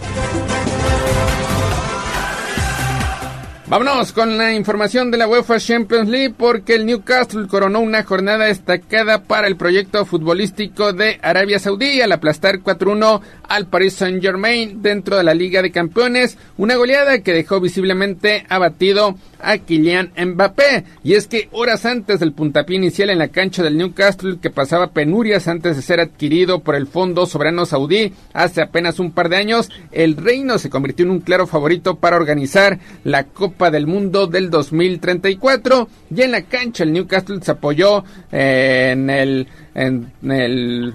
Vámonos 3.73 4.11
con 4.11 4.37
la 4.37 4.53
información 4.53 5.09
de 5.09 5.17
la 5.17 5.27
UEFA 5.27 5.57
Champions 5.57 6.07
League 6.07 6.35
porque 6.37 6.75
el 6.75 6.85
Newcastle 6.85 7.47
coronó 7.47 7.79
una 7.79 8.03
jornada 8.03 8.45
destacada 8.45 9.23
para 9.23 9.47
el 9.47 9.55
proyecto 9.55 10.05
futbolístico 10.05 10.93
de 10.93 11.19
Arabia 11.23 11.57
Saudí 11.57 11.99
al 11.99 12.11
aplastar 12.11 12.59
4-1 12.59 13.21
al 13.53 13.67
Paris 13.67 13.93
Saint-Germain 13.93 14.81
dentro 14.81 15.15
de 15.15 15.23
la 15.23 15.35
Liga 15.35 15.61
de 15.61 15.71
Campeones, 15.71 16.39
una 16.57 16.75
goleada 16.75 17.19
que 17.19 17.33
dejó 17.33 17.59
visiblemente 17.59 18.47
abatido 18.49 19.15
a 19.39 19.59
Kylian 19.59 20.11
Mbappé. 20.17 20.85
Y 21.03 21.13
es 21.13 21.27
que 21.27 21.49
horas 21.51 21.85
antes 21.85 22.19
del 22.19 22.33
puntapié 22.33 22.77
inicial 22.77 23.11
en 23.11 23.19
la 23.19 23.27
cancha 23.27 23.61
del 23.61 23.77
Newcastle, 23.77 24.39
que 24.41 24.49
pasaba 24.49 24.91
penurias 24.91 25.47
antes 25.47 25.75
de 25.75 25.83
ser 25.83 25.99
adquirido 25.99 26.61
por 26.61 26.73
el 26.73 26.87
Fondo 26.87 27.27
Soberano 27.27 27.67
Saudí 27.67 28.13
hace 28.33 28.61
apenas 28.61 28.97
un 28.99 29.11
par 29.11 29.29
de 29.29 29.37
años, 29.37 29.69
el 29.91 30.17
reino 30.17 30.57
se 30.57 30.71
convirtió 30.71 31.05
en 31.05 31.11
un 31.11 31.19
claro 31.19 31.45
favorito 31.45 31.97
para 31.97 32.15
organizar 32.15 32.79
la 33.03 33.25
Copa 33.25 33.69
del 33.69 33.85
Mundo 33.85 34.25
del 34.25 34.49
2034. 34.49 35.87
Y 36.15 36.21
en 36.23 36.31
la 36.31 36.41
cancha 36.41 36.83
el 36.83 36.93
Newcastle 36.93 37.39
se 37.43 37.51
apoyó 37.51 38.03
eh, 38.31 38.89
en 38.93 39.09
el 39.11 39.47
en 39.75 40.11
el 40.31 40.93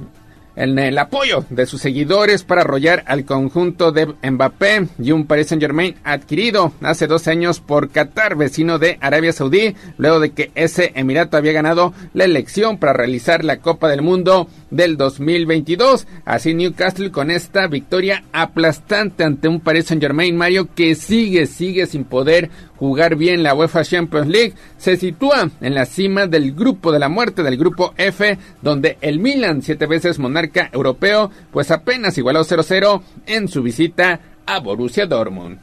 en 0.59 0.79
el 0.79 0.99
apoyo 0.99 1.45
de 1.51 1.67
sus 1.67 1.81
seguidores 1.81 2.43
para 2.43 2.63
arrollar 2.63 3.05
al 3.07 3.25
conjunto 3.25 3.93
de 3.93 4.15
Mbappé 4.29 4.89
y 4.99 5.13
un 5.13 5.25
Paris 5.25 5.49
Saint 5.49 5.63
Germain 5.63 5.95
adquirido 6.03 6.73
hace 6.83 7.07
dos 7.07 7.29
años 7.29 7.61
por 7.61 7.91
Qatar, 7.91 8.37
vecino 8.37 8.79
de 8.79 8.99
Arabia 9.01 9.33
Saudí, 9.33 9.77
luego 9.99 10.19
de 10.19 10.31
que 10.31 10.51
ese 10.57 10.93
Emirato 10.97 11.37
había 11.37 11.53
ganado 11.53 11.95
la 12.13 12.25
elección 12.25 12.79
para 12.79 12.93
realizar 12.93 13.45
la 13.45 13.59
Copa 13.59 13.89
del 13.89 14.03
Mundo 14.03 14.49
del 14.71 14.97
2022. 14.97 16.09
Así 16.25 16.55
Newcastle 16.55 17.13
con 17.13 17.31
esta 17.31 17.69
victoria 17.69 18.25
aplastante 18.33 19.23
ante 19.23 19.47
un 19.47 19.61
Paris 19.61 19.87
Saint 19.87 20.03
Germain 20.03 20.37
Mario 20.37 20.69
que 20.75 20.97
sigue, 20.97 21.47
sigue 21.47 21.87
sin 21.87 22.05
poder 22.05 22.51
jugar 22.79 23.17
bien 23.17 23.43
la 23.43 23.55
UEFA 23.55 23.83
Champions 23.83 24.29
League, 24.29 24.55
se 24.77 24.97
sitúa 24.97 25.51
en 25.61 25.75
la 25.75 25.85
cima 25.85 26.27
del 26.27 26.55
grupo 26.55 26.93
de 26.93 26.99
la 26.99 27.09
muerte, 27.09 27.43
del 27.43 27.57
grupo 27.57 27.93
F, 27.97 28.39
donde 28.63 28.97
el 29.01 29.19
Milan, 29.19 29.63
siete 29.63 29.87
veces 29.87 30.19
monarca 30.19 30.71
europeo, 30.73 31.31
pues 31.53 31.71
apenas 31.71 32.17
igualó 32.19 32.41
0-0 32.41 33.03
en 33.27 33.49
su 33.49 33.63
visita 33.63 34.21
a 34.47 34.61
Borussia 34.61 35.07
Dortmund. 35.07 35.59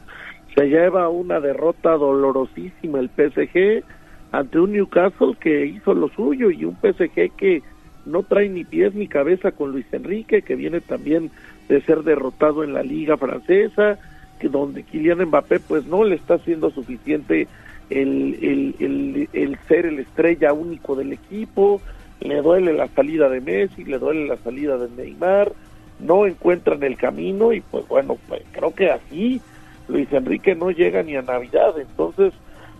Se 0.54 0.66
lleva 0.66 1.08
una 1.08 1.40
derrota 1.40 1.92
dolorosísima 1.96 3.00
el 3.00 3.10
PSG 3.10 3.84
ante 4.32 4.58
un 4.58 4.72
Newcastle 4.72 5.36
que 5.40 5.66
hizo 5.66 5.94
lo 5.94 6.08
suyo 6.08 6.50
y 6.50 6.64
un 6.64 6.76
PSG 6.76 7.30
que 7.36 7.62
no 8.04 8.22
trae 8.22 8.48
ni 8.48 8.64
pies 8.64 8.94
ni 8.94 9.08
cabeza 9.08 9.52
con 9.52 9.72
Luis 9.72 9.86
Enrique, 9.92 10.42
que 10.42 10.54
viene 10.54 10.80
también 10.80 11.30
de 11.68 11.80
ser 11.82 12.02
derrotado 12.04 12.62
en 12.62 12.72
la 12.72 12.82
liga 12.82 13.16
francesa, 13.16 13.98
donde 14.42 14.82
Kylian 14.82 15.24
Mbappé 15.26 15.60
pues 15.60 15.86
no 15.86 16.04
le 16.04 16.16
está 16.16 16.34
haciendo 16.34 16.70
suficiente 16.70 17.48
el, 17.90 18.74
el, 18.80 19.28
el, 19.32 19.58
ser 19.68 19.86
el 19.86 20.00
estrella 20.00 20.52
único 20.52 20.96
del 20.96 21.12
equipo, 21.12 21.80
le 22.20 22.42
duele 22.42 22.72
la 22.72 22.88
salida 22.88 23.28
de 23.28 23.40
Messi, 23.40 23.84
le 23.84 23.98
duele 23.98 24.26
la 24.26 24.36
salida 24.38 24.76
de 24.76 24.88
Neymar, 24.90 25.52
no 26.00 26.26
encuentran 26.26 26.82
el 26.82 26.96
camino 26.96 27.52
y 27.52 27.60
pues 27.60 27.86
bueno, 27.88 28.18
pues 28.28 28.42
creo 28.52 28.74
que 28.74 28.90
así 28.90 29.40
Luis 29.88 30.12
Enrique 30.12 30.54
no 30.54 30.70
llega 30.70 31.02
ni 31.02 31.16
a 31.16 31.22
Navidad, 31.22 31.78
entonces 31.78 32.32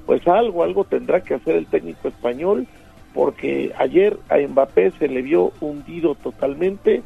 pues 0.07 0.27
algo, 0.29 0.63
algo 0.63 0.85
tendrá 0.85 1.21
que 1.21 1.35
hacer 1.35 1.57
el 1.57 1.67
técnico 1.67 2.09
español, 2.09 2.67
porque 3.13 3.73
ayer 3.79 4.19
a 4.29 4.39
Mbappé 4.39 4.93
se 4.93 5.09
le 5.09 5.23
vio 5.23 5.53
hundido 5.61 6.15
totalmente, 6.15 7.03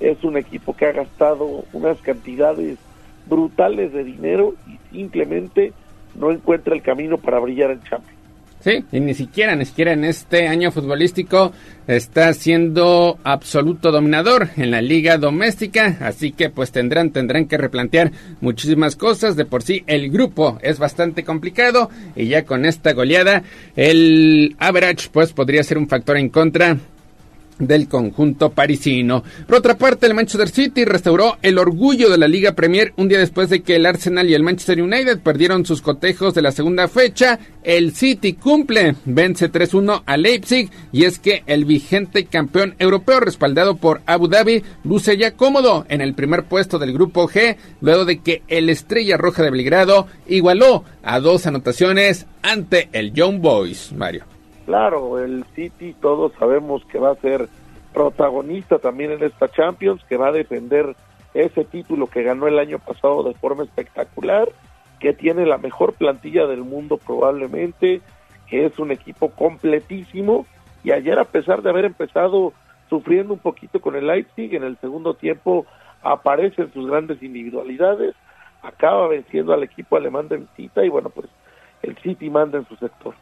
es 0.00 0.22
un 0.24 0.36
equipo 0.36 0.76
que 0.76 0.86
ha 0.86 0.92
gastado 0.92 1.64
unas 1.72 1.98
cantidades 2.00 2.78
brutales 3.26 3.92
de 3.92 4.04
dinero 4.04 4.54
y 4.66 4.78
simplemente 4.96 5.72
no 6.14 6.30
encuentra 6.30 6.74
el 6.74 6.82
camino 6.82 7.18
para 7.18 7.38
brillar 7.40 7.70
en 7.70 7.82
Champions. 7.82 8.24
Sí, 8.64 8.82
y 8.92 9.00
ni 9.00 9.12
siquiera, 9.12 9.54
ni 9.56 9.66
siquiera 9.66 9.92
en 9.92 10.04
este 10.04 10.48
año 10.48 10.72
futbolístico 10.72 11.52
está 11.86 12.32
siendo 12.32 13.18
absoluto 13.22 13.92
dominador 13.92 14.48
en 14.56 14.70
la 14.70 14.80
liga 14.80 15.18
doméstica, 15.18 15.98
así 16.00 16.32
que 16.32 16.48
pues 16.48 16.72
tendrán, 16.72 17.10
tendrán 17.10 17.44
que 17.46 17.58
replantear 17.58 18.12
muchísimas 18.40 18.96
cosas. 18.96 19.36
De 19.36 19.44
por 19.44 19.62
sí 19.62 19.84
el 19.86 20.10
grupo 20.10 20.58
es 20.62 20.78
bastante 20.78 21.24
complicado 21.24 21.90
y 22.16 22.28
ya 22.28 22.46
con 22.46 22.64
esta 22.64 22.94
goleada 22.94 23.42
el 23.76 24.56
average 24.58 25.10
pues 25.12 25.34
podría 25.34 25.62
ser 25.62 25.76
un 25.76 25.86
factor 25.86 26.16
en 26.16 26.30
contra 26.30 26.78
del 27.58 27.88
conjunto 27.88 28.50
parisino. 28.50 29.22
Por 29.46 29.58
otra 29.58 29.76
parte, 29.76 30.06
el 30.06 30.14
Manchester 30.14 30.48
City 30.48 30.84
restauró 30.84 31.38
el 31.42 31.58
orgullo 31.58 32.10
de 32.10 32.18
la 32.18 32.28
Liga 32.28 32.52
Premier 32.52 32.92
un 32.96 33.08
día 33.08 33.18
después 33.18 33.48
de 33.48 33.62
que 33.62 33.76
el 33.76 33.86
Arsenal 33.86 34.28
y 34.28 34.34
el 34.34 34.42
Manchester 34.42 34.82
United 34.82 35.20
perdieron 35.20 35.64
sus 35.64 35.82
cotejos 35.82 36.34
de 36.34 36.42
la 36.42 36.52
segunda 36.52 36.88
fecha. 36.88 37.38
El 37.62 37.94
City 37.94 38.34
cumple, 38.34 38.96
vence 39.04 39.50
3-1 39.50 40.02
a 40.04 40.16
Leipzig 40.16 40.70
y 40.92 41.04
es 41.04 41.18
que 41.18 41.42
el 41.46 41.64
vigente 41.64 42.26
campeón 42.26 42.74
europeo 42.78 43.20
respaldado 43.20 43.76
por 43.76 44.02
Abu 44.06 44.28
Dhabi 44.28 44.62
luce 44.84 45.16
ya 45.16 45.32
cómodo 45.32 45.86
en 45.88 46.00
el 46.00 46.14
primer 46.14 46.44
puesto 46.44 46.78
del 46.78 46.92
grupo 46.92 47.28
G 47.28 47.56
luego 47.80 48.04
de 48.04 48.20
que 48.20 48.42
el 48.48 48.68
Estrella 48.68 49.16
Roja 49.16 49.42
de 49.42 49.50
Belgrado 49.50 50.06
igualó 50.26 50.84
a 51.02 51.20
dos 51.20 51.46
anotaciones 51.46 52.26
ante 52.42 52.88
el 52.92 53.12
Young 53.12 53.40
Boys. 53.40 53.92
Mario. 53.92 54.33
Claro, 54.66 55.18
el 55.18 55.44
City 55.54 55.94
todos 56.00 56.32
sabemos 56.38 56.84
que 56.86 56.98
va 56.98 57.10
a 57.10 57.16
ser 57.16 57.48
protagonista 57.92 58.78
también 58.78 59.12
en 59.12 59.22
esta 59.22 59.48
Champions, 59.48 60.02
que 60.08 60.16
va 60.16 60.28
a 60.28 60.32
defender 60.32 60.96
ese 61.34 61.64
título 61.64 62.06
que 62.06 62.22
ganó 62.22 62.46
el 62.46 62.58
año 62.58 62.78
pasado 62.78 63.22
de 63.24 63.34
forma 63.34 63.64
espectacular, 63.64 64.48
que 65.00 65.12
tiene 65.12 65.46
la 65.46 65.58
mejor 65.58 65.94
plantilla 65.94 66.46
del 66.46 66.62
mundo 66.62 66.96
probablemente, 66.96 68.00
que 68.48 68.66
es 68.66 68.78
un 68.78 68.90
equipo 68.90 69.30
completísimo 69.30 70.46
y 70.82 70.92
ayer 70.92 71.18
a 71.18 71.24
pesar 71.24 71.62
de 71.62 71.70
haber 71.70 71.84
empezado 71.84 72.52
sufriendo 72.88 73.32
un 73.32 73.40
poquito 73.40 73.80
con 73.80 73.96
el 73.96 74.06
Leipzig, 74.06 74.54
en 74.54 74.64
el 74.64 74.78
segundo 74.78 75.14
tiempo 75.14 75.66
aparecen 76.02 76.72
sus 76.72 76.86
grandes 76.86 77.22
individualidades, 77.22 78.14
acaba 78.62 79.08
venciendo 79.08 79.52
al 79.52 79.62
equipo 79.62 79.96
alemán 79.96 80.28
de 80.28 80.38
visita 80.38 80.84
y 80.84 80.88
bueno, 80.88 81.10
pues 81.10 81.26
el 81.82 81.96
City 81.98 82.30
manda 82.30 82.58
en 82.58 82.66
su 82.66 82.76
sector. 82.76 83.14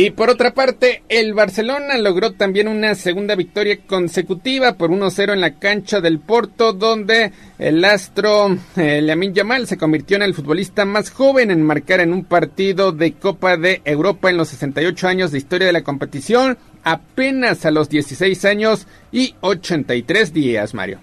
Y 0.00 0.12
por 0.12 0.30
otra 0.30 0.54
parte, 0.54 1.02
el 1.08 1.34
Barcelona 1.34 1.98
logró 1.98 2.30
también 2.30 2.68
una 2.68 2.94
segunda 2.94 3.34
victoria 3.34 3.80
consecutiva 3.84 4.74
por 4.74 4.90
1-0 4.90 5.32
en 5.32 5.40
la 5.40 5.58
cancha 5.58 6.00
del 6.00 6.20
Porto, 6.20 6.72
donde 6.72 7.32
el 7.58 7.84
astro 7.84 8.46
eh, 8.76 9.02
Lamin 9.02 9.34
Yamal 9.34 9.66
se 9.66 9.76
convirtió 9.76 10.16
en 10.16 10.22
el 10.22 10.34
futbolista 10.34 10.84
más 10.84 11.10
joven 11.10 11.50
en 11.50 11.64
marcar 11.64 11.98
en 11.98 12.12
un 12.12 12.24
partido 12.24 12.92
de 12.92 13.14
Copa 13.14 13.56
de 13.56 13.82
Europa 13.84 14.30
en 14.30 14.36
los 14.36 14.50
68 14.50 15.08
años 15.08 15.32
de 15.32 15.38
historia 15.38 15.66
de 15.66 15.72
la 15.72 15.82
competición, 15.82 16.58
apenas 16.84 17.66
a 17.66 17.72
los 17.72 17.88
16 17.88 18.44
años 18.44 18.86
y 19.10 19.34
83 19.40 20.32
días, 20.32 20.74
Mario. 20.74 21.00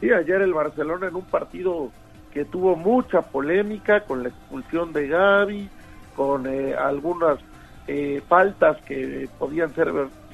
Sí, 0.00 0.10
ayer 0.10 0.42
el 0.42 0.52
Barcelona 0.52 1.06
en 1.06 1.14
un 1.14 1.26
partido 1.26 1.92
que 2.32 2.44
tuvo 2.44 2.74
mucha 2.74 3.22
polémica 3.22 4.00
con 4.00 4.24
la 4.24 4.30
expulsión 4.30 4.92
de 4.92 5.06
Gaby, 5.06 5.68
con 6.16 6.48
eh, 6.48 6.74
algunas 6.74 7.38
eh, 7.86 8.22
faltas 8.28 8.80
que 8.82 9.28
podían 9.38 9.74
ser 9.74 9.92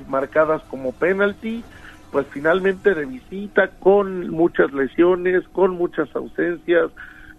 marcadas 0.09 0.63
como 0.65 0.93
penalty, 0.93 1.65
pues 2.13 2.27
finalmente 2.31 2.95
de 2.95 3.05
visita 3.05 3.69
con 3.79 4.31
muchas 4.31 4.73
lesiones, 4.73 5.47
con 5.53 5.73
muchas 5.73 6.15
ausencias, 6.15 6.91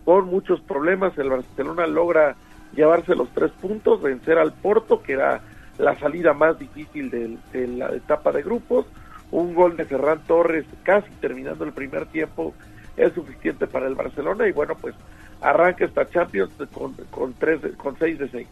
con 0.05 0.27
muchos 0.27 0.61
problemas, 0.61 1.17
el 1.17 1.29
Barcelona 1.29 1.87
logra 1.87 2.35
llevarse 2.75 3.15
los 3.15 3.29
tres 3.29 3.51
puntos, 3.51 4.01
vencer 4.01 4.37
al 4.37 4.53
Porto, 4.53 5.01
que 5.01 5.13
era 5.13 5.41
la 5.77 5.97
salida 5.99 6.33
más 6.33 6.57
difícil 6.57 7.09
de, 7.09 7.37
de 7.51 7.67
la 7.67 7.89
etapa 7.95 8.31
de 8.31 8.43
grupos, 8.43 8.85
un 9.31 9.53
gol 9.53 9.77
de 9.77 9.85
Ferran 9.85 10.19
Torres 10.27 10.65
casi 10.83 11.09
terminando 11.21 11.63
el 11.63 11.71
primer 11.71 12.05
tiempo 12.07 12.53
es 12.97 13.13
suficiente 13.13 13.67
para 13.67 13.87
el 13.87 13.95
Barcelona 13.95 14.47
y 14.47 14.51
bueno 14.51 14.75
pues 14.79 14.93
arranca 15.41 15.85
esta 15.85 16.07
Champions 16.09 16.51
con, 16.73 16.93
con, 17.09 17.33
tres, 17.33 17.61
con 17.77 17.97
seis 17.97 18.19
de 18.19 18.29
seis. 18.29 18.47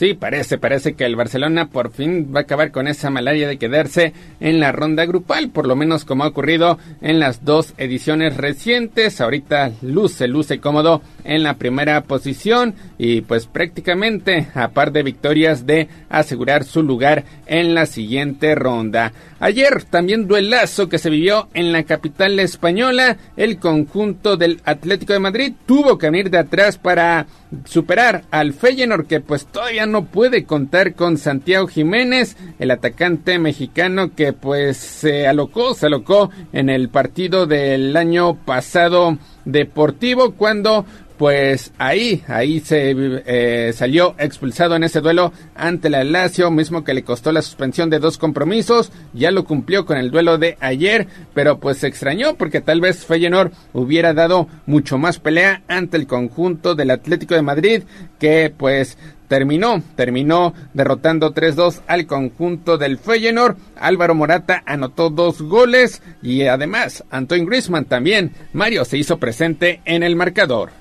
Sí, 0.00 0.14
parece, 0.14 0.56
parece 0.56 0.94
que 0.94 1.04
el 1.04 1.14
Barcelona 1.14 1.68
por 1.68 1.92
fin 1.92 2.32
va 2.34 2.38
a 2.40 2.42
acabar 2.44 2.70
con 2.70 2.88
esa 2.88 3.10
malaria 3.10 3.46
de 3.46 3.58
quedarse 3.58 4.14
en 4.40 4.58
la 4.58 4.72
ronda 4.72 5.04
grupal, 5.04 5.50
por 5.50 5.66
lo 5.66 5.76
menos 5.76 6.06
como 6.06 6.24
ha 6.24 6.28
ocurrido 6.28 6.78
en 7.02 7.20
las 7.20 7.44
dos 7.44 7.74
ediciones 7.76 8.38
recientes. 8.38 9.20
Ahorita 9.20 9.72
luce, 9.82 10.26
luce 10.26 10.58
cómodo 10.58 11.02
en 11.22 11.42
la 11.42 11.58
primera 11.58 12.00
posición 12.04 12.74
y 12.96 13.20
pues 13.20 13.44
prácticamente 13.46 14.48
a 14.54 14.68
par 14.68 14.90
de 14.90 15.02
victorias 15.02 15.66
de 15.66 15.88
asegurar 16.08 16.64
su 16.64 16.82
lugar 16.82 17.24
en 17.46 17.74
la 17.74 17.84
siguiente 17.84 18.54
ronda. 18.54 19.12
Ayer 19.38 19.84
también 19.84 20.28
duelazo 20.28 20.88
que 20.88 20.98
se 20.98 21.10
vivió 21.10 21.48
en 21.54 21.72
la 21.72 21.82
capital 21.84 22.38
española. 22.40 23.16
El 23.36 23.58
conjunto 23.58 24.36
del 24.36 24.60
Atlético 24.64 25.14
de 25.14 25.18
Madrid 25.18 25.52
tuvo 25.66 25.98
que 25.98 26.10
venir 26.10 26.30
de 26.30 26.38
atrás 26.38 26.76
para 26.76 27.26
superar 27.64 28.24
al 28.30 28.52
Feyenoord 28.52 29.06
que 29.06 29.20
pues 29.20 29.46
todavía 29.46 29.86
no 29.86 29.89
puede 30.06 30.44
contar 30.44 30.94
con 30.94 31.18
Santiago 31.18 31.66
Jiménez, 31.66 32.36
el 32.58 32.70
atacante 32.70 33.38
mexicano 33.38 34.14
que 34.14 34.32
pues 34.32 34.76
se 34.76 35.26
alocó, 35.26 35.74
se 35.74 35.86
alocó 35.86 36.30
en 36.52 36.70
el 36.70 36.88
partido 36.88 37.46
del 37.46 37.96
año 37.96 38.36
pasado 38.44 39.18
deportivo 39.44 40.32
cuando 40.32 40.84
pues 41.20 41.74
ahí, 41.76 42.24
ahí 42.28 42.60
se 42.60 42.94
eh, 42.96 43.74
salió 43.74 44.14
expulsado 44.16 44.74
en 44.74 44.84
ese 44.84 45.02
duelo 45.02 45.34
ante 45.54 45.90
la 45.90 46.02
Lazio, 46.02 46.50
mismo 46.50 46.82
que 46.82 46.94
le 46.94 47.04
costó 47.04 47.30
la 47.30 47.42
suspensión 47.42 47.90
de 47.90 47.98
dos 47.98 48.16
compromisos, 48.16 48.90
ya 49.12 49.30
lo 49.30 49.44
cumplió 49.44 49.84
con 49.84 49.98
el 49.98 50.10
duelo 50.10 50.38
de 50.38 50.56
ayer, 50.60 51.08
pero 51.34 51.60
pues 51.60 51.76
se 51.76 51.88
extrañó 51.88 52.36
porque 52.36 52.62
tal 52.62 52.80
vez 52.80 53.04
Feyenoord 53.04 53.52
hubiera 53.74 54.14
dado 54.14 54.48
mucho 54.64 54.96
más 54.96 55.18
pelea 55.18 55.60
ante 55.68 55.98
el 55.98 56.06
conjunto 56.06 56.74
del 56.74 56.90
Atlético 56.90 57.34
de 57.34 57.42
Madrid, 57.42 57.82
que 58.18 58.50
pues 58.56 58.96
terminó, 59.28 59.82
terminó 59.96 60.54
derrotando 60.72 61.34
3-2 61.34 61.82
al 61.86 62.06
conjunto 62.06 62.78
del 62.78 62.96
Feyenoord. 62.96 63.58
Álvaro 63.78 64.14
Morata 64.14 64.62
anotó 64.64 65.10
dos 65.10 65.42
goles 65.42 66.00
y 66.22 66.44
además 66.44 67.04
Antoine 67.10 67.44
Griezmann 67.44 67.84
también. 67.84 68.32
Mario 68.54 68.86
se 68.86 68.96
hizo 68.96 69.18
presente 69.18 69.82
en 69.84 70.02
el 70.02 70.16
marcador 70.16 70.80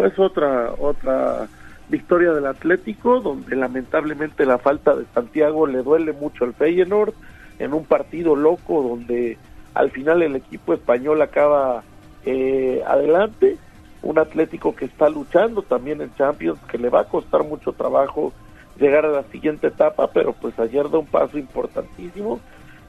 pues 0.00 0.18
otra 0.18 0.72
otra 0.78 1.46
victoria 1.90 2.32
del 2.32 2.46
Atlético 2.46 3.20
donde 3.20 3.54
lamentablemente 3.54 4.46
la 4.46 4.56
falta 4.56 4.96
de 4.96 5.04
Santiago 5.12 5.66
le 5.66 5.82
duele 5.82 6.14
mucho 6.14 6.44
al 6.44 6.54
Feyenoord 6.54 7.12
en 7.58 7.74
un 7.74 7.84
partido 7.84 8.34
loco 8.34 8.82
donde 8.82 9.36
al 9.74 9.90
final 9.90 10.22
el 10.22 10.36
equipo 10.36 10.72
español 10.72 11.20
acaba 11.20 11.82
eh, 12.24 12.82
adelante. 12.86 13.58
Un 14.00 14.18
Atlético 14.18 14.74
que 14.74 14.86
está 14.86 15.10
luchando 15.10 15.60
también 15.60 16.00
en 16.00 16.14
Champions 16.14 16.58
que 16.70 16.78
le 16.78 16.88
va 16.88 17.00
a 17.00 17.08
costar 17.08 17.44
mucho 17.44 17.74
trabajo 17.74 18.32
llegar 18.78 19.04
a 19.04 19.10
la 19.10 19.24
siguiente 19.24 19.66
etapa 19.66 20.08
pero 20.14 20.32
pues 20.32 20.58
ayer 20.58 20.88
da 20.88 20.96
un 20.96 21.08
paso 21.08 21.36
importantísimo. 21.36 22.40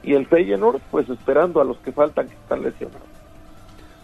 Y 0.02 0.14
el 0.14 0.24
Feyenoord 0.24 0.80
pues 0.90 1.10
esperando 1.10 1.60
a 1.60 1.64
los 1.64 1.76
que 1.80 1.92
faltan 1.92 2.28
que 2.28 2.36
están 2.36 2.62
lesionados 2.62 3.21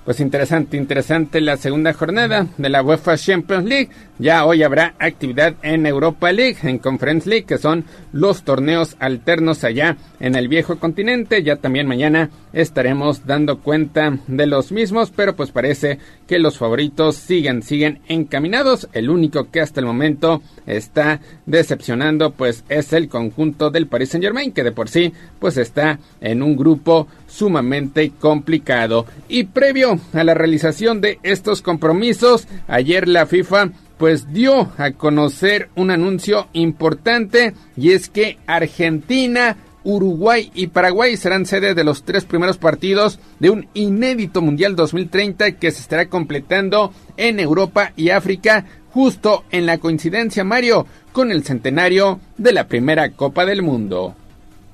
pues 0.09 0.21
interesante, 0.21 0.79
interesante 0.79 1.39
la 1.43 1.59
segunda 1.59 1.93
jornada 1.93 2.47
de 2.57 2.71
la 2.71 2.83
UEFA 2.83 3.19
Champions 3.19 3.67
League. 3.67 3.91
Ya 4.19 4.47
hoy 4.47 4.63
habrá 4.63 4.95
actividad 4.99 5.55
en 5.63 5.85
Europa 5.85 6.33
League, 6.33 6.57
en 6.63 6.79
Conference 6.79 7.29
League, 7.29 7.45
que 7.45 7.59
son 7.59 7.85
los 8.11 8.43
torneos 8.43 8.97
alternos 9.01 9.65
allá 9.65 9.99
en 10.19 10.35
el 10.35 10.49
viejo 10.49 10.79
continente. 10.79 11.43
Ya 11.43 11.57
también 11.57 11.87
mañana 11.87 12.31
estaremos 12.55 13.27
dando 13.27 13.59
cuenta 13.59 14.19
de 14.27 14.47
los 14.47 14.73
mismos, 14.73 15.13
pero 15.15 15.37
pues 15.37 15.51
parece 15.51 15.99
que 16.27 16.39
los 16.39 16.57
favoritos 16.57 17.17
siguen, 17.17 17.63
siguen 17.63 18.01
encaminados. 18.09 18.89
El 18.95 19.11
único 19.11 19.51
que 19.51 19.61
hasta 19.61 19.81
el 19.81 19.87
momento 19.87 20.41
está 20.67 21.21
decepcionando 21.45 22.33
pues 22.33 22.65
es 22.71 22.95
el 22.95 23.11
conjunto 23.11 23.71
del 23.71 23.87
Paris 23.87 24.09
Saint 24.09 24.25
Germain, 24.25 24.53
que 24.53 24.65
de 24.65 24.73
por 24.73 24.89
sí 24.89 25.13
pues 25.39 25.59
está 25.59 25.99
en 26.23 26.43
un 26.43 26.57
grupo 26.57 27.09
sumamente 27.29 28.11
complicado. 28.19 29.07
Y 29.29 29.45
previo 29.45 30.01
a 30.13 30.25
la 30.25 30.35
realización 30.35 31.01
de 31.01 31.21
estos 31.23 31.63
compromisos, 31.63 32.49
ayer 32.67 33.07
la 33.07 33.27
FIFA 33.27 33.71
pues 33.99 34.33
dio 34.33 34.73
a 34.79 34.93
conocer 34.93 35.71
un 35.75 35.91
anuncio 35.91 36.47
importante 36.53 37.55
y 37.77 37.93
es 37.93 38.09
que 38.09 38.39
Argentina, 38.47 39.57
Uruguay 39.85 40.51
y 40.55 40.69
Paraguay 40.69 41.17
serán 41.17 41.47
sede 41.47 41.75
de 41.75 41.85
los 41.85 42.05
tres 42.05 42.25
primeros 42.25 42.59
partidos 42.59 43.19
de 43.41 43.51
un 43.51 43.69
inédito 43.75 44.41
Mundial 44.41 44.77
2030 44.77 45.53
que 45.53 45.71
se 45.71 45.81
estará 45.81 46.09
completando 46.09 46.93
en 47.17 47.41
Europa 47.41 47.93
y 47.97 48.11
África 48.11 48.65
justo 48.91 49.45
en 49.51 49.67
la 49.67 49.79
coincidencia 49.79 50.45
Mario 50.45 50.87
con 51.13 51.33
el 51.33 51.43
centenario 51.45 52.21
de 52.37 52.53
la 52.53 52.69
primera 52.69 53.11
Copa 53.11 53.45
del 53.45 53.63
Mundo. 53.63 54.15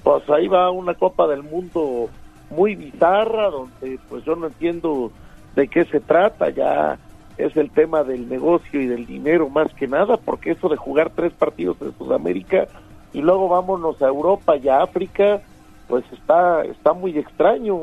Pues 0.02 0.28
ahí 0.28 0.48
va 0.48 0.70
una 0.70 0.94
Copa 0.94 1.26
del 1.26 1.42
Mundo 1.42 2.10
muy 2.50 2.74
bizarra, 2.74 3.50
donde 3.50 3.98
pues 4.08 4.24
yo 4.24 4.36
no 4.36 4.46
entiendo 4.46 5.10
de 5.54 5.68
qué 5.68 5.84
se 5.84 6.00
trata, 6.00 6.50
ya 6.50 6.98
es 7.36 7.56
el 7.56 7.70
tema 7.70 8.04
del 8.04 8.28
negocio 8.28 8.80
y 8.80 8.86
del 8.86 9.06
dinero 9.06 9.48
más 9.48 9.72
que 9.74 9.88
nada, 9.88 10.16
porque 10.16 10.52
eso 10.52 10.68
de 10.68 10.76
jugar 10.76 11.10
tres 11.14 11.32
partidos 11.32 11.76
en 11.80 11.96
Sudamérica 11.96 12.68
y 13.12 13.20
luego 13.20 13.48
vámonos 13.48 14.00
a 14.02 14.08
Europa 14.08 14.56
y 14.56 14.68
a 14.68 14.82
África, 14.82 15.40
pues 15.88 16.04
está, 16.12 16.64
está 16.64 16.92
muy 16.92 17.16
extraño. 17.16 17.78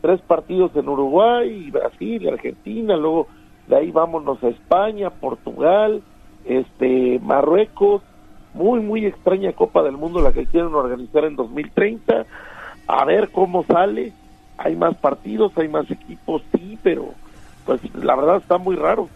Tres 0.00 0.20
partidos 0.20 0.74
en 0.76 0.88
Uruguay, 0.88 1.70
Brasil, 1.70 2.28
Argentina, 2.28 2.96
luego 2.96 3.28
de 3.68 3.76
ahí 3.76 3.90
vámonos 3.90 4.42
a 4.42 4.48
España, 4.48 5.10
Portugal, 5.10 6.02
este 6.44 7.18
Marruecos, 7.22 8.02
muy 8.52 8.80
muy 8.80 9.06
extraña 9.06 9.52
Copa 9.52 9.82
del 9.82 9.96
Mundo 9.96 10.20
la 10.20 10.32
que 10.32 10.46
quieren 10.46 10.74
organizar 10.74 11.24
en 11.24 11.36
2030, 11.36 12.26
a 12.86 13.04
ver 13.04 13.30
cómo 13.30 13.64
sale, 13.64 14.12
hay 14.58 14.76
más 14.76 14.96
partidos, 14.96 15.52
hay 15.56 15.68
más 15.68 15.90
equipos, 15.90 16.42
sí, 16.52 16.78
pero 16.82 17.14
pues 17.64 17.80
la 17.94 18.14
verdad 18.14 18.36
está 18.36 18.58
muy 18.58 18.76
raro. 18.76 19.08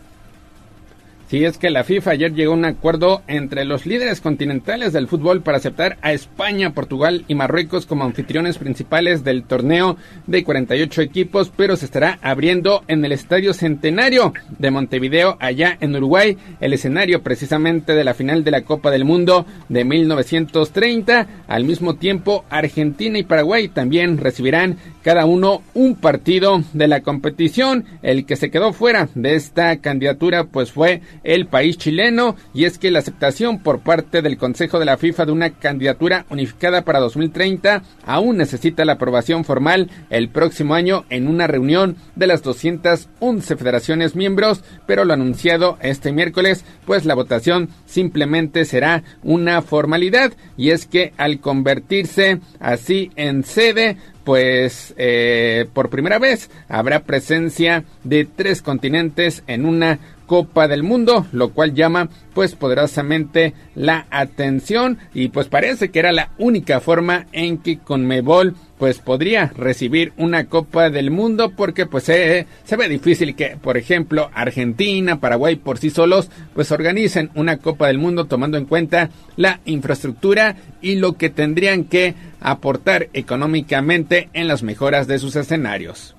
Sí, 1.29 1.45
es 1.45 1.59
que 1.59 1.69
la 1.69 1.85
FIFA 1.85 2.13
ayer 2.13 2.33
llegó 2.33 2.53
a 2.53 2.57
un 2.57 2.65
acuerdo 2.65 3.21
entre 3.27 3.67
los 3.67 3.85
líderes 3.85 4.23
continentales 4.23 4.95
del 4.95 5.09
fútbol 5.09 5.43
para 5.43 5.59
aceptar 5.59 5.99
a 6.01 6.15
España, 6.15 6.73
Portugal 6.73 7.27
y 7.29 7.35
Marruecos 7.35 7.85
como 7.85 8.05
anfitriones 8.05 8.57
principales 8.57 9.25
del 9.25 9.45
torneo 9.45 9.99
de 10.27 10.43
48 10.43 11.03
equipos, 11.03 11.53
pero 11.55 11.77
se 11.77 11.85
estará 11.85 12.19
abriendo 12.23 12.83
en 12.89 13.05
el 13.05 13.13
Estadio 13.13 13.53
Centenario 13.53 14.33
de 14.59 14.71
Montevideo, 14.71 15.37
allá 15.39 15.77
en 15.83 15.95
Uruguay, 15.97 16.39
el 16.61 16.73
escenario 16.73 17.23
precisamente 17.23 17.93
de 17.93 18.05
la 18.05 18.15
final 18.15 18.43
de 18.43 18.51
la 18.51 18.63
Copa 18.63 18.91
del 18.91 19.05
Mundo 19.05 19.45
de 19.69 19.85
1930. 19.85 21.45
Al 21.47 21.65
mismo 21.65 21.97
tiempo, 21.97 22.47
Argentina 22.49 23.19
y 23.19 23.25
Paraguay 23.25 23.69
también 23.69 24.17
recibirán 24.17 24.79
cada 25.09 25.25
uno 25.25 25.63
un 25.73 25.95
partido 25.95 26.63
de 26.75 26.87
la 26.87 27.01
competición. 27.01 27.87
El 28.03 28.27
que 28.27 28.37
se 28.37 28.51
quedó 28.51 28.75
fuera 28.75 29.09
de 29.15 29.37
esta 29.37 29.79
candidatura 29.79 30.45
pues 30.45 30.71
fue 30.71 31.01
el 31.25 31.47
país 31.47 31.79
chileno. 31.79 32.37
Y 32.53 32.67
es 32.67 32.77
que 32.77 32.91
la 32.91 32.99
aceptación 32.99 33.61
por 33.61 33.79
parte 33.79 34.21
del 34.21 34.37
Consejo 34.37 34.79
de 34.79 34.85
la 34.85 34.99
FIFA 34.99 35.25
de 35.25 35.33
una 35.33 35.49
candidatura 35.49 36.27
unificada 36.29 36.83
para 36.83 37.01
2030 37.01 37.85
aún 38.05 38.37
necesita 38.37 38.85
la 38.85 38.93
aprobación 38.93 39.47
formal 39.47 39.91
el 40.11 40.29
próximo 40.29 40.75
año 40.75 41.07
en 41.09 41.27
una 41.27 41.47
reunión 41.47 41.97
de 42.15 42.27
las 42.27 42.43
211 42.43 43.57
federaciones 43.57 44.15
miembros, 44.15 44.63
pero 44.87 45.07
lo 45.07 45.15
anunciado 45.15 45.79
este 45.81 46.13
miércoles, 46.13 46.67
pues 46.85 47.07
la 47.07 47.15
votación 47.15 47.71
simplemente 47.87 48.67
será 48.67 49.05
una 49.23 49.63
formalidad. 49.63 50.35
Y 50.59 50.69
es 50.69 50.85
que 50.85 51.15
al 51.17 51.41
convertirse 51.41 52.41
así 52.61 53.11
en 53.17 53.43
sede, 53.43 53.97
pues 54.29 54.93
eh, 54.99 55.71
por 55.73 55.89
primera 55.89 56.19
vez 56.19 56.51
habrá 56.69 57.05
presencia 57.05 57.85
de 58.05 58.27
tres 58.27 58.61
continentes 58.61 59.43
en 59.47 59.65
una 59.65 60.01
Copa 60.29 60.69
del 60.69 60.85
Mundo, 60.85 61.27
lo 61.33 61.49
cual 61.51 61.75
llama 61.75 62.11
pues 62.35 62.55
poderosamente 62.55 63.55
la 63.75 64.07
atención 64.11 64.99
y 65.13 65.29
pues 65.29 65.49
parece 65.49 65.91
que 65.91 65.99
era 65.99 66.13
la 66.13 66.31
única 66.39 66.79
forma 66.79 67.27
en 67.33 67.59
que 67.59 67.79
Conmebol 67.79 68.55
pues 68.79 68.99
podría 68.99 69.47
recibir 69.57 70.13
una 70.19 70.45
Copa 70.45 70.91
del 70.91 71.11
Mundo 71.11 71.53
porque 71.57 71.87
pues 71.87 72.05
se 72.05 72.47
ve 72.77 72.89
difícil 72.89 73.35
que 73.35 73.57
por 73.57 73.77
ejemplo 73.77 74.31
Argentina, 74.35 75.19
Paraguay 75.19 75.57
por 75.57 75.79
sí 75.79 75.91
solos 75.91 76.31
pues 76.55 76.71
organicen 76.71 77.31
una 77.35 77.57
Copa 77.57 77.89
del 77.89 77.99
Mundo 77.99 78.27
tomando 78.27 78.59
en 78.59 78.67
cuenta 78.67 79.11
la 79.37 79.61
infraestructura 79.65 80.57
y 80.83 80.97
lo 80.97 81.15
que 81.15 81.31
tendrían 81.31 81.85
que 81.85 82.15
aportar 82.41 83.09
económicamente 83.15 84.29
en 84.35 84.47
las 84.47 84.63
mejoras 84.63 85.07
de 85.07 85.19
sus 85.19 85.35
escenarios. 85.37 86.18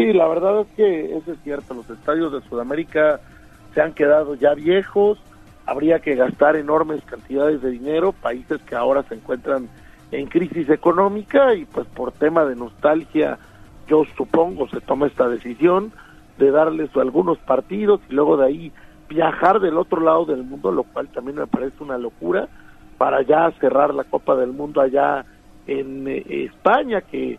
Sí, 0.00 0.14
la 0.14 0.26
verdad 0.28 0.60
es 0.60 0.66
que 0.76 1.14
eso 1.14 1.32
es 1.32 1.38
cierto, 1.44 1.74
los 1.74 1.90
estadios 1.90 2.32
de 2.32 2.40
Sudamérica 2.48 3.20
se 3.74 3.82
han 3.82 3.92
quedado 3.92 4.34
ya 4.34 4.54
viejos, 4.54 5.18
habría 5.66 5.98
que 5.98 6.14
gastar 6.14 6.56
enormes 6.56 7.04
cantidades 7.04 7.60
de 7.60 7.70
dinero, 7.70 8.12
países 8.12 8.62
que 8.62 8.74
ahora 8.74 9.02
se 9.02 9.16
encuentran 9.16 9.68
en 10.10 10.26
crisis 10.26 10.70
económica 10.70 11.54
y 11.54 11.66
pues 11.66 11.86
por 11.88 12.12
tema 12.12 12.46
de 12.46 12.56
nostalgia 12.56 13.38
yo 13.88 14.04
supongo 14.16 14.66
se 14.70 14.80
toma 14.80 15.06
esta 15.06 15.28
decisión 15.28 15.92
de 16.38 16.50
darles 16.50 16.88
algunos 16.96 17.36
partidos 17.36 18.00
y 18.08 18.14
luego 18.14 18.38
de 18.38 18.46
ahí 18.46 18.72
viajar 19.06 19.60
del 19.60 19.76
otro 19.76 20.00
lado 20.00 20.24
del 20.24 20.44
mundo, 20.44 20.72
lo 20.72 20.84
cual 20.84 21.08
también 21.08 21.36
me 21.36 21.46
parece 21.46 21.84
una 21.84 21.98
locura, 21.98 22.48
para 22.96 23.20
ya 23.20 23.50
cerrar 23.60 23.92
la 23.92 24.04
Copa 24.04 24.34
del 24.34 24.52
Mundo 24.52 24.80
allá 24.80 25.26
en 25.66 26.08
eh, 26.08 26.24
España, 26.46 27.02
que 27.02 27.38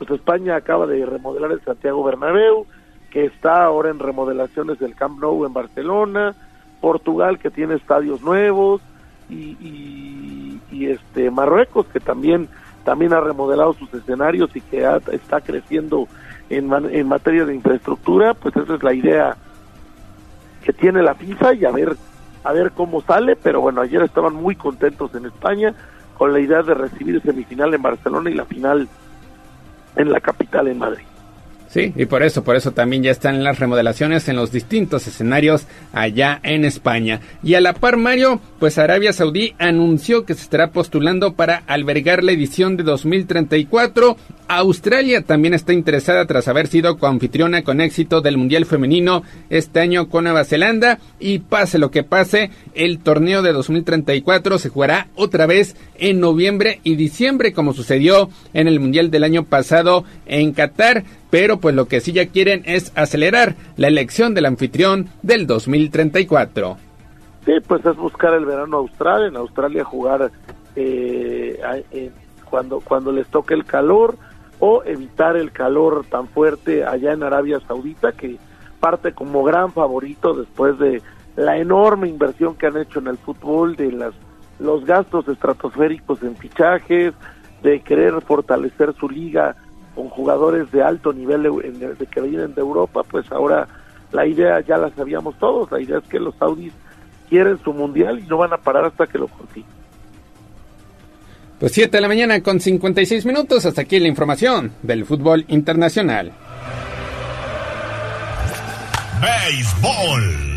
pues 0.00 0.10
España 0.12 0.56
acaba 0.56 0.86
de 0.86 1.04
remodelar 1.04 1.52
el 1.52 1.60
Santiago 1.60 2.02
Bernabéu, 2.02 2.64
que 3.10 3.26
está 3.26 3.64
ahora 3.64 3.90
en 3.90 3.98
remodelaciones 3.98 4.78
del 4.78 4.94
Camp 4.94 5.20
Nou 5.20 5.44
en 5.44 5.52
Barcelona, 5.52 6.34
Portugal 6.80 7.38
que 7.38 7.50
tiene 7.50 7.74
estadios 7.74 8.22
nuevos 8.22 8.80
y, 9.28 10.58
este 10.70 11.30
Marruecos 11.30 11.86
que 11.92 12.00
también 12.00 12.48
también 12.82 13.12
ha 13.12 13.20
remodelado 13.20 13.74
sus 13.74 13.92
escenarios 13.92 14.56
y 14.56 14.62
que 14.62 14.88
está 15.12 15.42
creciendo 15.42 16.08
en, 16.48 16.72
en 16.72 17.06
materia 17.06 17.44
de 17.44 17.54
infraestructura, 17.54 18.32
pues 18.32 18.56
esa 18.56 18.76
es 18.76 18.82
la 18.82 18.94
idea 18.94 19.36
que 20.64 20.72
tiene 20.72 21.02
la 21.02 21.14
FIFA 21.14 21.54
y 21.54 21.64
a 21.66 21.70
ver 21.70 21.96
a 22.42 22.52
ver 22.54 22.70
cómo 22.72 23.02
sale, 23.02 23.36
pero 23.36 23.60
bueno, 23.60 23.82
ayer 23.82 24.00
estaban 24.02 24.34
muy 24.34 24.56
contentos 24.56 25.14
en 25.14 25.26
España 25.26 25.74
con 26.16 26.32
la 26.32 26.40
idea 26.40 26.62
de 26.62 26.72
recibir 26.72 27.20
semifinal 27.20 27.74
en 27.74 27.82
Barcelona 27.82 28.30
y 28.30 28.34
la 28.34 28.46
final 28.46 28.88
en 29.96 30.10
la 30.10 30.20
capital, 30.20 30.68
en 30.68 30.78
Madrid. 30.78 31.09
Sí, 31.70 31.92
y 31.94 32.06
por 32.06 32.24
eso, 32.24 32.42
por 32.42 32.56
eso 32.56 32.72
también 32.72 33.04
ya 33.04 33.12
están 33.12 33.44
las 33.44 33.60
remodelaciones 33.60 34.28
en 34.28 34.34
los 34.34 34.50
distintos 34.50 35.06
escenarios 35.06 35.68
allá 35.92 36.40
en 36.42 36.64
España. 36.64 37.20
Y 37.44 37.54
a 37.54 37.60
la 37.60 37.74
par, 37.74 37.96
Mario, 37.96 38.40
pues 38.58 38.76
Arabia 38.76 39.12
Saudí 39.12 39.54
anunció 39.56 40.24
que 40.24 40.34
se 40.34 40.42
estará 40.42 40.72
postulando 40.72 41.34
para 41.34 41.62
albergar 41.68 42.24
la 42.24 42.32
edición 42.32 42.76
de 42.76 42.82
2034. 42.82 44.16
Australia 44.48 45.22
también 45.22 45.54
está 45.54 45.72
interesada 45.72 46.26
tras 46.26 46.48
haber 46.48 46.66
sido 46.66 46.98
coanfitriona 46.98 47.62
con 47.62 47.80
éxito 47.80 48.20
del 48.20 48.36
Mundial 48.36 48.66
Femenino 48.66 49.22
este 49.48 49.78
año 49.78 50.08
con 50.08 50.24
Nueva 50.24 50.42
Zelanda. 50.42 50.98
Y 51.20 51.38
pase 51.38 51.78
lo 51.78 51.92
que 51.92 52.02
pase, 52.02 52.50
el 52.74 52.98
torneo 52.98 53.42
de 53.42 53.52
2034 53.52 54.58
se 54.58 54.70
jugará 54.70 55.06
otra 55.14 55.46
vez 55.46 55.76
en 55.98 56.18
noviembre 56.18 56.80
y 56.82 56.96
diciembre, 56.96 57.52
como 57.52 57.74
sucedió 57.74 58.28
en 58.54 58.66
el 58.66 58.80
Mundial 58.80 59.12
del 59.12 59.22
año 59.22 59.44
pasado 59.44 60.02
en 60.26 60.52
Qatar 60.52 61.04
pero 61.30 61.58
pues 61.58 61.74
lo 61.74 61.86
que 61.86 62.00
sí 62.00 62.12
ya 62.12 62.26
quieren 62.26 62.62
es 62.66 62.92
acelerar 62.96 63.54
la 63.76 63.88
elección 63.88 64.34
del 64.34 64.46
anfitrión 64.46 65.08
del 65.22 65.46
2034. 65.46 66.76
Sí, 67.46 67.52
pues 67.66 67.84
es 67.86 67.96
buscar 67.96 68.34
el 68.34 68.44
verano 68.44 68.78
austral, 68.78 69.26
en 69.26 69.36
Australia 69.36 69.84
jugar 69.84 70.30
eh, 70.76 71.58
cuando, 72.48 72.80
cuando 72.80 73.12
les 73.12 73.26
toque 73.28 73.54
el 73.54 73.64
calor 73.64 74.16
o 74.58 74.82
evitar 74.84 75.36
el 75.36 75.52
calor 75.52 76.04
tan 76.10 76.28
fuerte 76.28 76.84
allá 76.84 77.12
en 77.12 77.22
Arabia 77.22 77.60
Saudita 77.66 78.12
que 78.12 78.36
parte 78.78 79.12
como 79.12 79.42
gran 79.42 79.72
favorito 79.72 80.34
después 80.34 80.78
de 80.78 81.02
la 81.36 81.56
enorme 81.56 82.08
inversión 82.08 82.56
que 82.56 82.66
han 82.66 82.76
hecho 82.76 82.98
en 82.98 83.06
el 83.06 83.16
fútbol, 83.16 83.76
de 83.76 83.92
las 83.92 84.14
los 84.58 84.84
gastos 84.84 85.26
estratosféricos 85.26 86.22
en 86.22 86.36
fichajes, 86.36 87.14
de 87.62 87.80
querer 87.80 88.20
fortalecer 88.20 88.94
su 88.94 89.08
liga 89.08 89.56
con 90.00 90.08
jugadores 90.08 90.70
de 90.72 90.82
alto 90.82 91.12
nivel 91.12 91.42
de, 91.42 92.06
que 92.06 92.20
vienen 92.22 92.54
de 92.54 92.60
Europa, 92.62 93.02
pues 93.02 93.30
ahora 93.30 93.68
la 94.12 94.26
idea 94.26 94.58
ya 94.60 94.78
la 94.78 94.88
sabíamos 94.90 95.38
todos, 95.38 95.70
la 95.70 95.78
idea 95.78 95.98
es 95.98 96.04
que 96.04 96.18
los 96.18 96.34
saudis 96.36 96.72
quieren 97.28 97.58
su 97.62 97.74
mundial 97.74 98.18
y 98.18 98.22
no 98.22 98.38
van 98.38 98.54
a 98.54 98.56
parar 98.56 98.86
hasta 98.86 99.06
que 99.06 99.18
lo 99.18 99.28
consigan. 99.28 99.68
Pues 101.58 101.72
7 101.72 101.94
de 101.94 102.00
la 102.00 102.08
mañana 102.08 102.42
con 102.42 102.60
56 102.60 103.26
minutos, 103.26 103.66
hasta 103.66 103.82
aquí 103.82 104.00
la 104.00 104.08
información 104.08 104.72
del 104.82 105.04
fútbol 105.04 105.44
internacional. 105.48 106.32
Béisbol. 109.20 110.49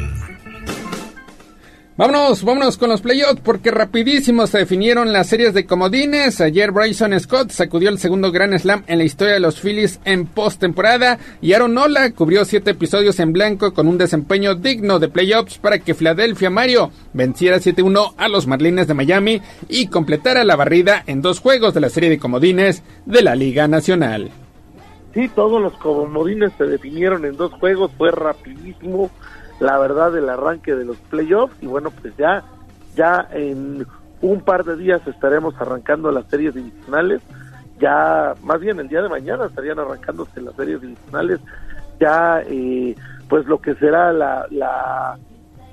Vámonos, 1.95 2.43
vámonos 2.43 2.79
con 2.79 2.89
los 2.89 3.01
playoffs 3.01 3.39
porque 3.43 3.69
rapidísimo 3.69 4.47
se 4.47 4.57
definieron 4.57 5.13
las 5.13 5.27
series 5.27 5.53
de 5.53 5.67
comodines. 5.67 6.41
Ayer 6.41 6.71
Bryson 6.71 7.19
Scott 7.19 7.51
sacudió 7.51 7.89
el 7.89 7.99
segundo 7.99 8.31
Grand 8.31 8.57
Slam 8.57 8.83
en 8.87 8.97
la 8.97 9.03
historia 9.03 9.35
de 9.35 9.39
los 9.39 9.61
Phillies 9.61 9.99
en 10.03 10.25
postemporada 10.25 11.19
y 11.39 11.53
Aaron 11.53 11.75
Nola 11.75 12.09
cubrió 12.09 12.45
siete 12.45 12.71
episodios 12.71 13.19
en 13.19 13.31
blanco 13.31 13.75
con 13.75 13.87
un 13.87 13.99
desempeño 13.99 14.55
digno 14.55 14.97
de 14.97 15.07
playoffs 15.07 15.59
para 15.59 15.77
que 15.77 15.93
Philadelphia 15.93 16.49
Mario 16.49 16.89
venciera 17.13 17.57
7-1 17.57 18.15
a 18.17 18.27
los 18.27 18.47
Marlins 18.47 18.87
de 18.87 18.95
Miami 18.95 19.41
y 19.69 19.85
completara 19.85 20.43
la 20.43 20.55
barrida 20.55 21.03
en 21.05 21.21
dos 21.21 21.41
juegos 21.41 21.75
de 21.75 21.81
la 21.81 21.89
serie 21.89 22.09
de 22.09 22.17
comodines 22.17 22.81
de 23.05 23.21
la 23.21 23.35
Liga 23.35 23.67
Nacional. 23.67 24.31
Sí, 25.13 25.29
todos 25.35 25.61
los 25.61 25.73
comodines 25.73 26.53
se 26.57 26.63
definieron 26.63 27.23
en 27.23 27.37
dos 27.37 27.53
juegos, 27.53 27.91
fue 27.99 28.09
rapidísimo 28.09 29.11
la 29.59 29.77
verdad 29.77 30.15
el 30.17 30.29
arranque 30.29 30.75
de 30.75 30.85
los 30.85 30.97
playoffs. 30.97 31.55
Y 31.61 31.67
bueno 31.67 31.91
pues 31.91 32.15
ya 32.17 32.43
ya 32.95 33.27
en 33.31 33.85
un 34.21 34.41
par 34.41 34.63
de 34.63 34.77
días 34.77 35.05
estaremos 35.07 35.55
arrancando 35.59 36.11
las 36.11 36.25
series 36.27 36.53
divisionales. 36.53 37.21
Ya 37.79 38.33
más 38.43 38.59
bien 38.59 38.79
el 38.79 38.87
día 38.87 39.01
de 39.01 39.09
mañana 39.09 39.45
estarían 39.45 39.79
arrancándose 39.79 40.41
las 40.41 40.55
series 40.55 40.81
divisionales. 40.81 41.39
Ya 41.99 42.41
eh, 42.45 42.95
pues 43.29 43.45
lo 43.45 43.59
que 43.59 43.75
será 43.75 44.13
la, 44.13 44.45
la 44.49 45.17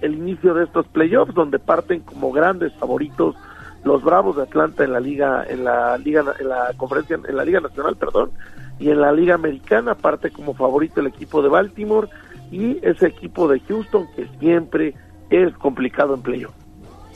el 0.00 0.14
inicio 0.14 0.54
de 0.54 0.64
estos 0.64 0.86
playoffs 0.88 1.34
donde 1.34 1.58
parten 1.58 2.00
como 2.00 2.32
grandes 2.32 2.72
favoritos 2.74 3.36
los 3.84 4.02
Bravos 4.02 4.36
de 4.36 4.42
Atlanta 4.42 4.84
en 4.84 4.92
la 4.92 5.00
liga 5.00 5.44
en 5.48 5.64
la 5.64 5.96
liga 5.98 6.24
en 6.38 6.48
la 6.48 6.72
conferencia 6.76 7.18
en 7.26 7.36
la 7.36 7.44
liga 7.44 7.60
nacional 7.60 7.96
perdón 7.96 8.30
y 8.78 8.90
en 8.90 9.00
la 9.00 9.12
liga 9.12 9.34
americana. 9.34 9.94
Parte 9.94 10.30
como 10.30 10.54
favorito 10.54 11.00
el 11.00 11.06
equipo 11.06 11.42
de 11.42 11.48
Baltimore 11.48 12.08
y 12.50 12.78
ese 12.82 13.06
equipo 13.06 13.48
de 13.48 13.60
Houston 13.60 14.08
que 14.14 14.26
siempre 14.38 14.94
es 15.30 15.54
complicado 15.58 16.14
en 16.14 16.22
playoff 16.22 16.59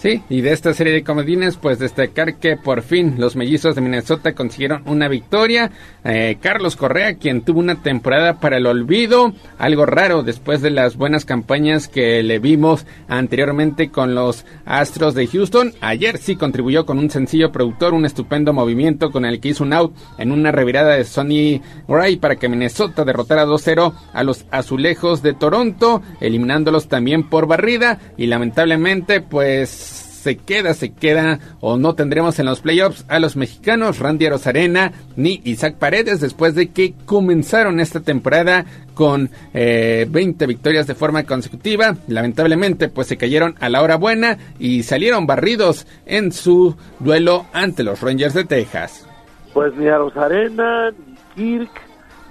Sí, 0.05 0.23
y 0.29 0.43
de 0.43 0.53
esta 0.53 0.75
serie 0.75 0.93
de 0.93 1.03
comodines, 1.03 1.57
pues 1.57 1.79
destacar 1.79 2.35
que 2.35 2.59
por 2.59 2.83
fin 2.83 3.15
los 3.17 3.37
mellizos 3.37 3.75
de 3.75 3.81
Minnesota 3.81 4.35
consiguieron 4.35 4.83
una 4.85 5.09
victoria. 5.09 5.71
Eh, 6.05 6.37
Carlos 6.43 6.77
Correa, 6.77 7.15
quien 7.15 7.41
tuvo 7.41 7.61
una 7.61 7.83
temporada 7.83 8.39
para 8.39 8.59
el 8.59 8.67
olvido, 8.67 9.33
algo 9.57 9.87
raro 9.87 10.23
después 10.23 10.61
de 10.61 10.69
las 10.69 10.99
buenas 10.99 11.25
campañas 11.25 11.89
que 11.89 12.23
le 12.23 12.39
vimos 12.39 12.85
anteriormente 13.09 13.89
con 13.89 14.15
los 14.15 14.45
Astros 14.67 15.15
de 15.15 15.27
Houston. 15.27 15.73
Ayer 15.81 16.19
sí 16.19 16.37
contribuyó 16.37 16.85
con 16.85 16.99
un 16.99 17.09
sencillo 17.09 17.51
productor, 17.51 17.95
un 17.95 18.05
estupendo 18.05 18.53
movimiento 18.53 19.11
con 19.11 19.25
el 19.25 19.41
que 19.41 19.49
hizo 19.49 19.65
un 19.65 19.73
out 19.73 19.97
en 20.19 20.33
una 20.33 20.53
revirada 20.53 20.97
de 20.97 21.05
Sonny 21.05 21.63
Gray 21.89 22.17
para 22.17 22.37
que 22.37 22.51
Minnesota 22.51 23.07
derrotara 23.07 23.47
2-0 23.47 23.95
a 24.13 24.23
los 24.23 24.45
Azulejos 24.51 25.23
de 25.23 25.33
Toronto, 25.33 26.03
eliminándolos 26.21 26.89
también 26.89 27.31
por 27.31 27.47
barrida 27.47 27.99
y 28.19 28.27
lamentablemente 28.27 29.23
pues 29.23 29.94
se 30.25 30.39
queda, 30.39 30.73
se 30.73 30.95
queda 30.95 31.39
o 31.61 31.77
no 31.77 31.95
tendremos 31.95 32.39
en 32.39 32.47
los 32.47 32.63
playoffs 32.63 33.05
a 33.09 33.19
los 33.19 33.37
mexicanos 33.37 33.99
Randy 33.99 34.25
Arozarena 34.25 34.93
ni 35.17 35.43
Isaac 35.45 35.77
Paredes 35.77 36.23
después 36.23 36.55
de 36.55 36.71
que 36.71 36.95
comenzaron 37.05 37.79
esta 37.79 38.01
temporada 38.01 38.65
con 38.95 39.29
20 39.53 39.53
eh, 39.53 40.47
victorias 40.49 40.87
de 40.87 40.95
forma 40.95 41.25
consecutiva. 41.25 41.95
Lamentablemente 42.09 42.89
pues 42.89 43.07
se 43.07 43.19
cayeron 43.19 43.55
a 43.61 43.69
la 43.69 43.83
hora 43.83 43.97
buena 43.97 44.39
y 44.59 44.83
salieron 44.85 45.27
barridos 45.27 45.87
en 46.07 46.33
su 46.33 46.75
duelo 47.01 47.45
ante 47.53 47.85
los 47.85 48.01
Rangers 48.01 48.33
de 48.33 48.45
Texas. 48.45 49.07
Pues 49.53 49.77
ni 49.77 49.89
Arozarena, 49.89 50.91
ni 50.91 51.17
Kirk, 51.35 51.83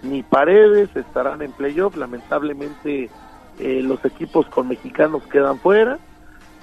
ni 0.02 0.24
Paredes 0.24 0.90
estarán 0.96 1.44
en 1.44 1.52
playoff. 1.52 1.96
Lamentablemente 1.96 3.12
eh, 3.60 3.82
los 3.84 4.04
equipos 4.04 4.48
con 4.48 4.70
mexicanos 4.70 5.22
quedan 5.28 5.60
fuera 5.60 6.00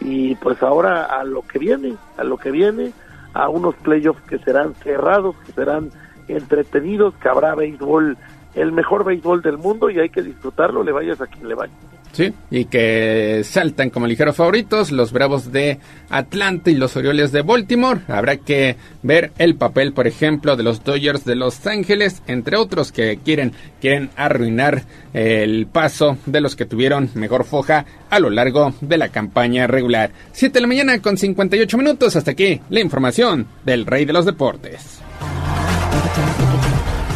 y 0.01 0.35
pues 0.37 0.63
ahora 0.63 1.05
a 1.05 1.25
lo 1.25 1.43
que 1.43 1.59
viene, 1.59 1.95
a 2.17 2.25
lo 2.25 2.37
que 2.39 2.51
viene, 2.51 2.93
a 3.35 3.49
unos 3.49 3.75
playoffs 3.77 4.23
que 4.23 4.39
serán 4.39 4.75
cerrados, 4.75 5.37
que 5.47 5.53
serán 5.53 5.91
entretenidos, 6.29 7.15
que 7.17 7.29
habrá 7.29 7.55
béisbol, 7.55 8.17
el 8.55 8.73
mejor 8.73 9.05
béisbol 9.05 9.43
del 9.43 9.59
mundo 9.59 9.91
y 9.91 10.01
hay 10.01 10.09
que 10.09 10.23
disfrutarlo, 10.23 10.83
le 10.83 10.93
vayas 10.93 11.21
a 11.21 11.27
quien 11.27 11.49
le 11.49 11.55
vaya. 11.55 11.73
Sí, 12.13 12.33
y 12.51 12.65
que 12.65 13.43
saltan 13.45 13.91
como 13.91 14.09
ligeros 14.09 14.35
favoritos 14.35 14.91
los 14.91 15.13
Bravos 15.13 15.53
de 15.53 15.79
Atlanta 16.09 16.71
y 16.71 16.75
los 16.75 16.97
Orioles 16.97 17.31
de 17.31 17.43
Baltimore. 17.43 18.01
Habrá 18.09 18.37
que 18.37 18.77
ver 19.03 19.31
el 19.39 19.55
papel, 19.55 19.93
por 19.93 20.09
ejemplo, 20.09 20.57
de 20.57 20.65
los 20.65 20.83
Dodgers 20.83 21.25
de 21.25 21.37
Los 21.37 21.65
Ángeles, 21.67 22.23
entre 22.27 22.57
otros 22.57 22.91
que 22.91 23.21
quieren, 23.25 23.53
quieren 23.81 24.11
arruinar 24.17 24.85
el 25.13 25.67
paso 25.67 26.19
de 26.27 26.41
los 26.41 26.57
que 26.57 26.67
tuvieron 26.67 27.11
mejor 27.15 27.45
foja 27.45 27.87
a 28.11 28.19
lo 28.19 28.31
largo 28.31 28.75
de 28.81 28.99
la 28.99 29.11
campaña 29.11 29.69
regular. 29.69 30.11
7 30.33 30.55
de 30.55 30.61
la 30.61 30.67
mañana 30.67 31.01
con 31.01 31.17
58 31.17 31.79
minutos. 31.79 32.17
Hasta 32.17 32.33
aquí 32.33 32.61
la 32.71 32.81
información 32.81 33.47
del 33.65 33.87
Rey 33.87 34.05
de 34.05 34.13
los 34.13 34.27
Deportes. 34.27 35.01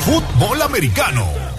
Fútbol 0.00 0.62
americano. 0.62 1.53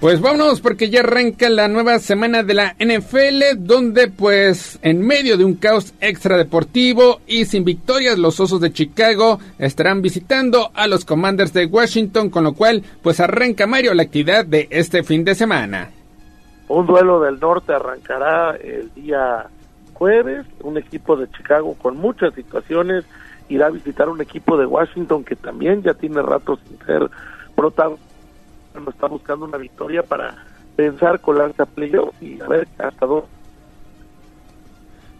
Pues 0.00 0.20
vámonos 0.20 0.60
porque 0.60 0.90
ya 0.90 1.00
arranca 1.00 1.48
la 1.48 1.66
nueva 1.66 1.98
semana 1.98 2.44
de 2.44 2.54
la 2.54 2.76
NFL 2.78 3.56
donde 3.58 4.06
pues 4.06 4.78
en 4.82 5.04
medio 5.04 5.36
de 5.36 5.44
un 5.44 5.56
caos 5.56 5.92
extra 6.00 6.36
deportivo 6.36 7.20
y 7.26 7.46
sin 7.46 7.64
victorias 7.64 8.16
los 8.16 8.38
Osos 8.38 8.60
de 8.60 8.72
Chicago 8.72 9.40
estarán 9.58 10.00
visitando 10.00 10.70
a 10.74 10.86
los 10.86 11.04
Commanders 11.04 11.52
de 11.52 11.66
Washington 11.66 12.30
con 12.30 12.44
lo 12.44 12.54
cual 12.54 12.84
pues 13.02 13.18
arranca 13.18 13.66
Mario 13.66 13.92
la 13.92 14.04
actividad 14.04 14.46
de 14.46 14.68
este 14.70 15.02
fin 15.02 15.24
de 15.24 15.34
semana. 15.34 15.90
Un 16.68 16.86
duelo 16.86 17.20
del 17.20 17.40
norte 17.40 17.72
arrancará 17.72 18.54
el 18.54 18.94
día 18.94 19.46
jueves, 19.94 20.46
un 20.62 20.78
equipo 20.78 21.16
de 21.16 21.28
Chicago 21.32 21.74
con 21.74 21.96
muchas 21.96 22.34
situaciones 22.34 23.04
irá 23.48 23.66
a 23.66 23.70
visitar 23.70 24.08
un 24.08 24.20
equipo 24.20 24.56
de 24.56 24.66
Washington 24.66 25.24
que 25.24 25.34
también 25.34 25.82
ya 25.82 25.94
tiene 25.94 26.22
rato 26.22 26.56
sin 26.68 26.78
ser 26.86 27.10
protagonista 27.56 28.07
está 28.86 29.06
buscando 29.06 29.44
una 29.44 29.58
victoria 29.58 30.02
para 30.02 30.36
pensar 30.76 31.20
colarse 31.20 31.62
a 31.62 31.66
playoff 31.66 32.14
y 32.22 32.40
a 32.40 32.48
ver 32.48 32.68
hasta 32.78 33.06
dónde 33.06 33.37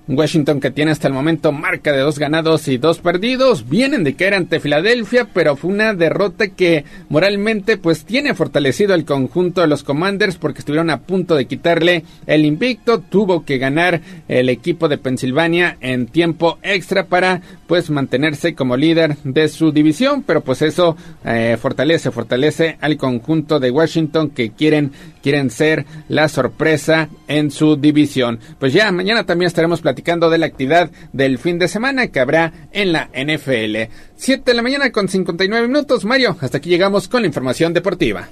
Washington 0.08 0.60
que 0.60 0.70
tiene 0.70 0.90
hasta 0.90 1.08
el 1.08 1.14
momento 1.14 1.52
marca 1.52 1.92
de 1.92 2.00
dos 2.00 2.18
ganados 2.18 2.66
y 2.68 2.78
dos 2.78 2.98
perdidos, 2.98 3.68
vienen 3.68 4.04
de 4.04 4.14
caer 4.14 4.34
ante 4.34 4.60
Filadelfia, 4.60 5.28
pero 5.32 5.56
fue 5.56 5.70
una 5.70 5.94
derrota 5.94 6.48
que 6.48 6.84
moralmente 7.08 7.76
pues 7.76 8.04
tiene 8.04 8.34
fortalecido 8.34 8.94
al 8.94 9.04
conjunto 9.04 9.60
de 9.60 9.66
los 9.66 9.84
Commanders 9.84 10.36
porque 10.36 10.60
estuvieron 10.60 10.90
a 10.90 11.00
punto 11.00 11.34
de 11.34 11.46
quitarle 11.46 12.04
el 12.26 12.44
invicto, 12.44 13.00
tuvo 13.00 13.44
que 13.44 13.58
ganar 13.58 14.00
el 14.28 14.48
equipo 14.48 14.88
de 14.88 14.98
Pensilvania 14.98 15.76
en 15.80 16.06
tiempo 16.06 16.58
extra 16.62 17.04
para 17.04 17.42
pues 17.66 17.90
mantenerse 17.90 18.54
como 18.54 18.76
líder 18.76 19.16
de 19.24 19.48
su 19.48 19.72
división, 19.72 20.22
pero 20.22 20.40
pues 20.40 20.62
eso 20.62 20.96
eh, 21.24 21.56
fortalece, 21.60 22.10
fortalece 22.10 22.78
al 22.80 22.96
conjunto 22.96 23.60
de 23.60 23.70
Washington 23.70 24.30
que 24.30 24.50
quieren 24.50 24.92
quieren 25.28 25.50
ser 25.50 25.84
la 26.08 26.26
sorpresa 26.26 27.10
en 27.26 27.50
su 27.50 27.76
división. 27.76 28.38
Pues 28.58 28.72
ya 28.72 28.90
mañana 28.90 29.26
también 29.26 29.48
estaremos 29.48 29.82
platicando 29.82 30.30
de 30.30 30.38
la 30.38 30.46
actividad 30.46 30.90
del 31.12 31.36
fin 31.36 31.58
de 31.58 31.68
semana 31.68 32.06
que 32.06 32.20
habrá 32.20 32.50
en 32.72 32.92
la 32.92 33.10
NFL. 33.12 33.92
7 34.14 34.42
de 34.46 34.54
la 34.54 34.62
mañana 34.62 34.90
con 34.90 35.06
59 35.06 35.68
minutos. 35.68 36.06
Mario, 36.06 36.34
hasta 36.40 36.56
aquí 36.56 36.70
llegamos 36.70 37.08
con 37.08 37.20
la 37.20 37.26
información 37.26 37.74
deportiva. 37.74 38.26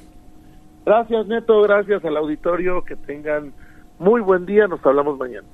Gracias, 0.87 1.27
Neto. 1.27 1.61
Gracias 1.61 2.03
al 2.03 2.17
auditorio. 2.17 2.83
Que 2.83 2.97
tengan 2.97 3.53
muy 3.99 4.23
buen 4.23 4.47
día. 4.47 4.67
Nos 4.67 4.81
hablamos 4.87 5.19
mañana. 5.19 5.47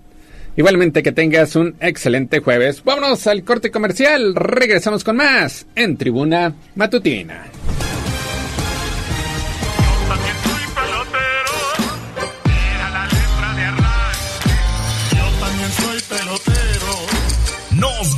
Igualmente 0.55 1.03
que 1.03 1.11
tengas 1.11 1.57
un 1.57 1.75
excelente 1.81 2.39
jueves. 2.39 2.85
Vámonos 2.85 3.27
al 3.27 3.43
corte 3.43 3.73
comercial. 3.73 4.37
Regresamos 4.37 5.03
con 5.03 5.17
más 5.17 5.67
en 5.75 5.97
Tribuna 5.97 6.55
Matutina. 6.77 7.47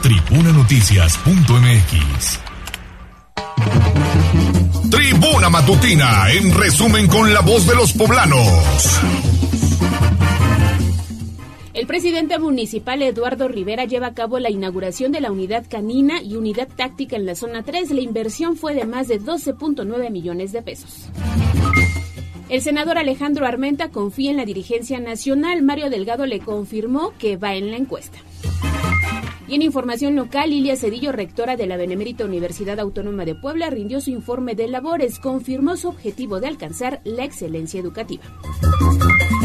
tribunanoticias.mx. 0.00 2.40
Tribuna 4.90 5.50
Matutina, 5.50 6.32
en 6.32 6.54
resumen 6.54 7.08
con 7.08 7.32
la 7.32 7.40
voz 7.40 7.66
de 7.66 7.74
los 7.74 7.92
poblanos. 7.92 9.00
El 11.74 11.86
presidente 11.86 12.38
municipal 12.38 13.02
Eduardo 13.02 13.48
Rivera 13.48 13.84
lleva 13.84 14.08
a 14.08 14.14
cabo 14.14 14.38
la 14.38 14.50
inauguración 14.50 15.12
de 15.12 15.20
la 15.20 15.30
unidad 15.30 15.66
canina 15.68 16.22
y 16.22 16.36
unidad 16.36 16.68
táctica 16.74 17.16
en 17.16 17.26
la 17.26 17.34
zona 17.34 17.62
3. 17.62 17.90
La 17.90 18.00
inversión 18.00 18.56
fue 18.56 18.74
de 18.74 18.84
más 18.84 19.08
de 19.08 19.20
12.9 19.20 20.10
millones 20.10 20.52
de 20.52 20.62
pesos. 20.62 21.08
El 22.48 22.62
senador 22.62 22.98
Alejandro 22.98 23.46
Armenta 23.46 23.90
confía 23.90 24.30
en 24.30 24.38
la 24.38 24.44
dirigencia 24.44 24.98
nacional. 25.00 25.62
Mario 25.62 25.90
Delgado 25.90 26.26
le 26.26 26.40
confirmó 26.40 27.12
que 27.18 27.36
va 27.36 27.54
en 27.54 27.70
la 27.70 27.76
encuesta. 27.76 28.18
Y 29.48 29.54
en 29.54 29.62
información 29.62 30.14
local, 30.14 30.50
Lilia 30.50 30.76
Cedillo, 30.76 31.10
rectora 31.10 31.56
de 31.56 31.66
la 31.66 31.78
Benemérita 31.78 32.26
Universidad 32.26 32.78
Autónoma 32.78 33.24
de 33.24 33.34
Puebla, 33.34 33.70
rindió 33.70 34.02
su 34.02 34.10
informe 34.10 34.54
de 34.54 34.68
labores, 34.68 35.18
confirmó 35.18 35.78
su 35.78 35.88
objetivo 35.88 36.38
de 36.38 36.48
alcanzar 36.48 37.00
la 37.04 37.24
excelencia 37.24 37.80
educativa. 37.80 38.24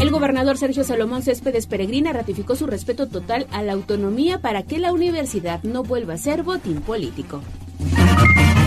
El 0.00 0.10
gobernador 0.10 0.58
Sergio 0.58 0.84
Salomón 0.84 1.22
Céspedes 1.22 1.66
Peregrina 1.66 2.12
ratificó 2.12 2.54
su 2.54 2.66
respeto 2.66 3.08
total 3.08 3.46
a 3.50 3.62
la 3.62 3.72
autonomía 3.72 4.42
para 4.42 4.62
que 4.64 4.78
la 4.78 4.92
universidad 4.92 5.62
no 5.62 5.82
vuelva 5.82 6.14
a 6.14 6.18
ser 6.18 6.42
botín 6.42 6.82
político. 6.82 7.40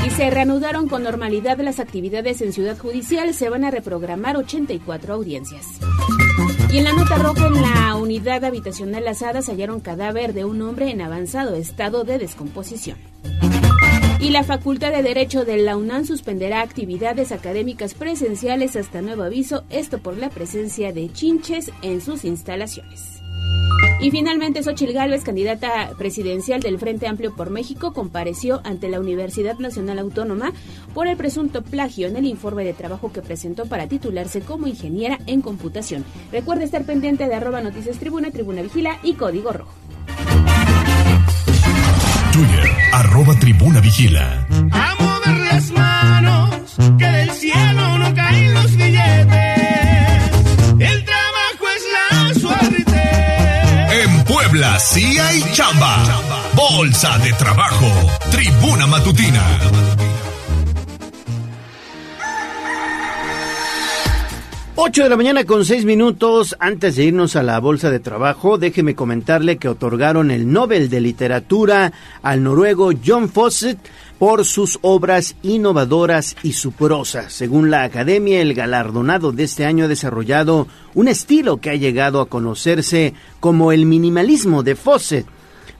Y 0.07 0.09
se 0.09 0.31
reanudaron 0.31 0.87
con 0.87 1.03
normalidad 1.03 1.59
las 1.59 1.79
actividades 1.79 2.41
en 2.41 2.51
Ciudad 2.51 2.79
Judicial. 2.79 3.35
Se 3.35 3.49
van 3.49 3.63
a 3.63 3.69
reprogramar 3.69 4.37
84 4.37 5.13
audiencias. 5.13 5.65
Y 6.69 6.79
en 6.79 6.83
la 6.83 6.93
nota 6.93 7.15
roja, 7.15 7.47
en 7.47 7.61
la 7.61 7.95
unidad 7.95 8.43
habitacional 8.43 9.05
Las 9.05 9.21
Hadas, 9.21 9.47
hallaron 9.47 9.79
cadáver 9.79 10.33
de 10.33 10.43
un 10.43 10.61
hombre 10.61 10.89
en 10.89 11.01
avanzado 11.01 11.55
estado 11.55 12.03
de 12.03 12.17
descomposición. 12.17 12.97
Y 14.19 14.31
la 14.31 14.43
Facultad 14.43 14.91
de 14.91 15.03
Derecho 15.03 15.45
de 15.45 15.57
la 15.57 15.77
UNAM 15.77 16.05
suspenderá 16.05 16.61
actividades 16.61 17.31
académicas 17.31 17.93
presenciales 17.93 18.75
hasta 18.75 19.01
nuevo 19.01 19.23
aviso, 19.23 19.63
esto 19.69 19.99
por 19.99 20.17
la 20.17 20.29
presencia 20.29 20.91
de 20.91 21.11
chinches 21.11 21.71
en 21.83 22.01
sus 22.01 22.25
instalaciones. 22.25 23.16
Y 23.99 24.11
finalmente, 24.11 24.61
Xochil 24.61 24.93
Gálvez, 24.93 25.23
candidata 25.23 25.89
presidencial 25.97 26.61
del 26.61 26.77
Frente 26.77 27.07
Amplio 27.07 27.35
por 27.35 27.49
México, 27.49 27.93
compareció 27.93 28.61
ante 28.63 28.89
la 28.89 28.99
Universidad 28.99 29.57
Nacional 29.57 29.97
Autónoma 29.97 30.53
por 30.93 31.07
el 31.07 31.17
presunto 31.17 31.63
plagio 31.63 32.07
en 32.07 32.15
el 32.15 32.25
informe 32.25 32.63
de 32.63 32.73
trabajo 32.73 33.11
que 33.11 33.23
presentó 33.23 33.65
para 33.65 33.87
titularse 33.87 34.41
como 34.41 34.67
ingeniera 34.67 35.17
en 35.25 35.41
computación. 35.41 36.05
Recuerde 36.31 36.65
estar 36.65 36.83
pendiente 36.83 37.27
de 37.27 37.33
arroba 37.33 37.61
noticias 37.61 37.97
tribuna, 37.97 38.29
tribuna 38.29 38.61
vigila 38.61 38.99
y 39.01 39.13
código 39.13 39.51
rojo. 39.51 39.73
Twitter, 42.31 42.69
arroba 42.93 43.33
tribuna 43.39 43.81
vigila. 43.81 44.47
A 44.71 44.95
mover 44.99 45.37
las 45.39 45.71
manos, 45.71 46.75
que 46.99 47.05
del 47.05 47.31
cielo 47.31 47.97
no 47.97 48.13
caen 48.13 48.53
los 48.53 48.75
billetes. 48.75 49.57
El 50.79 51.03
trabajo 51.03 51.65
es 51.75 51.83
la 51.93 52.33
suerte. 52.39 52.76
Puebla 54.47 54.79
sí 54.79 55.17
hay 55.19 55.43
chamba. 55.51 56.05
Bolsa 56.55 57.17
de 57.17 57.33
trabajo. 57.33 57.85
Tribuna 58.31 58.87
matutina. 58.87 59.43
8 64.79 65.03
de 65.03 65.09
la 65.09 65.17
mañana 65.17 65.43
con 65.43 65.65
6 65.65 65.83
minutos. 65.83 66.55
Antes 66.59 66.95
de 66.95 67.03
irnos 67.03 67.35
a 67.35 67.43
la 67.43 67.59
bolsa 67.59 67.91
de 67.91 67.99
trabajo, 67.99 68.57
déjeme 68.57 68.95
comentarle 68.95 69.57
que 69.57 69.67
otorgaron 69.67 70.31
el 70.31 70.49
Nobel 70.49 70.89
de 70.89 71.01
Literatura 71.01 71.91
al 72.21 72.41
noruego 72.41 72.91
John 73.05 73.27
Fawcett 73.27 73.79
por 74.19 74.45
sus 74.45 74.79
obras 74.81 75.35
innovadoras 75.43 76.35
y 76.43 76.53
su 76.53 76.71
prosa. 76.71 77.29
Según 77.29 77.69
la 77.69 77.83
Academia, 77.83 78.41
el 78.41 78.53
galardonado 78.53 79.31
de 79.31 79.43
este 79.43 79.65
año 79.65 79.85
ha 79.85 79.87
desarrollado 79.87 80.67
un 80.93 81.07
estilo 81.07 81.57
que 81.57 81.69
ha 81.69 81.75
llegado 81.75 82.21
a 82.21 82.29
conocerse 82.29 83.13
como 83.39 83.71
el 83.71 83.85
minimalismo 83.85 84.63
de 84.63 84.75
Fawcett 84.75 85.25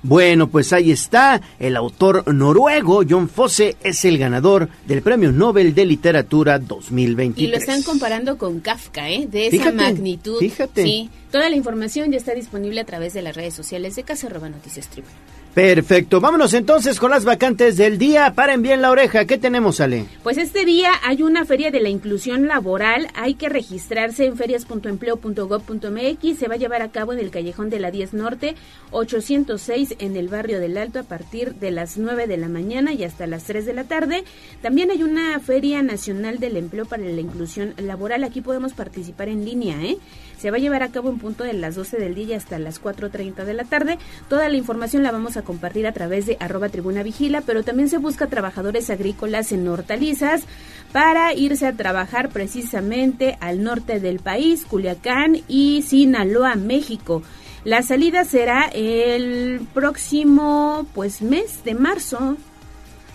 bueno, 0.03 0.47
pues 0.47 0.73
ahí 0.73 0.91
está. 0.91 1.41
El 1.59 1.75
autor 1.75 2.33
noruego 2.33 3.01
John 3.07 3.27
Fosse 3.27 3.75
es 3.83 4.05
el 4.05 4.17
ganador 4.17 4.69
del 4.85 5.01
Premio 5.01 5.31
Nobel 5.31 5.73
de 5.73 5.85
Literatura 5.85 6.59
2023. 6.59 7.47
Y 7.47 7.51
lo 7.51 7.57
están 7.57 7.83
comparando 7.83 8.37
con 8.37 8.59
Kafka, 8.59 9.09
¿eh? 9.09 9.27
De 9.29 9.47
esa 9.47 9.57
Fíjate, 9.57 9.75
magnitud. 9.75 10.39
fíjate. 10.39 10.83
Sí. 10.83 11.09
Toda 11.31 11.49
la 11.49 11.55
información 11.55 12.11
ya 12.11 12.17
está 12.17 12.33
disponible 12.33 12.79
a 12.79 12.85
través 12.85 13.13
de 13.13 13.21
las 13.21 13.35
redes 13.35 13.53
sociales 13.53 13.95
de 13.95 14.03
Casa 14.03 14.27
Arroba 14.27 14.49
Noticias 14.49 14.87
Tribuna. 14.87 15.13
Perfecto. 15.57 16.21
Vámonos 16.21 16.53
entonces 16.53 16.99
con 16.99 17.09
las 17.09 17.25
vacantes 17.25 17.77
del 17.77 17.97
día. 17.97 18.35
Paren 18.35 18.61
bien 18.61 18.79
la 18.79 18.91
oreja. 18.91 19.25
¿Qué 19.25 19.39
tenemos, 19.39 19.81
Ale? 19.81 20.05
Pues 20.21 20.37
este 20.37 20.65
día 20.65 20.91
hay 21.03 21.23
una 21.23 21.45
feria 21.45 21.71
de 21.71 21.79
la 21.79 21.89
inclusión 21.89 22.45
laboral. 22.45 23.07
Hay 23.15 23.33
que 23.33 23.49
registrarse 23.49 24.25
en 24.25 24.37
ferias.empleo.gov.mx. 24.37 26.37
Se 26.37 26.47
va 26.47 26.53
a 26.53 26.57
llevar 26.57 26.83
a 26.83 26.91
cabo 26.91 27.13
en 27.13 27.17
el 27.17 27.31
Callejón 27.31 27.71
de 27.71 27.79
la 27.79 27.89
10 27.89 28.13
Norte, 28.13 28.53
806 28.91 29.95
en 29.97 30.15
el 30.15 30.27
barrio 30.27 30.59
del 30.59 30.77
Alto 30.77 30.99
a 30.99 31.03
partir 31.03 31.55
de 31.55 31.71
las 31.71 31.97
9 31.97 32.27
de 32.27 32.37
la 32.37 32.49
mañana 32.49 32.93
y 32.93 33.03
hasta 33.03 33.25
las 33.25 33.45
3 33.45 33.65
de 33.65 33.73
la 33.73 33.85
tarde. 33.85 34.25
También 34.61 34.91
hay 34.91 35.01
una 35.01 35.39
Feria 35.39 35.81
Nacional 35.81 36.37
del 36.37 36.57
Empleo 36.57 36.85
para 36.85 37.01
la 37.01 37.19
Inclusión 37.19 37.73
Laboral. 37.77 38.23
Aquí 38.23 38.41
podemos 38.41 38.73
participar 38.73 39.27
en 39.27 39.43
línea, 39.43 39.83
¿eh? 39.83 39.97
Se 40.37 40.51
va 40.51 40.57
a 40.57 40.59
llevar 40.59 40.83
a 40.83 40.89
cabo 40.89 41.09
en 41.09 41.17
punto 41.17 41.43
de 41.43 41.53
las 41.53 41.75
12 41.75 41.97
del 41.97 42.15
día 42.15 42.37
hasta 42.37 42.59
las 42.59 42.81
4.30 42.81 43.43
de 43.43 43.53
la 43.53 43.63
tarde. 43.63 43.97
Toda 44.29 44.49
la 44.49 44.57
información 44.57 45.03
la 45.03 45.11
vamos 45.11 45.35
a 45.37 45.41
compartir 45.41 45.87
a 45.87 45.93
través 45.93 46.25
de 46.25 46.37
arroba 46.39 46.69
tribuna 46.69 47.03
vigila, 47.03 47.41
pero 47.41 47.63
también 47.63 47.89
se 47.89 47.97
busca 47.97 48.27
trabajadores 48.27 48.89
agrícolas 48.89 49.51
en 49.51 49.67
hortalizas 49.67 50.43
para 50.91 51.33
irse 51.33 51.65
a 51.65 51.73
trabajar 51.73 52.29
precisamente 52.29 53.37
al 53.39 53.63
norte 53.63 53.99
del 53.99 54.19
país, 54.19 54.65
Culiacán 54.65 55.37
y 55.47 55.81
Sinaloa, 55.81 56.55
México. 56.55 57.23
La 57.63 57.81
salida 57.81 58.23
será 58.23 58.69
el 58.73 59.59
próximo 59.73 60.85
pues 60.93 61.21
mes 61.21 61.63
de 61.65 61.73
marzo. 61.73 62.37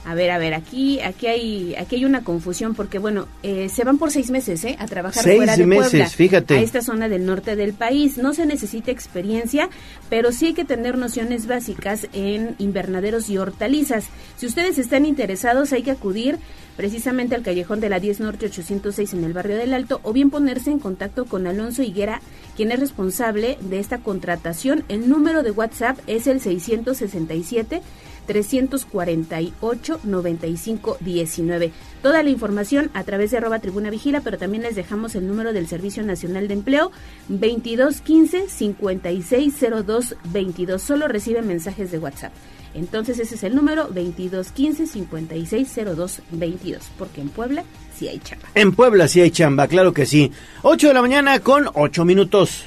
A 0.04 0.14
ver, 0.14 0.32
a 0.32 0.38
ver, 0.38 0.52
aquí, 0.52 1.00
aquí 1.00 1.28
hay, 1.28 1.74
aquí 1.76 1.96
hay 1.96 2.04
una 2.04 2.24
confusión 2.24 2.74
porque 2.74 2.98
bueno, 2.98 3.28
eh, 3.44 3.68
se 3.68 3.84
van 3.84 3.98
por 3.98 4.10
seis 4.10 4.30
meses, 4.30 4.64
¿eh? 4.64 4.76
A 4.80 4.86
trabajar 4.86 5.22
Seis 5.22 5.36
fuera 5.36 5.56
de 5.56 5.64
meses, 5.64 5.90
Puebla, 5.90 6.08
fíjate. 6.08 6.54
a 6.58 6.60
esta 6.60 6.82
zona 6.82 7.08
del 7.08 7.24
norte 7.24 7.54
del 7.54 7.72
país. 7.72 8.18
No 8.18 8.34
se 8.34 8.44
necesita 8.44 8.90
experiencia, 8.90 9.68
pero 10.10 10.32
sí 10.32 10.46
hay 10.46 10.54
que 10.54 10.64
tener 10.64 10.98
nociones 10.98 11.46
básicas 11.46 12.08
en 12.12 12.56
invernaderos 12.58 13.30
y 13.30 13.38
hortalizas. 13.38 14.06
Si 14.36 14.46
ustedes 14.46 14.78
están 14.78 15.06
interesados, 15.06 15.72
hay 15.72 15.84
que 15.84 15.92
acudir 15.92 16.38
precisamente 16.76 17.36
al 17.36 17.42
callejón 17.42 17.78
de 17.80 17.88
la 17.88 18.00
10 18.00 18.20
Norte 18.20 18.46
806 18.46 19.12
en 19.12 19.22
el 19.24 19.32
barrio 19.34 19.56
del 19.56 19.72
Alto 19.72 20.00
o 20.02 20.12
bien 20.12 20.30
ponerse 20.30 20.70
en 20.70 20.80
contacto 20.80 21.26
con 21.26 21.46
Alonso 21.46 21.82
Higuera, 21.84 22.20
quien 22.56 22.72
es 22.72 22.80
responsable 22.80 23.56
de 23.60 23.78
esta 23.78 23.98
contratación. 23.98 24.82
El 24.88 25.08
número 25.08 25.44
de 25.44 25.52
WhatsApp 25.52 25.98
es 26.08 26.26
el 26.26 26.40
667 26.40 27.82
348 28.26 30.00
95 30.04 30.96
19. 31.00 31.72
Toda 32.02 32.22
la 32.22 32.30
información 32.30 32.90
a 32.94 33.04
través 33.04 33.30
de 33.30 33.38
arroba 33.38 33.60
tribuna 33.60 33.90
vigila, 33.90 34.20
pero 34.20 34.38
también 34.38 34.62
les 34.62 34.74
dejamos 34.74 35.14
el 35.14 35.26
número 35.26 35.52
del 35.52 35.68
Servicio 35.68 36.02
Nacional 36.02 36.48
de 36.48 36.54
Empleo 36.54 36.90
2215 37.28 38.48
5602 38.48 40.16
22. 40.24 40.82
Solo 40.82 41.08
recibe 41.08 41.42
mensajes 41.42 41.90
de 41.90 41.98
WhatsApp. 41.98 42.32
Entonces 42.74 43.18
ese 43.18 43.34
es 43.34 43.44
el 43.44 43.54
número 43.54 43.84
2215 43.84 44.86
5602 44.86 46.22
22, 46.30 46.82
porque 46.98 47.20
en 47.20 47.28
Puebla 47.28 47.64
sí 47.94 48.08
hay 48.08 48.18
chamba. 48.18 48.48
En 48.54 48.72
Puebla 48.72 49.08
sí 49.08 49.20
hay 49.20 49.30
chamba, 49.30 49.68
claro 49.68 49.92
que 49.92 50.06
sí. 50.06 50.32
8 50.62 50.88
de 50.88 50.94
la 50.94 51.02
mañana 51.02 51.40
con 51.40 51.68
8 51.74 52.04
minutos. 52.04 52.64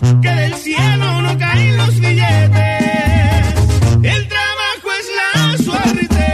Que 0.00 0.28
del 0.28 0.54
cielo 0.54 1.22
no 1.22 1.38
caen 1.38 1.76
los 1.76 2.00
billetes. 2.00 3.54
El 4.02 4.28
trabajo 4.28 4.88
es 4.98 5.06
la 5.18 5.58
suerte. 5.64 6.24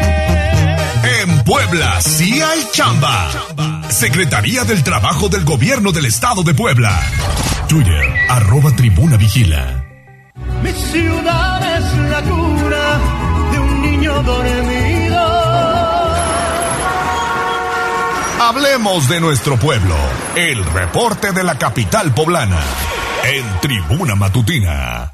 En 1.23 1.45
Puebla 1.45 2.01
sí 2.01 2.41
hay 2.41 2.61
chamba. 2.73 3.31
Secretaría 3.91 4.65
del 4.65 4.83
Trabajo 4.83 5.29
del 5.29 5.45
Gobierno 5.45 5.93
del 5.93 6.07
Estado 6.07 6.43
de 6.43 6.55
Puebla. 6.55 6.99
Twitter, 7.69 8.15
arroba 8.29 8.75
tribuna 8.75 9.17
vigila. 9.17 9.85
Mi 10.63 10.73
ciudad 10.73 11.79
es 11.79 12.11
la 12.11 12.23
cura 12.23 13.01
de 13.53 13.59
un 13.59 13.83
niño 13.83 14.23
dormido. 14.23 15.00
Hablemos 18.43 19.07
de 19.11 19.21
nuestro 19.21 19.59
pueblo. 19.59 19.95
El 20.35 20.65
reporte 20.65 21.33
de 21.33 21.45
la 21.45 21.59
capital 21.59 22.15
poblana. 22.15 22.59
En 23.23 23.45
Tribuna 23.61 24.15
Matutina. 24.15 25.13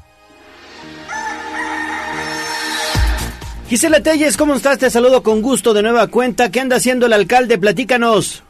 Gisela 3.67 4.01
Telles, 4.01 4.37
¿cómo 4.37 4.55
estás? 4.55 4.77
Te 4.77 4.89
saludo 4.89 5.23
con 5.23 5.41
gusto 5.41 5.73
de 5.73 5.81
nueva 5.81 6.07
cuenta. 6.07 6.51
¿Qué 6.51 6.61
anda 6.61 6.77
haciendo 6.77 7.05
el 7.05 7.11
alcalde? 7.11 7.57
Platícanos. 7.57 8.43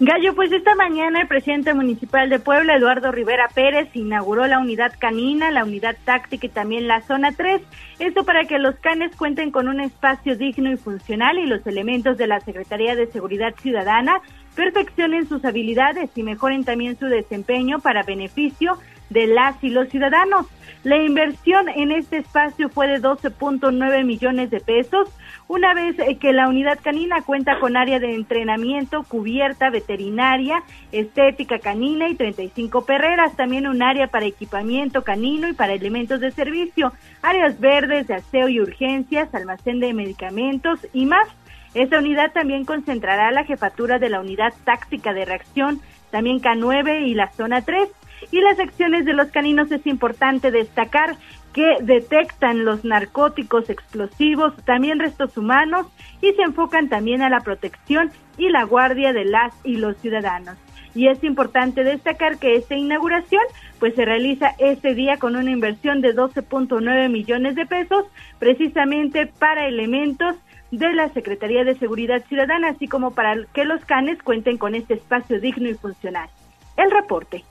Gallo, 0.00 0.32
pues 0.36 0.52
esta 0.52 0.76
mañana 0.76 1.22
el 1.22 1.26
presidente 1.26 1.74
municipal 1.74 2.30
de 2.30 2.38
Puebla, 2.38 2.76
Eduardo 2.76 3.10
Rivera 3.10 3.48
Pérez, 3.52 3.88
inauguró 3.94 4.46
la 4.46 4.60
unidad 4.60 4.92
canina, 4.96 5.50
la 5.50 5.64
unidad 5.64 5.96
táctica 6.04 6.46
y 6.46 6.50
también 6.50 6.86
la 6.86 7.02
zona 7.02 7.32
3. 7.32 7.60
Esto 7.98 8.22
para 8.22 8.44
que 8.44 8.60
los 8.60 8.76
canes 8.76 9.16
cuenten 9.16 9.50
con 9.50 9.66
un 9.66 9.80
espacio 9.80 10.36
digno 10.36 10.70
y 10.70 10.76
funcional 10.76 11.40
y 11.40 11.46
los 11.46 11.66
elementos 11.66 12.16
de 12.16 12.28
la 12.28 12.38
Secretaría 12.38 12.94
de 12.94 13.08
Seguridad 13.08 13.56
Ciudadana 13.60 14.20
perfeccionen 14.54 15.28
sus 15.28 15.44
habilidades 15.44 16.10
y 16.14 16.22
mejoren 16.22 16.62
también 16.62 16.96
su 16.96 17.06
desempeño 17.06 17.80
para 17.80 18.04
beneficio 18.04 18.78
de 19.10 19.26
las 19.26 19.62
y 19.64 19.70
los 19.70 19.88
ciudadanos. 19.88 20.46
La 20.84 20.96
inversión 20.96 21.68
en 21.68 21.90
este 21.90 22.18
espacio 22.18 22.68
fue 22.68 22.86
de 22.86 23.02
12.9 23.02 24.04
millones 24.04 24.50
de 24.50 24.60
pesos, 24.60 25.08
una 25.48 25.72
vez 25.72 25.98
eh, 25.98 26.18
que 26.18 26.32
la 26.32 26.46
unidad 26.46 26.78
canina 26.80 27.22
cuenta 27.22 27.58
con 27.58 27.76
área 27.76 27.98
de 27.98 28.14
entrenamiento, 28.14 29.02
cubierta, 29.02 29.70
veterinaria, 29.70 30.62
estética 30.92 31.58
canina 31.58 32.08
y 32.08 32.14
35 32.14 32.84
perreras, 32.84 33.34
también 33.34 33.66
un 33.66 33.82
área 33.82 34.08
para 34.08 34.26
equipamiento 34.26 35.02
canino 35.02 35.48
y 35.48 35.54
para 35.54 35.72
elementos 35.72 36.20
de 36.20 36.30
servicio, 36.30 36.92
áreas 37.22 37.58
verdes 37.58 38.06
de 38.06 38.14
aseo 38.14 38.48
y 38.50 38.60
urgencias, 38.60 39.34
almacén 39.34 39.80
de 39.80 39.94
medicamentos 39.94 40.86
y 40.92 41.06
más. 41.06 41.26
Esta 41.74 41.98
unidad 41.98 42.32
también 42.32 42.64
concentrará 42.64 43.30
la 43.30 43.44
jefatura 43.44 43.98
de 43.98 44.10
la 44.10 44.20
unidad 44.20 44.52
táctica 44.64 45.12
de 45.14 45.24
reacción, 45.24 45.80
también 46.10 46.40
K9 46.40 47.06
y 47.06 47.14
la 47.14 47.30
zona 47.32 47.62
3 47.62 47.88
y 48.30 48.40
las 48.40 48.58
acciones 48.58 49.04
de 49.04 49.12
los 49.12 49.28
caninos 49.28 49.70
es 49.70 49.86
importante 49.86 50.50
destacar 50.50 51.16
que 51.52 51.76
detectan 51.80 52.64
los 52.64 52.84
narcóticos 52.84 53.70
explosivos, 53.70 54.54
también 54.64 54.98
restos 54.98 55.36
humanos 55.36 55.86
y 56.20 56.32
se 56.32 56.42
enfocan 56.42 56.88
también 56.88 57.22
a 57.22 57.30
la 57.30 57.40
protección 57.40 58.10
y 58.36 58.48
la 58.50 58.64
guardia 58.64 59.12
de 59.12 59.24
las 59.24 59.54
y 59.64 59.76
los 59.76 59.96
ciudadanos. 59.98 60.56
Y 60.94 61.08
es 61.08 61.22
importante 61.22 61.84
destacar 61.84 62.38
que 62.38 62.56
esta 62.56 62.74
inauguración 62.74 63.42
pues 63.78 63.94
se 63.94 64.04
realiza 64.04 64.54
este 64.58 64.94
día 64.94 65.18
con 65.18 65.36
una 65.36 65.50
inversión 65.50 66.00
de 66.00 66.14
12.9 66.14 67.08
millones 67.08 67.54
de 67.54 67.66
pesos 67.66 68.06
precisamente 68.38 69.26
para 69.26 69.66
elementos 69.66 70.36
de 70.70 70.92
la 70.92 71.08
Secretaría 71.10 71.64
de 71.64 71.78
Seguridad 71.78 72.24
Ciudadana, 72.26 72.70
así 72.70 72.88
como 72.88 73.12
para 73.14 73.36
que 73.54 73.64
los 73.64 73.84
canes 73.84 74.22
cuenten 74.22 74.58
con 74.58 74.74
este 74.74 74.94
espacio 74.94 75.40
digno 75.40 75.68
y 75.68 75.74
funcional. 75.74 76.28
El 76.76 76.90
reporte. 76.90 77.44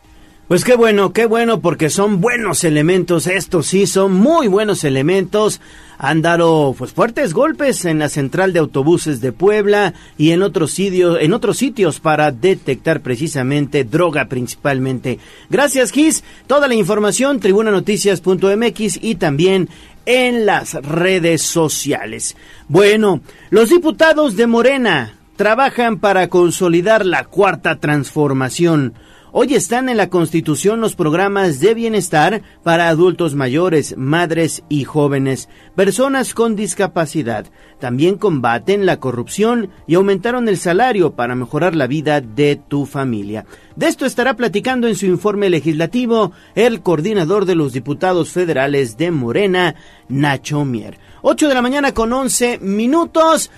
Pues 0.48 0.64
qué 0.64 0.78
bueno, 0.78 1.12
qué 1.12 1.26
bueno, 1.26 1.60
porque 1.60 1.90
son 1.90 2.22
buenos 2.22 2.64
elementos, 2.64 3.28
estos 3.28 3.68
sí, 3.68 3.86
son 3.86 4.14
muy 4.14 4.48
buenos 4.48 4.86
elementos. 4.86 5.60
Han 5.98 6.22
dado 6.22 6.74
pues 6.78 6.94
fuertes 6.94 7.34
golpes 7.34 7.84
en 7.84 8.00
la 8.00 8.08
central 8.08 8.54
de 8.54 8.60
autobuses 8.60 9.20
de 9.20 9.34
Puebla 9.34 9.94
y 10.18 10.32
en 10.32 10.44
otros 10.44 10.72
sitios, 10.72 11.18
en 11.20 11.34
otros 11.34 11.58
sitios 11.58 12.00
para 12.00 12.32
detectar 12.32 13.02
precisamente 13.02 13.84
droga 13.84 14.30
principalmente. 14.30 15.20
Gracias, 15.50 15.92
Gis. 15.92 16.24
Toda 16.46 16.70
la 16.70 16.76
información, 16.76 17.42
tribunanoticias.mx 17.42 19.00
y 19.04 19.16
también 19.16 19.68
en 20.06 20.46
las 20.46 20.76
redes 20.76 21.42
sociales. 21.42 22.38
Bueno, 22.70 23.20
los 23.50 23.70
diputados 23.70 24.38
de 24.38 24.48
Morena 24.48 25.14
trabajan 25.36 26.00
para 26.00 26.30
consolidar 26.30 27.06
la 27.06 27.26
cuarta 27.26 27.82
transformación. 27.82 28.94
Hoy 29.34 29.56
están 29.56 29.90
en 29.90 29.98
la 29.98 30.10
Constitución 30.10 30.80
los 30.80 30.96
programas 30.96 31.60
de 31.60 31.74
bienestar 31.74 32.44
para 32.64 32.88
adultos 32.88 33.36
mayores, 33.36 33.98
madres 33.98 34.64
y 34.70 34.86
jóvenes, 34.86 35.50
personas 35.76 36.34
con 36.34 36.56
discapacidad. 36.56 37.46
También 37.78 38.18
combaten 38.18 38.86
la 38.86 39.02
corrupción 39.02 39.70
y 39.86 39.96
aumentaron 39.96 40.48
el 40.48 40.58
salario 40.58 41.12
para 41.12 41.36
mejorar 41.36 41.76
la 41.76 41.88
vida 41.88 42.22
de 42.22 42.56
tu 42.56 42.86
familia. 42.86 43.46
De 43.76 43.88
esto 43.88 44.06
estará 44.06 44.36
platicando 44.36 44.88
en 44.88 44.96
su 44.96 45.06
informe 45.06 45.50
legislativo 45.50 46.32
el 46.56 46.82
coordinador 46.82 47.44
de 47.44 47.56
los 47.56 47.74
diputados 47.74 48.32
federales 48.32 48.96
de 48.96 49.12
Morena, 49.12 49.76
Nacho 50.08 50.64
Mier. 50.64 51.00
8 51.22 51.50
de 51.50 51.54
la 51.54 51.62
mañana 51.62 51.94
con 51.94 52.14
11 52.14 52.60
minutos. 52.60 53.52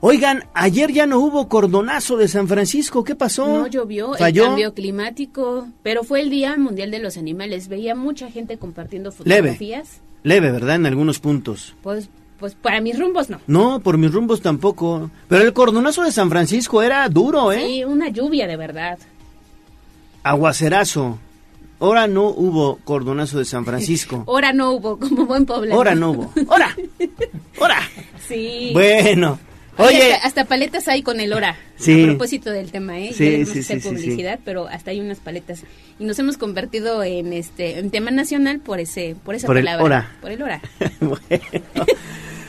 Oigan, 0.00 0.44
ayer 0.54 0.92
ya 0.92 1.06
no 1.06 1.18
hubo 1.18 1.48
cordonazo 1.48 2.16
de 2.16 2.28
San 2.28 2.46
Francisco, 2.46 3.02
¿qué 3.02 3.16
pasó? 3.16 3.46
No 3.46 3.66
llovió, 3.66 4.16
el 4.16 4.34
cambio 4.34 4.72
climático, 4.72 5.68
pero 5.82 6.04
fue 6.04 6.20
el 6.20 6.30
Día 6.30 6.56
Mundial 6.56 6.90
de 6.92 7.00
los 7.00 7.16
Animales. 7.16 7.68
Veía 7.68 7.96
mucha 7.96 8.30
gente 8.30 8.58
compartiendo 8.58 9.10
fotografías. 9.10 10.00
Leve, 10.22 10.46
leve, 10.46 10.52
¿verdad? 10.52 10.76
En 10.76 10.86
algunos 10.86 11.18
puntos. 11.18 11.74
Pues, 11.82 12.08
pues 12.38 12.54
para 12.54 12.80
mis 12.80 12.96
rumbos 12.96 13.28
no. 13.28 13.40
No, 13.48 13.80
por 13.80 13.98
mis 13.98 14.12
rumbos 14.12 14.40
tampoco. 14.40 15.10
Pero 15.26 15.42
el 15.42 15.52
cordonazo 15.52 16.04
de 16.04 16.12
San 16.12 16.30
Francisco 16.30 16.80
era 16.80 17.08
duro, 17.08 17.50
¿eh? 17.50 17.64
Sí, 17.66 17.84
una 17.84 18.08
lluvia 18.08 18.46
de 18.46 18.56
verdad. 18.56 18.98
Aguacerazo. 20.22 21.18
Ahora 21.80 22.06
no 22.06 22.28
hubo 22.28 22.78
cordonazo 22.84 23.38
de 23.38 23.44
San 23.44 23.64
Francisco. 23.64 24.24
Ahora 24.28 24.52
no 24.52 24.72
hubo, 24.72 24.96
como 24.98 25.26
buen 25.26 25.44
poblano. 25.44 25.74
Ahora 25.74 25.94
no 25.96 26.10
hubo. 26.12 26.32
Ahora. 26.48 26.76
Ahora. 27.60 27.80
Sí. 28.28 28.72
Bueno. 28.74 29.38
Oye, 29.78 30.14
hasta, 30.22 30.44
paletas 30.44 30.88
hay 30.88 31.02
con 31.02 31.20
el 31.20 31.32
hora. 31.32 31.56
Sí. 31.76 32.02
A 32.02 32.06
propósito 32.06 32.50
del 32.50 32.70
tema, 32.72 32.98
¿eh? 32.98 33.12
Sí, 33.14 33.38
Ya 33.38 33.46
sí, 33.46 33.60
hacer 33.60 33.80
sí, 33.80 33.80
sí, 33.80 33.88
publicidad, 33.88 34.40
pero 34.44 34.66
hasta 34.66 34.90
hay 34.90 35.00
unas 35.00 35.18
paletas 35.18 35.62
y 36.00 36.04
nos 36.04 36.18
hemos 36.18 36.36
convertido 36.36 37.02
en 37.04 37.32
este 37.32 37.78
en 37.78 37.90
tema 37.90 38.10
nacional 38.10 38.58
por 38.60 38.80
ese 38.80 39.14
por 39.24 39.34
esa 39.36 39.46
Por 39.46 39.56
el 39.58 39.64
palabra, 39.64 39.84
hora. 39.84 40.10
por 40.20 40.30
el 40.32 40.42
hora. 40.42 40.60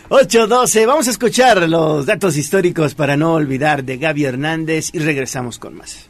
8.12, 0.10 0.86
vamos 0.88 1.08
a 1.08 1.12
escuchar 1.12 1.70
los 1.70 2.06
datos 2.08 2.36
históricos 2.36 2.96
para 2.96 3.16
no 3.16 3.34
olvidar 3.34 3.84
de 3.84 3.98
Gaby 3.98 4.26
Hernández 4.26 4.90
y 4.94 5.00
regresamos 5.00 5.60
con 5.60 5.76
más. 5.76 6.08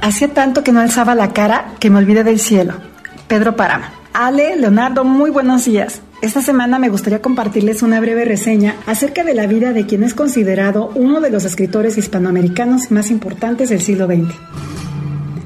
Hacía 0.00 0.28
tanto 0.34 0.64
que 0.64 0.72
no 0.72 0.80
alzaba 0.80 1.14
la 1.14 1.32
cara 1.32 1.74
que 1.78 1.88
me 1.90 1.98
olvidé 1.98 2.24
del 2.24 2.40
cielo. 2.40 2.74
Pedro 3.28 3.54
Páramo. 3.54 3.84
Ale, 4.12 4.56
Leonardo, 4.56 5.04
muy 5.04 5.30
buenos 5.30 5.64
días. 5.64 6.00
Esta 6.22 6.40
semana 6.40 6.78
me 6.78 6.88
gustaría 6.88 7.20
compartirles 7.20 7.82
una 7.82 7.98
breve 7.98 8.24
reseña 8.24 8.76
acerca 8.86 9.24
de 9.24 9.34
la 9.34 9.48
vida 9.48 9.72
de 9.72 9.86
quien 9.86 10.04
es 10.04 10.14
considerado 10.14 10.92
uno 10.94 11.20
de 11.20 11.30
los 11.30 11.44
escritores 11.44 11.98
hispanoamericanos 11.98 12.92
más 12.92 13.10
importantes 13.10 13.70
del 13.70 13.80
siglo 13.80 14.06
XX. 14.06 14.32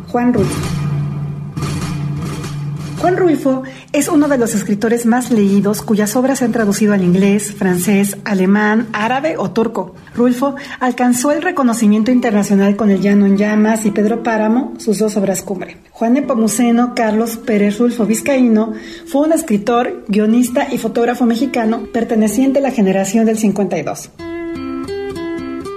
Juan 0.08 0.34
Rulfo. 0.34 0.85
Juan 2.98 3.18
Rulfo 3.18 3.62
es 3.92 4.08
uno 4.08 4.26
de 4.26 4.38
los 4.38 4.54
escritores 4.54 5.04
más 5.04 5.30
leídos 5.30 5.82
cuyas 5.82 6.16
obras 6.16 6.38
se 6.38 6.46
han 6.46 6.52
traducido 6.52 6.94
al 6.94 7.04
inglés, 7.04 7.52
francés, 7.52 8.16
alemán, 8.24 8.88
árabe 8.92 9.36
o 9.36 9.50
turco. 9.50 9.94
Rulfo 10.14 10.54
alcanzó 10.80 11.30
el 11.30 11.42
reconocimiento 11.42 12.10
internacional 12.10 12.74
con 12.74 12.90
El 12.90 13.02
Llano 13.02 13.26
en 13.26 13.36
Llamas 13.36 13.84
y 13.84 13.90
Pedro 13.90 14.22
Páramo, 14.22 14.72
sus 14.78 14.98
dos 14.98 15.16
obras 15.16 15.42
cumbre. 15.42 15.76
Juan 15.90 16.14
Nepomuceno 16.14 16.94
Carlos 16.94 17.36
Pérez 17.36 17.78
Rulfo 17.78 18.06
Vizcaíno 18.06 18.72
fue 19.06 19.26
un 19.26 19.32
escritor, 19.32 20.04
guionista 20.08 20.66
y 20.72 20.78
fotógrafo 20.78 21.26
mexicano 21.26 21.88
perteneciente 21.92 22.60
a 22.60 22.62
la 22.62 22.70
generación 22.70 23.26
del 23.26 23.36
52. 23.36 24.10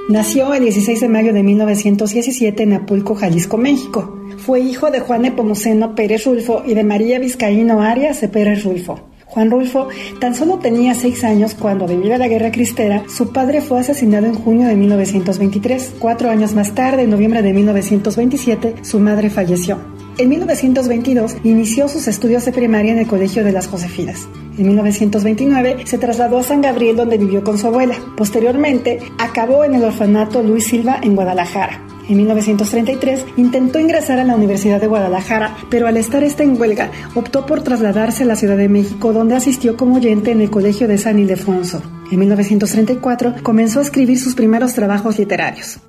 Nació 0.09 0.53
el 0.53 0.63
16 0.63 1.01
de 1.01 1.09
mayo 1.09 1.33
de 1.33 1.43
1917 1.43 2.63
en 2.63 2.73
Apulco, 2.73 3.13
Jalisco, 3.13 3.57
México. 3.57 4.18
Fue 4.45 4.61
hijo 4.61 4.89
de 4.89 5.01
Juan 5.01 5.23
Nepomuceno 5.23 5.95
Pérez 5.95 6.25
Rulfo 6.25 6.63
y 6.65 6.73
de 6.73 6.83
María 6.83 7.19
Vizcaíno 7.19 7.81
Arias 7.81 8.21
de 8.21 8.29
Pérez 8.29 8.63
Rulfo. 8.63 8.99
Juan 9.25 9.51
Rulfo 9.51 9.89
tan 10.19 10.33
solo 10.33 10.57
tenía 10.57 10.95
seis 10.95 11.23
años 11.23 11.53
cuando, 11.53 11.85
debido 11.85 12.15
a 12.15 12.17
la 12.17 12.27
guerra 12.27 12.51
cristera, 12.51 13.03
su 13.07 13.31
padre 13.31 13.61
fue 13.61 13.81
asesinado 13.81 14.25
en 14.25 14.33
junio 14.33 14.67
de 14.67 14.75
1923. 14.75 15.93
Cuatro 15.99 16.29
años 16.29 16.53
más 16.53 16.73
tarde, 16.73 17.03
en 17.03 17.11
noviembre 17.11 17.41
de 17.41 17.53
1927, 17.53 18.75
su 18.81 18.99
madre 18.99 19.29
falleció. 19.29 19.77
En 20.17 20.29
1922 20.29 21.35
inició 21.43 21.87
sus 21.87 22.07
estudios 22.07 22.43
de 22.45 22.51
primaria 22.51 22.93
en 22.93 22.99
el 22.99 23.07
Colegio 23.07 23.43
de 23.43 23.51
las 23.51 23.67
Josefinas. 23.67 24.27
En 24.57 24.67
1929 24.67 25.85
se 25.85 25.97
trasladó 25.97 26.39
a 26.39 26.43
San 26.43 26.61
Gabriel 26.61 26.95
donde 26.95 27.17
vivió 27.17 27.43
con 27.43 27.57
su 27.57 27.67
abuela. 27.67 27.95
Posteriormente 28.17 28.99
acabó 29.17 29.63
en 29.63 29.75
el 29.75 29.83
orfanato 29.83 30.41
Luis 30.41 30.65
Silva 30.65 30.99
en 31.03 31.15
Guadalajara. 31.15 31.88
En 32.09 32.17
1933 32.17 33.23
intentó 33.37 33.79
ingresar 33.79 34.17
a 34.19 34.23
la 34.23 34.35
Universidad 34.35 34.81
de 34.81 34.87
Guadalajara, 34.87 35.55
pero 35.69 35.87
al 35.87 35.95
estar 35.95 36.23
esta 36.23 36.43
en 36.43 36.59
huelga 36.59 36.91
optó 37.13 37.45
por 37.45 37.61
trasladarse 37.61 38.23
a 38.23 38.25
la 38.25 38.35
Ciudad 38.35 38.57
de 38.57 38.67
México 38.67 39.13
donde 39.13 39.35
asistió 39.35 39.77
como 39.77 39.97
oyente 39.97 40.31
en 40.31 40.41
el 40.41 40.49
Colegio 40.49 40.87
de 40.87 40.97
San 40.97 41.19
Ildefonso. 41.19 41.83
En 42.11 42.19
1934 42.19 43.35
comenzó 43.43 43.79
a 43.79 43.83
escribir 43.83 44.19
sus 44.19 44.33
primeros 44.33 44.73
trabajos 44.73 45.19
literarios. 45.19 45.79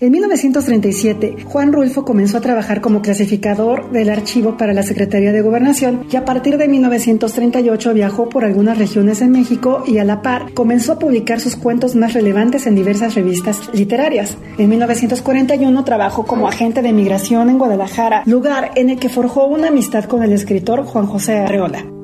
En 0.00 0.12
1937, 0.12 1.44
Juan 1.44 1.74
Rulfo 1.74 2.06
comenzó 2.06 2.38
a 2.38 2.40
trabajar 2.40 2.80
como 2.80 3.02
clasificador 3.02 3.90
del 3.90 4.08
archivo 4.08 4.56
para 4.56 4.72
la 4.72 4.82
Secretaría 4.82 5.30
de 5.30 5.42
Gobernación 5.42 6.06
y 6.10 6.16
a 6.16 6.24
partir 6.24 6.56
de 6.56 6.68
1938 6.68 7.92
viajó 7.92 8.30
por 8.30 8.46
algunas 8.46 8.78
regiones 8.78 9.20
en 9.20 9.30
México 9.30 9.84
y 9.86 9.98
a 9.98 10.04
la 10.04 10.22
par 10.22 10.54
comenzó 10.54 10.92
a 10.92 10.98
publicar 10.98 11.38
sus 11.38 11.54
cuentos 11.54 11.96
más 11.96 12.14
relevantes 12.14 12.66
en 12.66 12.76
diversas 12.76 13.14
revistas 13.14 13.68
literarias. 13.74 14.38
En 14.56 14.70
1941 14.70 15.84
trabajó 15.84 16.24
como 16.24 16.48
agente 16.48 16.80
de 16.80 16.94
migración 16.94 17.50
en 17.50 17.58
Guadalajara, 17.58 18.22
lugar 18.24 18.70
en 18.76 18.88
el 18.88 18.98
que 18.98 19.10
forjó 19.10 19.48
una 19.48 19.68
amistad 19.68 20.04
con 20.04 20.22
el 20.22 20.32
escritor 20.32 20.82
Juan 20.84 21.08
José 21.08 21.40
Arreola. 21.40 21.99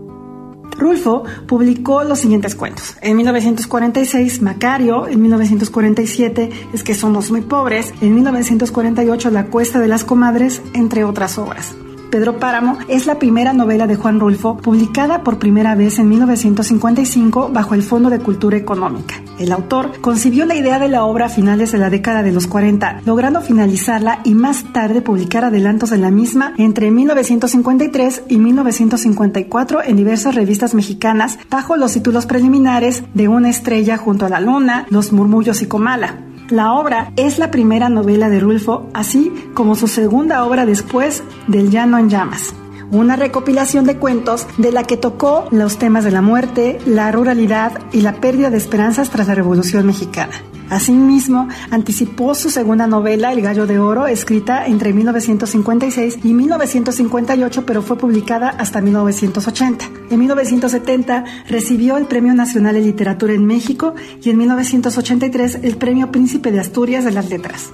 Rulfo 0.78 1.24
publicó 1.46 2.04
los 2.04 2.20
siguientes 2.20 2.54
cuentos. 2.54 2.96
En 3.00 3.16
1946, 3.16 4.42
Macario. 4.42 5.06
En 5.08 5.22
1947, 5.22 6.50
Es 6.72 6.82
que 6.82 6.94
somos 6.94 7.30
muy 7.30 7.40
pobres. 7.40 7.92
En 8.00 8.14
1948, 8.14 9.30
La 9.30 9.46
cuesta 9.46 9.80
de 9.80 9.88
las 9.88 10.04
comadres, 10.04 10.62
entre 10.74 11.04
otras 11.04 11.38
obras. 11.38 11.74
Pedro 12.10 12.38
Páramo 12.38 12.78
es 12.88 13.06
la 13.06 13.18
primera 13.18 13.52
novela 13.52 13.86
de 13.86 13.96
Juan 13.96 14.20
Rulfo 14.20 14.56
publicada 14.56 15.22
por 15.22 15.38
primera 15.38 15.74
vez 15.74 15.98
en 15.98 16.08
1955 16.08 17.50
bajo 17.52 17.74
el 17.74 17.82
Fondo 17.82 18.10
de 18.10 18.20
Cultura 18.20 18.56
Económica. 18.56 19.16
El 19.38 19.52
autor 19.52 20.00
concibió 20.00 20.46
la 20.46 20.54
idea 20.54 20.78
de 20.78 20.88
la 20.88 21.04
obra 21.04 21.26
a 21.26 21.28
finales 21.28 21.72
de 21.72 21.78
la 21.78 21.90
década 21.90 22.22
de 22.22 22.32
los 22.32 22.46
40, 22.46 23.02
logrando 23.04 23.40
finalizarla 23.40 24.20
y 24.24 24.34
más 24.34 24.72
tarde 24.72 25.02
publicar 25.02 25.44
adelantos 25.44 25.90
de 25.90 25.98
la 25.98 26.10
misma 26.10 26.54
entre 26.58 26.90
1953 26.90 28.22
y 28.28 28.38
1954 28.38 29.82
en 29.82 29.96
diversas 29.96 30.34
revistas 30.34 30.74
mexicanas 30.74 31.38
bajo 31.50 31.76
los 31.76 31.92
títulos 31.92 32.26
preliminares 32.26 33.02
de 33.14 33.28
Una 33.28 33.50
estrella 33.50 33.96
junto 33.96 34.26
a 34.26 34.28
la 34.28 34.40
luna, 34.40 34.86
Los 34.90 35.12
murmullos 35.12 35.60
y 35.62 35.66
Comala. 35.66 36.20
La 36.50 36.74
obra 36.74 37.12
es 37.16 37.38
la 37.38 37.50
primera 37.50 37.88
novela 37.88 38.28
de 38.28 38.38
Rulfo, 38.38 38.88
así 38.94 39.32
como 39.54 39.74
su 39.74 39.88
segunda 39.88 40.44
obra 40.44 40.64
después 40.64 41.24
del 41.48 41.70
Llano 41.70 41.98
en 41.98 42.08
Llamas 42.08 42.54
una 42.90 43.16
recopilación 43.16 43.84
de 43.84 43.96
cuentos 43.96 44.46
de 44.58 44.72
la 44.72 44.84
que 44.84 44.96
tocó 44.96 45.46
los 45.50 45.78
temas 45.78 46.04
de 46.04 46.10
la 46.10 46.22
muerte, 46.22 46.78
la 46.86 47.10
ruralidad 47.12 47.72
y 47.92 48.00
la 48.00 48.20
pérdida 48.20 48.50
de 48.50 48.56
esperanzas 48.56 49.10
tras 49.10 49.28
la 49.28 49.34
Revolución 49.34 49.86
Mexicana. 49.86 50.32
Asimismo, 50.68 51.48
anticipó 51.70 52.34
su 52.34 52.50
segunda 52.50 52.88
novela, 52.88 53.32
El 53.32 53.40
Gallo 53.40 53.66
de 53.66 53.78
Oro, 53.78 54.08
escrita 54.08 54.66
entre 54.66 54.92
1956 54.92 56.18
y 56.24 56.34
1958, 56.34 57.64
pero 57.64 57.82
fue 57.82 57.96
publicada 57.96 58.48
hasta 58.48 58.80
1980. 58.80 59.84
En 60.10 60.18
1970 60.18 61.24
recibió 61.48 61.96
el 61.96 62.06
Premio 62.06 62.34
Nacional 62.34 62.74
de 62.74 62.80
Literatura 62.80 63.32
en 63.32 63.46
México 63.46 63.94
y 64.20 64.30
en 64.30 64.38
1983 64.38 65.60
el 65.62 65.76
Premio 65.76 66.10
Príncipe 66.10 66.50
de 66.50 66.58
Asturias 66.58 67.04
de 67.04 67.12
las 67.12 67.30
Letras. 67.30 67.70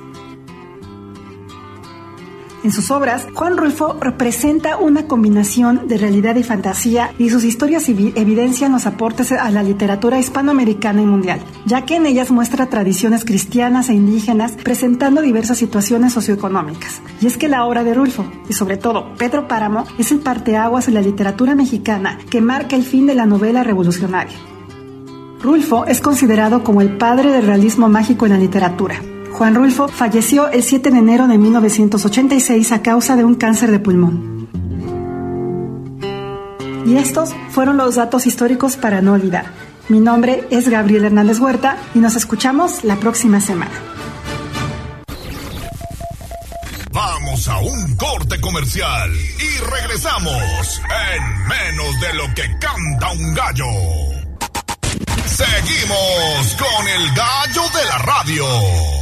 En 2.64 2.70
sus 2.70 2.92
obras, 2.92 3.26
Juan 3.34 3.56
Rulfo 3.56 3.96
representa 4.00 4.76
una 4.76 5.08
combinación 5.08 5.88
de 5.88 5.98
realidad 5.98 6.36
y 6.36 6.44
fantasía 6.44 7.12
y 7.18 7.28
sus 7.28 7.42
historias 7.42 7.88
evidencian 7.88 8.70
los 8.70 8.86
aportes 8.86 9.32
a 9.32 9.50
la 9.50 9.64
literatura 9.64 10.20
hispanoamericana 10.20 11.02
y 11.02 11.06
mundial, 11.06 11.40
ya 11.66 11.84
que 11.84 11.96
en 11.96 12.06
ellas 12.06 12.30
muestra 12.30 12.66
tradiciones 12.66 13.24
cristianas 13.24 13.88
e 13.88 13.94
indígenas 13.94 14.52
presentando 14.52 15.22
diversas 15.22 15.58
situaciones 15.58 16.12
socioeconómicas. 16.12 17.02
Y 17.20 17.26
es 17.26 17.36
que 17.36 17.48
la 17.48 17.64
obra 17.64 17.82
de 17.82 17.94
Rulfo, 17.94 18.24
y 18.48 18.52
sobre 18.52 18.76
todo 18.76 19.12
Pedro 19.18 19.48
Páramo, 19.48 19.84
es 19.98 20.12
el 20.12 20.20
parteaguas 20.20 20.86
en 20.86 20.94
la 20.94 21.00
literatura 21.00 21.56
mexicana 21.56 22.20
que 22.30 22.40
marca 22.40 22.76
el 22.76 22.84
fin 22.84 23.08
de 23.08 23.16
la 23.16 23.26
novela 23.26 23.64
revolucionaria. 23.64 24.38
Rulfo 25.42 25.84
es 25.86 26.00
considerado 26.00 26.62
como 26.62 26.80
el 26.80 26.96
padre 26.96 27.32
del 27.32 27.44
realismo 27.44 27.88
mágico 27.88 28.26
en 28.26 28.32
la 28.32 28.38
literatura 28.38 29.02
Juan 29.32 29.54
Rulfo 29.54 29.88
falleció 29.88 30.48
el 30.48 30.62
7 30.62 30.90
de 30.90 30.98
enero 30.98 31.26
de 31.26 31.38
1986 31.38 32.72
a 32.72 32.82
causa 32.82 33.16
de 33.16 33.24
un 33.24 33.34
cáncer 33.34 33.70
de 33.70 33.78
pulmón. 33.78 34.48
Y 36.86 36.96
estos 36.96 37.30
fueron 37.50 37.76
los 37.76 37.94
datos 37.94 38.26
históricos 38.26 38.76
para 38.76 39.00
no 39.00 39.12
olvidar. 39.12 39.46
Mi 39.88 40.00
nombre 40.00 40.46
es 40.50 40.68
Gabriel 40.68 41.06
Hernández 41.06 41.38
Huerta 41.40 41.76
y 41.94 41.98
nos 41.98 42.14
escuchamos 42.16 42.84
la 42.84 42.96
próxima 42.96 43.40
semana. 43.40 43.72
Vamos 46.90 47.48
a 47.48 47.58
un 47.58 47.96
corte 47.96 48.40
comercial 48.40 49.10
y 49.12 49.70
regresamos 49.70 50.80
en 51.14 51.48
menos 51.48 52.00
de 52.00 52.14
lo 52.14 52.34
que 52.34 52.58
canta 52.58 53.12
un 53.12 53.34
gallo. 53.34 53.66
Seguimos 55.26 56.56
con 56.58 56.88
el 56.88 57.14
gallo 57.14 57.62
de 57.74 57.84
la 57.86 57.98
radio. 57.98 59.01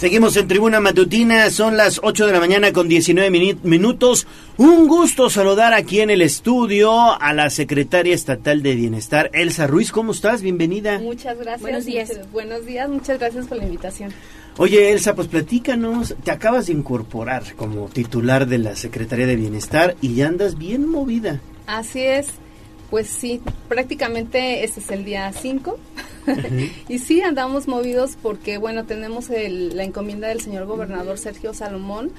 Seguimos 0.00 0.34
en 0.38 0.48
Tribuna 0.48 0.80
Matutina, 0.80 1.50
son 1.50 1.76
las 1.76 2.00
8 2.02 2.26
de 2.26 2.32
la 2.32 2.40
mañana 2.40 2.72
con 2.72 2.88
19 2.88 3.58
minutos. 3.62 4.26
Un 4.56 4.88
gusto 4.88 5.28
saludar 5.28 5.74
aquí 5.74 6.00
en 6.00 6.08
el 6.08 6.22
estudio 6.22 7.20
a 7.20 7.34
la 7.34 7.50
secretaria 7.50 8.14
estatal 8.14 8.62
de 8.62 8.76
Bienestar, 8.76 9.28
Elsa 9.34 9.66
Ruiz. 9.66 9.92
¿Cómo 9.92 10.12
estás? 10.12 10.40
Bienvenida. 10.40 10.98
Muchas 11.00 11.36
gracias. 11.36 11.60
Buenos 11.60 11.84
días. 11.84 12.18
buenos 12.32 12.64
días, 12.64 12.88
muchas 12.88 13.18
gracias 13.18 13.46
por 13.46 13.58
la 13.58 13.64
invitación. 13.64 14.10
Oye, 14.56 14.90
Elsa, 14.90 15.14
pues 15.14 15.28
platícanos, 15.28 16.14
te 16.24 16.30
acabas 16.30 16.68
de 16.68 16.72
incorporar 16.72 17.54
como 17.54 17.90
titular 17.90 18.46
de 18.46 18.56
la 18.56 18.76
Secretaría 18.76 19.26
de 19.26 19.36
Bienestar 19.36 19.96
y 20.00 20.14
ya 20.14 20.28
andas 20.28 20.56
bien 20.56 20.88
movida. 20.88 21.42
Así 21.66 22.00
es. 22.00 22.28
Pues 22.90 23.08
sí, 23.08 23.40
prácticamente 23.68 24.64
este 24.64 24.80
es 24.80 24.90
el 24.90 25.04
día 25.04 25.32
5 25.32 25.78
y 26.88 26.98
sí, 26.98 27.22
andamos 27.22 27.68
movidos 27.68 28.16
porque, 28.20 28.58
bueno, 28.58 28.84
tenemos 28.84 29.28
la 29.30 29.84
encomienda 29.84 30.28
del 30.28 30.40
señor 30.40 30.66
gobernador 30.66 31.16
Sergio 31.16 31.54
Salomón 31.54 32.10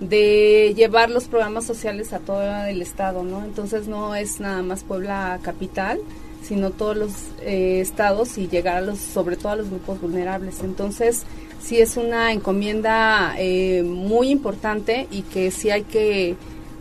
de 0.00 0.74
llevar 0.76 1.10
los 1.10 1.24
programas 1.24 1.64
sociales 1.64 2.12
a 2.12 2.18
todo 2.20 2.42
el 2.66 2.82
estado, 2.82 3.24
¿no? 3.24 3.44
Entonces 3.44 3.88
no 3.88 4.14
es 4.14 4.38
nada 4.38 4.62
más 4.62 4.84
Puebla 4.84 5.40
capital, 5.42 5.98
sino 6.42 6.70
todos 6.70 6.96
los 6.96 7.12
eh, 7.42 7.80
estados 7.80 8.38
y 8.38 8.48
llegar 8.48 8.76
a 8.76 8.80
los, 8.80 8.98
sobre 8.98 9.36
todo 9.36 9.52
a 9.52 9.56
los 9.56 9.70
grupos 9.70 10.00
vulnerables. 10.00 10.60
Entonces 10.62 11.24
sí 11.60 11.80
es 11.80 11.96
una 11.96 12.32
encomienda 12.32 13.34
eh, 13.38 13.82
muy 13.82 14.30
importante 14.30 15.08
y 15.10 15.22
que 15.22 15.50
sí 15.50 15.70
hay 15.70 15.82
que, 15.82 16.36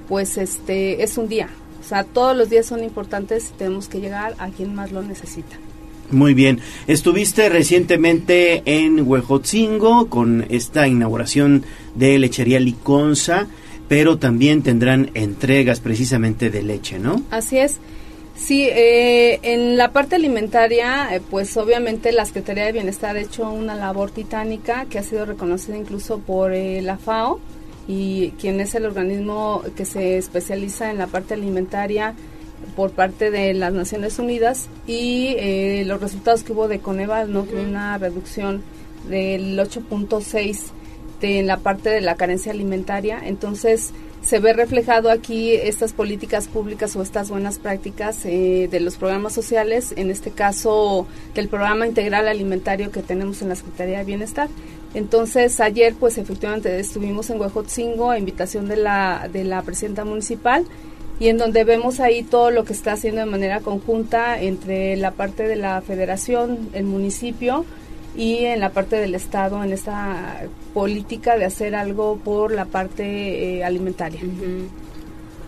pues 0.07 0.38
este, 0.38 1.02
es 1.02 1.18
un 1.18 1.28
día. 1.28 1.49
O 1.88 1.90
sea, 1.90 2.04
todos 2.04 2.36
los 2.36 2.50
días 2.50 2.66
son 2.66 2.84
importantes 2.84 3.50
y 3.50 3.58
tenemos 3.58 3.88
que 3.88 4.02
llegar 4.02 4.36
a 4.40 4.50
quien 4.50 4.76
más 4.76 4.92
lo 4.92 5.02
necesita. 5.02 5.56
Muy 6.12 6.34
bien. 6.34 6.60
Estuviste 6.86 7.48
recientemente 7.48 8.62
en 8.66 9.08
Huejotzingo 9.08 10.10
con 10.10 10.46
esta 10.50 10.90
inauguración 10.90 11.64
de 11.96 12.20
lechería 12.20 12.60
Liconza, 12.60 13.48
pero 13.88 14.18
también 14.18 14.64
tendrán 14.64 15.12
entregas 15.14 15.80
precisamente 15.80 16.50
de 16.50 16.62
leche, 16.64 17.00
¿no? 17.00 17.22
Así 17.32 17.58
es. 17.58 17.78
Sí, 18.36 18.68
eh, 18.70 19.40
en 19.44 19.78
la 19.78 19.94
parte 19.94 20.18
alimentaria, 20.18 21.16
eh, 21.16 21.22
pues 21.32 21.56
obviamente 21.56 22.12
la 22.12 22.26
Secretaría 22.26 22.66
de 22.66 22.74
Bienestar 22.74 23.16
ha 23.16 23.22
hecho 23.22 23.50
una 23.50 23.76
labor 23.76 24.12
titánica 24.12 24.88
que 24.90 25.00
ha 25.00 25.04
sido 25.04 25.26
reconocida 25.26 25.78
incluso 25.78 26.20
por 26.20 26.52
eh, 26.52 26.82
la 26.82 26.98
FAO 26.98 27.40
y 27.88 28.32
quien 28.40 28.60
es 28.60 28.76
el 28.76 28.86
organismo 28.86 29.64
que 29.76 29.86
se 29.86 30.18
especializa 30.18 30.92
en 30.92 30.98
la 30.98 31.08
parte 31.08 31.34
alimentaria 31.34 32.14
por 32.76 32.92
parte 32.92 33.32
de 33.32 33.54
las 33.54 33.74
Naciones 33.74 34.20
Unidas 34.20 34.68
y 34.86 35.36
eh, 35.38 35.84
los 35.86 36.02
resultados 36.02 36.44
que 36.44 36.54
hubo 36.54 36.68
de 36.68 36.80
Coneval, 36.80 37.32
¿no? 37.32 37.48
Que 37.48 37.56
una 37.56 37.98
reducción 37.98 38.64
del 39.10 39.58
8.6 39.58 40.72
de 41.22 41.42
la 41.44 41.58
parte 41.58 41.90
de 41.90 42.02
la 42.02 42.16
carencia 42.16 42.52
alimentaria. 42.52 43.20
Entonces, 43.24 43.92
se 44.22 44.40
ve 44.40 44.54
reflejado 44.54 45.10
aquí 45.10 45.54
estas 45.54 45.94
políticas 45.94 46.48
públicas 46.48 46.96
o 46.96 47.02
estas 47.02 47.30
buenas 47.30 47.60
prácticas 47.60 48.26
eh, 48.26 48.68
de 48.70 48.80
los 48.80 48.98
programas 48.98 49.34
sociales, 49.34 49.94
en 49.96 50.12
este 50.12 50.32
caso 50.32 51.08
del 51.34 51.48
programa 51.48 51.88
integral 51.88 52.28
alimentario 52.28 52.92
que 52.92 53.02
tenemos 53.02 53.42
en 53.42 53.50
la 53.50 53.56
Secretaría 53.56 54.00
de 54.00 54.04
Bienestar. 54.04 54.50
Entonces, 54.94 55.60
ayer, 55.60 55.96
pues 56.00 56.18
efectivamente 56.18 56.80
estuvimos 56.80 57.30
en 57.30 57.40
Huejotzingo 57.40 58.10
a 58.10 58.18
invitación 58.18 58.68
de 58.68 58.78
la, 58.78 59.30
de 59.32 59.44
la 59.44 59.62
presidenta 59.62 60.06
municipal 60.06 60.66
y 61.20 61.30
en 61.30 61.38
donde 61.38 61.64
vemos 61.64 62.00
ahí 62.00 62.24
todo 62.24 62.52
lo 62.52 62.64
que 62.64 62.74
está 62.74 62.94
haciendo 62.94 63.22
de 63.22 63.28
manera 63.28 63.60
conjunta 63.62 64.40
entre 64.40 64.96
la 64.98 65.12
parte 65.12 65.48
de 65.48 65.56
la 65.56 65.82
federación, 65.82 66.70
el 66.74 66.86
municipio 66.86 67.66
y 68.16 68.46
en 68.46 68.60
la 68.60 68.72
parte 68.72 68.96
del 68.98 69.16
Estado 69.16 69.64
en 69.64 69.72
esta 69.72 70.44
política 70.74 71.38
de 71.38 71.46
hacer 71.46 71.76
algo 71.76 72.18
por 72.18 72.52
la 72.52 72.66
parte 72.66 73.58
eh, 73.58 73.64
alimentaria. 73.64 74.22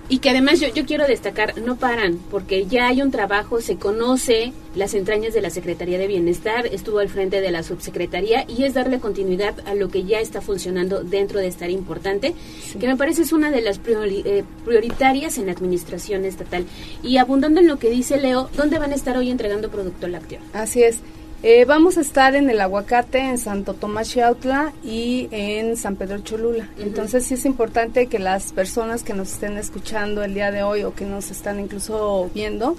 Y 0.10 0.20
que 0.20 0.32
además 0.32 0.60
yo, 0.60 0.68
yo 0.70 0.86
quiero 0.86 1.06
destacar, 1.06 1.62
no 1.62 1.76
paran, 1.76 2.18
porque 2.32 2.66
ya 2.66 2.88
hay 2.88 3.04
un 3.04 3.12
trabajo, 3.12 3.62
se 3.62 3.78
conoce 3.78 4.54
las 4.76 4.96
entrañas 4.96 5.36
de 5.36 5.42
la 5.42 5.52
Secretaría 5.52 6.00
de 6.00 6.08
Bienestar, 6.08 6.66
estuvo 6.66 6.98
al 7.00 7.10
frente 7.10 7.42
de 7.42 7.52
la 7.52 7.62
subsecretaría 7.62 8.46
y 8.48 8.64
es 8.64 8.74
darle 8.74 9.00
continuidad 9.00 9.56
a 9.68 9.76
lo 9.76 9.90
que 9.90 10.06
ya 10.06 10.20
está 10.20 10.42
funcionando 10.42 11.04
dentro 11.04 11.40
de 11.40 11.48
esta 11.48 11.66
área 11.66 11.78
importante, 11.78 12.34
que 12.80 12.88
me 12.88 12.98
parece 12.98 13.22
es 13.22 13.34
una 13.34 13.52
de 13.52 13.62
las 13.62 13.80
eh, 13.86 14.44
prioritarias 14.66 15.38
en 15.38 15.46
la 15.46 15.52
administración 15.52 16.26
estatal. 16.26 16.66
Y 17.04 17.18
abundando 17.18 17.60
en 17.60 17.68
lo 17.68 17.78
que 17.78 17.90
dice 17.90 18.18
Leo, 18.18 18.50
¿dónde 18.58 18.80
van 18.80 18.92
a 18.92 18.96
estar 18.96 19.16
hoy 19.16 19.30
entregando 19.30 19.70
producto 19.70 20.08
lácteo? 20.08 20.40
Así 20.54 20.82
es. 20.82 21.02
Eh, 21.42 21.64
vamos 21.64 21.98
a 21.98 22.02
estar 22.02 22.36
en 22.36 22.50
el 22.50 22.60
Aguacate, 22.60 23.20
en 23.20 23.38
Santo 23.38 23.74
Tomás 23.74 24.10
Xiautla 24.10 24.74
y 24.84 25.30
en 25.32 25.78
San 25.78 25.96
Pedro 25.96 26.20
Cholula. 26.20 26.68
Entonces 26.78 27.26
sí 27.26 27.36
es 27.36 27.46
importante 27.46 28.08
que 28.08 28.20
las 28.20 28.52
personas 28.52 29.04
que 29.04 29.14
nos 29.14 29.32
estén 29.32 29.58
escuchando 29.58 30.22
el 30.22 30.34
día 30.34 30.52
de 30.52 30.64
hoy 30.64 30.84
o 30.84 30.94
que 30.94 31.06
nos 31.06 31.32
están 31.32 31.62
incluso 31.62 32.30
viendo, 32.34 32.76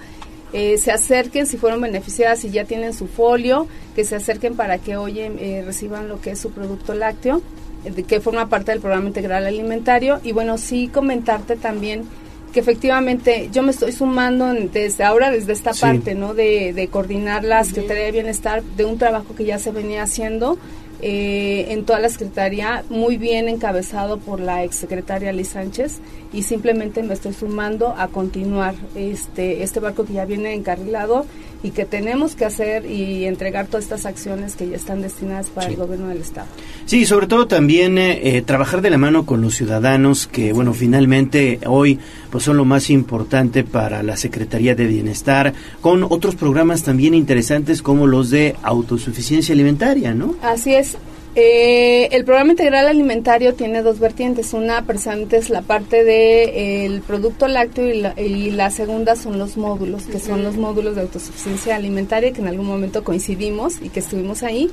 eh, 0.53 0.78
se 0.78 0.91
acerquen 0.91 1.47
si 1.47 1.57
fueron 1.57 1.81
beneficiadas 1.81 2.45
y 2.45 2.51
ya 2.51 2.65
tienen 2.65 2.93
su 2.93 3.07
folio, 3.07 3.66
que 3.95 4.05
se 4.05 4.16
acerquen 4.16 4.57
para 4.57 4.78
que 4.78 4.97
hoy 4.97 5.20
eh, 5.20 5.62
reciban 5.65 6.09
lo 6.09 6.20
que 6.20 6.32
es 6.32 6.39
su 6.39 6.51
producto 6.51 6.93
lácteo, 6.93 7.41
eh, 7.85 8.03
que 8.03 8.20
forma 8.20 8.49
parte 8.49 8.73
del 8.73 8.81
programa 8.81 9.07
integral 9.07 9.47
alimentario. 9.47 10.20
Y 10.23 10.32
bueno, 10.32 10.59
sí 10.59 10.89
comentarte 10.89 11.57
también 11.57 12.05
que 12.52 12.60
efectivamente 12.60 13.48
yo 13.52 13.62
me 13.62 13.70
estoy 13.70 13.93
sumando 13.93 14.52
desde 14.52 15.05
ahora, 15.05 15.31
desde 15.31 15.52
esta 15.52 15.72
parte, 15.72 16.14
¿no? 16.14 16.35
De, 16.35 16.72
de 16.72 16.89
coordinar 16.89 17.44
la 17.44 17.64
Secretaría 17.64 18.05
de 18.05 18.12
Bienestar, 18.12 18.62
de 18.62 18.85
un 18.85 18.98
trabajo 18.98 19.35
que 19.35 19.44
ya 19.44 19.59
se 19.59 19.70
venía 19.70 20.02
haciendo 20.02 20.59
eh, 21.02 21.66
en 21.72 21.86
toda 21.86 21.98
la 21.98 22.10
Secretaría, 22.10 22.85
muy 22.90 23.16
bien 23.16 23.48
encabezado 23.48 24.18
por 24.18 24.39
la 24.39 24.64
exsecretaria 24.64 25.32
Liz 25.32 25.48
Sánchez, 25.48 26.01
y 26.32 26.43
simplemente 26.43 27.02
me 27.02 27.14
estoy 27.14 27.32
sumando 27.32 27.94
a 27.97 28.09
continuar 28.09 28.74
este, 28.94 29.62
este 29.62 29.81
barco 29.81 30.05
que 30.05 30.12
ya 30.12 30.27
viene 30.27 30.52
encarrilado 30.52 31.24
y 31.62 31.70
que 31.70 31.85
tenemos 31.85 32.35
que 32.35 32.45
hacer 32.45 32.87
y 32.87 33.27
entregar 33.27 33.66
todas 33.66 33.85
estas 33.85 34.07
acciones 34.07 34.57
que 34.57 34.69
ya 34.69 34.77
están 34.77 35.03
destinadas 35.03 35.47
para 35.49 35.69
el 35.69 35.77
gobierno 35.77 36.09
del 36.09 36.19
Estado. 36.19 36.47
Sí, 36.87 37.05
sobre 37.05 37.27
todo 37.27 37.47
también 37.47 37.99
eh, 37.99 38.37
eh, 38.37 38.43
trabajar 38.43 38.81
de 38.81 38.91
la 38.91 38.99
mano 38.99 39.27
con 39.27 39.43
los 39.43 39.55
ciudadanos 39.55 40.27
que, 40.27 40.53
bueno, 40.53 40.73
finalmente 40.73 41.61
hoy 41.66 41.99
pues 42.31 42.45
son 42.45 42.57
lo 42.57 42.65
más 42.65 42.91
importante 42.91 43.65
para 43.65 44.03
la 44.03 44.16
Secretaría 44.16 44.74
de 44.74 44.87
Bienestar, 44.87 45.53
con 45.81 46.05
otros 46.05 46.35
programas 46.35 46.82
también 46.82 47.15
interesantes 47.15 47.82
como 47.82 48.07
los 48.07 48.31
de 48.31 48.57
autosuficiencia 48.62 49.53
alimentaria, 49.53 50.15
¿no? 50.15 50.37
Así 50.43 50.74
es. 50.74 50.97
Eh, 51.42 52.14
el 52.14 52.26
programa 52.26 52.50
integral 52.50 52.86
alimentario 52.86 53.54
tiene 53.54 53.80
dos 53.80 53.98
vertientes. 53.98 54.52
Una 54.52 54.84
precisamente 54.84 55.38
es 55.38 55.48
la 55.48 55.62
parte 55.62 56.04
de 56.04 56.84
el 56.84 57.00
producto 57.00 57.48
lácteo 57.48 57.88
y 57.88 57.98
la, 57.98 58.20
y 58.20 58.50
la 58.50 58.70
segunda 58.70 59.16
son 59.16 59.38
los 59.38 59.56
módulos, 59.56 60.04
que 60.04 60.18
son 60.18 60.44
los 60.44 60.58
módulos 60.58 60.96
de 60.96 61.00
autosuficiencia 61.00 61.76
alimentaria 61.76 62.32
que 62.32 62.42
en 62.42 62.48
algún 62.48 62.66
momento 62.66 63.02
coincidimos 63.04 63.80
y 63.80 63.88
que 63.88 64.00
estuvimos 64.00 64.42
ahí. 64.42 64.70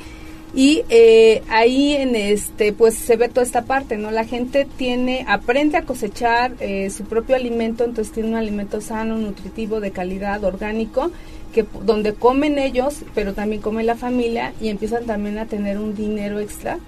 Y 0.53 0.83
eh, 0.89 1.41
ahí 1.47 1.93
en 1.93 2.17
este 2.17 2.73
pues 2.73 2.95
se 2.95 3.15
ve 3.15 3.29
toda 3.29 3.45
esta 3.45 3.63
parte, 3.63 3.95
¿no? 3.95 4.11
La 4.11 4.25
gente 4.25 4.67
tiene 4.77 5.23
aprende 5.25 5.77
a 5.77 5.83
cosechar 5.83 6.51
eh, 6.59 6.89
su 6.89 7.05
propio 7.05 7.37
alimento, 7.37 7.85
entonces 7.85 8.13
tiene 8.13 8.27
un 8.27 8.35
alimento 8.35 8.81
sano, 8.81 9.17
nutritivo, 9.17 9.79
de 9.79 9.91
calidad, 9.91 10.43
orgánico 10.43 11.11
que 11.53 11.65
donde 11.83 12.13
comen 12.13 12.59
ellos, 12.59 13.03
pero 13.15 13.33
también 13.33 13.61
come 13.61 13.83
la 13.83 13.95
familia 13.95 14.53
y 14.61 14.69
empiezan 14.69 15.05
también 15.05 15.37
a 15.37 15.45
tener 15.45 15.77
un 15.77 15.95
dinero 15.95 16.39
extra 16.39 16.79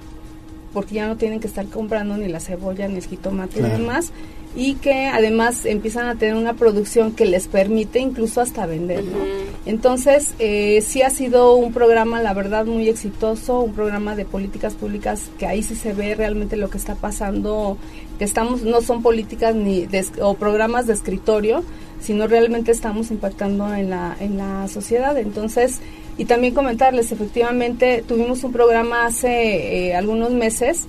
porque 0.74 0.96
ya 0.96 1.08
no 1.08 1.18
tienen 1.18 1.40
que 1.40 1.48
estar 1.48 1.66
comprando 1.66 2.16
ni 2.18 2.28
la 2.28 2.40
cebolla 2.40 2.88
ni 2.88 2.98
el 2.98 3.06
jitomate 3.06 3.60
Claro. 3.60 3.76
y 3.76 3.78
demás 3.80 4.12
y 4.56 4.74
que 4.76 5.06
además 5.06 5.66
empiezan 5.66 6.08
a 6.08 6.16
tener 6.16 6.36
una 6.36 6.54
producción 6.56 7.12
que 7.12 7.26
les 7.26 7.48
permite 7.48 8.00
incluso 8.00 8.42
hasta 8.42 8.66
vender, 8.66 9.04
¿no? 9.04 9.20
Entonces, 9.68 10.34
eh, 10.40 10.82
sí 10.82 11.04
ha 11.04 11.12
sido 11.12 11.54
un 11.54 11.72
programa, 11.72 12.20
la 12.22 12.34
verdad, 12.34 12.66
muy 12.66 12.90
exitoso, 12.90 13.60
un 13.60 13.74
programa 13.74 14.16
de 14.16 14.26
políticas 14.26 14.74
públicas 14.74 15.30
que 15.38 15.46
ahí 15.46 15.62
sí 15.62 15.76
se 15.76 15.94
ve 15.94 16.16
realmente 16.16 16.58
lo 16.58 16.72
que 16.72 16.80
está 16.80 16.96
pasando, 16.96 17.78
que 18.18 18.26
estamos, 18.26 18.64
no 18.64 18.82
son 18.82 19.04
políticas 19.04 19.54
ni 19.54 19.86
de 19.86 20.04
o 20.20 20.34
programas 20.34 20.88
de 20.88 20.94
escritorio, 20.94 21.64
sino 22.02 22.28
realmente 22.28 22.72
estamos 22.72 23.12
impactando 23.12 23.74
en 23.74 23.90
la, 23.90 24.16
en 24.20 24.38
la 24.38 24.68
sociedad. 24.68 25.18
Entonces, 25.18 25.80
y 26.18 26.26
también 26.26 26.54
comentarles, 26.54 27.12
efectivamente, 27.12 28.04
tuvimos 28.08 28.44
un 28.44 28.52
programa 28.52 29.06
hace 29.06 29.88
eh, 29.88 29.96
algunos 29.96 30.32
meses 30.32 30.86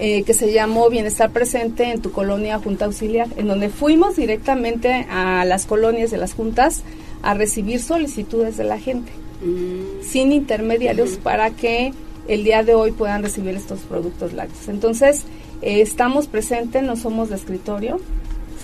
eh, 0.00 0.24
que 0.24 0.34
se 0.34 0.52
llamó 0.52 0.90
Bienestar 0.90 1.30
Presente 1.30 1.84
en 1.84 2.02
tu 2.02 2.10
colonia 2.10 2.58
Junta 2.58 2.86
Auxiliar, 2.86 3.28
en 3.36 3.46
donde 3.46 3.68
fuimos 3.68 4.16
directamente 4.16 5.06
a 5.08 5.44
las 5.44 5.66
colonias 5.66 6.10
de 6.10 6.16
las 6.16 6.34
juntas 6.34 6.82
a 7.22 7.34
recibir 7.34 7.80
solicitudes 7.80 8.56
de 8.56 8.64
la 8.64 8.78
gente, 8.80 9.12
sin 10.02 10.32
intermediarios, 10.32 11.18
para 11.22 11.50
que 11.50 11.92
el 12.26 12.42
día 12.42 12.64
de 12.64 12.74
hoy 12.74 12.90
puedan 12.90 13.22
recibir 13.22 13.54
estos 13.54 13.80
productos 13.80 14.32
lácteos. 14.32 14.68
Entonces, 14.68 15.22
eh, 15.62 15.80
estamos 15.80 16.26
presentes, 16.26 16.82
no 16.82 16.96
somos 16.96 17.28
de 17.30 17.36
escritorio, 17.36 18.00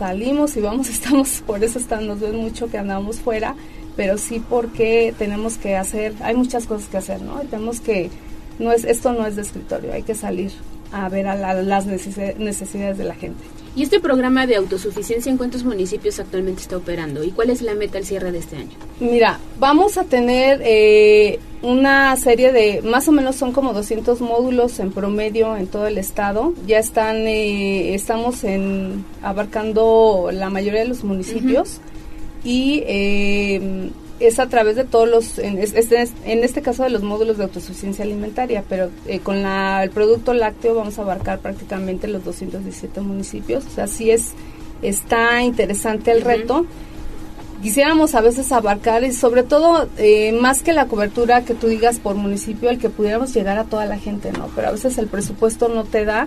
salimos 0.01 0.57
y 0.57 0.61
vamos, 0.61 0.89
estamos, 0.97 1.43
por 1.47 1.63
eso 1.63 1.79
están, 1.79 2.07
nos 2.09 2.19
ven 2.21 2.35
mucho 2.37 2.69
que 2.71 2.79
andamos 2.79 3.21
fuera, 3.21 3.55
pero 3.97 4.17
sí 4.19 4.43
porque 4.49 5.15
tenemos 5.19 5.59
que 5.59 5.77
hacer, 5.77 6.15
hay 6.23 6.35
muchas 6.35 6.67
cosas 6.67 6.89
que 6.89 6.97
hacer, 6.97 7.21
¿no? 7.23 7.39
Tenemos 7.41 7.81
que, 7.81 8.11
no 8.59 8.73
es, 8.73 8.85
esto 8.85 9.13
no 9.13 9.27
es 9.27 9.37
de 9.37 9.43
escritorio, 9.43 9.93
hay 9.93 10.03
que 10.03 10.15
salir 10.15 10.51
a 10.93 11.09
ver 11.09 11.27
a 11.29 11.35
la- 11.37 11.55
las 11.63 11.87
necesi- 11.87 12.35
necesidades 12.37 12.99
de 12.99 13.05
la 13.05 13.15
gente. 13.15 13.45
¿Y 13.77 13.85
este 13.85 14.01
programa 14.01 14.47
de 14.47 14.57
autosuficiencia 14.57 15.31
en 15.31 15.39
cuántos 15.39 15.63
municipios 15.65 16.19
actualmente 16.19 16.63
está 16.63 16.77
operando? 16.77 17.23
¿Y 17.23 17.31
cuál 17.31 17.51
es 17.51 17.63
la 17.63 17.75
meta 17.75 17.99
al 17.99 18.05
cierre 18.05 18.33
de 18.33 18.39
este 18.39 18.57
año? 18.57 18.77
Mira, 18.99 19.39
vamos 19.59 19.97
a 19.97 20.05
tener 20.05 20.61
eh, 20.65 21.39
una 21.63 22.17
serie 22.17 22.53
de, 22.53 22.83
más 22.83 23.07
o 23.07 23.13
menos 23.13 23.37
son 23.37 23.53
como 23.53 23.73
200 23.73 24.21
módulos 24.21 24.81
en 24.81 24.91
promedio 24.91 25.57
en 25.57 25.69
todo 25.69 25.87
el 25.87 25.99
estado. 25.99 26.53
Ya 26.67 26.79
están, 26.79 27.29
eh, 27.29 27.95
estamos 27.95 28.43
en 28.43 29.05
abarcando 29.23 30.31
la 30.33 30.51
mayoría 30.51 30.81
de 30.81 30.89
los 30.89 31.05
municipios 31.05 31.79
y 32.43 32.83
eh, 32.87 33.91
es 34.21 34.39
a 34.39 34.49
través 34.49 34.77
de 34.77 34.85
todos 34.85 35.09
los, 35.09 35.39
en, 35.39 35.59
es- 35.59 35.73
es- 35.75 35.91
es- 35.93 36.13
en 36.25 36.45
este 36.45 36.63
caso 36.63 36.83
de 36.85 36.91
los 36.91 37.03
módulos 37.03 37.39
de 37.39 37.45
autosuficiencia 37.45 38.05
alimentaria, 38.05 38.63
pero 38.69 38.91
eh, 39.07 39.21
con 39.21 39.43
la, 39.43 39.83
el 39.83 39.91
producto 39.91 40.35
lácteo 40.35 40.75
vamos 40.75 40.99
a 40.99 41.03
abarcar 41.03 41.39
prácticamente 41.41 42.07
los 42.07 42.25
217 42.25 43.01
municipios. 43.01 43.65
O 43.67 43.71
sea, 43.71 43.87
sí 43.87 44.11
es, 44.11 44.33
está 44.83 45.43
interesante 45.43 46.13
el 46.13 46.21
reto. 46.23 46.67
Quisiéramos 47.63 48.15
a 48.15 48.23
veces 48.23 48.53
abarcar 48.53 49.05
y 49.05 49.13
sobre 49.13 49.43
todo 49.43 49.87
eh, 49.99 50.33
más 50.33 50.63
que 50.63 50.73
la 50.73 50.87
cobertura 50.87 51.45
que 51.45 51.53
tú 51.53 51.67
digas 51.67 51.99
por 51.99 52.15
municipio 52.15 52.71
el 52.71 52.79
que 52.79 52.89
pudiéramos 52.89 53.35
llegar 53.35 53.59
a 53.59 53.65
toda 53.65 53.85
la 53.85 53.99
gente 53.99 54.33
no 54.33 54.49
pero 54.57 54.69
a 54.69 54.73
veces 54.73 54.97
el 54.97 55.09
presupuesto 55.09 55.69
no 55.69 55.85
te 55.85 56.07
da 56.07 56.27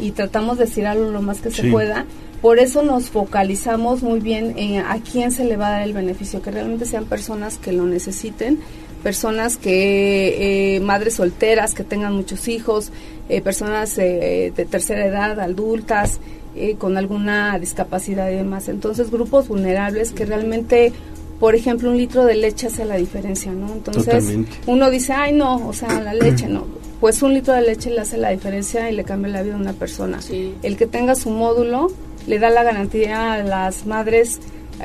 y 0.00 0.12
tratamos 0.12 0.56
de 0.56 0.64
estirarlo 0.64 1.10
lo 1.10 1.20
más 1.20 1.42
que 1.42 1.50
se 1.50 1.64
pueda 1.70 2.06
por 2.40 2.58
eso 2.58 2.82
nos 2.82 3.10
focalizamos 3.10 4.02
muy 4.02 4.20
bien 4.20 4.54
en 4.56 4.84
a 4.84 4.98
quién 5.00 5.30
se 5.30 5.44
le 5.44 5.56
va 5.56 5.68
a 5.68 5.70
dar 5.72 5.82
el 5.82 5.92
beneficio 5.92 6.42
que 6.42 6.50
realmente 6.50 6.86
sean 6.86 7.04
personas 7.04 7.58
que 7.58 7.72
lo 7.72 7.84
necesiten 7.84 8.58
personas 9.02 9.56
que 9.56 10.76
eh, 10.76 10.80
madres 10.80 11.14
solteras 11.14 11.72
que 11.72 11.84
tengan 11.84 12.14
muchos 12.14 12.48
hijos 12.48 12.92
eh, 13.30 13.40
personas 13.40 13.96
eh, 13.96 14.52
de 14.56 14.64
tercera 14.64 15.06
edad 15.06 15.38
adultas 15.38 16.18
eh, 16.56 16.74
con 16.76 16.96
alguna 16.96 17.56
discapacidad 17.60 18.28
y 18.28 18.34
demás. 18.34 18.68
Entonces, 18.68 19.12
grupos 19.12 19.46
vulnerables 19.46 20.10
que 20.10 20.24
realmente, 20.24 20.92
por 21.38 21.54
ejemplo, 21.54 21.90
un 21.90 21.96
litro 21.96 22.24
de 22.24 22.34
leche 22.34 22.66
hace 22.66 22.84
la 22.84 22.96
diferencia, 22.96 23.52
¿no? 23.52 23.72
Entonces, 23.72 24.06
Totalmente. 24.06 24.50
uno 24.66 24.90
dice, 24.90 25.12
ay, 25.12 25.32
no, 25.32 25.68
o 25.68 25.72
sea, 25.72 26.00
la 26.00 26.12
leche, 26.12 26.48
no. 26.48 26.66
Pues 26.98 27.22
un 27.22 27.34
litro 27.34 27.54
de 27.54 27.62
leche 27.62 27.90
le 27.90 28.00
hace 28.00 28.16
la 28.16 28.30
diferencia 28.30 28.90
y 28.90 28.96
le 28.96 29.04
cambia 29.04 29.30
la 29.30 29.42
vida 29.44 29.54
a 29.54 29.58
una 29.58 29.74
persona. 29.74 30.18
El 30.64 30.76
que 30.76 30.86
tenga 30.86 31.14
su 31.14 31.30
módulo 31.30 31.92
le 32.30 32.38
da 32.38 32.48
la 32.48 32.62
garantía 32.62 33.34
a 33.34 33.42
las 33.42 33.86
madres 33.86 34.38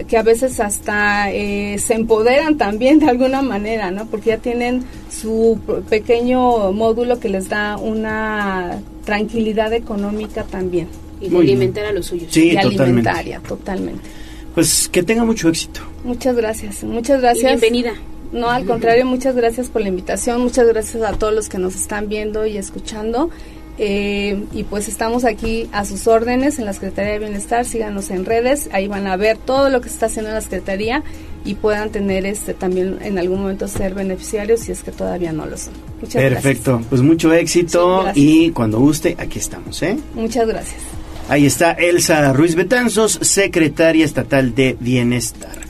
que 0.07 0.17
a 0.17 0.23
veces 0.23 0.59
hasta 0.59 1.31
eh, 1.31 1.77
se 1.77 1.93
empoderan 1.93 2.57
también 2.57 2.99
de 2.99 3.07
alguna 3.07 3.41
manera, 3.41 3.91
¿no? 3.91 4.07
Porque 4.07 4.31
ya 4.31 4.37
tienen 4.39 4.83
su 5.09 5.59
pequeño 5.89 6.73
módulo 6.73 7.19
que 7.19 7.29
les 7.29 7.47
da 7.47 7.77
una 7.77 8.81
tranquilidad 9.05 9.71
económica 9.73 10.43
también. 10.43 10.87
Y 11.21 11.29
de 11.29 11.37
alimentar 11.37 11.85
a 11.85 11.93
los 11.93 12.07
suyos. 12.07 12.27
Sí, 12.31 12.47
y 12.47 12.55
totalmente. 12.55 12.83
alimentaria, 12.83 13.39
totalmente. 13.39 14.01
Pues 14.53 14.89
que 14.89 15.03
tenga 15.03 15.23
mucho 15.23 15.47
éxito. 15.47 15.81
Muchas 16.03 16.35
gracias, 16.35 16.83
muchas 16.83 17.21
gracias. 17.21 17.43
Y 17.43 17.47
bienvenida. 17.47 17.93
No, 18.33 18.49
al 18.49 18.65
contrario, 18.65 19.05
muchas 19.05 19.35
gracias 19.35 19.69
por 19.69 19.81
la 19.81 19.87
invitación, 19.87 20.41
muchas 20.41 20.67
gracias 20.67 21.03
a 21.03 21.13
todos 21.13 21.33
los 21.33 21.47
que 21.47 21.57
nos 21.57 21.75
están 21.75 22.09
viendo 22.09 22.45
y 22.45 22.57
escuchando. 22.57 23.29
Eh, 23.77 24.45
y 24.53 24.63
pues 24.63 24.87
estamos 24.87 25.25
aquí 25.25 25.67
a 25.73 25.83
sus 25.83 26.07
órdenes 26.07 26.59
en 26.59 26.65
la 26.65 26.73
Secretaría 26.73 27.13
de 27.13 27.19
Bienestar, 27.19 27.65
síganos 27.65 28.09
en 28.09 28.23
redes, 28.23 28.69
ahí 28.71 28.87
van 28.87 29.05
a 29.05 29.17
ver 29.17 29.37
todo 29.37 29.69
lo 29.69 29.81
que 29.81 29.89
se 29.89 29.95
está 29.95 30.05
haciendo 30.05 30.29
en 30.29 30.35
la 30.35 30.41
Secretaría 30.41 31.03
y 31.43 31.55
puedan 31.55 31.89
tener 31.89 32.25
este 32.25 32.53
también 32.53 32.99
en 33.01 33.17
algún 33.19 33.41
momento 33.41 33.67
ser 33.67 33.93
beneficiarios 33.93 34.61
si 34.61 34.71
es 34.71 34.81
que 34.81 34.91
todavía 34.91 35.33
no 35.33 35.45
lo 35.45 35.57
son. 35.57 35.73
Muchas 36.01 36.21
Perfecto, 36.21 36.81
pues 36.89 37.01
mucho 37.01 37.33
éxito 37.33 38.05
Sí, 38.13 38.45
y 38.47 38.51
cuando 38.51 38.79
guste, 38.79 39.15
aquí 39.19 39.39
estamos, 39.39 39.81
¿eh? 39.83 39.97
Muchas 40.13 40.47
gracias. 40.47 40.81
Ahí 41.27 41.45
está 41.45 41.71
Elsa 41.73 42.31
Ruiz 42.33 42.55
Betanzos, 42.55 43.19
secretaria 43.21 44.05
estatal 44.05 44.55
de 44.55 44.77
Bienestar. 44.79 45.65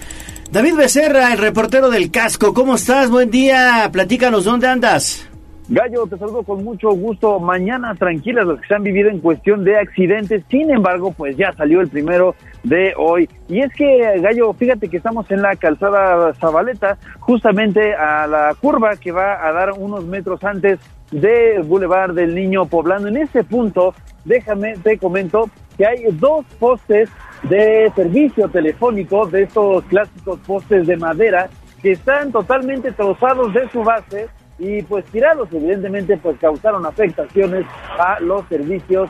David 0.51 0.75
Becerra, 0.75 1.33
el 1.33 1.39
reportero 1.39 1.89
del 1.89 2.11
casco, 2.11 2.53
¿cómo 2.53 2.75
estás? 2.75 3.09
Buen 3.09 3.31
día, 3.31 3.89
platícanos, 3.91 4.45
¿dónde 4.45 4.67
andas? 4.67 5.25
Gallo, 5.67 6.05
te 6.05 6.15
saludo 6.17 6.43
con 6.43 6.63
mucho 6.63 6.91
gusto. 6.91 7.39
Mañana 7.39 7.95
tranquilas 7.95 8.45
las 8.45 8.61
que 8.61 8.67
se 8.67 8.75
han 8.75 8.83
vivido 8.83 9.09
en 9.09 9.19
cuestión 9.19 9.63
de 9.63 9.79
accidentes. 9.79 10.43
Sin 10.47 10.69
embargo, 10.69 11.11
pues 11.11 11.35
ya 11.37 11.53
salió 11.53 11.81
el 11.81 11.87
primero 11.87 12.35
de 12.63 12.93
hoy. 12.95 13.27
Y 13.49 13.61
es 13.61 13.73
que, 13.73 14.19
Gallo, 14.19 14.53
fíjate 14.53 14.89
que 14.89 14.97
estamos 14.97 15.29
en 15.31 15.41
la 15.41 15.55
calzada 15.55 16.35
Zabaleta, 16.35 16.99
justamente 17.19 17.95
a 17.95 18.27
la 18.27 18.55
curva 18.61 18.95
que 18.95 19.11
va 19.11 19.43
a 19.43 19.51
dar 19.53 19.71
unos 19.71 20.05
metros 20.05 20.43
antes 20.43 20.79
del 21.11 21.63
Boulevard 21.63 22.13
del 22.13 22.35
Niño 22.35 22.67
Poblano. 22.67 23.07
En 23.07 23.17
ese 23.17 23.43
punto, 23.43 23.95
déjame, 24.23 24.75
te 24.77 24.99
comento 24.99 25.49
que 25.77 25.87
hay 25.87 26.03
dos 26.11 26.45
postes 26.59 27.09
de 27.49 27.91
servicio 27.95 28.49
telefónico, 28.49 29.25
de 29.25 29.43
estos 29.43 29.83
clásicos 29.85 30.39
postes 30.45 30.85
de 30.85 30.95
madera, 30.95 31.49
que 31.81 31.93
están 31.93 32.31
totalmente 32.31 32.91
trozados 32.91 33.51
de 33.51 33.67
su 33.69 33.83
base 33.83 34.27
y 34.57 34.81
pues 34.83 35.05
tirados 35.05 35.49
evidentemente 35.51 36.17
pues 36.17 36.37
causaron 36.39 36.85
afectaciones 36.85 37.65
a 37.97 38.19
los 38.19 38.47
servicios 38.47 39.09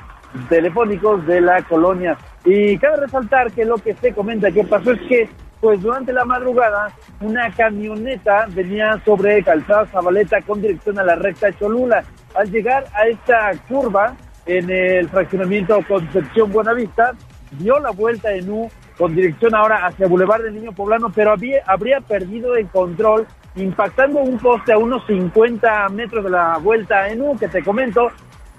telefónicos 0.49 1.25
de 1.27 1.41
la 1.41 1.61
colonia. 1.63 2.17
Y 2.43 2.77
cabe 2.77 2.97
resaltar 2.97 3.51
que 3.51 3.65
lo 3.65 3.75
que 3.75 3.93
se 3.95 4.13
comenta 4.13 4.51
que 4.51 4.63
pasó 4.63 4.91
es 4.91 5.01
que 5.01 5.29
pues 5.61 5.81
durante 5.81 6.13
la 6.13 6.25
madrugada 6.25 6.91
una 7.21 7.49
camioneta 7.51 8.47
venía 8.49 9.01
sobre 9.05 9.43
Calzada 9.43 9.85
Zabaleta 9.87 10.41
con 10.41 10.61
dirección 10.61 10.99
a 10.99 11.03
la 11.03 11.15
recta 11.15 11.51
Cholula. 11.57 12.03
Al 12.35 12.51
llegar 12.51 12.85
a 12.93 13.07
esta 13.07 13.51
curva 13.67 14.15
en 14.45 14.69
el 14.69 15.09
fraccionamiento 15.09 15.79
Concepción 15.87 16.51
Buenavista, 16.51 17.13
dio 17.51 17.79
la 17.79 17.91
vuelta 17.91 18.33
en 18.33 18.49
U 18.49 18.69
con 18.97 19.15
dirección 19.15 19.55
ahora 19.55 19.85
hacia 19.85 20.07
Boulevard 20.07 20.43
del 20.43 20.55
Niño 20.55 20.71
Poblano, 20.71 21.11
pero 21.13 21.31
había, 21.31 21.63
habría 21.65 21.99
perdido 22.01 22.55
el 22.55 22.67
control 22.67 23.25
impactando 23.55 24.19
un 24.19 24.37
poste 24.37 24.73
a 24.73 24.77
unos 24.77 25.05
50 25.07 25.89
metros 25.89 26.23
de 26.23 26.29
la 26.29 26.57
vuelta 26.57 27.09
en 27.09 27.21
U 27.21 27.37
que 27.37 27.47
te 27.47 27.63
comento 27.63 28.11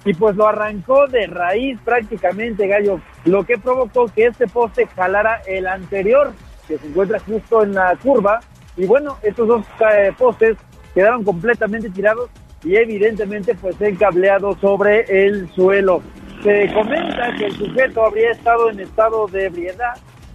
y 0.04 0.14
pues 0.14 0.36
lo 0.36 0.46
arrancó 0.46 1.06
de 1.08 1.26
raíz 1.26 1.78
prácticamente 1.84 2.66
Gallo, 2.66 3.00
lo 3.24 3.44
que 3.44 3.58
provocó 3.58 4.06
que 4.06 4.26
este 4.26 4.46
poste 4.46 4.86
jalara 4.86 5.42
el 5.46 5.66
anterior 5.66 6.32
que 6.66 6.78
se 6.78 6.86
encuentra 6.86 7.18
justo 7.20 7.62
en 7.62 7.74
la 7.74 7.96
curva 7.96 8.40
y 8.76 8.86
bueno, 8.86 9.18
estos 9.22 9.48
dos 9.48 9.66
eh, 9.92 10.12
postes 10.16 10.56
quedaron 10.94 11.24
completamente 11.24 11.90
tirados 11.90 12.30
y 12.64 12.76
evidentemente 12.76 13.54
pues 13.54 13.80
encableados 13.80 14.58
sobre 14.60 15.26
el 15.26 15.48
suelo. 15.54 16.02
Se 16.42 16.72
comenta 16.72 17.34
que 17.36 17.46
el 17.46 17.52
sujeto 17.52 18.04
habría 18.04 18.30
estado 18.32 18.70
en 18.70 18.80
estado 18.80 19.26
de 19.26 19.46
ebriedad 19.46 19.94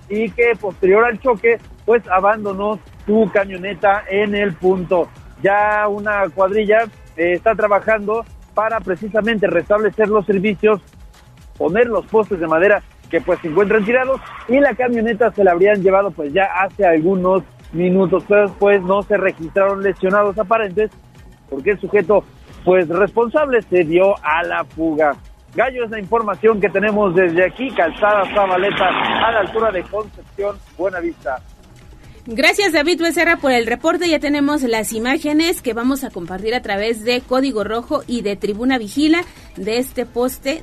y 0.09 0.29
que 0.31 0.55
posterior 0.59 1.05
al 1.05 1.19
choque 1.19 1.59
pues 1.85 2.03
abandonó 2.09 2.79
su 3.05 3.29
camioneta 3.33 4.03
en 4.09 4.35
el 4.35 4.53
punto. 4.53 5.09
Ya 5.41 5.87
una 5.87 6.29
cuadrilla 6.29 6.83
eh, 7.17 7.33
está 7.33 7.55
trabajando 7.55 8.25
para 8.53 8.79
precisamente 8.79 9.47
restablecer 9.47 10.07
los 10.09 10.25
servicios, 10.25 10.81
poner 11.57 11.87
los 11.87 12.05
postes 12.05 12.39
de 12.39 12.47
madera 12.47 12.81
que 13.09 13.21
pues 13.21 13.39
se 13.39 13.49
encuentran 13.49 13.83
tirados 13.83 14.21
y 14.47 14.59
la 14.59 14.73
camioneta 14.73 15.31
se 15.31 15.43
la 15.43 15.51
habrían 15.51 15.81
llevado 15.81 16.11
pues 16.11 16.31
ya 16.33 16.45
hace 16.45 16.85
algunos 16.85 17.43
minutos, 17.73 18.23
pero 18.27 18.47
después 18.47 18.81
no 18.81 19.03
se 19.03 19.17
registraron 19.17 19.83
lesionados 19.83 20.37
aparentes 20.37 20.91
porque 21.49 21.71
el 21.71 21.79
sujeto 21.79 22.23
pues 22.63 22.87
responsable 22.87 23.61
se 23.63 23.83
dio 23.83 24.15
a 24.23 24.43
la 24.43 24.63
fuga. 24.63 25.15
Gallo 25.53 25.83
es 25.83 25.91
la 25.91 25.99
información 25.99 26.61
que 26.61 26.69
tenemos 26.69 27.13
desde 27.13 27.45
aquí, 27.45 27.69
Calzada 27.71 28.23
Zabaleta, 28.33 28.87
a 28.87 29.31
la 29.33 29.39
altura 29.41 29.71
de 29.71 29.83
Concepción, 29.83 30.55
Buenavista. 30.77 31.41
Gracias 32.27 32.71
David 32.71 33.01
Becerra 33.01 33.37
por 33.37 33.51
el 33.51 33.65
reporte. 33.65 34.07
Ya 34.07 34.19
tenemos 34.19 34.61
las 34.63 34.93
imágenes 34.93 35.61
que 35.61 35.73
vamos 35.73 36.03
a 36.03 36.11
compartir 36.11 36.53
a 36.53 36.61
través 36.61 37.03
de 37.03 37.21
Código 37.21 37.63
Rojo 37.63 38.03
y 38.07 38.21
de 38.21 38.35
Tribuna 38.35 38.77
Vigila 38.77 39.23
de 39.57 39.79
este 39.79 40.05
poste 40.05 40.61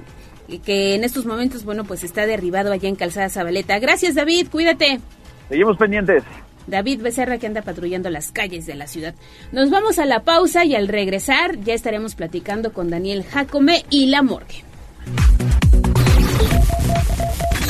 que 0.65 0.95
en 0.95 1.05
estos 1.05 1.27
momentos, 1.27 1.65
bueno, 1.65 1.85
pues 1.85 2.05
está 2.05 2.27
derribado 2.27 2.73
allá 2.73 2.89
en 2.89 2.97
Calzada 2.97 3.29
Zabaleta. 3.29 3.79
Gracias 3.81 4.15
David, 4.15 4.49
cuídate. 4.51 5.01
Seguimos 5.49 5.77
pendientes. 5.77 6.23
David 6.67 7.03
Becerra 7.03 7.39
que 7.39 7.47
anda 7.47 7.63
patrullando 7.63 8.09
las 8.09 8.31
calles 8.31 8.67
de 8.67 8.75
la 8.75 8.87
ciudad. 8.87 9.15
Nos 9.53 9.71
vamos 9.71 9.99
a 9.99 10.07
la 10.07 10.23
pausa 10.23 10.65
y 10.65 10.75
al 10.75 10.89
regresar 10.89 11.59
ya 11.61 11.75
estaremos 11.75 12.15
platicando 12.15 12.73
con 12.73 12.89
Daniel 12.89 13.25
Jacome 13.25 13.85
y 13.91 14.07
la 14.07 14.23
morgue. 14.23 14.65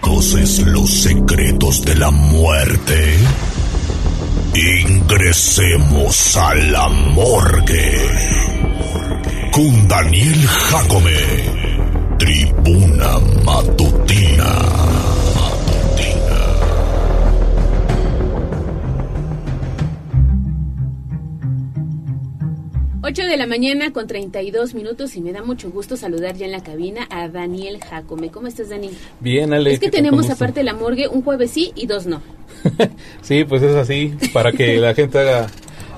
¿Conoces 0.00 0.58
los 0.66 0.90
secretos 0.90 1.82
de 1.82 1.94
la 1.94 2.10
muerte? 2.10 3.16
Ingresemos 4.54 6.36
a 6.36 6.54
la 6.54 6.88
morgue. 6.88 7.96
Con 9.52 9.88
Daniel 9.88 10.46
Jacome. 10.46 11.16
Tribuna 12.18 13.18
Matutina. 13.44 14.89
8 23.02 23.22
de 23.24 23.36
la 23.38 23.46
mañana 23.46 23.94
con 23.94 24.06
32 24.06 24.74
minutos 24.74 25.16
y 25.16 25.22
me 25.22 25.32
da 25.32 25.42
mucho 25.42 25.70
gusto 25.70 25.96
saludar 25.96 26.36
ya 26.36 26.44
en 26.44 26.52
la 26.52 26.62
cabina 26.62 27.06
a 27.08 27.28
Daniel 27.28 27.80
Jacome. 27.82 28.30
¿Cómo 28.30 28.46
estás, 28.46 28.68
Dani? 28.68 28.90
Bien, 29.20 29.54
Ale. 29.54 29.72
Es 29.72 29.80
que 29.80 29.90
tenemos 29.90 30.28
aparte 30.28 30.60
de 30.60 30.64
la 30.64 30.74
morgue 30.74 31.08
un 31.08 31.22
jueves 31.22 31.50
sí 31.50 31.72
y 31.74 31.86
dos 31.86 32.04
no. 32.06 32.20
sí, 33.22 33.44
pues 33.44 33.62
es 33.62 33.74
así, 33.74 34.12
para 34.34 34.52
que 34.52 34.76
la 34.76 34.94
gente 34.94 35.18
haga, 35.18 35.46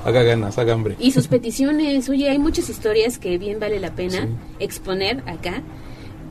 haga 0.05 0.23
ganas, 0.23 0.59
haga 0.59 0.75
hambre. 0.75 0.95
Y 1.01 1.11
sus 1.11 1.27
peticiones, 1.27 2.09
oye, 2.09 2.31
hay 2.31 2.39
muchas 2.39 2.69
historias 2.69 3.19
que 3.19 3.37
bien 3.37 3.59
vale 3.59 3.81
la 3.81 3.97
pena 3.97 4.29
exponer 4.61 5.25
acá. 5.27 5.61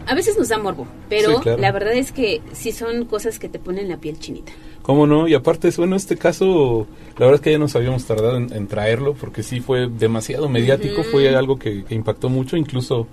A 0.07 0.15
veces 0.15 0.37
nos 0.37 0.49
da 0.49 0.57
morbo, 0.57 0.87
pero 1.09 1.41
la 1.57 1.71
verdad 1.71 1.93
es 1.93 2.11
que 2.11 2.41
sí 2.53 2.71
son 2.71 3.05
cosas 3.05 3.39
que 3.39 3.49
te 3.49 3.59
ponen 3.59 3.87
la 3.89 3.97
piel 3.97 4.19
chinita. 4.19 4.51
¿Cómo 4.81 5.05
no? 5.05 5.27
Y 5.27 5.33
aparte, 5.33 5.69
bueno, 5.77 5.95
este 5.95 6.17
caso, 6.17 6.87
la 7.17 7.25
verdad 7.25 7.35
es 7.35 7.41
que 7.41 7.51
ya 7.51 7.59
nos 7.59 7.75
habíamos 7.75 8.05
tardado 8.05 8.37
en, 8.37 8.67
traerlo 8.67 9.13
porque 9.13 9.43
sí 9.43 9.59
fue 9.59 9.87
demasiado 9.87 10.49
mediático, 10.49 11.03
fue 11.03 11.35
algo 11.35 11.59
que, 11.59 11.83
impactó 11.89 12.29
mucho, 12.29 12.57
incluso 12.57 13.07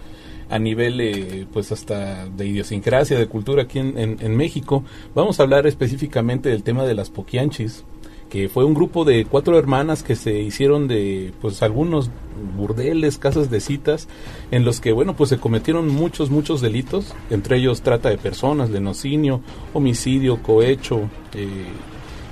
a 0.51 0.59
nivel, 0.59 1.01
eh, 1.01 1.47
pues 1.53 1.73
hasta 1.73 2.27
de 2.27 2.47
idiosincrasia, 2.47 3.19
de 3.19 3.27
cultura 3.27 3.65
aquí 3.65 3.79
en, 3.79 3.97
en, 3.99 4.37
México. 4.37 4.83
Vamos 5.15 5.39
a 5.39 5.43
hablar 5.43 5.67
específicamente 5.67 6.49
del 6.49 6.63
tema 6.63 6.85
de 6.85 6.95
las 6.95 7.11
poquianchis 7.11 7.85
que 8.31 8.49
fue 8.49 8.65
un 8.65 8.75
grupo 8.75 9.05
de 9.05 9.25
cuatro 9.25 9.59
hermanas 9.59 10.03
que 10.03 10.17
se 10.17 10.39
hicieron 10.39 10.89
de 10.89 11.33
pues 11.41 11.63
algunos 11.63 12.11
burdeles, 12.57 13.19
casas 13.19 13.51
de 13.51 13.61
citas, 13.61 14.09
en 14.51 14.65
los 14.65 14.81
que 14.81 14.93
bueno 14.93 15.15
pues 15.15 15.31
se 15.31 15.39
cometieron 15.39 15.89
muchos, 15.89 16.31
muchos 16.31 16.61
delitos, 16.61 17.15
entre 17.31 17.57
ellos 17.57 17.83
trata 17.83 18.11
de 18.11 18.19
personas, 18.19 18.71
lenocinio, 18.71 19.41
homicidio, 19.73 20.43
cohecho, 20.43 21.09
eh, 21.35 21.67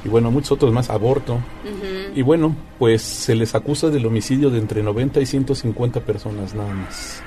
y 0.07 0.09
bueno, 0.09 0.31
muchos 0.31 0.53
otros 0.53 0.73
más, 0.73 0.89
aborto. 0.89 1.41
Y 2.15 2.23
bueno, 2.23 2.55
pues 2.79 3.03
se 3.03 3.35
les 3.35 3.57
acusa 3.57 3.91
del 3.91 4.07
homicidio 4.07 4.51
de 4.51 4.61
entre 4.61 4.81
90 4.81 5.21
y 5.21 5.27
150 5.27 6.01
personas 6.01 6.55
nada 6.55 6.73
más. 6.73 7.23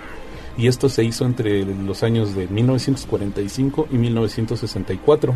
Y 0.57 0.67
esto 0.67 0.87
se 0.87 1.03
hizo 1.03 1.25
entre 1.25 1.65
los 1.65 2.03
años 2.03 2.35
de 2.35 2.47
1945 2.47 3.89
y 3.91 3.97
1964. 3.97 5.33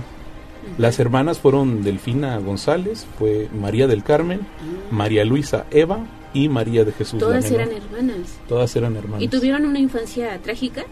Las 0.78 1.00
hermanas 1.00 1.40
fueron 1.40 1.84
Delfina 1.84 2.38
González, 2.40 3.06
fue 3.18 3.50
María 3.54 3.88
del 3.88 4.04
Carmen, 4.04 4.42
María 4.92 5.26
Luisa 5.26 5.66
Eva 5.72 6.06
y 6.34 6.50
María 6.50 6.84
de 6.84 6.92
Jesús. 6.92 7.20
Todas 7.20 7.50
eran 7.52 7.72
hermanas. 7.72 8.40
Todas 8.48 8.76
eran 8.76 8.96
hermanas. 8.96 9.22
¿Y 9.22 9.28
tuvieron 9.28 9.66
una 9.66 9.80
infancia 9.80 10.40
trágica? 10.42 10.84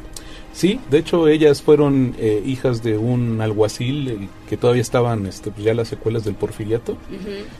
Sí, 0.53 0.79
de 0.89 0.97
hecho 0.97 1.27
ellas 1.27 1.61
fueron 1.61 2.13
eh, 2.19 2.43
hijas 2.45 2.83
de 2.83 2.97
un 2.97 3.39
alguacil 3.41 4.29
que 4.49 4.57
todavía 4.57 4.81
estaban 4.81 5.25
este, 5.25 5.49
pues, 5.49 5.63
ya 5.63 5.73
las 5.73 5.87
secuelas 5.87 6.25
del 6.25 6.35
porfiriato. 6.35 6.97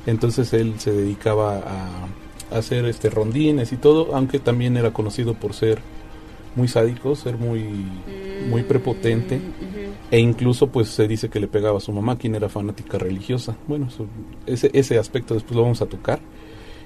Entonces 0.06 0.54
él 0.54 0.76
se 0.78 0.92
dedicaba 0.92 1.58
a, 1.58 2.58
hacer 2.58 2.84
este 2.86 3.10
rondines 3.10 3.72
y 3.72 3.78
todo, 3.78 4.14
aunque 4.14 4.40
también 4.40 4.76
era 4.76 4.92
conocido 4.92 5.36
por 5.36 5.54
ser 5.54 5.80
muy 6.56 6.68
sádico, 6.68 7.16
ser 7.16 7.38
muy, 7.38 7.64
muy 8.50 8.64
prepotente. 8.64 9.38
Mm, 9.38 9.71
e 10.12 10.20
incluso 10.20 10.68
pues 10.68 10.90
se 10.90 11.08
dice 11.08 11.30
que 11.30 11.40
le 11.40 11.48
pegaba 11.48 11.78
a 11.78 11.82
su 11.82 11.92
mamá, 11.94 12.18
quien 12.18 12.36
era 12.36 12.50
fanática 12.50 12.98
religiosa. 12.98 13.56
Bueno, 13.68 13.88
ese, 14.46 14.70
ese 14.74 15.00
aspecto 15.00 15.34
después 15.34 15.56
lo 15.56 15.64
vamos 15.64 15.82
a 15.82 15.86
tocar. 15.88 16.20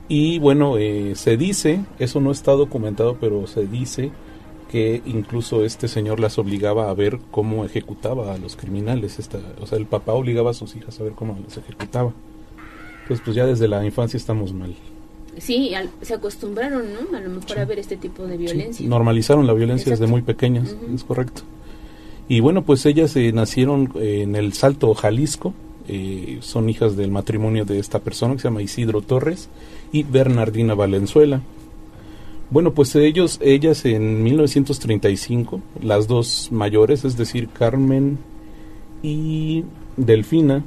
Y 0.08 0.38
bueno, 0.40 0.78
eh, 0.78 1.14
se 1.16 1.36
dice, 1.36 1.82
eso 1.98 2.20
no 2.22 2.32
está 2.32 2.52
documentado, 2.52 3.18
pero 3.20 3.48
se 3.48 3.66
dice 3.66 4.12
que 4.72 5.02
incluso 5.06 5.66
este 5.66 5.88
señor 5.88 6.20
las 6.20 6.38
obligaba 6.38 6.90
a 6.90 6.94
ver 6.94 7.20
cómo 7.32 7.66
ejecutaba 7.66 8.34
a 8.34 8.38
los 8.38 8.56
criminales. 8.56 9.18
Esta, 9.18 9.40
o 9.60 9.66
sea, 9.66 9.78
el 9.80 9.88
papá 9.88 10.14
obligaba 10.14 10.52
a 10.52 10.54
sus 10.54 10.76
hijas 10.76 11.00
a 11.00 11.04
ver 11.04 11.14
cómo 11.14 11.38
los 11.44 11.58
ejecutaba. 11.58 12.14
Entonces, 13.02 13.24
pues 13.26 13.36
ya 13.36 13.46
desde 13.48 13.68
la 13.68 13.84
infancia 13.86 14.18
estamos 14.18 14.54
mal. 14.54 14.76
Sí, 15.38 15.74
al- 15.74 15.90
se 16.02 16.14
acostumbraron, 16.14 16.86
¿no? 16.94 17.18
A 17.18 17.22
lo 17.22 17.30
mejor 17.30 17.60
a 17.60 17.66
ver 17.66 17.80
este 17.80 17.98
tipo 17.98 18.26
de 18.26 18.38
violencia. 18.38 18.88
Normalizaron 18.88 19.46
la 19.48 19.54
violencia 19.54 19.90
desde 19.92 20.08
muy 20.08 20.22
pequeñas, 20.22 20.76
es 20.94 21.04
correcto. 21.04 21.42
Y 22.28 22.40
bueno, 22.40 22.64
pues 22.64 22.86
ellas 22.86 23.16
eh, 23.16 23.32
nacieron 23.32 23.92
eh, 23.96 24.22
en 24.24 24.36
el 24.36 24.54
Salto, 24.54 24.94
Jalisco. 24.94 25.54
eh, 25.88 26.40
son 26.42 26.70
hijas 26.70 26.96
del 26.96 27.12
matrimonio 27.12 27.66
de 27.66 27.80
esta 27.80 28.00
persona 28.00 28.34
que 28.34 28.42
se 28.42 28.48
llama 28.48 28.64
Isidro 28.64 29.02
Torres 29.02 29.50
y 29.92 30.04
Bernardina 30.04 30.74
Valenzuela. 30.74 31.42
Bueno, 32.50 32.74
pues 32.74 32.96
ellos, 32.96 33.40
ellas 33.42 33.86
en 33.86 34.24
1935, 34.24 35.62
las 35.82 36.08
dos 36.08 36.50
mayores, 36.52 37.04
es 37.04 37.18
decir, 37.18 37.50
Carmen 37.50 38.20
y 39.02 39.64
Delfina, 39.98 40.64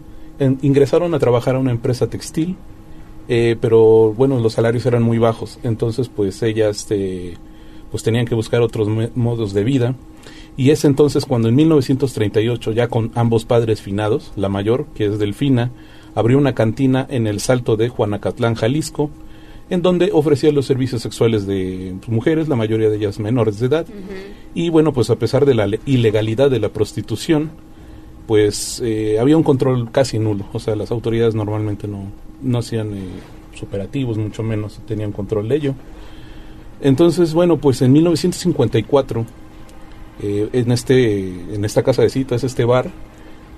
ingresaron 0.63 1.15
a 1.15 1.19
trabajar 1.19 1.55
a 1.57 1.59
una 1.59 1.71
empresa 1.71 2.09
textil, 2.09 2.57
eh, 3.29 3.57
pero 3.61 4.13
bueno, 4.13 4.41
los 4.41 4.55
salarios 4.55 4.87
eran 4.87 5.03
muy 5.03 5.19
bajos, 5.19 5.59
entonces 5.63 6.09
pues 6.09 6.43
ellas 6.43 6.87
eh, 6.91 7.37
pues 7.91 8.03
tenían 8.03 8.27
que 8.27 8.35
buscar 8.35 8.61
otros 8.61 8.89
modos 9.15 9.53
de 9.53 9.65
vida. 9.65 9.95
Y 10.59 10.71
es 10.73 10.85
entonces 10.85 11.25
cuando 11.25 11.49
en 11.49 11.55
1938, 11.55 12.73
ya 12.73 12.89
con 12.89 13.13
ambos 13.15 13.45
padres 13.47 13.81
finados, 13.81 14.33
la 14.37 14.49
mayor, 14.51 14.87
que 14.95 15.07
es 15.07 15.19
Delfina, 15.19 15.71
abrió 16.15 16.37
una 16.37 16.55
cantina 16.55 17.07
en 17.09 17.27
el 17.27 17.39
Salto 17.41 17.77
de 17.77 17.89
Juanacatlán, 17.89 18.57
Jalisco, 18.57 19.09
en 19.71 19.83
donde 19.83 20.11
ofrecía 20.13 20.51
los 20.51 20.67
servicios 20.67 21.01
sexuales 21.03 21.47
de 21.47 21.95
mujeres, 22.09 22.49
la 22.49 22.57
mayoría 22.57 22.91
de 22.91 22.97
ellas 22.97 23.19
menores 23.21 23.61
de 23.61 23.67
edad. 23.67 23.87
Y 24.55 24.69
bueno, 24.71 24.93
pues 24.93 25.11
a 25.11 25.17
pesar 25.17 25.47
de 25.47 25.55
la 25.55 25.67
le- 25.69 25.81
ilegalidad 25.87 26.51
de 26.51 26.59
la 26.59 26.71
prostitución, 26.71 27.51
pues 28.27 28.83
eh, 28.85 29.19
había 29.21 29.37
un 29.37 29.43
control 29.45 29.91
casi 29.93 30.19
nulo. 30.19 30.45
O 30.53 30.59
sea, 30.59 30.75
las 30.75 30.91
autoridades 30.91 31.35
normalmente 31.35 31.87
no, 31.87 32.05
no 32.43 32.59
hacían 32.59 32.95
eh, 32.95 33.03
operativos, 33.63 34.19
mucho 34.19 34.43
menos 34.43 34.81
tenían 34.89 35.13
control 35.13 35.49
de 35.49 35.55
ello. 35.57 35.75
Entonces, 36.81 37.35
bueno, 37.35 37.59
pues 37.59 37.83
en 37.83 37.93
1954, 37.93 39.25
eh, 40.23 40.49
en, 40.53 40.73
este, 40.73 41.29
en 41.55 41.65
esta 41.65 41.83
casa 41.83 42.03
de 42.03 42.11
citas, 42.11 42.45
este 42.45 42.65
bar, 42.65 42.91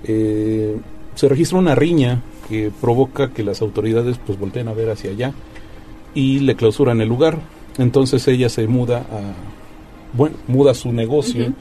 eh, 0.03 0.77
se 1.15 1.27
registra 1.27 1.57
una 1.57 1.75
riña 1.75 2.21
que 2.49 2.71
provoca 2.81 3.31
que 3.31 3.43
las 3.43 3.61
autoridades 3.61 4.17
pues 4.25 4.39
volteen 4.39 4.67
a 4.67 4.73
ver 4.73 4.89
hacia 4.89 5.11
allá 5.11 5.33
y 6.13 6.39
le 6.39 6.55
clausuran 6.55 7.01
el 7.01 7.09
lugar. 7.09 7.39
Entonces 7.77 8.27
ella 8.27 8.49
se 8.49 8.67
muda 8.67 8.99
a, 8.99 9.33
bueno, 10.13 10.35
muda 10.47 10.73
su 10.73 10.91
negocio 10.91 11.53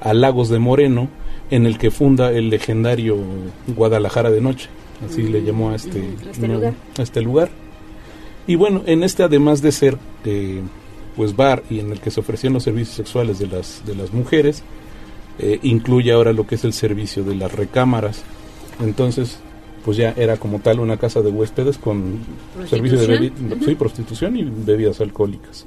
a 0.00 0.14
Lagos 0.14 0.48
de 0.48 0.58
Moreno, 0.58 1.08
en 1.50 1.66
el 1.66 1.78
que 1.78 1.90
funda 1.90 2.32
el 2.32 2.50
legendario 2.50 3.16
Guadalajara 3.66 4.30
de 4.30 4.40
Noche. 4.40 4.68
Así 5.04 5.22
le 5.22 5.42
llamó 5.42 5.70
a 5.70 5.76
este, 5.76 6.02
este 6.30 6.48
no, 6.48 6.54
lugar. 6.54 6.74
a 6.98 7.02
este 7.02 7.22
lugar. 7.22 7.50
Y 8.46 8.56
bueno, 8.56 8.82
en 8.86 9.02
este 9.02 9.22
además 9.22 9.62
de 9.62 9.72
ser 9.72 9.98
eh, 10.24 10.62
pues 11.18 11.34
bar 11.36 11.64
y 11.68 11.80
en 11.80 11.92
el 11.92 12.00
que 12.00 12.10
se 12.10 12.20
ofrecían 12.20 12.54
los 12.54 12.62
servicios 12.62 12.94
sexuales 12.96 13.38
de 13.38 13.48
las 13.48 13.82
de 13.84 13.94
las 13.94 14.14
mujeres, 14.14 14.62
eh, 15.38 15.58
incluye 15.62 16.12
ahora 16.12 16.32
lo 16.32 16.46
que 16.46 16.54
es 16.54 16.64
el 16.64 16.72
servicio 16.72 17.24
de 17.24 17.34
las 17.34 17.52
recámaras. 17.52 18.22
Entonces, 18.80 19.38
pues 19.84 19.96
ya 19.96 20.14
era 20.16 20.36
como 20.36 20.60
tal 20.60 20.78
una 20.80 20.96
casa 20.96 21.20
de 21.20 21.30
huéspedes 21.30 21.76
con 21.76 22.20
servicio 22.70 22.98
de 22.98 23.06
bebi- 23.30 23.64
sí, 23.64 23.74
prostitución 23.74 24.36
y 24.36 24.44
bebidas 24.44 25.00
alcohólicas. 25.00 25.66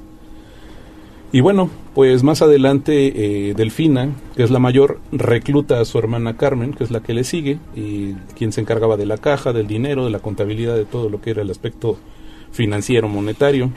Y 1.34 1.40
bueno, 1.40 1.70
pues 1.96 2.24
más 2.24 2.42
adelante 2.42 3.50
eh, 3.50 3.54
Delfina, 3.54 4.10
que 4.36 4.44
es 4.44 4.52
la 4.52 4.60
mayor, 4.60 5.00
recluta 5.14 5.80
a 5.80 5.86
su 5.86 5.98
hermana 5.98 6.36
Carmen, 6.36 6.74
que 6.74 6.84
es 6.84 6.92
la 6.92 7.02
que 7.02 7.14
le 7.14 7.24
sigue, 7.24 7.58
y 7.76 8.14
quien 8.38 8.52
se 8.52 8.62
encargaba 8.62 8.98
de 8.98 9.06
la 9.06 9.18
caja, 9.18 9.54
del 9.54 9.68
dinero, 9.68 10.04
de 10.06 10.12
la 10.12 10.20
contabilidad, 10.20 10.76
de 10.76 10.86
todo 10.86 11.10
lo 11.10 11.22
que 11.22 11.32
era 11.32 11.42
el 11.42 11.50
aspecto 11.50 11.98
financiero, 12.52 13.08
monetario. 13.08 13.72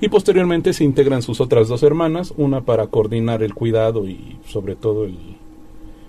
Y 0.00 0.08
posteriormente 0.08 0.72
se 0.72 0.84
integran 0.84 1.20
sus 1.22 1.40
otras 1.40 1.68
dos 1.68 1.82
hermanas, 1.82 2.32
una 2.36 2.62
para 2.62 2.86
coordinar 2.86 3.42
el 3.42 3.54
cuidado 3.54 4.08
y 4.08 4.38
sobre 4.48 4.74
todo 4.74 5.04
el, 5.04 5.16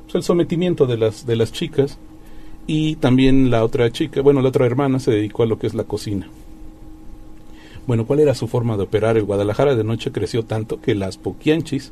pues, 0.05 0.15
el 0.15 0.23
sometimiento 0.23 0.85
de 0.85 0.97
las, 0.97 1.26
de 1.26 1.35
las 1.35 1.51
chicas, 1.51 1.97
y 2.68 2.95
también 2.95 3.49
la 3.49 3.65
otra 3.65 3.91
chica, 3.91 4.22
bueno, 4.22 4.41
la 4.41 4.49
otra 4.49 4.65
hermana 4.65 4.99
se 4.99 5.11
dedicó 5.11 5.43
a 5.43 5.45
lo 5.45 5.59
que 5.59 5.68
es 5.68 5.73
la 5.73 5.84
cocina. 5.84 6.30
Bueno, 7.85 8.05
¿cuál 8.05 8.19
era 8.22 8.34
su 8.35 8.47
forma 8.47 8.77
de 8.77 8.84
operar? 8.84 9.18
El 9.18 9.23
Guadalajara 9.23 9.76
de 9.76 9.84
noche 9.84 10.11
creció 10.11 10.45
tanto 10.45 10.80
que 10.80 10.95
las 10.95 11.18
poquianchis 11.18 11.91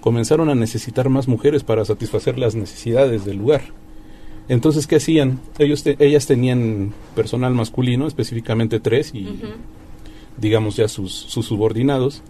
comenzaron 0.00 0.50
a 0.50 0.54
necesitar 0.54 1.08
más 1.08 1.26
mujeres 1.26 1.64
para 1.64 1.84
satisfacer 1.84 2.38
las 2.38 2.54
necesidades 2.54 3.24
del 3.24 3.38
lugar. 3.38 3.62
Entonces, 4.48 4.86
¿qué 4.86 4.96
hacían? 4.96 5.40
Ellos 5.58 5.82
te- 5.82 5.96
ellas 5.98 6.26
tenían 6.26 6.92
personal 7.16 7.54
masculino, 7.54 8.06
específicamente 8.06 8.78
tres, 8.80 9.12
y 9.14 9.40
digamos 10.40 10.76
ya 10.76 10.88
sus, 10.88 11.12
sus 11.12 11.46
subordinados, 11.46 12.22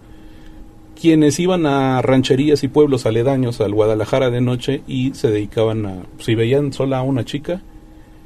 quienes 1.01 1.39
iban 1.41 1.65
a 1.67 2.03
rancherías 2.03 2.63
y 2.63 2.69
pueblos 2.69 3.07
aledaños 3.07 3.61
al 3.61 3.73
Guadalajara 3.73 4.31
de 4.31 4.41
noche 4.41 4.83
y 4.87 5.15
se 5.15 5.31
dedicaban 5.31 5.87
a, 5.87 6.03
si 6.19 6.35
veían 6.35 6.73
sola 6.73 6.99
a 6.99 7.03
una 7.03 7.25
chica, 7.25 7.63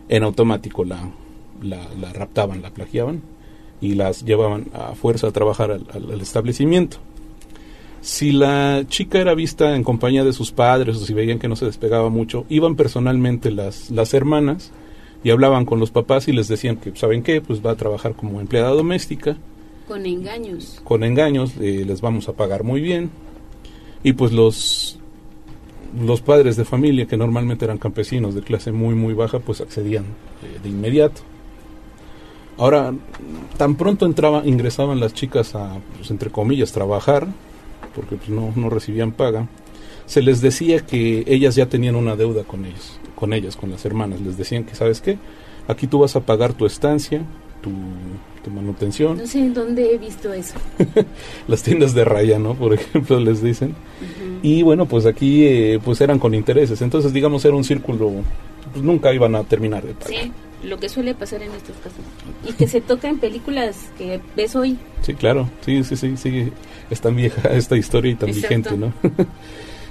en 0.09 0.23
automático 0.25 0.85
la, 0.85 1.09
la, 1.63 2.13
raptaban, 2.13 2.63
la 2.63 2.71
plagiaban 2.71 3.23
y 3.81 3.95
las 3.95 4.25
llevaban 4.25 4.67
a 4.75 4.95
fuerza 4.95 5.29
a 5.29 5.33
trabajar 5.33 5.71
al, 5.71 5.87
al- 5.93 6.11
al 6.13 6.21
establecimiento. 6.21 6.99
Si 8.01 8.33
la 8.33 8.85
chica 8.89 9.19
era 9.19 9.35
vista 9.35 9.75
en 9.77 9.83
compañía 9.83 10.25
de 10.25 10.33
sus 10.35 10.51
padres 10.53 10.97
o 10.97 11.07
si 11.07 11.15
veían 11.15 11.39
que 11.39 11.49
no 11.49 11.57
se 11.57 11.65
despegaba 11.65 12.11
mucho, 12.11 12.45
iban 12.51 12.77
personalmente 12.77 13.51
las, 13.51 13.91
las 13.91 14.13
hermanas 14.13 14.73
y 15.23 15.31
hablaban 15.31 15.65
con 15.65 15.81
los 15.81 15.91
papás 15.91 16.29
y 16.29 16.33
les 16.33 16.49
decían 16.49 16.77
que, 16.77 16.95
¿saben 16.97 17.23
qué? 17.23 17.41
Pues 17.41 17.65
va 17.65 17.71
a 17.71 17.77
trabajar 17.77 18.13
como 18.15 18.41
empleada 18.43 18.71
doméstica, 18.71 19.39
Con 19.87 20.07
engaños. 20.07 20.81
con 20.83 21.05
engaños, 21.05 21.53
eh, 21.61 21.85
les 21.87 22.01
vamos 22.01 22.29
a 22.29 22.33
pagar 22.33 22.65
muy 22.65 22.81
bien. 22.81 23.11
Y 24.03 24.15
pues 24.15 24.33
los, 24.33 24.99
los 25.99 26.21
padres 26.21 26.57
de 26.57 26.65
familia, 26.65 27.07
que 27.07 27.17
normalmente 27.17 27.65
eran 27.65 27.79
campesinos 27.79 28.35
de 28.35 28.43
clase 28.43 28.73
muy, 28.73 28.95
muy 28.95 29.15
baja, 29.15 29.41
pues 29.41 29.61
accedían 29.61 30.05
eh, 30.05 30.59
de 30.63 30.69
inmediato. 30.69 31.23
Ahora, 32.57 32.95
tan 33.57 33.75
pronto 33.75 34.07
entraba, 34.07 34.43
ingresaban 34.45 35.01
las 35.01 35.13
chicas 35.13 35.55
a, 35.55 35.79
pues, 35.97 36.11
entre 36.11 36.31
comillas, 36.31 36.73
trabajar, 36.73 37.27
porque 37.95 38.17
pues, 38.17 38.29
no, 38.29 38.53
no 38.55 38.71
recibían 38.71 39.13
paga, 39.13 39.49
se 40.07 40.23
les 40.23 40.41
decía 40.41 40.81
que 40.81 41.25
ellas 41.27 41.57
ya 41.57 41.67
tenían 41.67 41.97
una 41.97 42.15
deuda 42.15 42.45
con 42.45 42.65
ellos, 42.65 42.99
con 43.15 43.33
ellas, 43.33 43.57
con 43.57 43.71
las 43.71 43.85
hermanas. 43.85 44.21
Les 44.21 44.37
decían 44.37 44.65
que, 44.65 44.75
¿sabes 44.75 45.01
qué? 45.01 45.19
Aquí 45.67 45.87
tú 45.87 46.01
vas 46.01 46.15
a 46.15 46.21
pagar 46.21 46.53
tu 46.53 46.67
estancia, 46.67 47.23
tu, 47.63 47.71
manutención, 48.51 49.19
No 49.19 49.27
sé 49.27 49.39
en 49.39 49.55
dónde 49.55 49.95
he 49.95 49.99
visto 49.99 50.33
eso. 50.33 50.55
las 51.49 51.63
tiendas 51.63 51.95
de 51.95 52.05
raya, 52.05 52.39
¿no? 52.39 52.55
Por 52.55 52.75
ejemplo, 52.75 53.19
les 53.21 53.43
dicen. 53.43 53.75
Y 54.43 54.63
bueno, 54.63 54.87
pues 54.87 55.07
aquí 55.07 55.47
eh, 55.47 55.81
pues 55.85 56.01
eran 56.01 56.19
con 56.19 56.35
intereses. 56.35 56.83
Entonces, 56.83 57.13
digamos, 57.13 57.45
era 57.45 57.55
un 57.57 57.65
círculo, 57.65 58.13
pues 58.73 58.85
nunca 58.85 59.13
iban 59.13 59.35
a 59.35 59.45
terminar 59.45 59.83
de 59.85 59.95
pagar. 59.95 60.09
Sí, 60.11 60.33
lo 60.63 60.79
que 60.79 60.89
suele 60.89 61.15
pasar 61.15 61.43
en 61.43 61.53
estos 61.53 61.77
casos. 61.77 62.01
Y 62.47 62.53
que 62.53 62.67
se 62.67 62.81
toca 62.81 63.09
en 63.09 63.19
películas 63.19 63.77
que 63.97 64.21
ves 64.37 64.55
hoy. 64.55 64.79
Sí, 65.03 65.15
claro. 65.15 65.49
Sí, 65.65 65.83
sí, 65.85 65.97
sí, 65.97 66.17
sí. 66.17 66.53
Es 66.91 67.01
tan 67.01 67.17
vieja 67.17 67.49
esta 67.51 67.77
historia 67.77 68.13
y 68.13 68.15
tan 68.17 68.29
Exacto. 68.31 68.49
vigente, 68.49 68.77
¿no? 68.77 68.93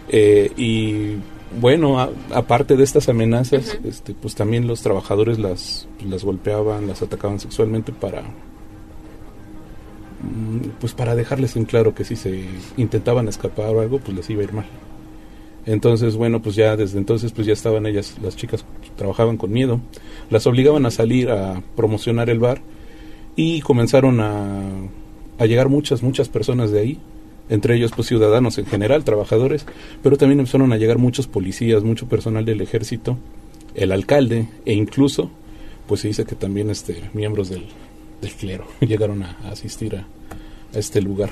Eh, 0.10 0.52
y 0.58 1.16
bueno, 1.60 2.00
a- 2.00 2.10
aparte 2.34 2.76
de 2.76 2.84
estas 2.84 3.10
amenazas, 3.10 3.80
este, 3.84 4.14
pues 4.14 4.36
también 4.36 4.68
los 4.68 4.82
trabajadores 4.82 5.40
las, 5.40 5.88
pues, 5.98 6.10
las 6.10 6.24
golpeaban, 6.24 6.88
las 6.88 7.02
atacaban 7.02 7.40
sexualmente 7.40 7.92
para 7.92 8.22
mm, 10.22 10.70
pues 10.80 10.94
para 10.94 11.16
dejarles 11.16 11.56
en 11.56 11.66
claro 11.66 11.94
que 11.94 12.04
si 12.04 12.16
se 12.16 12.46
intentaban 12.78 13.28
escapar 13.28 13.76
o 13.76 13.82
algo, 13.82 14.00
pues 14.00 14.16
les 14.16 14.30
iba 14.30 14.42
a 14.42 14.44
ir 14.46 14.54
mal. 14.54 14.66
Entonces, 15.66 16.18
bueno, 16.18 16.42
pues 16.42 16.56
ya 16.56 16.76
desde 16.76 16.98
entonces 16.98 17.32
pues 17.32 17.48
ya 17.48 17.54
estaban 17.54 17.86
ellas, 17.86 18.16
las 18.22 18.36
chicas 18.36 18.66
trabajaban 18.98 19.38
con 19.38 19.52
miedo, 19.52 19.80
las 20.30 20.46
obligaban 20.46 20.86
a 20.86 20.92
salir 20.92 21.30
a 21.32 21.62
promocionar 21.76 22.30
el 22.30 22.40
bar 22.40 22.62
y 23.38 23.62
comenzaron 23.62 24.20
a, 24.20 24.70
a 25.40 25.46
llegar 25.46 25.70
muchas, 25.70 26.04
muchas 26.04 26.28
personas 26.28 26.72
de 26.72 26.80
ahí, 26.82 27.00
entre 27.50 27.76
ellos 27.76 27.92
pues 27.96 28.08
ciudadanos 28.08 28.58
en 28.58 28.66
general, 28.66 29.04
trabajadores, 29.04 29.66
pero 30.02 30.18
también 30.18 30.40
empezaron 30.40 30.72
a 30.74 30.78
llegar 30.78 30.98
muchos 30.98 31.28
policías, 31.28 31.84
mucho 31.84 32.08
personal 32.08 32.46
del 32.46 32.62
ejército, 32.62 33.18
el 33.76 33.92
alcalde 33.92 34.48
e 34.66 34.74
incluso 34.74 35.30
pues 35.88 36.02
se 36.02 36.08
dice 36.08 36.26
que 36.26 36.36
también 36.36 36.70
este 36.70 37.10
miembros 37.14 37.50
del, 37.50 37.66
del 38.22 38.32
clero 38.32 38.66
llegaron 38.82 39.24
a, 39.24 39.38
a 39.44 39.52
asistir 39.52 39.96
a, 39.96 40.08
a 40.74 40.80
este 40.80 41.02
lugar. 41.02 41.32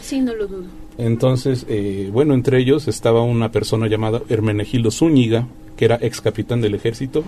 Sí, 0.00 0.20
no 0.20 0.34
lo 0.34 0.46
dudo. 0.46 0.66
Entonces, 0.98 1.64
eh, 1.68 2.10
bueno, 2.12 2.34
entre 2.34 2.58
ellos 2.58 2.88
estaba 2.88 3.22
una 3.22 3.52
persona 3.52 3.86
llamada 3.86 4.22
Hermenegildo 4.28 4.90
Zúñiga, 4.90 5.46
que 5.76 5.84
era 5.86 5.98
ex 6.00 6.20
capitán 6.20 6.60
del 6.60 6.74
ejército, 6.74 7.24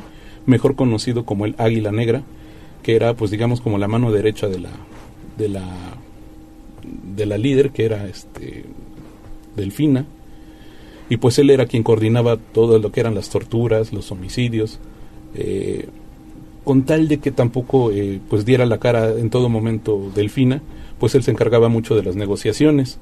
mejor 0.46 0.74
conocido 0.74 1.24
como 1.24 1.46
el 1.46 1.54
Águila 1.58 1.92
Negra, 1.92 2.22
que 2.82 2.96
era, 2.96 3.14
pues 3.14 3.30
digamos, 3.30 3.60
como 3.60 3.78
la 3.78 3.88
mano 3.88 4.12
derecha 4.12 4.48
de 4.48 4.60
la, 4.60 4.70
de 5.38 5.48
la, 5.48 5.64
de 7.16 7.26
la 7.26 7.38
líder, 7.38 7.70
que 7.70 7.84
era 7.84 8.06
este 8.06 8.64
Delfina, 9.56 10.06
y 11.08 11.18
pues 11.18 11.38
él 11.38 11.50
era 11.50 11.66
quien 11.66 11.82
coordinaba 11.82 12.36
todo 12.36 12.78
lo 12.78 12.90
que 12.90 13.00
eran 13.00 13.14
las 13.14 13.28
torturas, 13.28 13.92
los 13.92 14.10
homicidios, 14.12 14.78
eh, 15.34 15.88
con 16.64 16.84
tal 16.84 17.08
de 17.08 17.18
que 17.18 17.30
tampoco 17.30 17.90
eh, 17.90 18.20
pues 18.30 18.44
diera 18.44 18.66
la 18.66 18.78
cara 18.78 19.10
en 19.10 19.30
todo 19.30 19.48
momento 19.48 20.10
Delfina, 20.14 20.62
pues 20.98 21.14
él 21.14 21.22
se 21.22 21.30
encargaba 21.30 21.68
mucho 21.68 21.94
de 21.96 22.02
las 22.02 22.16
negociaciones. 22.16 22.98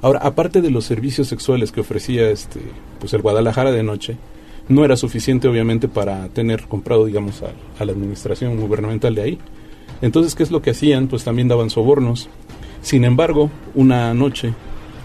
Ahora, 0.00 0.20
aparte 0.20 0.62
de 0.62 0.70
los 0.70 0.84
servicios 0.84 1.28
sexuales 1.28 1.70
que 1.70 1.82
ofrecía 1.82 2.30
este 2.30 2.60
pues 2.98 3.12
el 3.12 3.22
Guadalajara 3.22 3.70
de 3.70 3.82
noche, 3.82 4.16
no 4.68 4.84
era 4.84 4.96
suficiente 4.96 5.48
obviamente 5.48 5.86
para 5.88 6.28
tener 6.28 6.62
comprado 6.62 7.04
digamos 7.04 7.42
a, 7.42 7.52
a 7.78 7.84
la 7.84 7.92
administración 7.92 8.56
gubernamental 8.58 9.14
de 9.14 9.22
ahí. 9.22 9.38
Entonces, 10.00 10.34
¿qué 10.34 10.42
es 10.42 10.50
lo 10.50 10.62
que 10.62 10.70
hacían? 10.70 11.06
Pues 11.06 11.22
también 11.22 11.46
daban 11.46 11.70
sobornos. 11.70 12.28
Sin 12.82 13.04
embargo, 13.04 13.50
una 13.74 14.12
noche, 14.12 14.54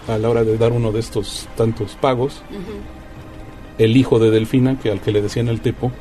a 0.08 0.18
la 0.18 0.28
hora 0.28 0.44
de 0.44 0.58
dar 0.58 0.72
uno 0.72 0.92
de 0.92 1.00
estos 1.00 1.48
tantos 1.56 1.94
pagos, 1.94 2.42
el 3.78 3.96
hijo 3.96 4.18
de 4.18 4.30
Delfina, 4.30 4.78
que 4.78 4.90
al 4.90 5.00
que 5.00 5.12
le 5.12 5.22
decían 5.22 5.48
el 5.48 5.60
tepo, 5.60 5.92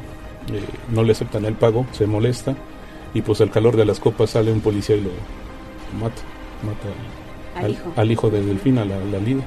eh, 0.52 0.62
no 0.91 1.04
le 1.04 1.12
aceptan 1.12 1.45
el 1.45 1.54
pago, 1.54 1.86
se 1.91 2.08
molesta 2.08 2.56
y 3.14 3.22
pues 3.22 3.41
al 3.41 3.52
calor 3.52 3.76
de 3.76 3.86
las 3.86 3.99
copas 3.99 4.32
sale 4.32 4.52
un 4.52 4.62
policía 4.62 4.95
y 4.95 5.02
lo 5.02 5.10
mata, 5.99 6.22
mata 6.64 7.60
al, 7.60 7.66
Al 7.66 7.72
hijo. 7.72 7.94
al 7.95 8.12
hijo 8.12 8.30
de 8.30 8.44
Delfina, 8.44 8.86
la, 8.86 8.98
la 8.99 9.20
líder. 9.20 9.44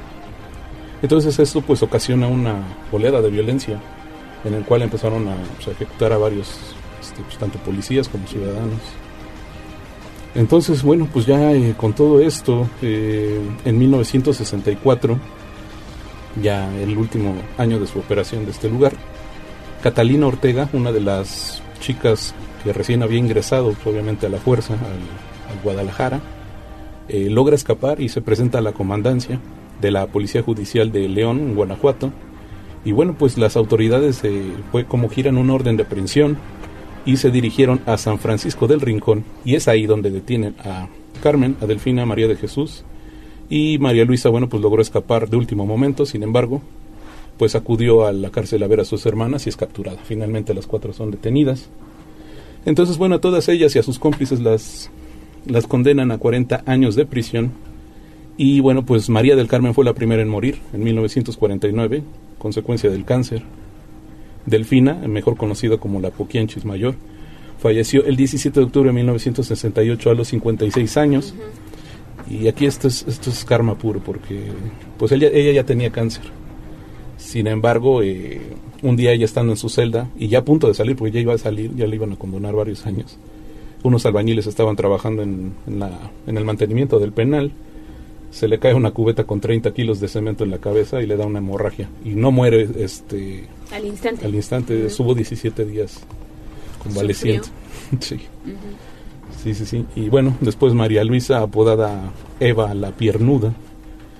Entonces 1.02 1.38
esto 1.38 1.62
pues 1.62 1.82
ocasiona 1.82 2.28
una 2.28 2.56
oleada 2.92 3.20
de 3.20 3.30
violencia 3.30 3.80
en 4.44 4.54
el 4.54 4.64
cual 4.64 4.82
empezaron 4.82 5.26
a 5.28 5.34
pues, 5.56 5.68
ejecutar 5.68 6.12
a 6.12 6.18
varios, 6.18 6.48
este, 7.00 7.22
pues, 7.22 7.38
tanto 7.38 7.58
policías 7.58 8.08
como 8.08 8.26
ciudadanos. 8.26 8.80
Entonces, 10.34 10.82
bueno, 10.82 11.08
pues 11.12 11.26
ya 11.26 11.52
eh, 11.52 11.74
con 11.76 11.92
todo 11.92 12.20
esto, 12.20 12.68
eh, 12.82 13.40
en 13.64 13.78
1964, 13.78 15.18
ya 16.40 16.72
el 16.78 16.96
último 16.96 17.34
año 17.58 17.80
de 17.80 17.86
su 17.86 17.98
operación 17.98 18.44
de 18.44 18.52
este 18.52 18.68
lugar, 18.68 18.92
Catalina 19.82 20.28
Ortega, 20.28 20.68
una 20.72 20.92
de 20.92 21.00
las 21.00 21.62
chicas 21.80 22.34
que 22.62 22.72
recién 22.72 23.02
había 23.02 23.18
ingresado, 23.18 23.72
pues, 23.72 23.86
obviamente, 23.86 24.26
a 24.26 24.28
la 24.28 24.38
fuerza, 24.38 24.74
al, 24.74 25.52
al 25.52 25.62
Guadalajara, 25.64 26.20
eh, 27.08 27.28
logra 27.28 27.56
escapar 27.56 28.00
y 28.00 28.08
se 28.08 28.20
presenta 28.20 28.58
a 28.58 28.62
la 28.62 28.72
comandancia 28.72 29.40
de 29.80 29.90
la 29.90 30.06
Policía 30.06 30.42
Judicial 30.42 30.92
de 30.92 31.08
León, 31.08 31.54
Guanajuato. 31.56 32.12
Y 32.84 32.92
bueno, 32.92 33.16
pues 33.18 33.36
las 33.36 33.56
autoridades 33.56 34.22
fue 34.70 34.86
como 34.86 35.08
giran 35.10 35.36
un 35.36 35.50
orden 35.50 35.76
de 35.76 35.82
aprehensión 35.82 36.38
y 37.04 37.16
se 37.16 37.30
dirigieron 37.30 37.80
a 37.86 37.96
San 37.96 38.18
Francisco 38.18 38.66
del 38.66 38.80
Rincón 38.80 39.24
y 39.44 39.54
es 39.54 39.68
ahí 39.68 39.86
donde 39.86 40.10
detienen 40.10 40.54
a 40.64 40.88
Carmen, 41.22 41.56
a 41.60 41.66
Delfina, 41.66 42.06
María 42.06 42.28
de 42.28 42.36
Jesús 42.36 42.84
y 43.50 43.78
María 43.78 44.04
Luisa, 44.04 44.28
bueno, 44.28 44.48
pues 44.48 44.62
logró 44.62 44.80
escapar 44.80 45.28
de 45.28 45.36
último 45.36 45.66
momento, 45.66 46.06
sin 46.06 46.22
embargo, 46.22 46.62
pues 47.36 47.56
acudió 47.56 48.06
a 48.06 48.12
la 48.12 48.30
cárcel 48.30 48.62
a 48.62 48.68
ver 48.68 48.80
a 48.80 48.84
sus 48.84 49.04
hermanas 49.06 49.46
y 49.46 49.48
es 49.48 49.56
capturada. 49.56 49.98
Finalmente 50.04 50.54
las 50.54 50.68
cuatro 50.68 50.92
son 50.92 51.10
detenidas. 51.10 51.68
Entonces, 52.64 52.96
bueno, 52.96 53.16
a 53.16 53.20
todas 53.20 53.48
ellas 53.48 53.74
y 53.74 53.80
a 53.80 53.82
sus 53.82 53.98
cómplices 53.98 54.40
las, 54.40 54.90
las 55.46 55.66
condenan 55.66 56.12
a 56.12 56.18
40 56.18 56.62
años 56.66 56.94
de 56.94 57.06
prisión. 57.06 57.50
Y 58.36 58.60
bueno, 58.60 58.84
pues 58.86 59.08
María 59.08 59.34
del 59.34 59.48
Carmen 59.48 59.74
fue 59.74 59.84
la 59.84 59.94
primera 59.94 60.22
en 60.22 60.28
morir 60.28 60.60
en 60.72 60.84
1949, 60.84 62.02
consecuencia 62.38 62.88
del 62.88 63.04
cáncer. 63.04 63.42
Delfina, 64.50 64.94
mejor 64.94 65.36
conocida 65.36 65.78
como 65.78 66.00
la 66.00 66.10
Poquianchis 66.10 66.64
Mayor, 66.64 66.96
falleció 67.58 68.04
el 68.04 68.16
17 68.16 68.58
de 68.58 68.66
octubre 68.66 68.88
de 68.88 68.94
1968 68.94 70.10
a 70.10 70.14
los 70.14 70.28
56 70.28 70.96
años. 70.96 71.34
Y 72.28 72.48
aquí 72.48 72.66
esto 72.66 72.88
es, 72.88 73.04
esto 73.08 73.30
es 73.30 73.44
karma 73.44 73.76
puro, 73.76 74.00
porque 74.00 74.42
pues 74.98 75.12
ella, 75.12 75.28
ella 75.32 75.52
ya 75.52 75.64
tenía 75.64 75.90
cáncer. 75.90 76.24
Sin 77.16 77.46
embargo, 77.46 78.02
eh, 78.02 78.40
un 78.82 78.96
día 78.96 79.12
ella 79.12 79.24
estando 79.24 79.52
en 79.52 79.56
su 79.56 79.68
celda 79.68 80.08
y 80.18 80.28
ya 80.28 80.38
a 80.38 80.44
punto 80.44 80.68
de 80.68 80.74
salir, 80.74 80.96
porque 80.96 81.12
ya 81.12 81.20
iba 81.20 81.34
a 81.34 81.38
salir, 81.38 81.74
ya 81.76 81.86
le 81.86 81.96
iban 81.96 82.12
a 82.12 82.16
condonar 82.16 82.54
varios 82.54 82.86
años, 82.86 83.18
unos 83.82 84.06
albañiles 84.06 84.46
estaban 84.46 84.76
trabajando 84.76 85.22
en, 85.22 85.52
en 85.66 85.78
la, 85.78 85.90
en 86.26 86.36
el 86.36 86.44
mantenimiento 86.44 86.98
del 86.98 87.12
penal, 87.12 87.52
se 88.30 88.48
le 88.48 88.58
cae 88.58 88.74
una 88.74 88.92
cubeta 88.92 89.24
con 89.24 89.40
30 89.40 89.72
kilos 89.72 90.00
de 90.00 90.08
cemento 90.08 90.44
en 90.44 90.50
la 90.50 90.58
cabeza 90.58 91.02
y 91.02 91.06
le 91.06 91.16
da 91.16 91.26
una 91.26 91.38
hemorragia. 91.38 91.88
Y 92.04 92.10
no 92.10 92.30
muere 92.30 92.68
este 92.78 93.44
Al 93.72 93.84
instante. 93.84 94.24
al 94.24 94.34
instante, 94.34 94.86
estuvo 94.86 95.14
17 95.14 95.64
días 95.64 96.00
convaleciente. 96.82 97.48
sí. 98.00 98.20
Sí, 99.42 99.54
sí, 99.54 99.66
sí. 99.66 99.86
Y 99.96 100.08
bueno, 100.08 100.36
después 100.40 100.74
María 100.74 101.02
Luisa, 101.02 101.40
apodada 101.40 102.12
Eva 102.40 102.74
la 102.74 102.92
Piernuda, 102.92 103.52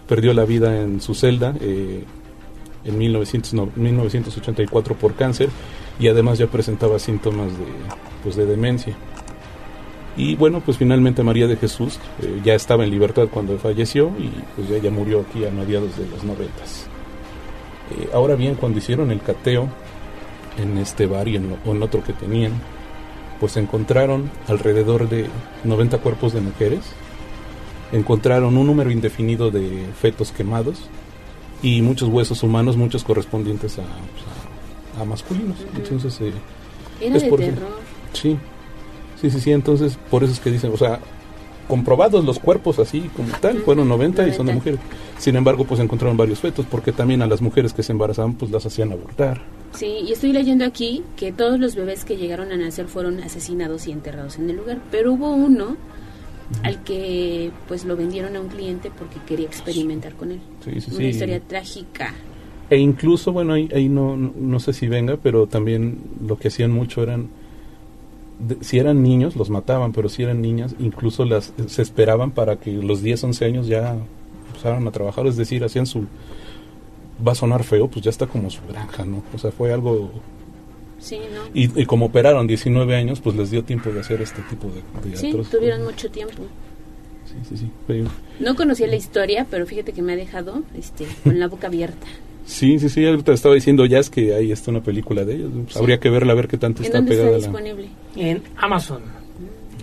perdió 0.09 0.33
la 0.33 0.45
vida 0.45 0.81
en 0.81 1.01
su 1.01 1.15
celda 1.15 1.55
eh, 1.61 2.05
en 2.85 2.99
1900 2.99 3.55
no, 3.55 3.69
1984 3.77 4.95
por 4.97 5.15
cáncer 5.15 5.51
y 5.99 6.09
además 6.09 6.39
ya 6.39 6.47
presentaba 6.47 6.99
síntomas 6.99 7.49
de, 7.49 7.65
pues, 8.25 8.35
de 8.37 8.47
demencia. 8.47 8.97
Y 10.17 10.35
bueno, 10.37 10.61
pues 10.61 10.77
finalmente 10.77 11.23
María 11.23 11.47
de 11.47 11.57
Jesús 11.57 11.99
eh, 12.23 12.41
ya 12.45 12.55
estaba 12.55 12.85
en 12.85 12.91
libertad 12.91 13.29
cuando 13.31 13.57
falleció 13.59 14.09
y 14.19 14.31
pues 14.57 14.71
ella 14.71 14.91
murió 14.91 15.21
aquí 15.29 15.45
a 15.45 15.51
mediados 15.51 15.97
de 15.97 16.07
los 16.09 16.25
noventas. 16.25 16.87
Eh, 17.97 18.09
ahora 18.13 18.35
bien, 18.35 18.55
cuando 18.57 18.79
hicieron 18.79 19.11
el 19.11 19.21
cateo 19.21 19.69
en 20.59 20.79
este 20.79 21.07
bar 21.07 21.29
y 21.29 21.37
en, 21.37 21.57
otro 21.83 22.03
que 22.03 22.13
tenían, 22.13 22.53
pues 23.39 23.57
encontraron 23.57 24.31
alrededor 24.49 25.09
de 25.09 25.27
90 25.65 25.99
cuerpos 25.99 26.33
de 26.35 26.41
mujeres, 26.41 26.81
encontraron 27.93 28.57
un 28.57 28.67
número 28.67 28.91
indefinido 28.91 29.51
de 29.51 29.87
fetos 30.01 30.33
quemados 30.33 30.83
y 31.63 31.83
muchos 31.83 32.09
huesos 32.09 32.43
humanos, 32.43 32.77
muchos 32.77 33.05
correspondientes 33.05 33.79
a, 33.79 33.83
pues, 33.83 34.99
a- 34.99 35.03
a 35.03 35.05
masculinos. 35.05 35.57
Entonces, 35.77 36.21
eh, 36.21 36.33
Era 37.01 37.19
de 37.19 37.29
por 37.31 37.41
eso- 37.41 37.53
terror. 37.53 37.71
Sí, 38.13 38.37
sí, 39.21 39.31
sí, 39.31 39.41
sí, 39.41 39.53
entonces 39.53 39.99
por 40.11 40.25
eso 40.25 40.33
es 40.33 40.41
que 40.41 40.51
dicen, 40.51 40.73
o 40.73 40.77
sea, 40.77 41.01
comprobados 41.69 42.25
los 42.25 42.39
cuerpos 42.39 42.79
así 42.79 43.03
como 43.17 43.29
tal, 43.41 43.59
fueron 43.59 43.89
90 43.89 44.27
y 44.29 44.33
son 44.33 44.47
de 44.47 44.53
90. 44.53 44.55
mujeres. 44.55 44.81
Sin 45.19 45.37
embargo, 45.37 45.65
pues 45.65 45.81
encontraron 45.81 46.17
varios 46.17 46.41
fetos, 46.41 46.67
porque 46.69 46.93
también 46.93 47.23
a 47.23 47.27
las 47.27 47.41
mujeres 47.41 47.73
que 47.73 47.83
se 47.83 47.93
embarazaban, 47.93 48.35
pues 48.35 48.51
las 48.51 48.67
hacían 48.67 48.91
abortar. 48.93 49.41
Sí, 49.75 49.99
y 50.07 50.13
estoy 50.13 50.33
leyendo 50.33 50.65
aquí 50.65 51.03
que 51.17 51.31
todos 51.31 51.61
los 51.61 51.77
bebés 51.77 52.05
que 52.05 52.17
llegaron 52.17 52.51
a 52.51 52.57
nacer 52.57 52.87
fueron 52.89 53.21
asesinados 53.21 53.87
y 53.87 53.93
enterrados 53.93 54.39
en 54.39 54.51
el 54.51 54.57
lugar, 54.57 54.79
pero 54.91 55.13
hubo 55.13 55.33
uno 55.33 55.77
al 56.65 56.83
que 56.83 57.53
pues 57.69 57.85
lo 57.85 57.97
vendieron 57.97 58.35
a 58.35 58.41
un 58.41 58.49
cliente 58.49 58.91
porque 58.99 59.19
quería 59.25 59.47
experimentar 59.47 60.15
con 60.15 60.33
él. 60.33 60.41
Sí, 60.65 60.81
sí, 60.81 60.91
Una 60.91 60.99
sí. 60.99 61.05
historia 61.05 61.41
trágica. 61.41 62.15
E 62.69 62.79
incluso, 62.79 63.33
bueno, 63.33 63.53
ahí, 63.53 63.69
ahí 63.75 63.89
no, 63.89 64.17
no, 64.17 64.33
no 64.37 64.59
sé 64.61 64.73
si 64.73 64.89
venga, 64.89 65.17
pero 65.23 65.47
también 65.47 65.99
lo 66.27 66.37
que 66.37 66.49
hacían 66.49 66.73
mucho 66.73 67.03
eran, 67.03 67.29
de- 68.47 68.65
si 68.65 68.79
eran 68.79 69.03
niños, 69.03 69.37
los 69.37 69.51
mataban, 69.51 69.93
pero 69.93 70.09
si 70.09 70.23
eran 70.23 70.41
niñas, 70.41 70.75
incluso 70.79 71.25
las 71.25 71.53
se 71.67 71.83
esperaban 71.83 72.31
para 72.31 72.57
que 72.57 72.73
los 72.73 73.03
10, 73.03 73.23
11 73.25 73.45
años 73.45 73.67
ya 73.67 73.97
empezaran 74.49 74.87
a 74.87 74.91
trabajar, 74.91 75.27
es 75.27 75.37
decir, 75.37 75.63
hacían 75.65 75.87
su, 75.87 76.07
va 77.27 77.33
a 77.33 77.35
sonar 77.35 77.65
feo, 77.65 77.89
pues 77.89 78.05
ya 78.05 78.11
está 78.11 78.27
como 78.27 78.51
su 78.51 78.61
granja, 78.69 79.05
¿no? 79.05 79.23
O 79.35 79.39
sea, 79.39 79.51
fue 79.51 79.73
algo... 79.73 80.11
Sí, 80.99 81.19
¿no? 81.33 81.41
Y, 81.55 81.81
y 81.81 81.87
como 81.87 82.07
operaron 82.07 82.47
19 82.47 82.95
años, 82.95 83.21
pues 83.21 83.35
les 83.37 83.51
dio 83.51 83.65
tiempo 83.65 83.91
de 83.91 84.01
hacer 84.01 84.21
este 84.21 84.43
tipo 84.43 84.69
de, 84.69 85.09
de 85.11 85.17
Sí, 85.17 85.29
atroces. 85.29 85.51
tuvieron 85.51 85.85
mucho 85.85 86.11
tiempo. 86.11 86.43
Sí, 87.25 87.57
sí, 87.57 87.57
sí. 87.89 88.05
No 88.39 88.55
conocía 88.57 88.87
la 88.87 88.97
historia, 88.97 89.47
pero 89.51 89.65
fíjate 89.67 89.93
que 89.93 90.03
me 90.03 90.13
ha 90.13 90.17
dejado 90.17 90.63
este, 90.77 91.07
con 91.25 91.39
la 91.39 91.49
boca 91.49 91.69
abierta. 91.69 92.07
Sí, 92.45 92.79
sí, 92.81 92.89
sí, 92.89 93.07
ahorita 93.07 93.33
estaba 93.33 93.55
diciendo 93.55 93.87
ya 93.87 93.99
es 93.99 94.11
que 94.11 94.35
ahí 94.35 94.51
está 94.51 94.71
una 94.73 94.83
película 94.83 95.25
de 95.25 95.37
ellos. 95.37 95.51
Habría 95.77 96.01
que 96.01 96.11
verla 96.11 96.33
a 96.33 96.37
ver 96.37 96.49
qué 96.49 96.59
tanto 96.59 96.81
¿En 96.83 96.87
está 96.87 96.99
dónde 96.99 97.13
está 97.13 97.23
pegada 97.25 97.39
la... 97.39 97.47
disponible? 97.47 97.89
En 98.17 98.43
Amazon. 98.57 99.03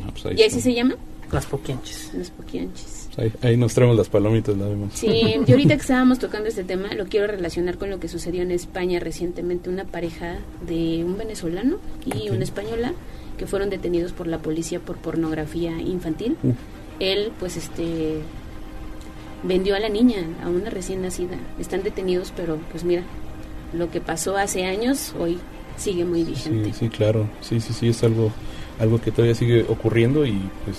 Ah, 0.05 0.11
pues 0.11 0.37
¿Y 0.37 0.43
así 0.43 0.61
se 0.61 0.73
llama? 0.73 0.95
Las 1.31 1.45
Poquianches. 1.45 2.11
Los 2.13 2.29
Poquianches. 2.31 3.09
Ahí, 3.17 3.33
ahí 3.41 3.57
nos 3.57 3.73
traemos 3.73 3.97
las 3.97 4.09
palomitas, 4.09 4.55
la 4.55 4.65
vemos. 4.65 4.93
Sí, 4.93 5.07
y 5.07 5.51
ahorita 5.51 5.75
que 5.75 5.81
estábamos 5.81 6.19
tocando 6.19 6.47
este 6.47 6.63
tema, 6.63 6.93
lo 6.93 7.05
quiero 7.05 7.27
relacionar 7.27 7.77
con 7.77 7.89
lo 7.89 7.99
que 7.99 8.07
sucedió 8.07 8.43
en 8.43 8.51
España 8.51 8.99
recientemente. 8.99 9.69
Una 9.69 9.85
pareja 9.85 10.37
de 10.67 11.03
un 11.03 11.17
venezolano 11.17 11.77
y 12.05 12.29
una 12.29 12.43
española 12.43 12.93
que 13.37 13.47
fueron 13.47 13.69
detenidos 13.69 14.13
por 14.13 14.27
la 14.27 14.39
policía 14.39 14.79
por 14.79 14.97
pornografía 14.97 15.71
infantil. 15.81 16.37
Uf. 16.43 16.55
Él, 16.99 17.31
pues, 17.39 17.57
este, 17.57 18.19
vendió 19.43 19.75
a 19.75 19.79
la 19.79 19.89
niña, 19.89 20.23
a 20.43 20.49
una 20.49 20.69
recién 20.69 21.01
nacida. 21.01 21.37
Están 21.59 21.83
detenidos, 21.83 22.31
pero, 22.35 22.57
pues, 22.71 22.83
mira, 22.83 23.03
lo 23.73 23.91
que 23.91 23.99
pasó 23.99 24.37
hace 24.37 24.65
años 24.65 25.13
hoy 25.19 25.39
sigue 25.77 26.03
muy 26.03 26.23
vigente. 26.23 26.73
Sí, 26.73 26.79
sí, 26.79 26.89
claro. 26.89 27.27
Sí, 27.41 27.59
sí, 27.59 27.73
sí, 27.73 27.89
es 27.89 28.03
algo, 28.03 28.31
algo 28.79 28.99
que 28.99 29.11
todavía 29.11 29.35
sigue 29.35 29.65
ocurriendo 29.69 30.25
y 30.25 30.37
pues 30.65 30.77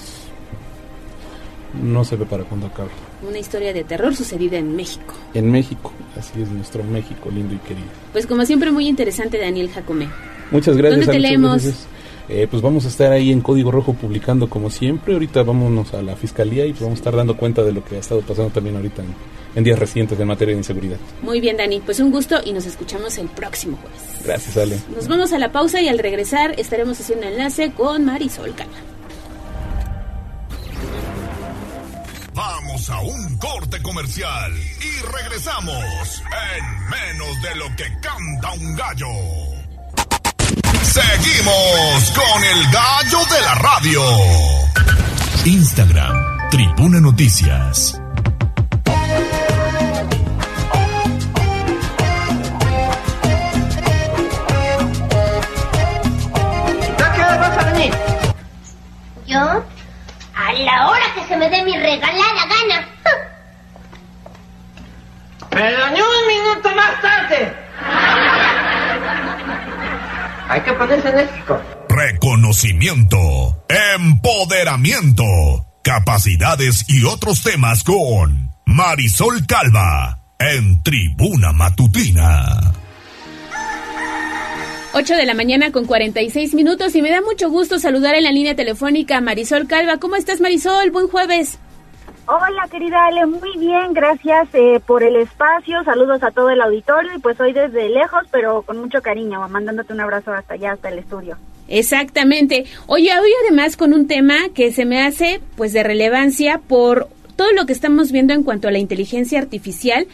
no 1.83 2.05
se 2.05 2.17
ve 2.17 2.25
para 2.25 2.45
cuándo 2.45 2.67
acabe. 2.67 2.91
Una 3.27 3.39
historia 3.39 3.73
de 3.73 3.85
terror 3.85 4.15
sucedida 4.15 4.59
en 4.59 4.75
México. 4.75 5.15
En 5.35 5.51
México, 5.51 5.93
así 6.17 6.41
es 6.43 6.49
nuestro 6.51 6.85
México 6.85 7.31
lindo 7.31 7.55
y 7.55 7.59
querido. 7.59 7.89
Pues, 8.13 8.27
como 8.27 8.45
siempre, 8.45 8.71
muy 8.71 8.89
interesante, 8.89 9.39
Daniel 9.39 9.71
Jacomé. 9.71 10.09
Muchas 10.51 10.77
gracias. 10.77 11.01
¿Dónde 11.01 11.13
te 11.13 11.19
leemos? 11.19 11.63
gracias. 11.63 11.87
Eh, 12.29 12.47
pues 12.51 12.63
vamos 12.63 12.85
a 12.85 12.89
estar 12.89 13.11
ahí 13.11 13.33
en 13.33 13.41
Código 13.41 13.71
Rojo 13.71 13.95
publicando 13.95 14.51
como 14.51 14.71
siempre. 14.71 15.15
Ahorita 15.15 15.43
vámonos 15.43 15.95
a 15.95 16.03
la 16.03 16.15
fiscalía 16.15 16.67
y 16.67 16.71
pues 16.71 16.83
vamos 16.83 16.99
a 16.99 17.01
estar 17.01 17.17
dando 17.17 17.37
cuenta 17.37 17.63
de 17.63 17.73
lo 17.73 17.83
que 17.85 17.97
ha 17.97 18.01
estado 18.01 18.21
pasando 18.21 18.51
también 18.51 18.77
ahorita 18.77 19.03
en, 19.03 19.15
en 19.55 19.65
días 19.65 19.79
recientes 19.79 20.21
en 20.21 20.27
materia 20.27 20.53
de 20.53 20.59
inseguridad. 20.59 20.99
Muy 21.23 21.41
bien, 21.41 21.57
Dani. 21.57 21.81
Pues 21.81 22.01
un 22.01 22.11
gusto 22.11 22.41
y 22.45 22.53
nos 22.53 22.67
escuchamos 22.67 23.17
el 23.17 23.29
próximo 23.29 23.79
jueves. 23.79 24.25
Gracias, 24.25 24.57
Ale. 24.59 24.79
Nos 24.95 25.09
vamos 25.09 25.33
a 25.33 25.39
la 25.39 25.53
pausa 25.53 25.81
y 25.81 25.89
al 25.89 25.99
regresar 25.99 26.55
estaremos 26.59 27.01
haciendo 27.01 27.27
enlace 27.27 27.73
con 27.73 28.05
Marisol 28.05 28.55
Cala. 28.55 28.71
Vamos 32.35 32.91
a 32.91 33.01
un 33.01 33.37
corte 33.39 33.83
comercial 33.83 34.53
y 34.55 35.17
regresamos 35.17 36.23
en 36.55 36.89
menos 36.89 37.43
de 37.43 37.55
lo 37.57 37.65
que 37.75 37.85
canta 38.01 38.53
un 38.53 38.77
gallo. 38.77 39.58
Seguimos 40.89 42.11
con 42.13 42.45
el 42.45 42.65
gallo 42.73 43.19
de 43.27 43.41
la 43.43 43.55
radio. 43.57 44.03
Instagram, 45.45 46.49
Tribuna 46.51 46.99
Noticias. 46.99 48.01
¿Yo? 59.27 59.39
A 59.39 60.53
la 60.55 60.89
hora 60.89 61.05
que 61.15 61.27
se 61.29 61.37
me 61.37 61.51
dé 61.51 61.63
mi 61.65 61.77
regalada 61.77 62.47
gana. 62.47 62.89
Pero 65.51 65.91
ni 65.91 66.01
un 66.01 66.27
minuto 66.27 66.75
más 66.75 66.99
tarde. 67.03 67.55
Hay 70.49 70.63
que 70.63 70.73
ponerse 70.73 71.09
enérgico. 71.09 71.61
Reconocimiento, 71.89 73.65
empoderamiento, 73.97 75.25
capacidades 75.83 76.85
y 76.89 77.05
otros 77.05 77.43
temas 77.43 77.85
con 77.85 78.51
Marisol 78.67 79.47
Calva 79.47 80.23
en 80.39 80.83
Tribuna 80.83 81.53
Matutina. 81.53 82.73
8 84.95 85.15
de 85.15 85.27
la 85.27 85.35
mañana 85.35 85.71
con 85.71 85.85
46 85.85 86.55
minutos 86.55 86.95
y 86.95 87.03
me 87.03 87.11
da 87.11 87.21
mucho 87.21 87.51
gusto 87.51 87.79
saludar 87.79 88.15
en 88.15 88.25
la 88.25 88.33
línea 88.33 88.57
telefónica 88.57 89.19
a 89.19 89.21
Marisol 89.21 89.67
Calva. 89.67 89.99
¿Cómo 89.99 90.17
estás, 90.17 90.41
Marisol? 90.41 90.91
Buen 90.91 91.09
jueves. 91.09 91.59
Hola, 92.31 92.69
querida 92.71 93.07
Ale, 93.07 93.25
muy 93.25 93.57
bien, 93.57 93.95
gracias 93.95 94.49
eh, 94.53 94.83
por 94.87 95.03
el 95.03 95.17
espacio, 95.17 95.83
saludos 95.83 96.23
a 96.23 96.31
todo 96.31 96.51
el 96.51 96.61
auditorio 96.61 97.11
y 97.17 97.21
pues 97.21 97.41
hoy 97.41 97.55
desde 97.55 97.89
lejos, 97.89 98.25
pero 98.31 98.61
con 98.61 98.77
mucho 98.77 99.01
cariño, 99.01 99.49
mandándote 99.49 99.95
un 99.95 100.01
abrazo 100.01 100.35
hasta 100.35 100.53
allá, 100.53 100.73
hasta 100.73 100.91
el 100.91 100.99
estudio. 100.99 101.39
Exactamente. 101.69 102.67
Oye, 102.87 103.19
hoy 103.19 103.31
además 103.47 103.79
con 103.79 103.95
un 103.95 104.07
tema 104.07 104.35
que 104.55 104.73
se 104.73 104.85
me 104.85 105.01
hace 105.01 105.41
pues 105.57 105.73
de 105.73 105.83
relevancia 105.83 106.59
por 106.59 107.09
todo 107.35 107.51
lo 107.53 107.65
que 107.65 107.73
estamos 107.73 108.13
viendo 108.13 108.35
en 108.35 108.43
cuanto 108.43 108.69
a 108.69 108.73
la 108.73 108.79
inteligencia 108.79 109.39
artificial, 109.39 110.07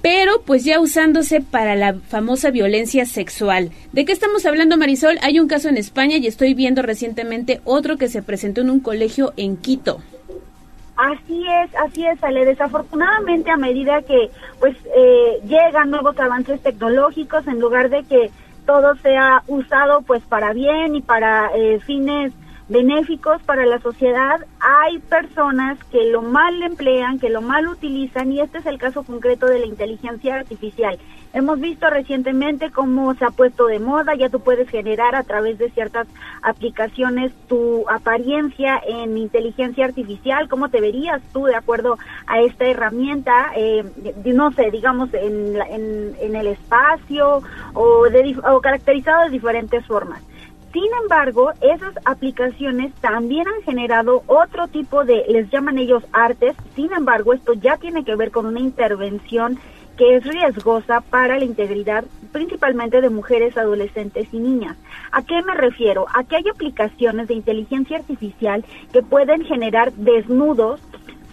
pero 0.00 0.40
pues 0.46 0.64
ya 0.64 0.80
usándose 0.80 1.42
para 1.42 1.76
la 1.76 1.92
famosa 2.08 2.50
violencia 2.50 3.04
sexual. 3.04 3.70
¿De 3.92 4.06
qué 4.06 4.12
estamos 4.12 4.46
hablando, 4.46 4.78
Marisol? 4.78 5.18
Hay 5.20 5.38
un 5.38 5.46
caso 5.46 5.68
en 5.68 5.76
España 5.76 6.16
y 6.16 6.26
estoy 6.26 6.54
viendo 6.54 6.80
recientemente 6.80 7.60
otro 7.64 7.98
que 7.98 8.08
se 8.08 8.22
presentó 8.22 8.62
en 8.62 8.70
un 8.70 8.80
colegio 8.80 9.34
en 9.36 9.58
Quito. 9.58 10.00
Así 11.00 11.46
es, 11.48 11.74
así 11.76 12.04
es, 12.06 12.22
Ale. 12.22 12.44
Desafortunadamente, 12.44 13.50
a 13.50 13.56
medida 13.56 14.02
que 14.02 14.30
pues 14.58 14.76
eh, 14.94 15.40
llegan 15.46 15.90
nuevos 15.90 16.18
avances 16.20 16.60
tecnológicos, 16.62 17.46
en 17.46 17.58
lugar 17.58 17.88
de 17.88 18.04
que 18.04 18.30
todo 18.66 18.94
sea 18.96 19.42
usado 19.46 20.02
pues 20.02 20.22
para 20.24 20.52
bien 20.52 20.94
y 20.96 21.00
para 21.00 21.52
eh, 21.56 21.80
fines 21.86 22.34
benéficos 22.70 23.42
para 23.42 23.66
la 23.66 23.80
sociedad, 23.80 24.46
hay 24.60 25.00
personas 25.00 25.76
que 25.90 26.04
lo 26.10 26.22
mal 26.22 26.62
emplean, 26.62 27.18
que 27.18 27.28
lo 27.28 27.42
mal 27.42 27.66
utilizan 27.66 28.30
y 28.30 28.40
este 28.40 28.58
es 28.58 28.66
el 28.66 28.78
caso 28.78 29.02
concreto 29.02 29.46
de 29.46 29.58
la 29.58 29.66
inteligencia 29.66 30.36
artificial. 30.36 30.96
Hemos 31.32 31.60
visto 31.60 31.90
recientemente 31.90 32.70
cómo 32.70 33.14
se 33.14 33.24
ha 33.24 33.30
puesto 33.30 33.66
de 33.66 33.80
moda, 33.80 34.14
ya 34.14 34.28
tú 34.28 34.40
puedes 34.40 34.68
generar 34.68 35.16
a 35.16 35.24
través 35.24 35.58
de 35.58 35.70
ciertas 35.70 36.06
aplicaciones 36.42 37.32
tu 37.48 37.84
apariencia 37.88 38.80
en 38.86 39.18
inteligencia 39.18 39.84
artificial, 39.84 40.48
cómo 40.48 40.68
te 40.68 40.80
verías 40.80 41.20
tú 41.32 41.46
de 41.46 41.56
acuerdo 41.56 41.98
a 42.28 42.40
esta 42.40 42.66
herramienta, 42.66 43.50
eh, 43.56 43.84
no 44.24 44.52
sé, 44.52 44.70
digamos 44.70 45.12
en, 45.12 45.60
en, 45.60 46.14
en 46.20 46.36
el 46.36 46.46
espacio 46.46 47.42
o, 47.74 48.08
de, 48.08 48.36
o 48.48 48.60
caracterizado 48.60 49.24
de 49.24 49.30
diferentes 49.30 49.84
formas. 49.86 50.22
Sin 50.72 50.86
embargo, 51.02 51.50
esas 51.60 51.94
aplicaciones 52.04 52.92
también 53.00 53.46
han 53.48 53.62
generado 53.62 54.22
otro 54.26 54.68
tipo 54.68 55.04
de, 55.04 55.24
les 55.28 55.50
llaman 55.50 55.78
ellos 55.78 56.04
artes, 56.12 56.54
sin 56.76 56.92
embargo, 56.92 57.32
esto 57.32 57.54
ya 57.54 57.76
tiene 57.76 58.04
que 58.04 58.14
ver 58.14 58.30
con 58.30 58.46
una 58.46 58.60
intervención 58.60 59.58
que 59.96 60.16
es 60.16 60.24
riesgosa 60.24 61.00
para 61.00 61.38
la 61.38 61.44
integridad 61.44 62.04
principalmente 62.32 63.00
de 63.00 63.10
mujeres, 63.10 63.58
adolescentes 63.58 64.28
y 64.32 64.38
niñas. 64.38 64.76
¿A 65.12 65.22
qué 65.22 65.42
me 65.42 65.54
refiero? 65.54 66.06
A 66.14 66.24
que 66.24 66.36
hay 66.36 66.48
aplicaciones 66.48 67.28
de 67.28 67.34
inteligencia 67.34 67.98
artificial 67.98 68.64
que 68.92 69.02
pueden 69.02 69.44
generar 69.44 69.92
desnudos 69.92 70.80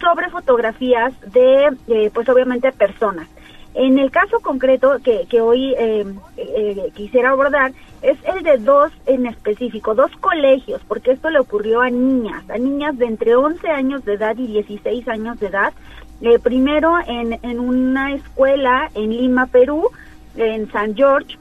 sobre 0.02 0.30
fotografías 0.30 1.14
de, 1.32 1.70
eh, 1.88 2.12
pues 2.14 2.28
obviamente, 2.28 2.72
personas. 2.72 3.28
En 3.74 4.00
el 4.00 4.10
caso 4.10 4.40
concreto 4.40 4.98
que, 5.04 5.28
que 5.30 5.40
hoy 5.40 5.76
eh, 5.78 6.06
eh, 6.36 6.92
quisiera 6.96 7.30
abordar 7.30 7.74
es 8.02 8.18
el 8.26 8.44
de 8.44 8.58
dos 8.58 8.92
en 9.06 9.26
específico, 9.26 9.96
dos 9.96 10.12
colegios, 10.20 10.82
porque 10.88 11.12
esto 11.12 11.30
le 11.30 11.40
ocurrió 11.40 11.82
a 11.82 11.90
niñas, 11.90 12.50
a 12.50 12.58
niñas 12.58 12.98
de 12.98 13.06
entre 13.06 13.36
11 13.36 13.68
años 13.70 14.06
de 14.06 14.14
edad 14.14 14.38
y 14.38 14.48
16 14.48 15.08
años 15.08 15.40
de 15.40 15.48
edad. 15.48 15.74
Eh, 16.22 16.40
primero 16.40 16.96
en, 17.06 17.40
en 17.44 17.60
una 17.60 18.14
escuela 18.14 18.90
en 18.96 19.10
Lima, 19.10 19.46
Perú, 19.48 19.90
en 20.36 20.72
San 20.72 20.96
George, 20.96 21.38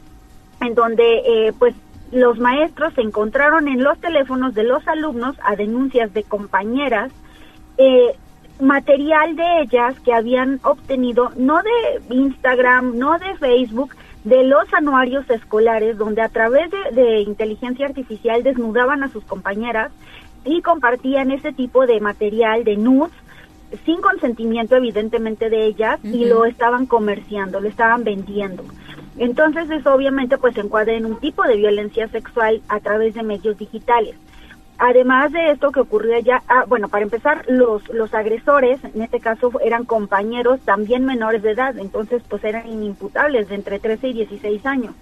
en 0.61 0.75
donde 0.75 1.23
eh, 1.27 1.53
pues 1.59 1.75
los 2.13 2.39
maestros 2.39 2.95
se 2.95 3.01
encontraron 3.01 3.69
en 3.69 3.83
los 3.83 3.99
teléfonos 3.99 4.55
de 4.55 4.65
los 4.65 4.87
alumnos 4.87 5.37
a 5.43 5.57
denuncias 5.57 6.13
de 6.15 6.23
compañeras 6.23 7.11
eh, 7.79 8.17
material 8.61 9.37
de 9.37 9.63
ellas 9.63 9.99
que 10.01 10.15
habían 10.15 10.61
obtenido 10.63 11.31
no 11.37 11.61
de 11.63 12.15
Instagram, 12.15 12.97
no 12.97 13.19
de 13.19 13.37
Facebook, 13.37 13.95
de 14.27 14.43
los 14.43 14.73
anuarios 14.75 15.31
escolares, 15.31 15.97
donde 15.99 16.21
a 16.21 16.29
través 16.29 16.69
de, 16.73 17.01
de 17.01 17.21
inteligencia 17.21 17.87
artificial 17.87 18.43
desnudaban 18.43 19.05
a 19.05 19.09
sus 19.09 19.25
compañeras 19.25 19.93
y 20.45 20.63
compartían 20.63 21.31
ese 21.31 21.53
tipo 21.53 21.87
de 21.87 22.01
material 22.01 22.65
de 22.65 22.77
nudes 22.77 23.13
sin 23.85 24.01
consentimiento 24.01 24.77
evidentemente 24.77 25.49
de 25.49 25.67
ellas 25.67 26.01
y 26.03 26.25
lo 26.25 26.45
estaban 26.45 26.87
comerciando, 26.87 27.61
lo 27.61 27.69
estaban 27.69 28.03
vendiendo. 28.05 28.65
Entonces 29.17 29.71
eso 29.71 29.95
obviamente 29.95 30.39
pues 30.39 30.55
se 30.55 30.61
encuadra 30.61 30.95
en 30.95 31.07
un 31.07 31.19
tipo 31.21 31.43
de 31.45 31.57
violencia 31.57 32.09
sexual 32.09 32.61
a 32.69 32.81
través 32.81 33.15
de 33.15 33.23
medios 33.23 33.57
digitales. 33.57 34.17
Además 34.79 35.33
de 35.33 35.53
esto 35.53 35.73
que 35.73 35.81
ocurrió 35.81 36.17
allá, 36.17 36.43
ah, 36.49 36.65
bueno, 36.69 36.89
para 36.89 37.05
empezar, 37.05 37.45
los, 37.49 37.89
los 37.89 38.13
agresores, 38.13 38.79
en 38.85 39.03
este 39.03 39.21
caso 39.21 39.51
eran 39.65 39.85
compañeros 39.85 40.61
también 40.61 41.07
menores 41.07 41.43
de 41.43 41.53
edad, 41.53 41.79
entonces 41.79 42.23
pues 42.29 42.45
eran 42.45 42.69
inimputables 42.69 43.49
de 43.49 43.55
entre 43.55 43.79
13 43.79 44.09
y 44.09 44.13
16 44.13 44.67
años. 44.67 44.95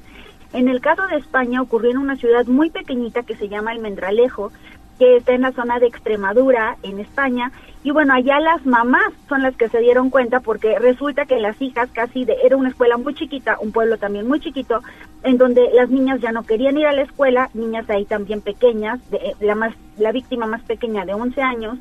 En 0.53 0.69
el 0.69 0.81
caso 0.81 1.05
de 1.09 1.17
España 1.17 1.61
ocurrió 1.61 1.91
en 1.91 1.99
una 1.99 2.15
ciudad 2.15 2.47
muy 2.47 2.71
pequeñita 2.71 3.25
que 3.25 3.35
se 3.35 3.49
llama 3.49 3.73
Almendralejo, 3.73 4.53
que 4.99 5.17
está 5.17 5.33
en 5.33 5.43
la 5.43 5.53
zona 5.53 5.79
de 5.79 5.87
Extremadura, 5.87 6.77
en 6.83 7.01
España, 7.01 7.53
y 7.85 7.91
bueno, 7.91 8.15
allá 8.15 8.41
las 8.41 8.65
mamás 8.65 9.13
son 9.29 9.43
las 9.43 9.55
que 9.57 9.69
se 9.69 9.79
dieron 9.81 10.09
cuenta 10.09 10.41
porque 10.41 10.79
resulta 10.79 11.27
que 11.27 11.39
las 11.39 11.61
hijas 11.61 11.91
casi 11.93 12.25
de, 12.25 12.35
era 12.43 12.57
una 12.57 12.71
escuela 12.71 12.97
muy 12.97 13.15
chiquita, 13.15 13.59
un 13.61 13.73
pueblo 13.73 13.99
también 13.99 14.27
muy 14.27 14.41
chiquito, 14.41 14.81
en 15.23 15.37
donde 15.37 15.69
las 15.75 15.91
niñas 15.91 16.21
ya 16.23 16.33
no 16.33 16.45
querían 16.45 16.79
ir 16.79 16.87
a 16.87 16.93
la 16.93 17.03
escuela, 17.03 17.51
niñas 17.53 17.89
ahí 17.91 18.07
también 18.07 18.41
pequeñas, 18.41 18.99
de, 19.11 19.19
eh, 19.19 19.37
la 19.41 19.55
más, 19.55 19.75
la 19.99 20.13
víctima 20.13 20.47
más 20.47 20.63
pequeña 20.63 21.05
de 21.05 21.13
11 21.13 21.43
años, 21.43 21.79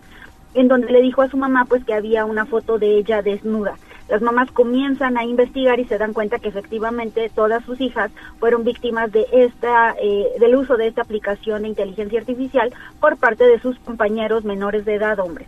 en 0.53 0.67
donde 0.67 0.92
le 0.92 1.01
dijo 1.01 1.22
a 1.22 1.30
su 1.30 1.38
mamá 1.38 1.64
pues 1.66 1.85
que 1.85 1.93
había 1.93 2.25
una 2.25 2.45
foto 2.45 2.77
de 2.77 2.98
ella 2.98 3.22
desnuda. 3.22 3.75
Las 4.14 4.22
mamás 4.22 4.51
comienzan 4.51 5.17
a 5.17 5.24
investigar 5.24 5.80
y 5.80 5.85
se 5.85 5.98
dan 5.98 6.14
cuenta 6.14 6.38
que 6.38 6.50
efectivamente 6.50 7.32
todas 7.33 7.66
sus 7.66 7.82
hijas 7.82 8.11
fueron 8.38 8.64
víctimas 8.64 9.11
de 9.11 9.25
esta, 9.32 9.95
eh, 10.00 10.27
del 10.40 10.56
uso 10.56 10.77
de 10.77 10.85
esta 10.85 11.01
aplicación 11.01 11.64
de 11.64 11.69
inteligencia 11.69 12.19
artificial 12.19 12.72
por 13.00 13.17
parte 13.17 13.43
de 13.45 13.59
sus 13.59 13.80
compañeros 13.80 14.43
menores 14.43 14.85
de 14.85 14.93
edad, 14.93 15.17
hombres. 15.19 15.48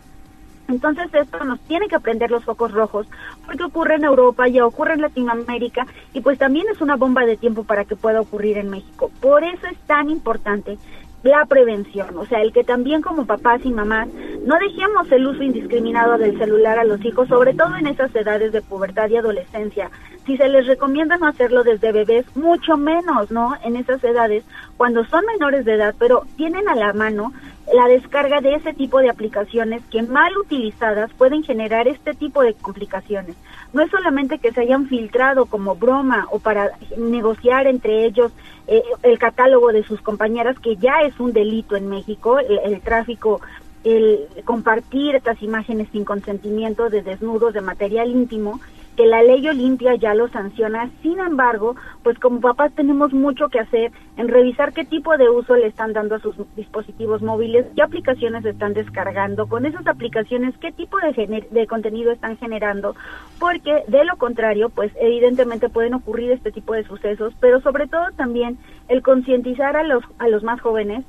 Entonces 0.66 1.06
esto 1.14 1.44
nos 1.44 1.60
tiene 1.60 1.86
que 1.86 2.00
prender 2.00 2.32
los 2.32 2.44
focos 2.44 2.72
rojos 2.72 3.06
porque 3.44 3.62
ocurre 3.62 3.94
en 3.94 4.04
Europa, 4.04 4.48
ya 4.48 4.66
ocurre 4.66 4.94
en 4.94 5.02
Latinoamérica 5.02 5.86
y 6.12 6.20
pues 6.20 6.36
también 6.36 6.66
es 6.68 6.80
una 6.80 6.96
bomba 6.96 7.24
de 7.24 7.36
tiempo 7.36 7.62
para 7.62 7.84
que 7.84 7.94
pueda 7.94 8.20
ocurrir 8.20 8.58
en 8.58 8.70
México. 8.70 9.12
Por 9.20 9.44
eso 9.44 9.64
es 9.70 9.78
tan 9.86 10.10
importante 10.10 10.76
la 11.22 11.44
prevención, 11.46 12.16
o 12.18 12.26
sea, 12.26 12.40
el 12.40 12.52
que 12.52 12.64
también 12.64 13.02
como 13.02 13.26
papás 13.26 13.60
y 13.64 13.70
mamás 13.70 14.08
no 14.44 14.56
dejemos 14.58 15.10
el 15.10 15.26
uso 15.26 15.42
indiscriminado 15.42 16.18
del 16.18 16.38
celular 16.38 16.78
a 16.78 16.84
los 16.84 17.04
hijos, 17.04 17.28
sobre 17.28 17.54
todo 17.54 17.74
en 17.76 17.88
esas 17.88 18.14
edades 18.14 18.52
de 18.52 18.62
pubertad 18.62 19.08
y 19.08 19.16
adolescencia. 19.16 19.90
Si 20.24 20.36
se 20.36 20.48
les 20.48 20.66
recomienda 20.66 21.16
no 21.16 21.26
hacerlo 21.26 21.64
desde 21.64 21.92
bebés, 21.92 22.24
mucho 22.36 22.76
menos, 22.76 23.30
¿no? 23.30 23.54
En 23.64 23.76
esas 23.76 24.02
edades, 24.04 24.44
cuando 24.76 25.04
son 25.04 25.24
menores 25.26 25.64
de 25.64 25.74
edad, 25.74 25.94
pero 25.98 26.24
tienen 26.36 26.68
a 26.68 26.74
la 26.74 26.92
mano 26.92 27.32
la 27.74 27.88
descarga 27.88 28.40
de 28.40 28.54
ese 28.54 28.72
tipo 28.72 29.00
de 29.00 29.10
aplicaciones 29.10 29.82
que 29.90 30.02
mal 30.02 30.36
utilizadas 30.38 31.12
pueden 31.14 31.42
generar 31.42 31.88
este 31.88 32.14
tipo 32.14 32.42
de 32.42 32.54
complicaciones. 32.54 33.34
No 33.72 33.82
es 33.82 33.90
solamente 33.90 34.38
que 34.38 34.52
se 34.52 34.60
hayan 34.60 34.86
filtrado 34.86 35.46
como 35.46 35.74
broma 35.74 36.26
o 36.30 36.38
para 36.38 36.70
negociar 36.96 37.66
entre 37.66 38.04
ellos 38.04 38.32
eh, 38.66 38.82
el 39.02 39.18
catálogo 39.18 39.72
de 39.72 39.84
sus 39.84 40.00
compañeras, 40.00 40.58
que 40.58 40.76
ya 40.76 41.02
es 41.02 41.18
un 41.20 41.32
delito 41.32 41.76
en 41.76 41.88
México, 41.88 42.38
el, 42.38 42.58
el 42.64 42.80
tráfico 42.80 43.40
el 43.86 44.26
compartir 44.44 45.14
estas 45.14 45.40
imágenes 45.42 45.86
sin 45.92 46.04
consentimiento 46.04 46.90
de 46.90 47.02
desnudos 47.02 47.54
de 47.54 47.60
material 47.60 48.10
íntimo, 48.10 48.60
que 48.96 49.06
la 49.06 49.22
ley 49.22 49.46
Olimpia 49.48 49.94
ya 49.96 50.14
lo 50.14 50.28
sanciona. 50.28 50.90
Sin 51.02 51.18
embargo, 51.18 51.76
pues 52.02 52.18
como 52.18 52.40
papás 52.40 52.72
tenemos 52.74 53.12
mucho 53.12 53.48
que 53.48 53.60
hacer 53.60 53.92
en 54.16 54.28
revisar 54.28 54.72
qué 54.72 54.84
tipo 54.84 55.16
de 55.18 55.28
uso 55.28 55.54
le 55.54 55.66
están 55.66 55.92
dando 55.92 56.14
a 56.14 56.20
sus 56.20 56.34
dispositivos 56.56 57.20
móviles, 57.22 57.66
qué 57.76 57.82
aplicaciones 57.82 58.44
están 58.44 58.72
descargando, 58.72 59.46
con 59.46 59.66
esas 59.66 59.86
aplicaciones 59.86 60.56
qué 60.58 60.72
tipo 60.72 60.98
de, 60.98 61.12
gener- 61.14 61.48
de 61.50 61.66
contenido 61.66 62.10
están 62.10 62.36
generando, 62.38 62.96
porque 63.38 63.84
de 63.88 64.04
lo 64.04 64.16
contrario, 64.16 64.70
pues 64.70 64.90
evidentemente 65.00 65.68
pueden 65.68 65.94
ocurrir 65.94 66.32
este 66.32 66.50
tipo 66.50 66.72
de 66.74 66.84
sucesos, 66.84 67.34
pero 67.40 67.60
sobre 67.60 67.86
todo 67.86 68.04
también 68.16 68.56
el 68.88 69.02
concientizar 69.02 69.76
a 69.76 69.82
los, 69.82 70.02
a 70.18 70.28
los 70.28 70.42
más 70.42 70.60
jóvenes 70.60 71.04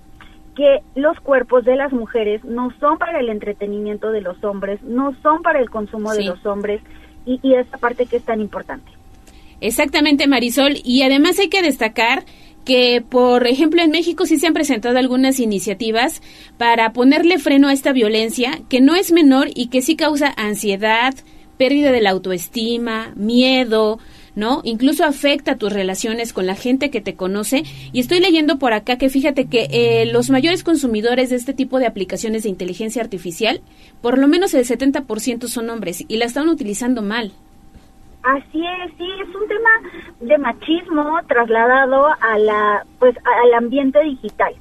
que 0.56 0.82
los 0.96 1.20
cuerpos 1.20 1.66
de 1.66 1.76
las 1.76 1.94
mujeres 1.94 2.44
no 2.44 2.72
son 2.80 2.98
para 2.98 3.20
el 3.20 3.30
entretenimiento 3.30 4.12
de 4.12 4.22
los 4.22 4.44
hombres, 4.44 4.82
no 4.82 5.14
son 5.22 5.44
para 5.44 5.60
el 5.60 5.70
consumo 5.70 6.12
de 6.14 6.24
los 6.32 6.46
hombres, 6.48 6.82
y, 7.28 7.40
y 7.44 7.54
esta 7.54 7.78
parte 7.78 8.06
que 8.06 8.18
es 8.18 8.24
tan 8.24 8.42
importante. 8.42 8.92
Exactamente, 9.62 10.28
Marisol. 10.28 10.78
Y 10.84 11.02
además 11.02 11.40
hay 11.40 11.50
que 11.50 11.62
destacar 11.62 12.26
que, 12.68 13.02
por 13.08 13.48
ejemplo, 13.48 13.82
en 13.82 13.92
México 13.92 14.26
sí 14.26 14.38
se 14.38 14.48
han 14.48 14.54
presentado 14.54 14.98
algunas 14.98 15.40
iniciativas 15.40 16.22
para 16.58 16.92
ponerle 16.92 17.40
freno 17.40 17.70
a 17.70 17.74
esta 17.74 17.94
violencia, 17.94 18.60
que 18.70 18.82
no 18.82 18.94
es 18.94 19.12
menor 19.12 19.48
y 19.56 19.68
que 19.68 19.82
sí 19.82 19.96
causa 19.96 20.34
ansiedad, 20.36 21.14
pérdida 21.58 21.92
de 21.92 22.02
la 22.02 22.10
autoestima, 22.12 23.14
miedo, 23.16 24.00
¿no? 24.38 24.62
Incluso 24.64 25.04
afecta 25.04 25.58
tus 25.58 25.74
relaciones 25.74 26.32
con 26.32 26.46
la 26.46 26.54
gente 26.54 26.92
que 26.92 27.02
te 27.02 27.16
conoce. 27.16 27.64
Y 27.92 28.00
estoy 28.00 28.20
leyendo 28.20 28.60
por 28.60 28.72
acá 28.72 28.98
que 28.98 29.10
fíjate 29.10 29.48
que 29.48 29.68
eh, 29.72 30.06
los 30.06 30.30
mayores 30.30 30.64
consumidores 30.64 31.32
de 31.32 31.38
este 31.38 31.56
tipo 31.56 31.80
de 31.80 31.88
aplicaciones 31.88 32.44
de 32.44 32.50
inteligencia 32.50 33.02
artificial, 33.02 33.62
por 34.00 34.20
lo 34.20 34.28
menos 34.28 34.54
el 34.54 34.64
70% 34.64 35.48
son 35.48 35.72
hombres 35.72 36.06
y 36.08 36.18
la 36.18 36.26
están 36.26 36.50
utilizando 36.50 37.02
mal. 37.02 37.32
Así 38.22 38.62
es, 38.62 38.92
sí, 38.98 39.08
es 39.22 39.36
un 39.36 39.48
tema 39.48 39.70
de 40.20 40.38
machismo 40.38 41.18
trasladado 41.28 42.08
a 42.08 42.38
la, 42.38 42.86
pues, 43.00 43.16
al 43.44 43.54
ambiente 43.56 44.00
digital. 44.04 44.54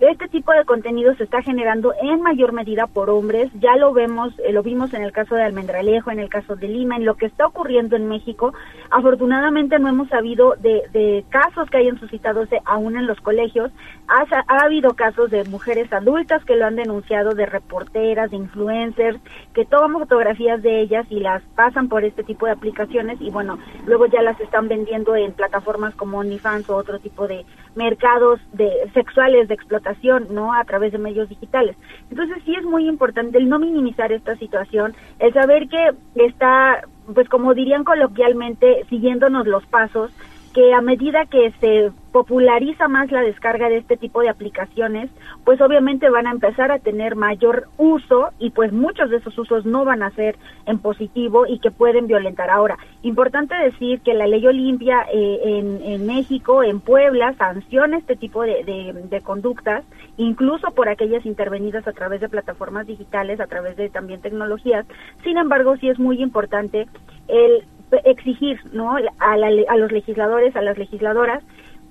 Este 0.00 0.26
tipo 0.26 0.52
de 0.52 0.64
contenido 0.64 1.14
se 1.14 1.22
está 1.22 1.40
generando 1.40 1.94
en 2.02 2.20
mayor 2.20 2.52
medida 2.52 2.88
por 2.88 3.10
hombres, 3.10 3.48
ya 3.60 3.76
lo 3.76 3.92
vemos, 3.92 4.34
eh, 4.40 4.52
lo 4.52 4.64
vimos 4.64 4.92
en 4.92 5.02
el 5.02 5.12
caso 5.12 5.36
de 5.36 5.44
Almendralejo, 5.44 6.10
en 6.10 6.18
el 6.18 6.28
caso 6.28 6.56
de 6.56 6.66
Lima, 6.66 6.96
en 6.96 7.04
lo 7.04 7.14
que 7.14 7.26
está 7.26 7.46
ocurriendo 7.46 7.94
en 7.94 8.08
México. 8.08 8.52
Afortunadamente 8.90 9.78
no 9.78 9.88
hemos 9.88 10.08
sabido 10.08 10.56
de, 10.56 10.82
de 10.92 11.24
casos 11.28 11.70
que 11.70 11.76
hayan 11.76 12.00
suscitado 12.00 12.44
aún 12.64 12.96
en 12.96 13.06
los 13.06 13.20
colegios. 13.20 13.70
Ha, 14.08 14.24
ha 14.48 14.64
habido 14.64 14.94
casos 14.94 15.30
de 15.30 15.44
mujeres 15.44 15.92
adultas 15.92 16.44
que 16.44 16.56
lo 16.56 16.66
han 16.66 16.74
denunciado, 16.74 17.34
de 17.34 17.46
reporteras, 17.46 18.32
de 18.32 18.36
influencers, 18.36 19.20
que 19.54 19.64
toman 19.64 20.00
fotografías 20.00 20.60
de 20.60 20.80
ellas 20.80 21.06
y 21.08 21.20
las 21.20 21.42
pasan 21.54 21.88
por 21.88 22.04
este 22.04 22.24
tipo 22.24 22.46
de 22.46 22.52
aplicaciones 22.52 23.20
y 23.20 23.30
bueno, 23.30 23.58
luego 23.86 24.06
ya 24.06 24.22
las 24.22 24.40
están 24.40 24.66
vendiendo 24.66 25.14
en 25.14 25.32
plataformas 25.32 25.94
como 25.94 26.18
OnlyFans 26.18 26.68
o 26.68 26.76
otro 26.76 26.98
tipo 26.98 27.28
de 27.28 27.46
mercados 27.76 28.40
de 28.52 28.70
sexuales 28.92 29.48
de 29.48 29.54
explotación, 29.54 30.28
¿no? 30.30 30.52
A 30.52 30.64
través 30.64 30.92
de 30.92 30.98
medios 30.98 31.28
digitales. 31.28 31.76
Entonces 32.10 32.38
sí 32.44 32.54
es 32.54 32.64
muy 32.64 32.88
importante 32.88 33.38
el 33.38 33.48
no 33.48 33.58
minimizar 33.58 34.12
esta 34.12 34.36
situación, 34.36 34.94
el 35.18 35.32
saber 35.32 35.68
que 35.68 35.90
está, 36.14 36.84
pues 37.12 37.28
como 37.28 37.54
dirían 37.54 37.84
coloquialmente, 37.84 38.84
siguiéndonos 38.88 39.46
los 39.46 39.64
pasos, 39.66 40.12
que 40.54 40.72
a 40.72 40.80
medida 40.80 41.26
que 41.26 41.52
se 41.60 41.90
populariza 42.12 42.86
más 42.86 43.10
la 43.10 43.22
descarga 43.22 43.68
de 43.68 43.78
este 43.78 43.96
tipo 43.96 44.20
de 44.20 44.28
aplicaciones, 44.28 45.10
pues 45.44 45.60
obviamente 45.60 46.08
van 46.10 46.28
a 46.28 46.30
empezar 46.30 46.70
a 46.70 46.78
tener 46.78 47.16
mayor 47.16 47.66
uso 47.76 48.28
y 48.38 48.50
pues 48.50 48.72
muchos 48.72 49.10
de 49.10 49.16
esos 49.16 49.36
usos 49.36 49.66
no 49.66 49.84
van 49.84 50.04
a 50.04 50.10
ser 50.12 50.36
en 50.66 50.78
positivo 50.78 51.44
y 51.48 51.58
que 51.58 51.72
pueden 51.72 52.06
violentar. 52.06 52.50
Ahora, 52.50 52.78
importante 53.02 53.56
decir 53.56 54.00
que 54.00 54.14
la 54.14 54.28
ley 54.28 54.46
Olimpia 54.46 55.04
eh, 55.12 55.80
en, 55.82 56.06
México, 56.06 56.62
en 56.62 56.78
Puebla, 56.78 57.34
sanciona 57.34 57.98
este 57.98 58.14
tipo 58.14 58.44
de 58.44 59.20
conductas, 59.24 59.84
incluso 60.16 60.70
por 60.70 60.88
aquellas 60.88 61.26
intervenidas 61.26 61.86
a 61.88 61.92
través 61.92 62.20
de 62.20 62.28
plataformas 62.28 62.86
digitales, 62.86 63.40
a 63.40 63.48
través 63.48 63.76
de 63.76 63.88
también 63.88 64.20
tecnologías. 64.20 64.86
Sin 65.24 65.36
embargo, 65.36 65.76
sí 65.78 65.88
es 65.88 65.98
muy 65.98 66.22
importante 66.22 66.86
el 67.26 67.64
exigir 68.04 68.60
¿no? 68.72 68.96
a, 68.96 69.36
la- 69.36 69.64
a 69.68 69.76
los 69.76 69.92
legisladores, 69.92 70.54
a 70.56 70.62
las 70.62 70.78
legisladoras, 70.78 71.42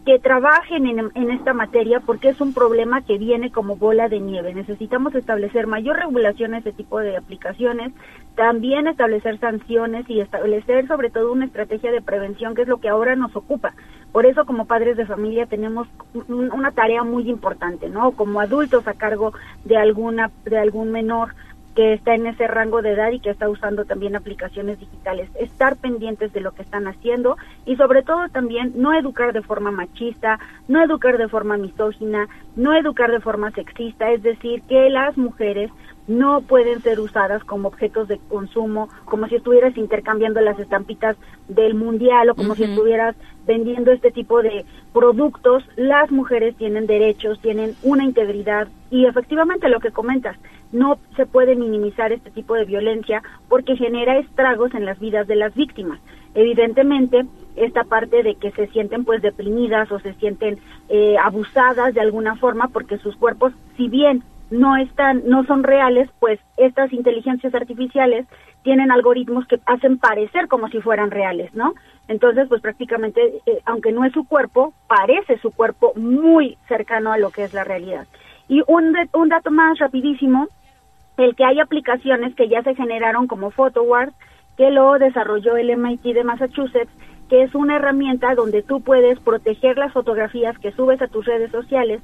que 0.06 0.20
trabajen 0.20 0.86
en, 0.86 1.00
en 1.16 1.32
esta 1.32 1.54
materia 1.54 2.02
porque 2.02 2.28
es 2.28 2.42
un 2.42 2.54
problema 2.54 3.04
que 3.04 3.18
viene 3.18 3.52
como 3.52 3.78
bola 3.78 4.10
de 4.10 4.20
nieve. 4.20 4.54
Necesitamos 4.54 5.16
establecer 5.16 5.66
mayor 5.66 5.96
regulación 5.96 6.54
a 6.54 6.58
este 6.58 6.74
tipo 6.74 7.00
de 7.00 7.16
aplicaciones, 7.16 7.94
también 8.36 8.88
establecer 8.88 9.40
sanciones 9.40 10.10
y 10.10 10.20
establecer 10.20 10.88
sobre 10.88 11.10
todo 11.10 11.32
una 11.32 11.46
estrategia 11.46 11.90
de 11.94 12.02
prevención 12.02 12.54
que 12.54 12.64
es 12.64 12.68
lo 12.68 12.80
que 12.80 12.90
ahora 12.90 13.16
nos 13.16 13.34
ocupa. 13.34 13.76
Por 14.12 14.26
eso 14.26 14.44
como 14.46 14.66
padres 14.66 14.98
de 14.98 15.06
familia 15.06 15.46
tenemos 15.46 15.88
un- 16.28 16.52
una 16.52 16.72
tarea 16.72 17.04
muy 17.06 17.30
importante, 17.30 17.88
¿no? 17.88 18.12
Como 18.12 18.42
adultos 18.42 18.86
a 18.90 18.94
cargo 18.96 19.32
de 19.64 19.78
alguna 19.78 20.32
de 20.44 20.58
algún 20.58 20.92
menor 20.92 21.34
que 21.76 21.94
está 21.94 22.14
en 22.14 22.28
ese 22.28 22.48
rango 22.48 22.82
de 22.82 22.92
edad 22.92 23.12
y 23.12 23.20
que 23.20 23.30
está 23.30 23.50
usando 23.50 23.86
también 23.86 24.16
aplicaciones 24.16 24.80
digitales, 24.80 25.30
estar 25.40 25.76
pendientes 25.78 26.32
de 26.34 26.42
lo 26.42 26.52
que 26.52 26.62
están 26.62 26.88
haciendo 26.88 27.38
y 27.66 27.76
sobre 27.76 28.04
todo 28.04 28.30
también 28.30 28.74
no 28.76 28.94
educar 28.94 29.34
de 29.34 29.42
forma 29.42 29.72
machista, 29.72 30.40
no 30.68 30.84
educar 30.84 31.18
de 31.18 31.28
forma 31.28 31.58
misógina, 31.58 32.28
no 32.56 32.76
educar 32.76 33.12
de 33.12 33.20
forma 33.20 33.52
sexista, 33.52 34.12
es 34.12 34.22
decir, 34.22 34.62
que 34.64 34.90
las 34.90 35.18
mujeres 35.18 35.72
no 36.08 36.42
pueden 36.42 36.82
ser 36.82 37.00
usadas 37.00 37.44
como 37.44 37.70
objetos 37.70 38.08
de 38.08 38.20
consumo, 38.30 38.90
como 39.06 39.28
si 39.28 39.36
estuvieras 39.36 39.78
intercambiando 39.78 40.42
las 40.42 40.60
estampitas 40.60 41.16
del 41.48 41.76
mundial 41.76 42.30
o 42.30 42.36
como 42.36 42.56
si 42.56 42.64
estuvieras 42.66 43.16
vendiendo 43.46 43.92
este 43.92 44.12
tipo 44.12 44.42
de 44.42 44.66
productos. 44.94 45.64
Las 45.76 46.12
mujeres 46.12 46.56
tienen 46.56 46.88
derechos, 46.88 47.40
tienen 47.42 47.76
una 47.84 48.04
integridad 48.04 48.68
y 48.90 49.06
efectivamente 49.06 49.70
lo 49.70 49.80
que 49.80 49.92
comentas, 49.92 50.38
no 50.72 50.98
se 51.16 51.26
puede 51.26 51.56
minimizar 51.56 52.12
este 52.12 52.32
tipo 52.32 52.56
de 52.56 52.66
violencia 52.66 53.22
porque 53.48 53.76
genera 53.76 54.18
estragos 54.18 54.74
en 54.74 54.86
las 54.86 55.00
vidas 55.00 55.28
de 55.28 55.36
las 55.36 55.54
víctimas. 55.54 56.00
Evidentemente, 56.36 57.26
esta 57.56 57.84
parte 57.84 58.24
de 58.24 58.36
que 58.36 58.52
se 58.52 58.68
sienten 58.68 59.06
pues 59.06 59.22
deprimidas 59.22 59.92
o 59.92 60.00
se 60.00 60.14
sienten 60.16 60.60
eh, 60.90 61.16
abusadas 61.24 61.94
de 61.94 62.02
alguna 62.02 62.36
forma 62.38 62.70
porque 62.70 62.98
sus 62.98 63.16
cuerpos, 63.16 63.54
si 63.78 63.88
bien 63.88 64.24
no 64.50 64.76
están, 64.78 65.24
no 65.28 65.44
son 65.46 65.64
reales, 65.64 66.10
pues 66.20 66.40
estas 66.58 66.92
inteligencias 66.92 67.54
artificiales 67.54 68.26
tienen 68.64 68.92
algoritmos 68.92 69.46
que 69.48 69.60
hacen 69.66 69.98
parecer 69.98 70.48
como 70.48 70.68
si 70.70 70.80
fueran 70.82 71.12
reales, 71.12 71.54
¿no? 71.54 71.74
Entonces, 72.08 72.48
pues 72.50 72.62
prácticamente, 72.62 73.22
eh, 73.46 73.60
aunque 73.66 73.92
no 73.92 74.04
es 74.06 74.14
su 74.14 74.26
cuerpo, 74.26 74.74
parece 74.88 75.38
su 75.40 75.52
cuerpo 75.52 75.94
muy 75.96 76.58
cercano 76.68 77.12
a 77.12 77.18
lo 77.18 77.30
que 77.32 77.44
es 77.44 77.54
la 77.54 77.64
realidad. 77.64 78.08
Y 78.48 78.62
un, 78.68 78.92
de- 78.94 79.10
un 79.14 79.30
dato 79.30 79.52
más 79.52 79.80
rapidísimo, 79.80 80.48
el 81.18 81.36
que 81.36 81.46
hay 81.46 81.60
aplicaciones 81.60 82.36
que 82.36 82.50
ya 82.50 82.64
se 82.64 82.76
generaron 82.76 83.28
como 83.28 83.52
PhotoWars, 83.52 84.14
que 84.58 84.70
lo 84.72 84.98
desarrolló 85.00 85.58
el 85.58 85.76
MIT 85.78 86.04
de 86.14 86.24
Massachusetts, 86.24 86.92
que 87.30 87.44
es 87.44 87.56
una 87.56 87.78
herramienta 87.78 88.36
donde 88.36 88.62
tú 88.64 88.82
puedes 88.82 89.20
proteger 89.20 89.78
las 89.78 89.94
fotografías 89.94 90.58
que 90.60 90.72
subes 90.74 91.02
a 91.02 91.08
tus 91.08 91.26
redes 91.26 91.52
sociales 91.52 92.02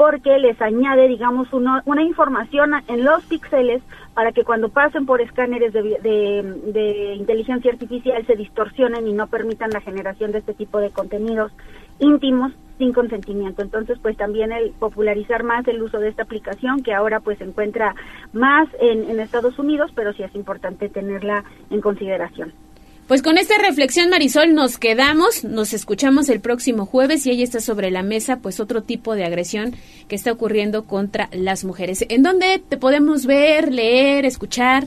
porque 0.00 0.38
les 0.38 0.58
añade, 0.62 1.08
digamos, 1.08 1.52
uno- 1.52 1.82
una 1.84 2.02
información 2.02 2.70
en 2.88 3.04
los 3.04 3.22
píxeles 3.26 3.82
para 4.14 4.32
que 4.32 4.44
cuando 4.44 4.70
pasen 4.70 5.04
por 5.04 5.20
escáneres 5.20 5.74
de, 5.74 5.82
de- 5.82 6.72
de 6.72 7.14
inteligencia 7.16 7.70
artificial 7.70 8.24
se 8.26 8.34
distorsionen 8.34 9.06
y 9.06 9.12
no 9.12 9.26
permitan 9.26 9.68
la 9.68 9.82
generación 9.82 10.32
de 10.32 10.38
este 10.38 10.54
tipo 10.54 10.78
de 10.80 10.88
contenidos 10.88 11.52
íntimos 11.98 12.50
sin 12.78 12.94
consentimiento. 12.94 13.60
Entonces, 13.60 13.98
pues 14.00 14.16
también 14.16 14.52
el 14.52 14.70
popularizar 14.70 15.42
más 15.42 15.68
el 15.68 15.82
uso 15.82 15.98
de 15.98 16.08
esta 16.08 16.22
aplicación 16.22 16.82
que 16.82 16.94
ahora 16.94 17.20
pues 17.20 17.36
se 17.36 17.44
encuentra 17.44 17.94
más 18.32 18.68
en, 18.80 19.06
en 19.10 19.20
Estados 19.20 19.58
Unidos, 19.58 19.92
pero 19.94 20.14
sí 20.14 20.22
es 20.22 20.34
importante 20.34 20.88
tenerla 20.88 21.44
en 21.68 21.82
consideración. 21.82 22.54
Pues 23.10 23.22
con 23.22 23.38
esta 23.38 23.58
reflexión, 23.58 24.08
Marisol, 24.08 24.54
nos 24.54 24.78
quedamos, 24.78 25.42
nos 25.42 25.72
escuchamos 25.72 26.28
el 26.28 26.40
próximo 26.40 26.86
jueves 26.86 27.26
y 27.26 27.30
ahí 27.30 27.42
está 27.42 27.58
sobre 27.58 27.90
la 27.90 28.04
mesa 28.04 28.36
pues 28.40 28.60
otro 28.60 28.84
tipo 28.84 29.16
de 29.16 29.24
agresión 29.24 29.72
que 30.08 30.14
está 30.14 30.30
ocurriendo 30.30 30.84
contra 30.84 31.28
las 31.32 31.64
mujeres. 31.64 32.06
¿En 32.08 32.22
dónde 32.22 32.62
te 32.68 32.76
podemos 32.76 33.26
ver, 33.26 33.72
leer, 33.72 34.26
escuchar? 34.26 34.84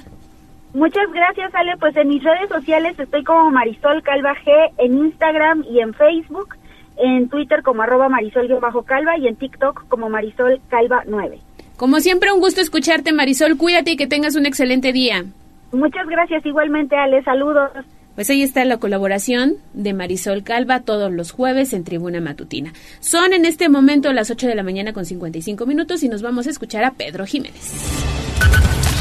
Muchas 0.74 1.12
gracias, 1.12 1.54
Ale. 1.54 1.76
Pues 1.78 1.98
en 1.98 2.08
mis 2.08 2.24
redes 2.24 2.48
sociales 2.48 2.98
estoy 2.98 3.26
como 3.26 3.52
Marisol 3.52 4.02
Calva 4.04 4.34
G 4.36 4.72
en 4.78 5.00
Instagram 5.00 5.66
y 5.70 5.82
en 5.82 5.94
Facebook, 5.94 6.56
en 6.96 7.28
Twitter 7.28 7.62
como 7.62 7.82
arroba 7.82 8.08
Marisol-Calva 8.08 9.18
y 9.18 9.28
en 9.28 9.36
TikTok 9.36 9.90
como 9.90 10.08
Marisol 10.08 10.62
Calva 10.70 11.04
9. 11.06 11.40
Como 11.76 12.00
siempre, 12.00 12.32
un 12.32 12.40
gusto 12.40 12.62
escucharte, 12.62 13.12
Marisol. 13.12 13.58
Cuídate 13.58 13.92
y 13.92 13.98
que 13.98 14.08
tengas 14.08 14.38
un 14.38 14.46
excelente 14.46 14.94
día. 14.94 15.26
Muchas 15.74 16.08
gracias 16.08 16.46
igualmente, 16.46 16.96
Ale. 16.96 17.22
Saludos. 17.24 17.70
Pues 18.16 18.30
ahí 18.30 18.44
está 18.44 18.64
la 18.66 18.78
colaboración 18.78 19.56
de 19.74 19.94
Marisol 19.94 20.44
Calva 20.44 20.82
todos 20.82 21.12
los 21.12 21.32
jueves 21.32 21.74
en 21.74 21.84
Tribuna 21.84 22.22
Matutina. 22.22 22.74
Son 23.00 23.34
en 23.34 23.46
este 23.46 23.70
momento 23.70 24.14
las 24.14 24.30
8 24.30 24.48
de 24.48 24.56
la 24.56 24.64
mañana 24.64 24.94
con 24.94 25.06
55 25.06 25.66
minutos 25.66 26.04
y 26.04 26.10
nos 26.10 26.22
vamos 26.22 26.46
a 26.48 26.52
escuchar 26.52 26.84
a 26.84 26.92
Pedro 26.92 27.26
Jiménez. 27.26 27.72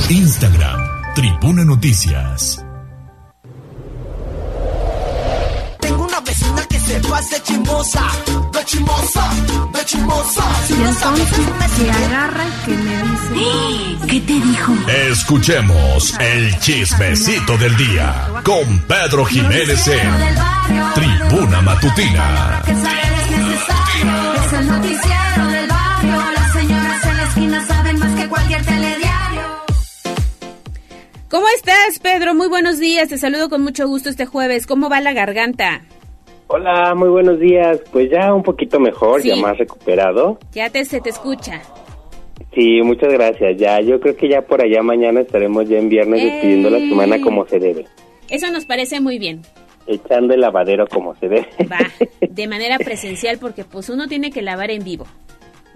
Instagram, 0.08 0.80
Tribuna 1.14 1.64
Noticias. 1.64 2.64
Tengo 5.80 6.04
una 6.06 6.20
vecina 6.20 6.64
que 6.68 6.78
se 6.78 7.00
pasa 7.00 7.42
chismosa, 7.42 8.02
de 8.52 8.64
chismosa, 8.64 9.30
de 9.74 9.84
chismosa. 9.84 10.42
Si 10.66 10.74
Y 10.74 10.82
entonces 10.82 11.38
me 11.78 11.90
agarra 11.90 12.44
y 12.46 12.64
que 12.64 12.76
me 12.76 13.01
¿Qué 14.08 14.20
te 14.20 14.32
dijo? 14.32 14.72
Escuchemos 15.10 16.18
el 16.20 16.58
chismecito 16.58 17.56
del 17.56 17.76
día 17.76 18.26
con 18.44 18.80
Pedro 18.86 19.24
Jiménez 19.24 19.86
en 19.88 20.10
Tribuna 20.94 21.60
Matutina. 21.62 22.62
es 22.66 22.76
necesario. 22.76 24.34
Es 24.34 24.52
el 24.52 24.66
noticiero 24.66 25.46
del 25.50 25.68
barrio. 25.68 26.32
Las 26.34 26.52
señoras 26.52 27.04
en 27.06 27.16
la 27.16 27.22
esquina 27.24 27.66
saben 27.66 27.98
más 27.98 28.20
que 28.20 28.28
cualquier 28.28 28.64
telediario. 28.64 29.42
¿Cómo 31.30 31.46
estás, 31.56 31.98
Pedro? 32.02 32.34
Muy 32.34 32.48
buenos 32.48 32.78
días. 32.78 33.08
Te 33.08 33.18
saludo 33.18 33.48
con 33.48 33.62
mucho 33.62 33.86
gusto 33.86 34.08
este 34.10 34.26
jueves. 34.26 34.66
¿Cómo 34.66 34.90
va 34.90 35.00
la 35.00 35.12
garganta? 35.12 35.82
Hola, 36.48 36.94
muy 36.94 37.08
buenos 37.08 37.38
días. 37.40 37.78
Pues 37.92 38.10
ya 38.10 38.34
un 38.34 38.42
poquito 38.42 38.78
mejor, 38.78 39.22
Sí. 39.22 39.28
ya 39.28 39.36
más 39.36 39.56
recuperado. 39.56 40.38
Ya 40.52 40.68
te, 40.68 40.84
se 40.84 41.00
te 41.00 41.08
escucha. 41.08 41.62
Sí, 42.54 42.82
muchas 42.82 43.12
gracias. 43.12 43.56
Ya, 43.56 43.80
yo 43.80 43.98
creo 44.00 44.14
que 44.16 44.28
ya 44.28 44.42
por 44.42 44.60
allá 44.62 44.82
mañana 44.82 45.20
estaremos 45.20 45.68
ya 45.68 45.78
en 45.78 45.88
viernes 45.88 46.20
¡Ey! 46.20 46.30
despidiendo 46.30 46.70
la 46.70 46.78
semana 46.78 47.20
como 47.20 47.46
se 47.46 47.58
debe, 47.58 47.86
Eso 48.28 48.50
nos 48.52 48.66
parece 48.66 49.00
muy 49.00 49.18
bien. 49.18 49.40
echando 49.86 50.34
el 50.34 50.40
lavadero 50.40 50.86
como 50.86 51.14
se 51.16 51.28
debe. 51.28 51.46
Va, 51.70 51.78
de 52.20 52.46
manera 52.48 52.78
presencial 52.78 53.38
porque 53.40 53.64
pues 53.64 53.88
uno 53.88 54.06
tiene 54.06 54.30
que 54.30 54.42
lavar 54.42 54.70
en 54.70 54.84
vivo. 54.84 55.06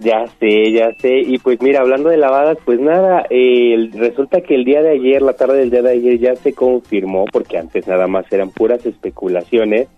ya 0.01 0.27
sé, 0.39 0.71
ya 0.73 0.91
sé. 1.01 1.21
Y 1.21 1.39
pues 1.39 1.63
mira, 1.63 1.81
hablando 1.81 2.11
de 2.11 2.19
lavadas, 2.19 2.59
pues 2.67 2.79
nada, 2.79 3.25
eh, 3.31 3.89
resulta 3.95 4.43
que 4.43 4.55
el 4.55 4.65
día 4.65 4.83
de 4.83 4.91
ayer, 4.91 5.23
la 5.23 5.33
tarde 5.33 5.59
del 5.61 5.71
día 5.71 5.81
de 5.83 5.93
ayer 5.93 6.19
ya 6.19 6.37
se 6.37 6.53
confirmó, 6.53 7.25
porque 7.33 7.57
antes 7.57 7.87
nada 7.87 8.07
más 8.07 8.31
eran 8.31 8.51
puras 8.51 8.85
especulaciones, 8.85 9.89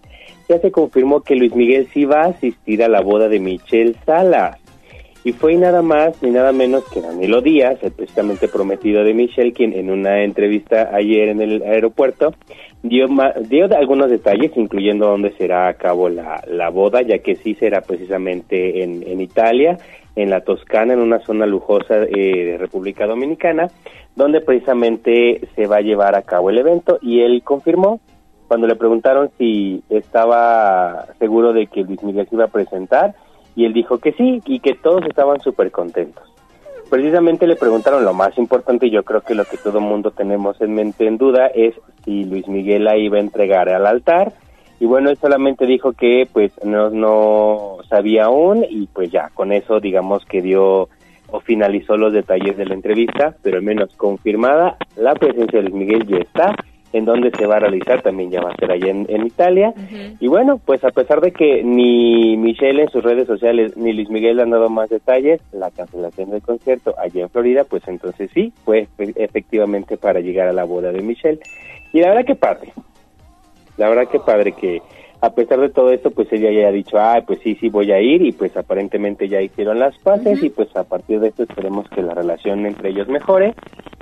ya 0.49 0.59
se 0.61 0.71
confirmó 0.71 1.23
que 1.23 1.35
Luis 1.35 1.55
Miguel 1.57 1.89
sí 1.93 2.05
va 2.05 2.23
a 2.23 2.29
asistir 2.29 2.85
a 2.85 2.89
la 2.89 3.01
boda 3.01 3.29
de 3.29 3.41
Michelle 3.41 3.97
Salas. 4.07 4.59
Y 5.25 5.33
fue 5.33 5.57
nada 5.57 5.83
más 5.83 6.23
ni 6.23 6.31
nada 6.31 6.53
menos 6.53 6.85
que 6.89 7.01
Danilo 7.03 7.41
Díaz, 7.41 7.79
el 7.83 7.93
precisamente 7.93 8.49
prometido 8.49 9.05
de 9.05 9.15
Michelle, 9.15 9.53
quien 9.53 9.73
en 9.73 9.91
una 9.91 10.23
entrevista 10.23 10.91
ayer 10.95 11.29
en 11.29 11.41
el 11.41 11.63
aeropuerto 11.63 12.35
dio, 12.83 13.09
dio 13.49 13.67
algunos 13.77 14.11
detalles, 14.11 14.53
incluyendo 14.57 15.07
dónde 15.07 15.33
será 15.37 15.69
a 15.69 15.75
cabo 15.75 16.09
la, 16.09 16.43
la 16.47 16.71
boda, 16.71 17.03
ya 17.03 17.19
que 17.19 17.37
sí 17.37 17.55
será 17.55 17.81
precisamente 17.81 18.83
en, 18.83 19.03
en 19.07 19.21
Italia, 19.21 19.79
en 20.17 20.31
la 20.31 20.41
Toscana, 20.41 20.95
en 20.95 21.01
una 21.01 21.21
zona 21.21 21.47
lujosa 21.47 22.03
eh, 22.03 22.45
de 22.45 22.59
República 22.59 23.07
Dominicana, 23.07 23.69
donde 24.17 24.41
precisamente 24.41 25.49
se 25.55 25.67
va 25.67 25.77
a 25.77 25.83
llevar 25.83 26.15
a 26.15 26.23
cabo 26.23 26.51
el 26.51 26.59
evento. 26.59 26.99
Y 27.03 27.21
él 27.21 27.43
confirmó, 27.45 28.01
cuando 28.47 28.67
le 28.67 28.77
preguntaron 28.77 29.31
si 29.37 29.83
estaba 29.91 31.07
seguro 31.19 31.53
de 31.53 31.67
que 31.67 31.83
Luis 31.83 32.03
Miguel 32.03 32.27
se 32.29 32.35
iba 32.35 32.45
a 32.45 32.49
presentar, 32.49 33.15
y 33.59 33.65
él 33.65 33.73
dijo 33.73 33.99
que 33.99 34.13
sí 34.13 34.41
y 34.47 34.61
que 34.61 34.75
todos 34.75 35.05
estaban 35.09 35.41
súper 35.41 35.73
contentos. 35.73 36.23
Precisamente 36.89 37.45
le 37.45 37.57
preguntaron 37.57 38.05
lo 38.05 38.15
más 38.15 38.39
importante 38.39 38.87
y 38.87 38.91
yo 38.91 39.03
creo 39.03 39.21
que 39.21 39.35
lo 39.35 39.45
que 39.47 39.57
todo 39.57 39.81
mundo 39.81 40.13
tenemos 40.13 40.61
en 40.61 40.77
mente 40.77 41.09
en 41.09 41.19
duda 41.19 41.49
es 41.49 41.75
si 42.05 42.25
Luis 42.25 42.47
Miguel 42.47 42.85
la 42.85 42.97
iba 42.97 43.17
a 43.17 43.21
entregar 43.21 43.69
al 43.69 43.85
altar 43.85 44.33
y 44.79 44.87
bueno, 44.87 45.11
él 45.11 45.17
solamente 45.17 45.67
dijo 45.67 45.93
que 45.93 46.29
pues 46.33 46.53
no, 46.65 46.91
no 46.91 47.79
sabía 47.89 48.27
aún 48.27 48.65
y 48.71 48.87
pues 48.87 49.11
ya, 49.11 49.31
con 49.35 49.53
eso 49.53 49.81
digamos 49.81 50.25
que 50.25 50.41
dio 50.41 50.89
o 51.27 51.41
finalizó 51.41 51.97
los 51.97 52.13
detalles 52.13 52.57
de 52.57 52.65
la 52.65 52.75
entrevista, 52.75 53.35
pero 53.43 53.57
al 53.57 53.65
menos 53.65 53.93
confirmada 53.97 54.77
la 54.97 55.15
presencia 55.15 55.59
de 55.59 55.69
Luis 55.69 55.75
Miguel 55.75 56.07
ya 56.07 56.19
está, 56.19 56.55
en 56.93 57.05
donde 57.05 57.31
se 57.31 57.47
va 57.47 57.57
a 57.57 57.61
realizar 57.61 58.03
también 58.03 58.31
ya 58.31 58.41
va 58.41 58.51
a 58.51 58.57
ser 58.57 58.71
allá 58.71 58.89
en, 58.89 59.07
en 59.09 59.27
Italia. 59.27 59.75
Y 60.21 60.27
bueno, 60.29 60.59
pues 60.65 60.83
a 60.85 60.91
pesar 60.91 61.21
de 61.21 61.33
que 61.33 61.63
ni 61.63 62.37
Michelle 62.37 62.83
en 62.83 62.89
sus 62.91 63.05
redes 63.05 63.27
sociales 63.27 63.77
ni 63.77 63.93
Luis 63.93 64.09
Miguel 64.09 64.41
han 64.41 64.51
dado 64.51 64.69
más 64.71 64.89
detalles, 64.89 65.41
la 65.53 65.71
cancelación 65.71 66.31
del 66.31 66.43
concierto 66.43 66.95
allá 66.99 67.23
en 67.23 67.31
Florida, 67.31 67.65
pues 67.65 67.83
entonces 67.89 68.31
sí, 68.33 68.53
fue 68.65 68.87
efe- 68.97 69.13
efectivamente 69.17 69.97
para 69.97 70.21
llegar 70.21 70.49
a 70.49 70.53
la 70.53 70.65
boda 70.65 70.91
de 70.93 71.03
Michelle. 71.03 71.41
Y 71.93 72.01
la 72.01 72.09
verdad 72.09 72.25
que 72.25 72.35
padre, 72.35 72.73
la 73.77 73.89
verdad 73.89 74.09
que 74.09 74.19
padre 74.21 74.53
que 74.53 74.81
a 75.21 75.31
pesar 75.31 75.61
de 75.61 75.71
todo 75.71 75.91
esto, 75.93 76.11
pues 76.11 76.33
ella 76.33 76.51
ya 76.51 76.69
ha 76.69 76.73
dicho, 76.73 76.99
ah, 76.99 77.23
pues 77.27 77.41
sí, 77.43 77.57
sí 77.61 77.69
voy 77.69 77.91
a 77.91 78.01
ir 78.01 78.23
y 78.23 78.33
pues 78.33 78.57
aparentemente 78.57 79.29
ya 79.29 79.41
hicieron 79.41 79.79
las 79.81 79.97
paces 79.99 80.43
y 80.43 80.51
pues 80.51 80.75
a 80.77 80.85
partir 80.85 81.19
de 81.19 81.29
esto 81.29 81.43
esperemos 81.43 81.89
que 81.89 82.03
la 82.03 82.15
relación 82.15 82.65
entre 82.67 82.91
ellos 82.91 83.09
mejore 83.09 83.55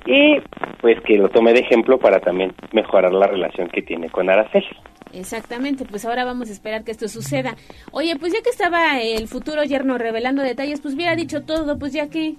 y 0.05 0.37
pues 0.81 1.01
que 1.01 1.17
lo 1.17 1.31
tome 1.31 1.55
de 1.55 1.61
ejemplo 1.61 1.99
para 1.99 2.21
también 2.21 2.53
mejorar 2.73 3.13
la 3.13 3.27
relación 3.27 3.69
que 3.69 3.83
tiene 3.83 4.11
con 4.11 4.29
Araceli. 4.29 4.67
Exactamente, 5.15 5.87
pues 5.89 6.05
ahora 6.05 6.25
vamos 6.25 6.51
a 6.51 6.53
esperar 6.53 6.85
que 6.85 6.91
esto 6.91 7.09
suceda. 7.09 7.57
Oye, 7.93 8.17
pues 8.17 8.35
ya 8.35 8.43
que 8.43 8.51
estaba 8.51 9.01
el 9.01 9.27
futuro 9.27 9.65
yerno 9.65 9.97
revelando 9.97 10.43
detalles, 10.43 10.81
pues 10.83 10.95
hubiera 10.95 11.17
dicho 11.17 11.43
todo, 11.43 11.79
pues 11.79 11.95
ya 11.95 12.09
que... 12.11 12.35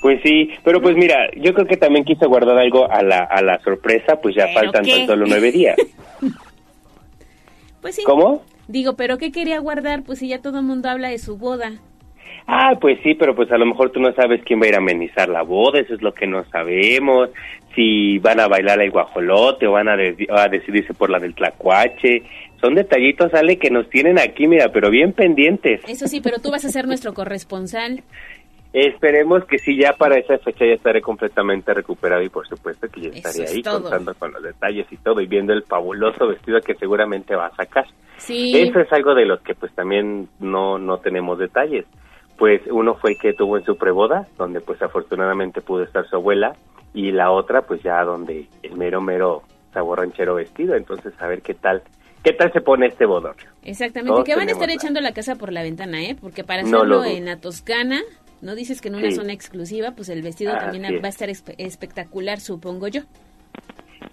Pues 0.00 0.20
sí, 0.22 0.48
pero 0.64 0.80
pues 0.80 0.96
mira, 0.96 1.28
yo 1.36 1.52
creo 1.52 1.66
que 1.66 1.76
también 1.76 2.04
quise 2.04 2.26
guardar 2.26 2.56
algo 2.56 2.90
a 2.90 3.02
la, 3.02 3.24
a 3.24 3.42
la 3.42 3.60
sorpresa, 3.62 4.16
pues 4.22 4.34
ya 4.34 4.46
¿Pero 4.46 4.60
faltan 4.60 4.84
qué? 4.84 4.98
tan 4.98 5.06
solo 5.08 5.26
nueve 5.26 5.50
días. 5.50 5.76
Pues 7.80 7.96
sí. 7.96 8.02
¿Cómo? 8.04 8.42
Digo, 8.68 8.94
pero 8.94 9.18
¿qué 9.18 9.32
quería 9.32 9.58
guardar? 9.58 10.02
Pues 10.04 10.18
si 10.20 10.28
ya 10.28 10.40
todo 10.42 10.58
el 10.60 10.64
mundo 10.64 10.88
habla 10.88 11.08
de 11.08 11.18
su 11.18 11.36
boda. 11.36 11.72
Ah, 12.46 12.74
pues 12.80 12.98
sí, 13.02 13.14
pero 13.14 13.34
pues 13.34 13.50
a 13.52 13.58
lo 13.58 13.66
mejor 13.66 13.90
tú 13.90 14.00
no 14.00 14.12
sabes 14.14 14.40
quién 14.44 14.60
va 14.60 14.66
a 14.66 14.68
ir 14.68 14.74
a 14.74 14.78
amenizar 14.78 15.28
la 15.28 15.42
boda, 15.42 15.78
eso 15.80 15.94
es 15.94 16.02
lo 16.02 16.14
que 16.14 16.26
no 16.26 16.44
sabemos. 16.50 17.28
Si 17.74 18.18
van 18.18 18.40
a 18.40 18.48
bailar 18.48 18.80
el 18.80 18.90
guajolote 18.90 19.66
o 19.66 19.72
van 19.72 19.88
a, 19.88 19.96
de- 19.96 20.26
a 20.30 20.48
decidirse 20.48 20.92
por 20.94 21.10
la 21.10 21.18
del 21.18 21.34
tlacuache. 21.34 22.22
Son 22.60 22.74
detallitos, 22.74 23.32
Ale, 23.34 23.58
que 23.58 23.70
nos 23.70 23.88
tienen 23.88 24.18
aquí, 24.18 24.46
mira, 24.46 24.70
pero 24.72 24.90
bien 24.90 25.12
pendientes. 25.12 25.80
Eso 25.88 26.08
sí, 26.08 26.20
pero 26.20 26.40
tú 26.40 26.50
vas 26.50 26.64
a 26.64 26.68
ser 26.70 26.86
nuestro 26.86 27.14
corresponsal. 27.14 28.02
Esperemos 28.72 29.44
que 29.46 29.58
sí, 29.58 29.76
ya 29.76 29.94
para 29.94 30.16
esa 30.16 30.38
fecha 30.38 30.64
ya 30.64 30.74
estaré 30.74 31.02
completamente 31.02 31.74
recuperado 31.74 32.22
y 32.22 32.28
por 32.28 32.46
supuesto 32.46 32.88
que 32.88 33.00
ya 33.00 33.08
estaré 33.08 33.44
es 33.44 33.52
ahí 33.52 33.62
todo. 33.62 33.82
contando 33.82 34.14
con 34.14 34.32
los 34.32 34.42
detalles 34.42 34.86
y 34.90 34.96
todo 34.98 35.20
y 35.20 35.26
viendo 35.26 35.52
el 35.52 35.64
fabuloso 35.64 36.28
vestido 36.28 36.60
que 36.60 36.76
seguramente 36.76 37.34
va 37.34 37.46
a 37.46 37.56
sacar. 37.56 37.86
Sí. 38.18 38.60
Eso 38.60 38.80
es 38.80 38.92
algo 38.92 39.14
de 39.14 39.26
los 39.26 39.40
que 39.40 39.54
pues 39.54 39.74
también 39.74 40.28
no, 40.38 40.78
no 40.78 40.98
tenemos 40.98 41.38
detalles. 41.38 41.84
Pues 42.38 42.62
uno 42.70 42.94
fue 42.94 43.12
el 43.12 43.18
que 43.18 43.32
tuvo 43.32 43.58
en 43.58 43.64
su 43.64 43.76
preboda, 43.76 44.26
donde 44.38 44.60
pues 44.60 44.80
afortunadamente 44.80 45.60
pudo 45.60 45.82
estar 45.82 46.08
su 46.08 46.16
abuela, 46.16 46.54
y 46.94 47.12
la 47.12 47.30
otra 47.30 47.62
pues 47.62 47.82
ya 47.82 48.02
donde 48.04 48.46
el 48.62 48.76
mero 48.76 49.00
mero 49.00 49.42
sabor 49.72 49.98
ranchero 50.00 50.34
vestido, 50.34 50.74
entonces 50.74 51.12
a 51.18 51.26
ver 51.26 51.42
qué 51.42 51.54
tal, 51.54 51.82
qué 52.24 52.32
tal 52.32 52.52
se 52.52 52.60
pone 52.60 52.86
este 52.86 53.06
bodorrio. 53.06 53.50
Exactamente, 53.62 54.12
Todos 54.12 54.24
que 54.24 54.36
van 54.36 54.48
a 54.48 54.52
estar 54.52 54.70
echando 54.70 55.00
la 55.00 55.12
casa 55.12 55.36
por 55.36 55.52
la 55.52 55.62
ventana, 55.62 56.02
¿eh? 56.02 56.16
Porque 56.20 56.44
para 56.44 56.62
hacerlo 56.62 57.04
en 57.04 57.26
la 57.26 57.36
Toscana, 57.36 58.00
no 58.42 58.54
dices 58.54 58.80
que 58.80 58.88
en 58.88 58.96
una 58.96 59.10
Sí. 59.10 59.16
zona 59.16 59.32
exclusiva, 59.32 59.92
pues 59.92 60.08
el 60.08 60.22
vestido 60.22 60.52
Así 60.52 60.60
también 60.60 60.84
va 61.02 61.06
a 61.06 61.10
estar 61.10 61.28
espe- 61.28 61.54
espectacular, 61.58 62.40
supongo 62.40 62.88
yo. 62.88 63.02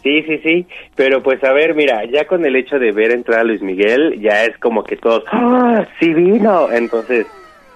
Sí, 0.03 0.21
sí, 0.23 0.37
sí, 0.43 0.67
pero 0.95 1.23
pues 1.23 1.43
a 1.43 1.53
ver, 1.53 1.73
mira, 1.73 2.03
ya 2.05 2.27
con 2.27 2.45
el 2.45 2.55
hecho 2.55 2.77
de 2.77 2.91
ver 2.91 3.11
entrar 3.11 3.39
a 3.39 3.43
Luis 3.43 3.61
Miguel, 3.61 4.19
ya 4.21 4.43
es 4.43 4.57
como 4.59 4.83
que 4.83 4.97
todos, 4.97 5.23
¡ah, 5.31 5.87
sí 5.99 6.13
vino! 6.13 6.71
Entonces, 6.71 7.25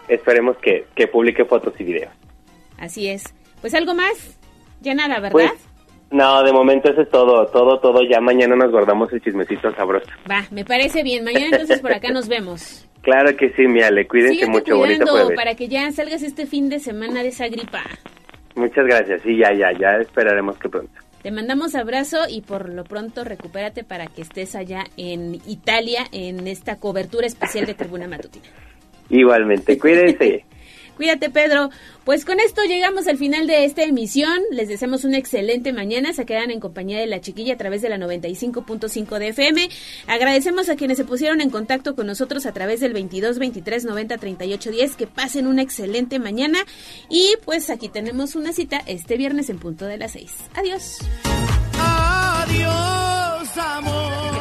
esperemos 0.07 0.57
que, 0.57 0.85
que 0.95 1.07
publique 1.07 1.45
fotos 1.45 1.73
y 1.79 1.83
videos. 1.85 2.11
Así 2.77 3.07
es. 3.07 3.33
Pues 3.61 3.73
algo 3.73 3.93
más, 3.95 4.37
ya 4.81 4.93
nada, 4.93 5.15
¿verdad? 5.19 5.31
Pues, 5.31 5.51
no, 6.11 6.43
de 6.43 6.51
momento 6.51 6.91
eso 6.91 7.01
es 7.01 7.09
todo, 7.09 7.45
todo, 7.47 7.79
todo, 7.79 8.01
ya 8.03 8.19
mañana 8.19 8.55
nos 8.55 8.71
guardamos 8.71 9.11
el 9.13 9.21
chismecito 9.21 9.73
sabroso. 9.73 10.07
Va, 10.29 10.45
me 10.51 10.65
parece 10.65 11.03
bien. 11.03 11.23
Mañana 11.23 11.47
entonces 11.51 11.79
por 11.79 11.93
acá 11.93 12.11
nos 12.11 12.27
vemos. 12.27 12.87
Claro 13.01 13.35
que 13.35 13.51
sí, 13.53 13.63
mi 13.63 13.81
Ale, 13.81 14.07
cuídense 14.07 14.35
Síguete 14.35 14.51
mucho, 14.51 14.77
bonito 14.77 15.07
jueves. 15.07 15.35
para 15.35 15.55
que 15.55 15.67
ya 15.67 15.91
salgas 15.91 16.21
este 16.21 16.45
fin 16.45 16.69
de 16.69 16.77
semana 16.77 17.23
de 17.23 17.29
esa 17.29 17.47
gripa. 17.47 17.81
Muchas 18.53 18.85
gracias, 18.85 19.23
sí, 19.23 19.37
ya, 19.39 19.51
ya, 19.53 19.71
ya 19.71 19.95
esperaremos 19.99 20.55
que 20.59 20.69
pronto. 20.69 20.91
Te 21.23 21.31
mandamos 21.31 21.73
abrazo 21.73 22.19
y 22.29 22.41
por 22.41 22.69
lo 22.69 22.83
pronto 22.83 23.23
recupérate 23.23 23.83
para 23.83 24.05
que 24.05 24.21
estés 24.21 24.53
allá 24.55 24.83
en 24.97 25.33
Italia 25.47 26.01
en 26.11 26.47
esta 26.47 26.77
cobertura 26.77 27.25
especial 27.25 27.65
de 27.65 27.73
Tribuna 27.73 28.07
Matutina. 28.07 28.45
Igualmente, 29.09 29.79
cuídense. 29.79 30.45
Cuídate, 31.01 31.31
Pedro. 31.31 31.71
Pues 32.05 32.25
con 32.25 32.39
esto 32.39 32.61
llegamos 32.63 33.07
al 33.07 33.17
final 33.17 33.47
de 33.47 33.65
esta 33.65 33.81
emisión. 33.81 34.39
Les 34.51 34.69
deseamos 34.69 35.03
una 35.03 35.17
excelente 35.17 35.73
mañana. 35.73 36.13
Se 36.13 36.27
quedan 36.27 36.51
en 36.51 36.59
compañía 36.59 36.99
de 36.99 37.07
la 37.07 37.21
chiquilla 37.21 37.55
a 37.55 37.57
través 37.57 37.81
de 37.81 37.89
la 37.89 37.97
95.5 37.97 39.17
de 39.17 39.29
FM. 39.29 39.67
Agradecemos 40.05 40.69
a 40.69 40.75
quienes 40.75 40.99
se 40.99 41.03
pusieron 41.03 41.41
en 41.41 41.49
contacto 41.49 41.95
con 41.95 42.05
nosotros 42.05 42.45
a 42.45 42.51
través 42.51 42.81
del 42.81 42.93
22 42.93 43.39
23 43.39 43.83
90 43.83 44.17
38 44.19 44.69
10. 44.69 44.95
Que 44.95 45.07
pasen 45.07 45.47
una 45.47 45.63
excelente 45.63 46.19
mañana. 46.19 46.59
Y 47.09 47.33
pues 47.45 47.71
aquí 47.71 47.89
tenemos 47.89 48.35
una 48.35 48.53
cita 48.53 48.79
este 48.85 49.17
viernes 49.17 49.49
en 49.49 49.57
punto 49.57 49.85
de 49.85 49.97
las 49.97 50.11
6. 50.11 50.31
Adiós. 50.53 50.99
Adiós, 51.79 53.57
amor. 53.57 54.40